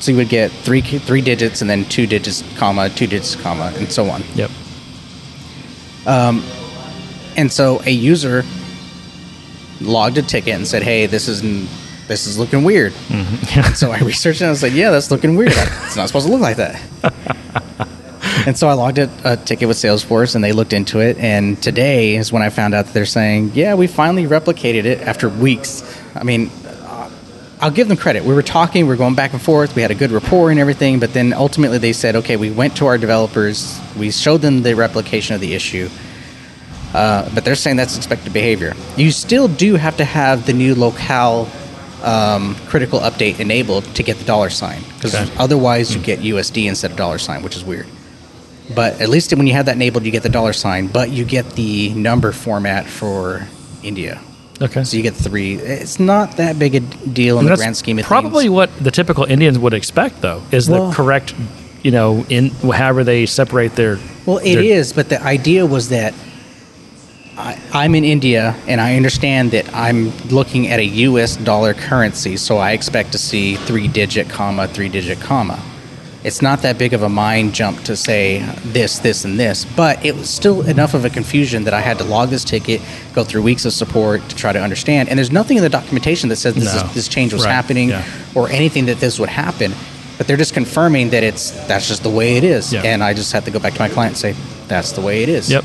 So 0.00 0.10
you 0.10 0.16
would 0.16 0.28
get 0.30 0.50
three 0.50 0.80
three 0.80 1.20
digits, 1.20 1.60
and 1.60 1.68
then 1.70 1.84
two 1.84 2.06
digits, 2.06 2.42
comma, 2.56 2.88
two 2.88 3.06
digits, 3.06 3.36
comma, 3.36 3.72
and 3.76 3.92
so 3.92 4.08
on. 4.10 4.24
yep. 4.34 4.50
Um, 6.06 6.42
and 7.36 7.52
so 7.52 7.82
a 7.84 7.90
user 7.90 8.44
logged 9.80 10.18
a 10.18 10.22
ticket 10.22 10.54
and 10.54 10.66
said, 10.66 10.82
"Hey, 10.82 11.06
this 11.06 11.28
is 11.28 11.42
this 12.06 12.26
is 12.26 12.38
looking 12.38 12.64
weird." 12.64 12.92
Mm-hmm. 12.92 13.74
so 13.74 13.90
I 13.90 13.98
researched 14.00 14.40
it 14.40 14.44
and 14.44 14.48
I 14.48 14.50
was 14.50 14.62
like, 14.62 14.72
"Yeah, 14.72 14.90
that's 14.90 15.10
looking 15.10 15.36
weird. 15.36 15.52
It's 15.52 15.96
not 15.96 16.08
supposed 16.08 16.26
to 16.26 16.32
look 16.32 16.40
like 16.40 16.56
that." 16.56 16.80
and 18.46 18.56
so 18.56 18.68
I 18.68 18.72
logged 18.74 18.98
a, 18.98 19.10
a 19.24 19.36
ticket 19.36 19.68
with 19.68 19.76
Salesforce, 19.76 20.34
and 20.34 20.42
they 20.44 20.52
looked 20.52 20.72
into 20.72 21.00
it. 21.00 21.18
And 21.18 21.60
today 21.62 22.16
is 22.16 22.32
when 22.32 22.42
I 22.42 22.50
found 22.50 22.74
out 22.74 22.86
that 22.86 22.94
they're 22.94 23.06
saying, 23.06 23.52
"Yeah, 23.54 23.74
we 23.74 23.86
finally 23.86 24.24
replicated 24.26 24.84
it 24.84 25.00
after 25.00 25.28
weeks." 25.28 25.82
I 26.14 26.24
mean. 26.24 26.50
uh, 26.66 27.10
I'll 27.62 27.70
give 27.70 27.88
them 27.88 27.98
credit. 27.98 28.24
We 28.24 28.32
were 28.32 28.42
talking, 28.42 28.86
we 28.86 28.88
were 28.88 28.96
going 28.96 29.14
back 29.14 29.34
and 29.34 29.42
forth. 29.42 29.76
We 29.76 29.82
had 29.82 29.90
a 29.90 29.94
good 29.94 30.12
rapport 30.12 30.50
and 30.50 30.58
everything, 30.58 30.98
but 30.98 31.12
then 31.12 31.34
ultimately 31.34 31.76
they 31.76 31.92
said, 31.92 32.16
"Okay, 32.16 32.36
we 32.36 32.50
went 32.50 32.74
to 32.78 32.86
our 32.86 32.96
developers. 32.96 33.78
We 33.98 34.10
showed 34.10 34.40
them 34.40 34.62
the 34.62 34.74
replication 34.74 35.34
of 35.34 35.42
the 35.42 35.52
issue." 35.52 35.90
Uh, 36.94 37.28
but 37.34 37.44
they're 37.44 37.54
saying 37.54 37.76
that's 37.76 37.96
expected 37.96 38.32
behavior. 38.32 38.74
You 38.96 39.10
still 39.12 39.46
do 39.48 39.76
have 39.76 39.96
to 39.98 40.04
have 40.04 40.46
the 40.46 40.52
new 40.52 40.74
locale 40.74 41.48
um, 42.02 42.56
critical 42.66 42.98
update 43.00 43.38
enabled 43.40 43.84
to 43.94 44.02
get 44.02 44.16
the 44.18 44.24
dollar 44.24 44.50
sign, 44.50 44.82
because 44.96 45.14
Okay. 45.14 45.30
otherwise 45.38 45.94
you 45.94 46.00
get 46.00 46.20
USD 46.20 46.66
instead 46.66 46.90
of 46.90 46.96
dollar 46.96 47.18
sign, 47.18 47.42
which 47.42 47.56
is 47.56 47.64
weird. 47.64 47.86
But 48.74 49.00
at 49.00 49.08
least 49.08 49.32
when 49.34 49.46
you 49.46 49.52
have 49.52 49.66
that 49.66 49.76
enabled, 49.76 50.04
you 50.04 50.10
get 50.10 50.22
the 50.22 50.28
dollar 50.28 50.52
sign, 50.52 50.86
but 50.86 51.10
you 51.10 51.24
get 51.24 51.50
the 51.56 51.90
number 51.94 52.32
format 52.32 52.86
for 52.86 53.46
India. 53.82 54.20
Okay. 54.62 54.84
So 54.84 54.96
you 54.96 55.02
get 55.02 55.14
three. 55.14 55.54
It's 55.54 55.98
not 56.00 56.36
that 56.38 56.58
big 56.58 56.74
a 56.74 56.80
deal 56.80 57.38
in 57.38 57.46
the 57.46 57.56
grand 57.56 57.76
scheme 57.76 57.98
of 57.98 58.04
probably 58.04 58.28
things. 58.28 58.32
Probably 58.32 58.48
what 58.48 58.84
the 58.84 58.90
typical 58.90 59.24
Indians 59.24 59.58
would 59.58 59.74
expect, 59.74 60.20
though, 60.22 60.42
is 60.52 60.68
Well- 60.68 60.88
the 60.88 60.94
correct, 60.94 61.34
you 61.82 61.90
know, 61.90 62.24
in 62.28 62.50
however 62.50 63.04
they 63.04 63.26
separate 63.26 63.74
their. 63.76 63.98
Well, 64.26 64.38
it 64.38 64.54
their- 64.56 64.62
is, 64.64 64.92
but 64.92 65.08
the 65.08 65.22
idea 65.22 65.66
was 65.66 65.88
that 65.90 66.14
I, 67.40 67.60
I'm 67.72 67.94
in 67.94 68.04
India 68.04 68.54
and 68.66 68.80
I 68.80 68.96
understand 68.96 69.50
that 69.52 69.72
I'm 69.74 70.10
looking 70.28 70.68
at 70.68 70.78
a 70.78 70.84
U.S. 70.84 71.36
dollar 71.36 71.74
currency, 71.74 72.36
so 72.36 72.58
I 72.58 72.72
expect 72.72 73.12
to 73.12 73.18
see 73.18 73.56
three 73.56 73.88
digit 73.88 74.28
comma 74.28 74.68
three 74.68 74.88
digit 74.88 75.20
comma. 75.20 75.60
It's 76.22 76.42
not 76.42 76.60
that 76.62 76.76
big 76.76 76.92
of 76.92 77.02
a 77.02 77.08
mind 77.08 77.54
jump 77.54 77.82
to 77.84 77.96
say 77.96 78.40
this, 78.62 78.98
this, 78.98 79.24
and 79.24 79.40
this, 79.40 79.64
but 79.64 80.04
it 80.04 80.14
was 80.14 80.28
still 80.28 80.60
enough 80.68 80.92
of 80.92 81.06
a 81.06 81.10
confusion 81.10 81.64
that 81.64 81.72
I 81.72 81.80
had 81.80 81.96
to 81.96 82.04
log 82.04 82.28
this 82.28 82.44
ticket, 82.44 82.82
go 83.14 83.24
through 83.24 83.40
weeks 83.40 83.64
of 83.64 83.72
support 83.72 84.20
to 84.28 84.36
try 84.36 84.52
to 84.52 84.60
understand. 84.60 85.08
And 85.08 85.16
there's 85.18 85.32
nothing 85.32 85.56
in 85.56 85.62
the 85.62 85.70
documentation 85.70 86.28
that 86.28 86.36
says 86.36 86.54
this, 86.54 86.74
No. 86.74 86.82
is, 86.88 86.94
this 86.94 87.08
change 87.08 87.32
was 87.32 87.46
Right, 87.46 87.52
happening 87.52 87.88
yeah. 87.88 88.04
or 88.34 88.50
anything 88.50 88.84
that 88.86 88.98
this 89.00 89.18
would 89.18 89.30
happen. 89.30 89.72
But 90.18 90.26
they're 90.26 90.36
just 90.36 90.52
confirming 90.52 91.08
that 91.10 91.22
it's 91.24 91.52
that's 91.66 91.88
just 91.88 92.02
the 92.02 92.10
way 92.10 92.36
it 92.36 92.44
is. 92.44 92.74
And 92.74 93.02
I 93.02 93.14
just 93.14 93.32
have 93.32 93.46
to 93.46 93.50
go 93.50 93.58
back 93.58 93.72
to 93.72 93.80
my 93.80 93.88
client 93.88 94.10
and 94.12 94.18
say, 94.18 94.34
that's 94.68 94.92
the 94.92 95.00
way 95.00 95.22
it 95.22 95.30
is. 95.30 95.50
Yep. 95.50 95.64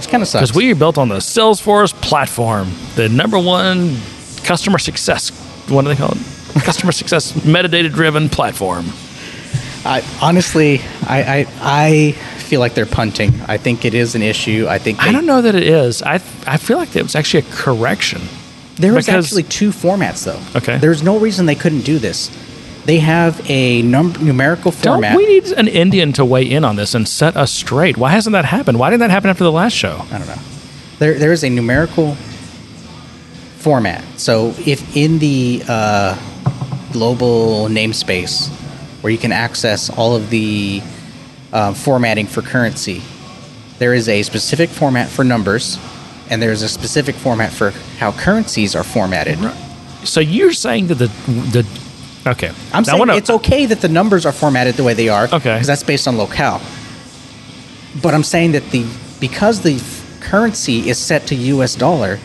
Which 0.00 0.08
kind 0.08 0.22
of 0.22 0.28
sucks. 0.28 0.42
Because 0.48 0.56
we 0.56 0.72
are 0.72 0.74
built 0.74 0.96
on 0.96 1.08
the 1.08 1.16
Salesforce 1.16 1.92
platform, 2.00 2.72
the 2.94 3.08
number 3.08 3.38
one 3.38 3.96
customer 4.44 4.78
success. 4.78 5.28
What 5.68 5.82
do 5.82 5.88
they 5.88 5.96
call 5.96 6.12
it? 6.12 6.18
Customer 6.64 6.90
success 6.90 7.32
metadata 7.32 7.92
driven 7.92 8.28
platform. 8.28 8.86
I, 9.84 10.02
honestly, 10.22 10.80
I, 11.06 11.22
I, 11.22 11.46
I 11.60 12.12
feel 12.38 12.60
like 12.60 12.74
they're 12.74 12.86
punting. 12.86 13.32
I 13.46 13.56
think 13.58 13.84
it 13.84 13.94
is 13.94 14.14
an 14.14 14.22
issue. 14.22 14.66
I 14.68 14.78
think 14.78 15.00
I 15.02 15.12
don't 15.12 15.26
know 15.26 15.42
that 15.42 15.54
it 15.54 15.62
is. 15.62 16.02
I 16.02 16.14
I 16.46 16.56
feel 16.56 16.78
like 16.78 16.96
it 16.96 17.02
was 17.02 17.14
actually 17.14 17.44
a 17.46 17.52
correction. 17.52 18.22
There 18.76 18.94
was 18.94 19.06
because- 19.06 19.26
actually 19.26 19.42
two 19.44 19.70
formats, 19.70 20.24
though. 20.24 20.58
Okay. 20.58 20.78
There's 20.78 21.02
no 21.02 21.18
reason 21.18 21.44
they 21.46 21.54
couldn't 21.54 21.82
do 21.82 21.98
this. 21.98 22.30
They 22.84 22.98
have 22.98 23.48
a 23.48 23.82
num- 23.82 24.14
numerical 24.20 24.72
format. 24.72 25.12
Don't 25.12 25.16
we 25.18 25.26
need 25.26 25.46
an 25.52 25.68
Indian 25.68 26.12
to 26.14 26.24
weigh 26.24 26.50
in 26.50 26.64
on 26.64 26.76
this 26.76 26.94
and 26.94 27.06
set 27.06 27.36
us 27.36 27.52
straight? 27.52 27.96
Why 27.96 28.10
hasn't 28.10 28.32
that 28.32 28.46
happened? 28.46 28.78
Why 28.78 28.90
didn't 28.90 29.00
that 29.00 29.10
happen 29.10 29.30
after 29.30 29.44
the 29.44 29.52
last 29.52 29.74
show? 29.74 30.04
I 30.10 30.18
don't 30.18 30.26
know. 30.26 30.38
There, 30.98 31.14
there 31.14 31.32
is 31.32 31.44
a 31.44 31.50
numerical 31.50 32.14
format. 33.58 34.02
So 34.18 34.54
if 34.66 34.96
in 34.96 35.18
the 35.18 35.62
uh, 35.68 36.18
global 36.92 37.68
namespace, 37.68 38.48
where 39.02 39.12
you 39.12 39.18
can 39.18 39.32
access 39.32 39.90
all 39.90 40.16
of 40.16 40.30
the 40.30 40.82
uh, 41.52 41.74
formatting 41.74 42.26
for 42.26 42.42
currency, 42.42 43.02
there 43.78 43.94
is 43.94 44.08
a 44.08 44.22
specific 44.22 44.70
format 44.70 45.08
for 45.08 45.24
numbers, 45.24 45.78
and 46.30 46.42
there 46.42 46.52
is 46.52 46.62
a 46.62 46.68
specific 46.68 47.14
format 47.14 47.52
for 47.52 47.70
how 47.98 48.12
currencies 48.12 48.74
are 48.74 48.84
formatted. 48.84 49.38
So 50.04 50.20
you're 50.20 50.52
saying 50.52 50.86
that 50.88 50.96
the 50.96 51.06
the 51.52 51.66
okay? 52.26 52.52
I'm 52.72 52.84
saying 52.84 52.98
wanna- 52.98 53.16
it's 53.16 53.30
okay 53.30 53.66
that 53.66 53.80
the 53.80 53.88
numbers 53.88 54.24
are 54.26 54.32
formatted 54.32 54.76
the 54.76 54.84
way 54.84 54.94
they 54.94 55.08
are. 55.08 55.24
Okay. 55.24 55.54
Because 55.54 55.66
that's 55.66 55.82
based 55.82 56.06
on 56.08 56.16
locale. 56.16 56.60
But 58.02 58.14
I'm 58.14 58.22
saying 58.24 58.52
that 58.52 58.70
the 58.70 58.84
because 59.20 59.60
the 59.60 59.74
f- 59.76 60.18
currency 60.20 60.88
is 60.88 60.96
set 60.98 61.26
to 61.26 61.34
U.S. 61.34 61.74
dollar, 61.74 62.18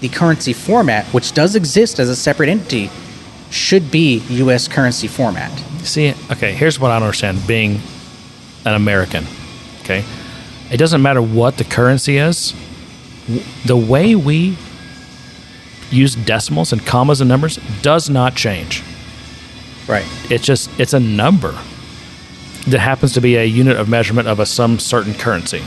the 0.00 0.08
currency 0.08 0.52
format, 0.52 1.04
which 1.06 1.32
does 1.32 1.54
exist 1.56 1.98
as 1.98 2.08
a 2.08 2.16
separate 2.16 2.48
entity, 2.48 2.90
should 3.50 3.90
be 3.90 4.18
U.S. 4.30 4.68
currency 4.68 5.08
format. 5.08 5.50
See, 5.82 6.14
okay, 6.30 6.52
here's 6.52 6.78
what 6.78 6.90
I 6.90 6.94
don't 6.98 7.04
understand 7.04 7.46
being 7.46 7.80
an 8.64 8.74
American. 8.74 9.26
Okay. 9.82 10.04
It 10.70 10.76
doesn't 10.76 11.00
matter 11.02 11.20
what 11.22 11.56
the 11.56 11.64
currency 11.64 12.18
is, 12.18 12.54
the 13.64 13.76
way 13.76 14.14
we 14.14 14.56
use 15.90 16.14
decimals 16.14 16.72
and 16.72 16.84
commas 16.84 17.20
and 17.20 17.28
numbers 17.28 17.58
does 17.82 18.08
not 18.10 18.34
change. 18.34 18.82
Right. 19.88 20.06
It's 20.30 20.44
just, 20.44 20.70
it's 20.78 20.92
a 20.92 21.00
number 21.00 21.52
that 22.68 22.80
happens 22.80 23.14
to 23.14 23.20
be 23.20 23.36
a 23.36 23.44
unit 23.44 23.76
of 23.78 23.88
measurement 23.88 24.28
of 24.28 24.38
a 24.40 24.46
some 24.46 24.78
certain 24.78 25.14
currency. 25.14 25.62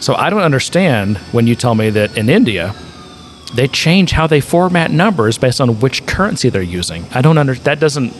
So 0.00 0.14
I 0.14 0.30
don't 0.30 0.42
understand 0.42 1.18
when 1.32 1.46
you 1.46 1.54
tell 1.56 1.74
me 1.74 1.90
that 1.90 2.16
in 2.16 2.28
India, 2.28 2.74
they 3.54 3.68
change 3.68 4.12
how 4.12 4.26
they 4.26 4.40
format 4.40 4.90
numbers 4.90 5.38
based 5.38 5.60
on 5.60 5.80
which 5.80 6.06
currency 6.06 6.48
they're 6.48 6.62
using. 6.62 7.04
I 7.12 7.22
don't 7.22 7.38
under 7.38 7.54
that 7.54 7.80
doesn't 7.80 8.14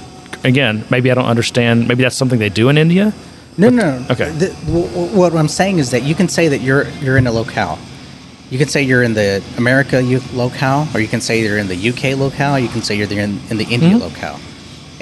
again, 0.45 0.85
maybe 0.91 1.11
I 1.11 1.15
don't 1.15 1.27
understand, 1.27 1.89
maybe 1.89 2.03
that's 2.03 2.17
something 2.17 2.39
they 2.39 2.49
do 2.49 2.69
in 2.69 2.77
India. 2.79 3.13
No, 3.57 3.69
no. 3.69 3.99
no. 3.99 4.07
okay. 4.11 4.31
The, 4.31 4.51
what 4.51 5.35
I'm 5.35 5.49
saying 5.49 5.79
is 5.79 5.91
that 5.91 6.03
you 6.03 6.15
can 6.15 6.29
say 6.29 6.49
that 6.49 6.61
you're 6.61 6.89
you're 7.01 7.17
in 7.17 7.27
a 7.27 7.33
locale. 7.33 7.79
You 8.51 8.59
can 8.59 8.69
say 8.69 8.83
you're 8.83 9.03
in 9.03 9.15
the 9.15 9.43
America 9.57 10.03
locale, 10.35 10.87
or 10.95 11.01
you 11.01 11.09
can 11.09 11.21
say 11.21 11.41
you're 11.43 11.59
in 11.59 11.69
the 11.69 11.89
UK 11.91 12.19
locale. 12.19 12.59
You 12.59 12.69
can 12.69 12.83
say 12.83 12.97
you're 12.97 13.09
in, 13.11 13.41
in 13.51 13.57
the 13.57 13.65
India 13.65 13.91
Mm-hmm. 13.91 13.99
locale, 13.99 14.39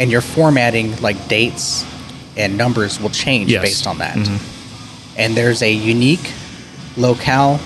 and 0.01 0.11
your 0.11 0.23
formatting, 0.23 1.01
like 1.01 1.29
dates 1.29 1.85
and 2.37 2.57
numbers, 2.57 2.99
will 2.99 3.11
change 3.11 3.53
Yes. 3.53 3.63
based 3.63 3.87
on 3.87 3.99
that. 3.99 4.17
Mm-hmm. 4.17 5.19
And 5.19 5.37
there's 5.37 5.63
a 5.63 5.71
unique 5.71 6.33
locale 6.97 7.61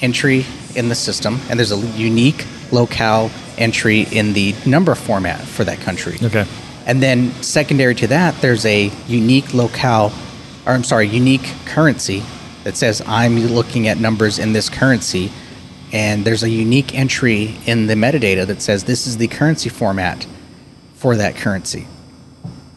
entry 0.00 0.46
in 0.74 0.88
the 0.88 0.94
system, 0.94 1.38
and 1.50 1.58
there's 1.58 1.72
a 1.72 1.76
unique 1.76 2.46
locale 2.72 3.30
entry 3.58 4.02
in 4.10 4.32
the 4.32 4.54
number 4.64 4.94
format 4.94 5.40
for 5.40 5.64
that 5.64 5.78
country. 5.80 6.18
Okay. 6.22 6.46
And 6.86 7.02
then 7.02 7.32
secondary 7.42 7.94
to 7.96 8.06
that, 8.06 8.40
there's 8.40 8.64
a 8.64 8.90
unique 9.06 9.52
locale, 9.52 10.12
or 10.66 10.72
I'm 10.72 10.84
sorry, 10.84 11.06
unique 11.06 11.46
currency 11.66 12.22
that 12.64 12.76
says 12.76 13.02
I'm 13.06 13.38
looking 13.38 13.88
at 13.88 13.98
numbers 13.98 14.38
in 14.38 14.52
this 14.54 14.70
currency. 14.70 15.30
And 15.92 16.24
there's 16.24 16.42
a 16.42 16.50
unique 16.50 16.94
entry 16.94 17.56
in 17.66 17.86
the 17.88 17.94
metadata 17.94 18.46
that 18.46 18.62
says 18.62 18.84
this 18.84 19.06
is 19.06 19.16
the 19.16 19.26
currency 19.28 19.68
format 19.68 20.26
for 20.98 21.16
that 21.16 21.36
currency. 21.36 21.86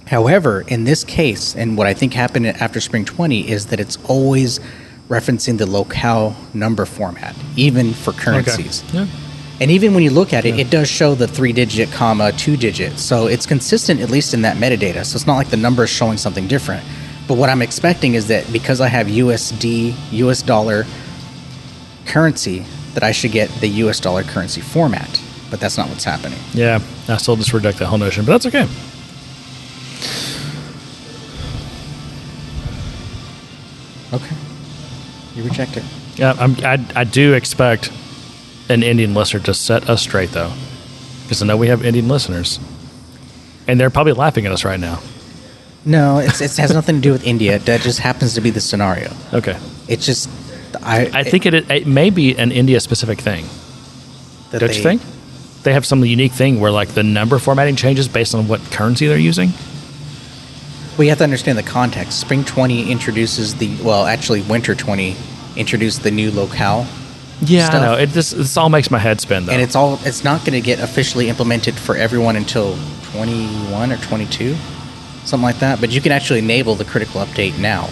However, 0.07 0.61
in 0.67 0.83
this 0.83 1.03
case, 1.03 1.55
and 1.55 1.77
what 1.77 1.87
I 1.87 1.93
think 1.93 2.13
happened 2.13 2.45
after 2.47 2.79
Spring 2.79 3.03
20 3.03 3.49
is 3.49 3.67
that 3.67 3.79
it's 3.79 3.97
always 4.07 4.59
referencing 5.09 5.57
the 5.57 5.65
locale 5.65 6.35
number 6.53 6.85
format, 6.85 7.35
even 7.55 7.93
for 7.93 8.13
currencies. 8.13 8.83
Yeah. 8.93 9.07
And 9.59 9.69
even 9.69 9.93
when 9.93 10.03
you 10.03 10.09
look 10.09 10.33
at 10.33 10.45
it, 10.45 10.59
it 10.59 10.69
does 10.69 10.87
show 10.87 11.15
the 11.15 11.27
three 11.27 11.53
digit, 11.53 11.91
comma, 11.91 12.31
two 12.31 12.57
digit. 12.57 12.97
So 12.97 13.27
it's 13.27 13.45
consistent, 13.45 14.01
at 14.01 14.09
least 14.09 14.33
in 14.33 14.41
that 14.41 14.57
metadata. 14.57 15.05
So 15.05 15.15
it's 15.15 15.27
not 15.27 15.35
like 15.35 15.49
the 15.49 15.57
number 15.57 15.83
is 15.83 15.89
showing 15.89 16.17
something 16.17 16.47
different. 16.47 16.83
But 17.27 17.37
what 17.37 17.49
I'm 17.49 17.61
expecting 17.61 18.15
is 18.15 18.27
that 18.27 18.51
because 18.51 18.81
I 18.81 18.87
have 18.87 19.07
USD, 19.07 19.93
US 20.13 20.41
dollar 20.41 20.85
currency, 22.05 22.65
that 22.93 23.03
I 23.03 23.11
should 23.11 23.31
get 23.31 23.49
the 23.61 23.67
US 23.67 23.99
dollar 23.99 24.23
currency 24.23 24.61
format. 24.61 25.20
But 25.51 25.59
that's 25.59 25.77
not 25.77 25.87
what's 25.89 26.03
happening. 26.05 26.39
Yeah, 26.53 26.79
I 27.07 27.17
still 27.17 27.35
just 27.35 27.53
reject 27.53 27.77
that 27.79 27.85
whole 27.87 27.99
notion, 27.99 28.25
but 28.25 28.31
that's 28.31 28.47
okay. 28.47 28.67
Okay. 34.13 34.35
You 35.35 35.43
reject 35.43 35.77
it. 35.77 35.83
Yeah, 36.15 36.35
I'm, 36.37 36.55
I, 36.65 36.83
I 36.95 37.03
do 37.05 37.33
expect 37.33 37.91
an 38.69 38.83
Indian 38.83 39.13
listener 39.13 39.39
to 39.41 39.53
set 39.53 39.89
us 39.89 40.01
straight, 40.01 40.31
though, 40.31 40.51
because 41.23 41.41
I 41.41 41.45
know 41.45 41.55
we 41.57 41.67
have 41.67 41.85
Indian 41.85 42.07
listeners, 42.07 42.59
and 43.67 43.79
they're 43.79 43.89
probably 43.89 44.13
laughing 44.13 44.45
at 44.45 44.51
us 44.51 44.65
right 44.65 44.79
now. 44.79 44.99
No, 45.85 46.19
it's, 46.19 46.41
it 46.41 46.55
has 46.57 46.73
nothing 46.73 46.95
to 46.97 47.01
do 47.01 47.11
with 47.11 47.25
India. 47.25 47.57
That 47.59 47.81
just 47.81 47.99
happens 47.99 48.35
to 48.35 48.41
be 48.41 48.49
the 48.49 48.61
scenario. 48.61 49.11
Okay, 49.33 49.57
It's 49.87 50.05
just 50.05 50.29
I. 50.83 51.09
I 51.13 51.23
think 51.23 51.45
it, 51.45 51.53
it 51.71 51.87
may 51.87 52.09
be 52.09 52.35
an 52.37 52.51
India 52.51 52.79
specific 52.79 53.19
thing. 53.19 53.45
Don't 54.51 54.67
they- 54.69 54.75
you 54.77 54.83
think? 54.83 55.01
They 55.63 55.73
have 55.73 55.85
some 55.85 56.03
unique 56.03 56.31
thing 56.31 56.59
where 56.59 56.71
like 56.71 56.89
the 56.89 57.03
number 57.03 57.37
formatting 57.39 57.75
changes 57.75 58.07
based 58.07 58.33
on 58.33 58.47
what 58.47 58.61
currency 58.71 59.07
they're 59.07 59.17
using. 59.17 59.51
Well, 60.97 61.03
you 61.05 61.09
have 61.09 61.19
to 61.19 61.23
understand 61.23 61.57
the 61.57 61.63
context. 61.63 62.19
Spring 62.19 62.43
20 62.43 62.91
introduces 62.91 63.55
the 63.55 63.75
well, 63.81 64.05
actually, 64.05 64.41
Winter 64.41 64.75
20 64.75 65.15
introduced 65.55 66.03
the 66.03 66.11
new 66.11 66.31
locale, 66.31 66.85
Yeah, 67.41 67.65
Stuff. 67.65 67.81
I 67.81 67.85
know. 67.85 67.93
It 67.95 68.09
just 68.09 68.35
this 68.37 68.57
all 68.57 68.69
makes 68.69 68.89
my 68.91 68.99
head 68.99 69.19
spin 69.21 69.45
though. 69.45 69.51
and 69.53 69.61
it's 69.61 69.75
all 69.75 69.99
it's 70.03 70.23
not 70.23 70.39
going 70.41 70.53
to 70.53 70.61
get 70.61 70.79
officially 70.79 71.29
implemented 71.29 71.75
for 71.75 71.95
everyone 71.95 72.35
until 72.35 72.77
21 73.13 73.91
or 73.91 73.97
22, 73.97 74.55
something 75.25 75.43
like 75.43 75.59
that. 75.59 75.79
But 75.79 75.91
you 75.91 76.01
can 76.01 76.11
actually 76.11 76.39
enable 76.39 76.75
the 76.75 76.85
critical 76.85 77.21
update 77.21 77.57
now, 77.59 77.89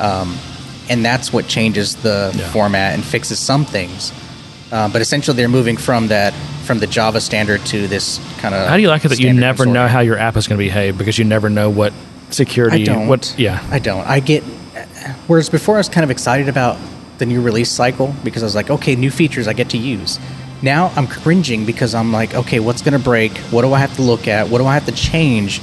um, 0.00 0.36
and 0.88 1.04
that's 1.04 1.32
what 1.32 1.48
changes 1.48 1.96
the 1.96 2.32
Yeah. 2.36 2.50
format 2.50 2.94
and 2.94 3.04
fixes 3.04 3.38
some 3.38 3.64
things. 3.64 4.12
Uh, 4.72 4.88
but 4.88 5.00
essentially, 5.00 5.36
they're 5.36 5.48
moving 5.48 5.76
from 5.76 6.08
that 6.08 6.34
from 6.64 6.78
the 6.80 6.86
Java 6.86 7.20
standard 7.20 7.64
to 7.66 7.86
this 7.86 8.18
kind 8.38 8.54
of. 8.54 8.68
how 8.68 8.76
do 8.76 8.82
you 8.82 8.88
like 8.88 9.04
it 9.04 9.08
that 9.08 9.20
you 9.20 9.32
never 9.32 9.64
know 9.64 9.86
how 9.86 10.00
your 10.00 10.18
app 10.18 10.36
is 10.36 10.48
going 10.48 10.58
to 10.58 10.64
behave 10.64 10.98
because 10.98 11.18
you 11.18 11.24
never 11.24 11.48
know 11.48 11.70
what 11.70 11.92
security? 12.30 12.82
I 12.82 12.84
don't. 12.84 13.06
What? 13.06 13.34
Yeah. 13.38 13.64
I 13.70 13.78
don't. 13.78 14.06
I 14.06 14.20
get. 14.20 14.42
Whereas 15.28 15.48
before, 15.48 15.76
I 15.76 15.78
was 15.78 15.88
kind 15.88 16.02
of 16.02 16.10
excited 16.10 16.48
about 16.48 16.78
the 17.18 17.26
new 17.26 17.40
release 17.40 17.70
cycle 17.70 18.14
because 18.24 18.42
I 18.42 18.46
was 18.46 18.54
like, 18.54 18.70
okay, 18.70 18.96
new 18.96 19.10
features 19.10 19.48
I 19.48 19.52
get 19.52 19.70
to 19.70 19.78
use. 19.78 20.18
Now 20.62 20.92
I'm 20.96 21.06
cringing 21.06 21.64
because 21.64 21.94
I'm 21.94 22.12
like, 22.12 22.34
okay, 22.34 22.60
what's 22.60 22.82
going 22.82 22.98
to 22.98 23.02
break? 23.02 23.36
What 23.52 23.62
do 23.62 23.72
I 23.72 23.78
have 23.78 23.94
to 23.96 24.02
look 24.02 24.26
at? 24.26 24.48
What 24.48 24.58
do 24.58 24.66
I 24.66 24.74
have 24.74 24.86
to 24.86 24.92
change? 24.92 25.60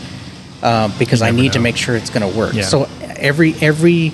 Uh, 0.61 0.97
because 0.97 1.21
I 1.21 1.31
need 1.31 1.53
to 1.53 1.59
make 1.59 1.75
sure 1.75 1.95
it's 1.95 2.09
going 2.09 2.31
to 2.31 2.37
work. 2.37 2.53
Yeah. 2.53 2.63
So 2.63 2.87
every 3.01 3.53
every 3.55 4.13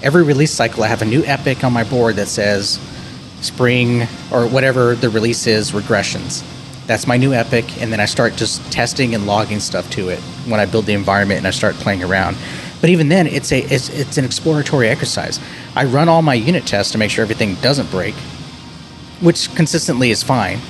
every 0.00 0.22
release 0.22 0.52
cycle, 0.52 0.84
I 0.84 0.86
have 0.86 1.02
a 1.02 1.06
new 1.06 1.24
epic 1.24 1.64
on 1.64 1.72
my 1.72 1.82
board 1.82 2.16
that 2.16 2.28
says 2.28 2.78
spring 3.40 4.02
or 4.30 4.46
whatever 4.46 4.94
the 4.94 5.10
release 5.10 5.46
is 5.46 5.72
regressions. 5.72 6.44
That's 6.86 7.06
my 7.06 7.16
new 7.16 7.34
epic, 7.34 7.80
and 7.82 7.92
then 7.92 8.00
I 8.00 8.06
start 8.06 8.36
just 8.36 8.72
testing 8.72 9.14
and 9.14 9.26
logging 9.26 9.60
stuff 9.60 9.90
to 9.90 10.08
it 10.08 10.20
when 10.46 10.58
I 10.58 10.66
build 10.66 10.86
the 10.86 10.94
environment 10.94 11.38
and 11.38 11.46
I 11.46 11.50
start 11.50 11.74
playing 11.74 12.02
around. 12.02 12.36
But 12.80 12.90
even 12.90 13.08
then, 13.08 13.26
it's 13.26 13.52
a 13.52 13.60
it's, 13.60 13.90
it's 13.90 14.18
an 14.18 14.24
exploratory 14.24 14.88
exercise. 14.88 15.40
I 15.74 15.84
run 15.84 16.08
all 16.08 16.22
my 16.22 16.34
unit 16.34 16.66
tests 16.66 16.92
to 16.92 16.98
make 16.98 17.10
sure 17.10 17.22
everything 17.22 17.56
doesn't 17.56 17.90
break, 17.90 18.14
which 19.20 19.54
consistently 19.54 20.10
is 20.10 20.22
fine. 20.22 20.60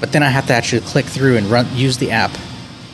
But 0.00 0.12
then 0.12 0.22
I 0.22 0.28
have 0.28 0.46
to 0.46 0.54
actually 0.54 0.82
click 0.82 1.04
through 1.04 1.36
and 1.36 1.46
run 1.48 1.66
use 1.74 1.98
the 1.98 2.12
app 2.12 2.30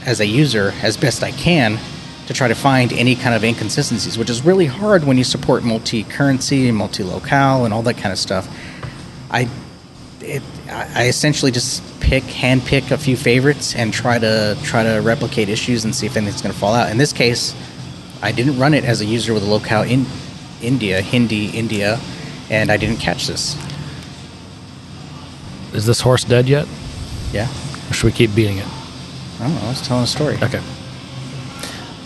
as 0.07 0.21
a 0.21 0.27
user 0.27 0.73
as 0.83 0.97
best 0.97 1.23
I 1.23 1.31
can 1.31 1.79
to 2.27 2.35
try 2.35 2.49
to 2.49 2.55
find 2.55 2.93
any 2.93 3.15
kind 3.15 3.35
of 3.35 3.45
inconsistencies, 3.45 4.17
which 4.17 4.31
is 4.31 4.43
really 4.45 4.67
hard 4.67 5.05
when 5.05 5.19
you 5.19 5.25
support 5.25 5.63
multi-currency, 5.63 6.73
multi-locale, 6.73 7.67
and 7.67 7.75
all 7.75 7.83
that 7.83 7.99
kind 7.99 8.13
of 8.13 8.19
stuff. 8.19 8.49
I 9.35 9.49
it, 10.21 10.43
I 10.71 11.09
essentially 11.09 11.51
just 11.51 11.83
pick, 12.01 12.23
hand 12.25 12.63
pick 12.65 12.91
a 12.91 12.97
few 12.97 13.17
favorites 13.17 13.75
and 13.75 13.93
try 13.93 14.19
to 14.19 14.57
try 14.63 14.83
to 14.85 15.01
replicate 15.01 15.49
issues 15.49 15.85
and 15.85 15.95
see 15.95 16.07
if 16.07 16.17
anything's 16.17 16.41
going 16.41 16.53
to 16.53 16.59
fall 16.59 16.73
out. 16.73 16.91
In 16.91 16.99
this 16.99 17.13
case, 17.13 17.55
I 18.23 18.33
didn't 18.33 18.59
run 18.59 18.75
it 18.75 18.85
as 18.85 19.01
a 19.01 19.05
user 19.05 19.35
with 19.35 19.43
a 19.43 19.47
locale 19.47 19.83
in 19.83 20.07
India, 20.63 21.03
Hindi, 21.03 21.49
India, 21.51 22.01
and 22.49 22.71
I 22.71 22.77
didn't 22.77 22.99
catch 22.99 23.27
this. 23.27 23.57
Is 25.75 25.85
this 25.85 26.01
horse 26.01 26.25
dead 26.25 26.49
yet? 26.49 26.69
Yeah, 27.33 27.49
Or 27.91 27.95
should 27.95 28.07
we 28.07 28.13
keep 28.13 28.35
beating 28.35 28.59
it? 28.59 28.69
I 29.41 29.49
don't 29.49 29.55
know. 29.57 29.63
I 29.63 29.69
was 29.71 29.87
telling 29.87 30.05
a 30.05 30.07
story. 30.07 30.37
Okay. 30.41 30.63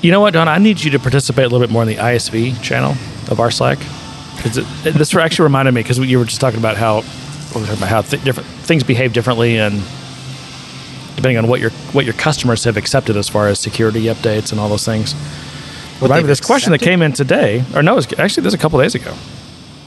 You 0.01 0.11
know 0.11 0.21
what, 0.21 0.33
Don? 0.33 0.49
I 0.49 0.57
need 0.59 0.83
you 0.83 0.91
to 0.93 0.99
participate 0.99 1.45
a 1.45 1.49
little 1.49 1.65
bit 1.67 1.71
more 1.71 1.83
in 1.83 1.89
the 1.89 1.97
ISV 1.97 2.63
channel 2.63 2.93
of 3.31 3.39
our 3.39 3.51
Slack. 3.51 3.79
'Cause 4.39 4.57
it, 4.59 4.67
it- 4.85 4.95
this 4.95 5.15
actually 5.15 5.45
reminded 5.45 5.73
me 5.75 5.83
because 5.83 5.99
you 5.99 6.19
were 6.19 6.25
just 6.25 6.41
talking 6.41 6.59
about 6.59 6.77
how 6.77 7.03
what 7.03 7.61
were 7.61 7.67
talking 7.67 7.79
about 7.79 7.89
how 7.89 8.03
th- 8.03 8.23
different 8.25 8.49
things 8.49 8.83
behave 8.85 9.13
differently 9.13 9.59
and 9.59 9.83
depending 11.17 11.39
on 11.39 11.49
what 11.49 11.61
your 11.61 11.71
what 11.93 12.05
your 12.05 12.15
customers 12.15 12.65
have 12.65 12.77
accepted 12.77 13.17
as 13.17 13.29
far 13.29 13.49
as 13.49 13.59
security 13.59 14.05
updates 14.05 14.53
and 14.53 14.61
all 14.61 14.69
those 14.69 14.85
things. 14.85 15.15
What 15.15 16.03
Reminded 16.03 16.15
me 16.15 16.27
they've 16.29 16.39
this 16.39 16.41
question 16.47 16.71
that 16.73 16.81
came 16.81 17.03
in 17.03 17.13
today, 17.13 17.65
or 17.75 17.83
no, 17.83 17.95
it 17.95 17.97
was, 17.97 18.07
actually, 18.21 18.43
this 18.43 18.53
was 18.53 18.55
a 18.55 18.59
couple 18.59 18.79
days 18.79 18.95
ago 18.95 19.13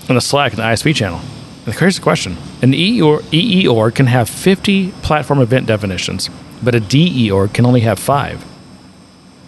on 0.09 0.15
the 0.15 0.21
Slack 0.21 0.51
and 0.51 0.59
the 0.59 0.63
ISV 0.63 0.93
channel. 0.93 1.21
And 1.65 1.73
here's 1.75 1.95
the 1.95 2.01
question: 2.01 2.35
An 2.61 2.73
EE 2.73 3.01
or 3.01 3.21
UE 3.31 3.71
org 3.71 3.95
can 3.95 4.07
have 4.07 4.27
50 4.29 4.91
platform 5.03 5.39
event 5.39 5.67
definitions, 5.67 6.29
but 6.61 6.75
a 6.75 6.79
DE 6.81 7.31
org 7.31 7.53
can 7.53 7.65
only 7.65 7.81
have 7.81 7.97
five. 7.99 8.43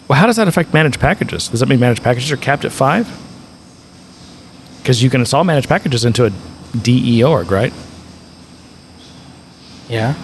Well, 0.08 0.18
how 0.18 0.26
does 0.26 0.36
that 0.36 0.48
affect 0.48 0.72
managed 0.72 1.00
packages? 1.00 1.48
Does 1.48 1.60
that 1.60 1.68
mean 1.68 1.80
managed 1.80 2.02
packages 2.02 2.30
are 2.32 2.36
capped 2.38 2.64
at 2.64 2.72
five? 2.72 3.06
Because 4.84 5.02
you 5.02 5.08
can 5.08 5.22
install 5.22 5.44
managed 5.44 5.66
packages 5.66 6.04
into 6.04 6.26
a 6.26 6.30
DE 6.78 7.24
org, 7.24 7.50
right? 7.50 7.72
Yeah. 9.88 10.14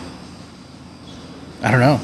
I 1.62 1.70
don't 1.70 1.80
know. 1.80 1.98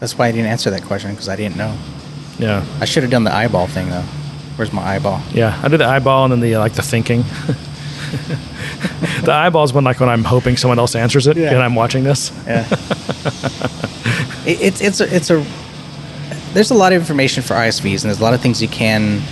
That's 0.00 0.18
why 0.18 0.28
I 0.28 0.32
didn't 0.32 0.48
answer 0.48 0.68
that 0.68 0.82
question 0.82 1.12
because 1.12 1.30
I 1.30 1.36
didn't 1.36 1.56
know. 1.56 1.74
Yeah, 2.38 2.62
I 2.78 2.84
should 2.84 3.04
have 3.04 3.10
done 3.10 3.24
the 3.24 3.32
eyeball 3.34 3.68
thing 3.68 3.88
though. 3.88 4.02
Where's 4.56 4.70
my 4.70 4.82
eyeball? 4.82 5.22
yeah. 5.32 5.58
I 5.62 5.68
did 5.68 5.78
the 5.78 5.86
eyeball 5.86 6.24
and 6.24 6.32
then 6.32 6.40
the 6.40 6.56
uh, 6.56 6.58
like 6.58 6.74
the 6.74 6.82
thinking. 6.82 7.22
the 9.22 9.32
eyeball 9.32 9.64
is 9.64 9.72
when 9.72 9.84
like 9.84 9.98
when 9.98 10.10
I'm 10.10 10.24
hoping 10.24 10.58
someone 10.58 10.78
else 10.78 10.94
answers 10.94 11.26
it 11.26 11.38
Yeah. 11.38 11.52
and 11.54 11.62
I'm 11.62 11.74
watching 11.74 12.04
this. 12.04 12.30
Yeah. 12.46 12.66
it, 14.44 14.60
it's 14.60 14.82
it's 14.82 15.00
a, 15.00 15.16
it's 15.16 15.30
a 15.30 15.42
there's 16.52 16.70
a 16.70 16.74
lot 16.74 16.92
of 16.92 17.00
information 17.00 17.42
for 17.42 17.54
ISVs 17.54 18.02
and 18.02 18.10
there's 18.10 18.20
a 18.20 18.22
lot 18.22 18.34
of 18.34 18.42
things 18.42 18.60
you 18.60 18.68
can 18.68 19.22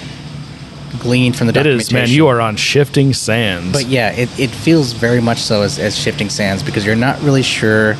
glean 0.98 1.32
from 1.32 1.46
the 1.46 1.58
It 1.58 1.66
is, 1.66 1.92
man. 1.92 2.08
You 2.08 2.28
are 2.28 2.40
on 2.40 2.56
shifting 2.56 3.12
sands. 3.12 3.72
But 3.72 3.86
yeah, 3.86 4.10
it, 4.12 4.38
it 4.38 4.50
feels 4.50 4.92
very 4.92 5.20
much 5.20 5.38
so 5.38 5.62
as, 5.62 5.78
as 5.78 5.96
shifting 5.96 6.28
sands 6.28 6.62
because 6.62 6.84
you're 6.84 6.96
not 6.96 7.20
really 7.22 7.42
sure. 7.42 7.96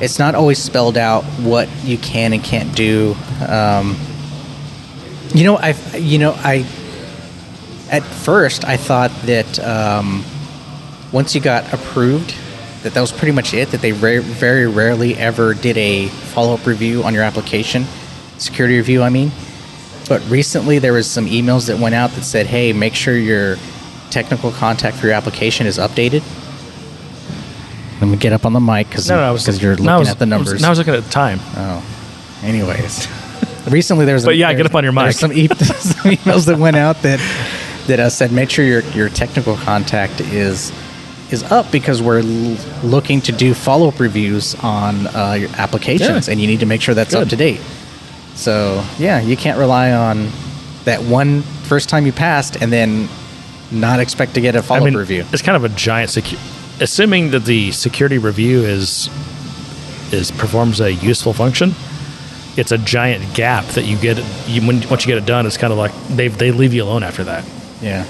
It's 0.00 0.18
not 0.18 0.34
always 0.34 0.58
spelled 0.62 0.96
out 0.96 1.24
what 1.24 1.68
you 1.84 1.98
can 1.98 2.32
and 2.32 2.42
can't 2.42 2.74
do. 2.74 3.16
Um, 3.46 3.96
you 5.34 5.44
know, 5.44 5.56
I 5.56 5.74
you 5.96 6.18
know 6.18 6.32
I 6.36 6.66
at 7.90 8.02
first 8.02 8.64
I 8.64 8.76
thought 8.76 9.10
that 9.22 9.58
um, 9.60 10.24
once 11.12 11.34
you 11.34 11.40
got 11.40 11.72
approved, 11.72 12.34
that 12.82 12.94
that 12.94 13.00
was 13.00 13.12
pretty 13.12 13.32
much 13.32 13.54
it. 13.54 13.70
That 13.70 13.80
they 13.80 13.92
ra- 13.92 14.20
very 14.22 14.66
rarely 14.66 15.16
ever 15.16 15.54
did 15.54 15.76
a 15.76 16.06
follow 16.08 16.54
up 16.54 16.66
review 16.66 17.02
on 17.02 17.14
your 17.14 17.24
application, 17.24 17.84
security 18.38 18.76
review. 18.76 19.02
I 19.02 19.08
mean. 19.10 19.32
But 20.08 20.22
recently, 20.30 20.78
there 20.78 20.92
was 20.94 21.08
some 21.10 21.26
emails 21.26 21.66
that 21.66 21.78
went 21.78 21.94
out 21.94 22.10
that 22.12 22.22
said, 22.24 22.46
"Hey, 22.46 22.72
make 22.72 22.94
sure 22.94 23.16
your 23.16 23.56
technical 24.10 24.50
contact 24.52 24.96
for 24.96 25.06
your 25.06 25.14
application 25.14 25.66
is 25.66 25.78
updated." 25.78 26.22
Let 28.00 28.08
me 28.08 28.16
get 28.16 28.32
up 28.32 28.46
on 28.46 28.52
the 28.52 28.60
mic 28.60 28.88
because 28.88 29.08
no, 29.08 29.16
no, 29.16 29.22
I 29.22 29.30
was 29.32 29.46
you're 29.60 29.72
looking 29.72 29.86
no, 29.86 29.98
was- 29.98 30.08
at 30.08 30.18
the 30.18 30.24
I 30.24 30.26
was- 30.26 30.46
numbers. 30.46 30.62
No, 30.62 30.68
I 30.68 30.70
was 30.70 30.78
looking 30.78 30.94
at 30.94 31.04
the 31.04 31.10
time. 31.10 31.40
oh, 31.56 31.84
anyways, 32.42 33.08
recently 33.70 34.04
there's 34.06 34.24
But 34.24 34.36
yeah, 34.36 34.52
get 34.54 34.66
up 34.66 34.74
on 34.74 34.84
your 34.84 34.92
mic. 34.92 35.12
Some, 35.12 35.32
e- 35.32 35.48
some 35.48 36.12
emails 36.12 36.46
that 36.46 36.58
went 36.58 36.76
out 36.76 37.02
that 37.02 37.18
that 37.88 37.98
uh, 38.00 38.08
said, 38.08 38.32
"Make 38.32 38.50
sure 38.50 38.64
your 38.64 38.80
your 38.90 39.08
technical 39.08 39.56
contact 39.56 40.20
is." 40.20 40.72
Is 41.30 41.42
up 41.42 41.70
because 41.70 42.00
we're 42.00 42.20
l- 42.20 42.56
looking 42.82 43.20
to 43.20 43.32
do 43.32 43.52
follow 43.52 43.88
up 43.88 44.00
reviews 44.00 44.54
on 44.64 45.06
uh, 45.08 45.36
your 45.38 45.50
applications, 45.58 46.26
Yeah. 46.26 46.32
and 46.32 46.40
you 46.40 46.46
need 46.46 46.60
to 46.60 46.64
make 46.66 46.80
sure 46.80 46.94
that's 46.94 47.14
up 47.14 47.28
to 47.28 47.36
date. 47.36 47.60
So 48.38 48.84
yeah, 48.98 49.20
you 49.20 49.36
can't 49.36 49.58
rely 49.58 49.90
on 49.92 50.28
that 50.84 51.02
one 51.02 51.42
first 51.42 51.88
time 51.88 52.06
you 52.06 52.12
passed 52.12 52.62
and 52.62 52.72
then 52.72 53.08
not 53.72 53.98
expect 54.00 54.34
to 54.34 54.40
get 54.40 54.54
a 54.54 54.62
follow 54.62 54.78
I 54.78 54.82
up 54.82 54.84
mean, 54.86 54.96
review. 54.96 55.24
it's 55.32 55.42
kind 55.42 55.56
of 55.56 55.64
a 55.64 55.68
giant 55.76 56.10
secu- 56.10 56.38
Assuming 56.80 57.32
that 57.32 57.44
the 57.44 57.72
security 57.72 58.18
review 58.18 58.60
is 58.60 59.08
is 60.12 60.30
performs 60.30 60.80
a 60.80 60.92
useful 60.92 61.32
function, 61.32 61.74
it's 62.56 62.70
a 62.70 62.78
giant 62.78 63.34
gap 63.34 63.64
that 63.74 63.84
you 63.84 63.96
get. 63.98 64.16
You, 64.46 64.62
when 64.66 64.88
once 64.88 65.04
you 65.04 65.08
get 65.08 65.18
it 65.18 65.26
done, 65.26 65.44
it's 65.44 65.56
kind 65.56 65.72
of 65.72 65.78
like 65.78 65.92
they 66.08 66.28
they 66.28 66.52
leave 66.52 66.72
you 66.72 66.84
alone 66.84 67.02
after 67.02 67.24
that. 67.24 67.44
Yeah. 67.82 68.06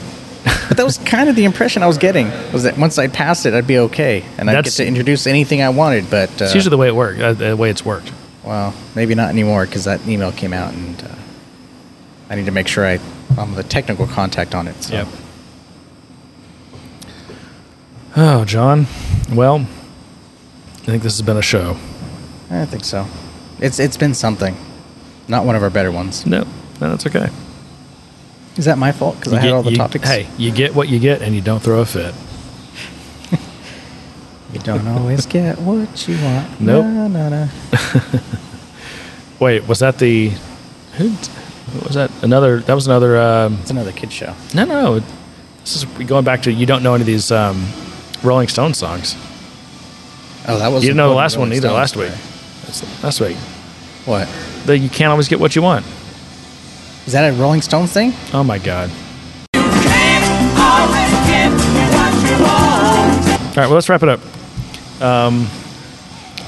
but 0.68 0.76
that 0.76 0.84
was 0.84 0.98
kind 0.98 1.30
of 1.30 1.34
the 1.36 1.46
impression 1.46 1.82
I 1.82 1.86
was 1.86 1.96
getting 1.98 2.30
was 2.52 2.64
that 2.64 2.76
once 2.76 2.98
I 2.98 3.08
passed 3.08 3.46
it, 3.46 3.54
I'd 3.54 3.66
be 3.66 3.78
okay 3.78 4.22
and 4.36 4.50
I'd 4.50 4.54
That's- 4.56 4.76
get 4.76 4.84
to 4.84 4.86
introduce 4.88 5.26
anything 5.26 5.62
I 5.62 5.70
wanted. 5.70 6.10
But 6.10 6.28
uh, 6.42 6.44
It's 6.44 6.54
usually 6.54 6.70
the 6.70 6.76
way 6.76 6.88
it 6.88 6.94
worked. 6.94 7.20
Uh, 7.20 7.32
the 7.32 7.56
way 7.56 7.70
it's 7.70 7.84
worked. 7.86 8.12
Well, 8.49 8.72
maybe 8.94 9.14
not 9.14 9.28
anymore 9.28 9.66
because 9.66 9.84
that 9.84 10.07
email 10.09 10.32
came 10.32 10.55
out 10.55 10.72
and 10.72 11.05
uh, 11.05 11.09
I 12.30 12.34
need 12.34 12.46
to 12.46 12.51
make 12.51 12.66
sure 12.66 12.86
I 12.86 12.99
I'm 13.36 13.55
the 13.55 13.62
technical 13.62 14.07
contact 14.07 14.55
on 14.55 14.66
it. 14.66 14.82
So. 14.82 15.07
Oh, 18.16 18.44
John. 18.46 18.86
Well, 19.30 19.57
I 19.59 20.86
think 20.86 21.03
this 21.03 21.18
has 21.18 21.22
been 21.22 21.36
a 21.36 21.42
show. 21.42 21.76
I 22.51 22.64
think 22.64 22.84
so. 22.84 23.07
It's 23.61 23.78
it's 23.78 23.99
been 23.99 24.14
something. 24.14 24.57
Not 25.28 25.44
one 25.44 25.55
of 25.55 25.62
our 25.62 25.68
better 25.70 25.92
ones. 25.92 26.24
No, 26.24 26.44
no, 26.80 26.88
that's 26.90 27.07
okay. 27.07 27.28
Is 28.57 28.64
that 28.64 28.78
my 28.78 28.92
fault? 28.92 29.16
Because 29.16 29.34
I 29.34 29.40
had 29.40 29.49
get- 29.49 29.53
all 29.53 29.62
the 29.62 29.72
you- 29.72 29.76
topics. 29.76 30.09
Hey, 30.09 30.26
you 30.38 30.51
get 30.51 30.74
what 30.74 30.88
you 30.88 30.99
get, 30.99 31.20
and 31.20 31.34
you 31.34 31.42
don't 31.42 31.62
throw 31.62 31.80
a 31.80 31.86
fit. 31.86 32.14
You 34.53 34.61
don't 34.61 34.86
always 34.88 35.26
get 35.26 35.59
what 35.59 36.09
you 36.09 36.16
want. 36.22 36.61
Nope. 36.61 36.84
No, 36.86 37.09
no, 37.09 37.28
no. 37.28 37.49
Wait, 39.40 39.66
was 39.68 39.78
that 39.80 39.99
the? 39.99 40.30
Who? 40.96 41.09
What 41.11 41.84
was 41.86 41.94
that? 41.94 42.11
Another? 42.22 42.61
That 42.61 42.74
was 42.74 42.86
another. 42.86 43.18
Um, 43.20 43.59
It's 43.61 43.70
another 43.70 43.92
kid 43.92 44.11
show. 44.12 44.34
no, 44.55 44.64
no, 44.64 44.99
no. 44.99 45.05
This 45.61 45.76
is 45.76 45.84
going 46.07 46.24
back 46.24 46.42
to 46.42 46.53
you. 46.53 46.64
Don't 46.66 46.82
know 46.82 46.94
any 46.94 47.03
of 47.03 47.07
these 47.07 47.30
um, 47.30 47.66
Rolling 48.22 48.49
Stone 48.49 48.72
songs. 48.74 49.14
Oh, 50.49 50.59
that 50.59 50.68
was. 50.68 50.82
You 50.82 50.88
didn't 50.88 50.96
know 50.96 51.11
the 51.11 51.14
last 51.14 51.36
one 51.36 51.53
either. 51.53 51.70
Last 51.70 51.94
week. 51.96 52.11
That's 52.64 53.03
last 53.05 53.20
week. 53.20 53.36
What? 54.07 54.26
The 54.64 54.78
you 54.78 54.88
can't 54.88 55.11
always 55.11 55.28
get 55.28 55.38
what 55.40 55.55
you 55.55 55.61
want. 55.62 55.84
Is 57.07 57.12
that 57.12 57.28
a 57.32 57.36
Rolling 57.36 57.61
Stones 57.61 57.92
thing? 57.92 58.12
Oh 58.32 58.42
my 58.42 58.59
god. 58.59 58.90
All 63.51 63.64
right, 63.64 63.66
well, 63.66 63.74
let's 63.74 63.88
wrap 63.88 64.03
it 64.03 64.09
up. 64.09 64.20
Um, 65.01 65.46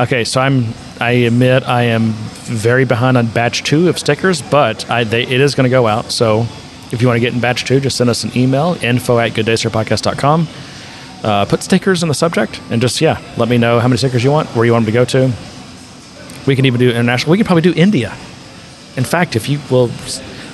okay, 0.00 0.24
so 0.24 0.40
I'm. 0.40 0.66
I 1.00 1.12
admit 1.12 1.62
I 1.62 1.84
am 1.84 2.12
very 2.50 2.84
behind 2.84 3.16
on 3.16 3.28
batch 3.28 3.62
two 3.62 3.88
of 3.88 3.98
stickers, 3.98 4.42
but 4.42 4.88
I, 4.90 5.04
they, 5.04 5.22
it 5.22 5.40
is 5.40 5.54
going 5.54 5.64
to 5.64 5.70
go 5.70 5.86
out. 5.86 6.12
So 6.12 6.42
if 6.92 7.00
you 7.00 7.08
want 7.08 7.16
to 7.16 7.20
get 7.20 7.32
in 7.32 7.40
batch 7.40 7.64
two, 7.64 7.80
just 7.80 7.96
send 7.96 8.10
us 8.10 8.24
an 8.24 8.36
email 8.36 8.76
info 8.82 9.18
at 9.18 9.32
gooddaysirpodcast.com. 9.32 10.48
Uh, 11.22 11.44
put 11.46 11.62
stickers 11.62 12.02
in 12.02 12.08
the 12.08 12.14
subject 12.14 12.60
and 12.70 12.82
just, 12.82 13.00
yeah, 13.00 13.20
let 13.36 13.48
me 13.48 13.56
know 13.56 13.78
how 13.78 13.88
many 13.88 13.98
stickers 13.98 14.24
you 14.24 14.30
want, 14.30 14.48
where 14.50 14.64
you 14.64 14.72
want 14.72 14.84
them 14.84 14.92
to 14.92 14.98
go 14.98 15.04
to. 15.04 15.32
We 16.46 16.56
can 16.56 16.64
even 16.64 16.80
do 16.80 16.90
international. 16.90 17.30
We 17.30 17.38
can 17.38 17.46
probably 17.46 17.62
do 17.62 17.74
India. 17.74 18.10
In 18.96 19.04
fact, 19.04 19.36
if 19.36 19.48
you 19.48 19.60
will 19.70 19.88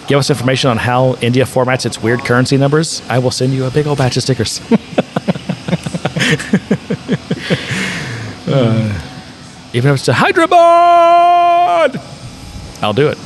give 0.07 0.18
us 0.18 0.30
information 0.30 0.70
on 0.70 0.76
how 0.76 1.14
India 1.16 1.44
formats 1.44 1.86
its 1.86 2.03
weird 2.03 2.20
currency 2.20 2.57
numbers, 2.57 3.03
I 3.09 3.18
will 3.18 3.30
send 3.30 3.53
you 3.53 3.64
a 3.64 3.70
big 3.70 3.86
old 3.86 3.99
batch 3.99 4.16
of 4.16 4.22
stickers. 4.22 4.61
Uh, 8.57 9.02
even 9.72 9.90
if 9.90 9.96
it's 9.96 10.04
to 10.07 10.12
Hyderabad, 10.14 12.00
I'll 12.82 12.92
do 12.92 13.09
it. 13.09 13.18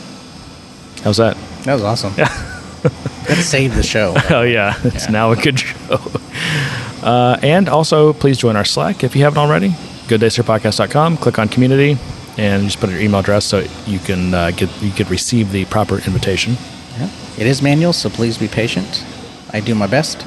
How's 1.04 1.18
that? 1.18 1.36
That 1.64 1.74
was 1.74 1.82
awesome. 1.82 2.12
Yeah. 2.16 2.28
that 2.82 3.36
saved 3.42 3.74
the 3.76 3.82
show. 3.82 4.14
Oh 4.30 4.42
yeah, 4.42 4.74
it's 4.84 5.04
Yeah. 5.06 5.10
now 5.12 5.32
a 5.32 5.36
good 5.36 5.58
show. 5.60 5.98
Uh, 7.02 7.38
and 7.42 7.68
also, 7.68 8.12
please 8.12 8.38
join 8.38 8.56
our 8.56 8.64
Slack 8.64 9.04
if 9.04 9.14
you 9.16 9.22
haven't 9.24 9.38
already. 9.38 9.70
GoodDaySirPodcast.com. 10.08 11.16
Click 11.18 11.38
on 11.38 11.48
Community 11.48 11.96
and 12.36 12.64
just 12.64 12.80
put 12.80 12.88
in 12.90 12.96
your 12.96 13.04
email 13.04 13.20
address 13.20 13.44
so 13.44 13.64
you 13.86 13.98
can 14.00 14.34
uh, 14.34 14.50
get 14.50 14.68
you 14.82 14.90
can 14.90 15.06
receive 15.08 15.52
the 15.52 15.64
proper 15.66 15.96
invitation. 15.96 16.56
Yeah. 16.98 17.08
It 17.38 17.46
is 17.46 17.62
manual, 17.62 17.92
so 17.92 18.10
please 18.10 18.36
be 18.38 18.48
patient. 18.48 19.04
I 19.52 19.60
do 19.60 19.74
my 19.74 19.86
best. 19.86 20.26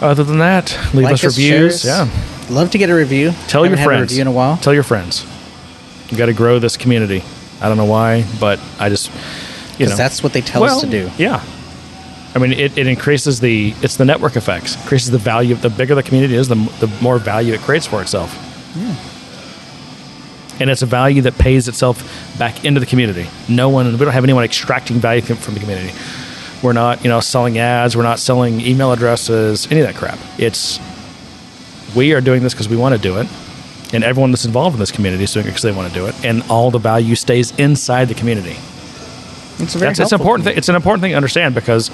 Other 0.00 0.24
than 0.24 0.38
that, 0.38 0.76
leave 0.94 1.04
Like 1.04 1.14
us 1.14 1.24
reviews. 1.24 1.82
shares. 1.82 1.84
Yeah, 1.84 2.54
Love 2.54 2.70
to 2.72 2.78
get 2.78 2.90
a 2.90 2.94
review. 2.94 3.32
tell 3.48 3.64
your 3.64 3.76
Haven't 3.76 3.78
had 3.78 3.84
a 3.84 3.88
friends. 3.88 4.10
review 4.12 4.20
in 4.22 4.26
a 4.26 4.32
while. 4.32 4.56
Tell 4.58 4.74
your 4.74 4.82
friends. 4.82 5.24
You 6.10 6.18
got 6.18 6.26
to 6.26 6.34
grow 6.34 6.58
this 6.58 6.76
community. 6.76 7.24
I 7.60 7.68
don't 7.68 7.76
know 7.78 7.86
why, 7.86 8.24
but 8.38 8.60
I 8.78 8.88
just 8.90 9.10
you 9.78 9.86
know 9.86 9.96
that's 9.96 10.22
what 10.22 10.32
they 10.32 10.40
tell 10.42 10.62
us 10.64 10.80
to 10.82 10.86
do. 10.86 11.10
Yeah. 11.18 11.42
I 12.34 12.38
mean, 12.38 12.52
it, 12.52 12.76
it 12.76 12.86
increases 12.86 13.40
the 13.40 13.74
it's 13.80 13.96
the 13.96 14.04
network 14.04 14.36
effects. 14.36 14.76
Increases 14.76 15.10
the 15.10 15.18
value. 15.18 15.54
The 15.54 15.70
bigger 15.70 15.94
the 15.94 16.02
community 16.02 16.34
is, 16.34 16.48
the, 16.48 16.56
the 16.80 16.86
more 17.00 17.18
value 17.18 17.54
it 17.54 17.60
creates 17.60 17.86
for 17.86 18.02
itself. 18.02 18.30
Yeah 18.76 18.94
And 20.60 20.68
it's 20.70 20.82
a 20.82 20.86
value 20.86 21.22
that 21.22 21.38
pays 21.38 21.66
itself 21.66 21.96
back 22.38 22.64
into 22.64 22.78
the 22.78 22.84
community. 22.86 23.26
No 23.48 23.70
one, 23.70 23.90
we 23.90 23.96
don't 24.04 24.12
have 24.12 24.24
anyone 24.24 24.44
extracting 24.44 24.98
value 25.00 25.22
from 25.22 25.54
the 25.54 25.60
community. 25.60 25.92
We're 26.66 26.72
not, 26.72 27.04
you 27.04 27.08
know, 27.08 27.20
selling 27.20 27.58
ads. 27.58 27.96
We're 27.96 28.02
not 28.02 28.18
selling 28.18 28.60
email 28.60 28.90
addresses. 28.90 29.70
Any 29.70 29.82
of 29.82 29.86
that 29.86 29.94
crap. 29.94 30.18
It's 30.36 30.80
we 31.94 32.12
are 32.12 32.20
doing 32.20 32.42
this 32.42 32.54
because 32.54 32.68
we 32.68 32.76
want 32.76 32.96
to 32.96 33.00
do 33.00 33.18
it, 33.18 33.28
and 33.94 34.02
everyone 34.02 34.32
that's 34.32 34.44
involved 34.44 34.74
in 34.74 34.80
this 34.80 34.90
community 34.90 35.22
is 35.22 35.32
doing 35.32 35.46
it 35.46 35.50
because 35.50 35.62
they 35.62 35.70
want 35.70 35.86
to 35.92 35.94
do 35.94 36.06
it, 36.08 36.24
and 36.24 36.42
all 36.50 36.72
the 36.72 36.80
value 36.80 37.14
stays 37.14 37.56
inside 37.56 38.06
the 38.06 38.14
community. 38.14 38.56
It's 39.58 39.76
a 39.76 39.78
very 39.78 39.90
That's 39.90 40.00
it's 40.00 40.10
helpful 40.10 40.16
important. 40.16 40.48
Thing, 40.48 40.56
it's 40.58 40.68
an 40.68 40.74
important 40.74 41.02
thing 41.02 41.12
to 41.12 41.16
understand 41.16 41.54
because 41.54 41.88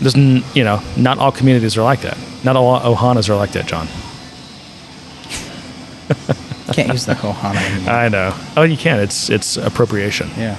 there's 0.00 0.14
n- 0.16 0.42
you 0.54 0.64
know 0.64 0.80
not 0.96 1.18
all 1.18 1.30
communities 1.30 1.76
are 1.76 1.82
like 1.82 2.00
that. 2.00 2.16
Not 2.44 2.56
all 2.56 2.80
Ohanas 2.80 3.28
are 3.28 3.36
like 3.36 3.50
that, 3.52 3.66
John. 3.66 3.86
Can't 6.72 6.88
use 6.92 7.04
the 7.04 7.12
Ohana 7.14 7.56
anymore. 7.74 7.92
I 7.92 8.08
know. 8.08 8.34
Oh, 8.56 8.62
you 8.62 8.78
can. 8.78 9.00
It's 9.00 9.28
it's 9.28 9.58
appropriation. 9.58 10.30
yeah. 10.38 10.56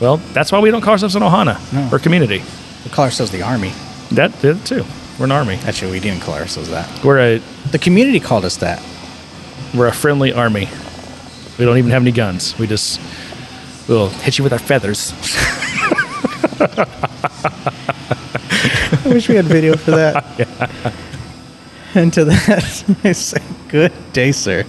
Well, 0.00 0.16
that's 0.32 0.50
why 0.52 0.58
we 0.60 0.70
don't 0.72 0.80
call 0.80 0.92
ourselves 0.92 1.14
an 1.16 1.22
Ohana 1.22 1.58
No. 1.72 1.88
or 1.94 1.98
community. 2.00 2.42
We 2.88 2.94
call 2.94 3.04
ourselves 3.04 3.30
the 3.30 3.42
Army. 3.42 3.72
That 4.12 4.32
did 4.40 4.56
it 4.56 4.64
too. 4.64 4.82
We're 5.18 5.26
an 5.26 5.32
army. 5.32 5.56
Actually, 5.66 5.92
we 5.92 6.00
didn't 6.00 6.22
call 6.22 6.34
ourselves 6.34 6.70
that. 6.70 7.04
We're 7.04 7.18
a 7.18 7.38
The 7.70 7.78
community 7.78 8.18
called 8.18 8.46
us 8.46 8.56
that. 8.58 8.82
we're 9.74 9.88
a 9.88 9.92
friendly 9.92 10.32
army. 10.32 10.68
We 11.58 11.66
don't 11.66 11.76
even 11.76 11.90
have 11.90 12.00
any 12.00 12.12
guns. 12.12 12.58
We 12.58 12.66
just 12.66 12.98
we'll 13.88 14.08
hit 14.08 14.38
you 14.38 14.44
with 14.44 14.54
our 14.54 14.58
feathers. 14.58 15.12
I 16.60 16.86
wish 19.04 19.28
we 19.28 19.34
had 19.34 19.44
video 19.44 19.76
for 19.76 19.90
that. 19.92 20.94
And 21.94 22.12
to 22.12 22.24
that, 22.26 22.84
I 23.04 23.12
say, 23.12 23.40
good 23.68 23.92
day, 24.12 24.30
sir. 24.30 24.64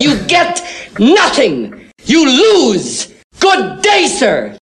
You 0.00 0.18
get 0.26 0.60
nothing. 0.98 1.90
You 2.04 2.26
lose. 2.26 3.14
Good 3.38 3.82
day, 3.82 4.06
sir. 4.06 4.56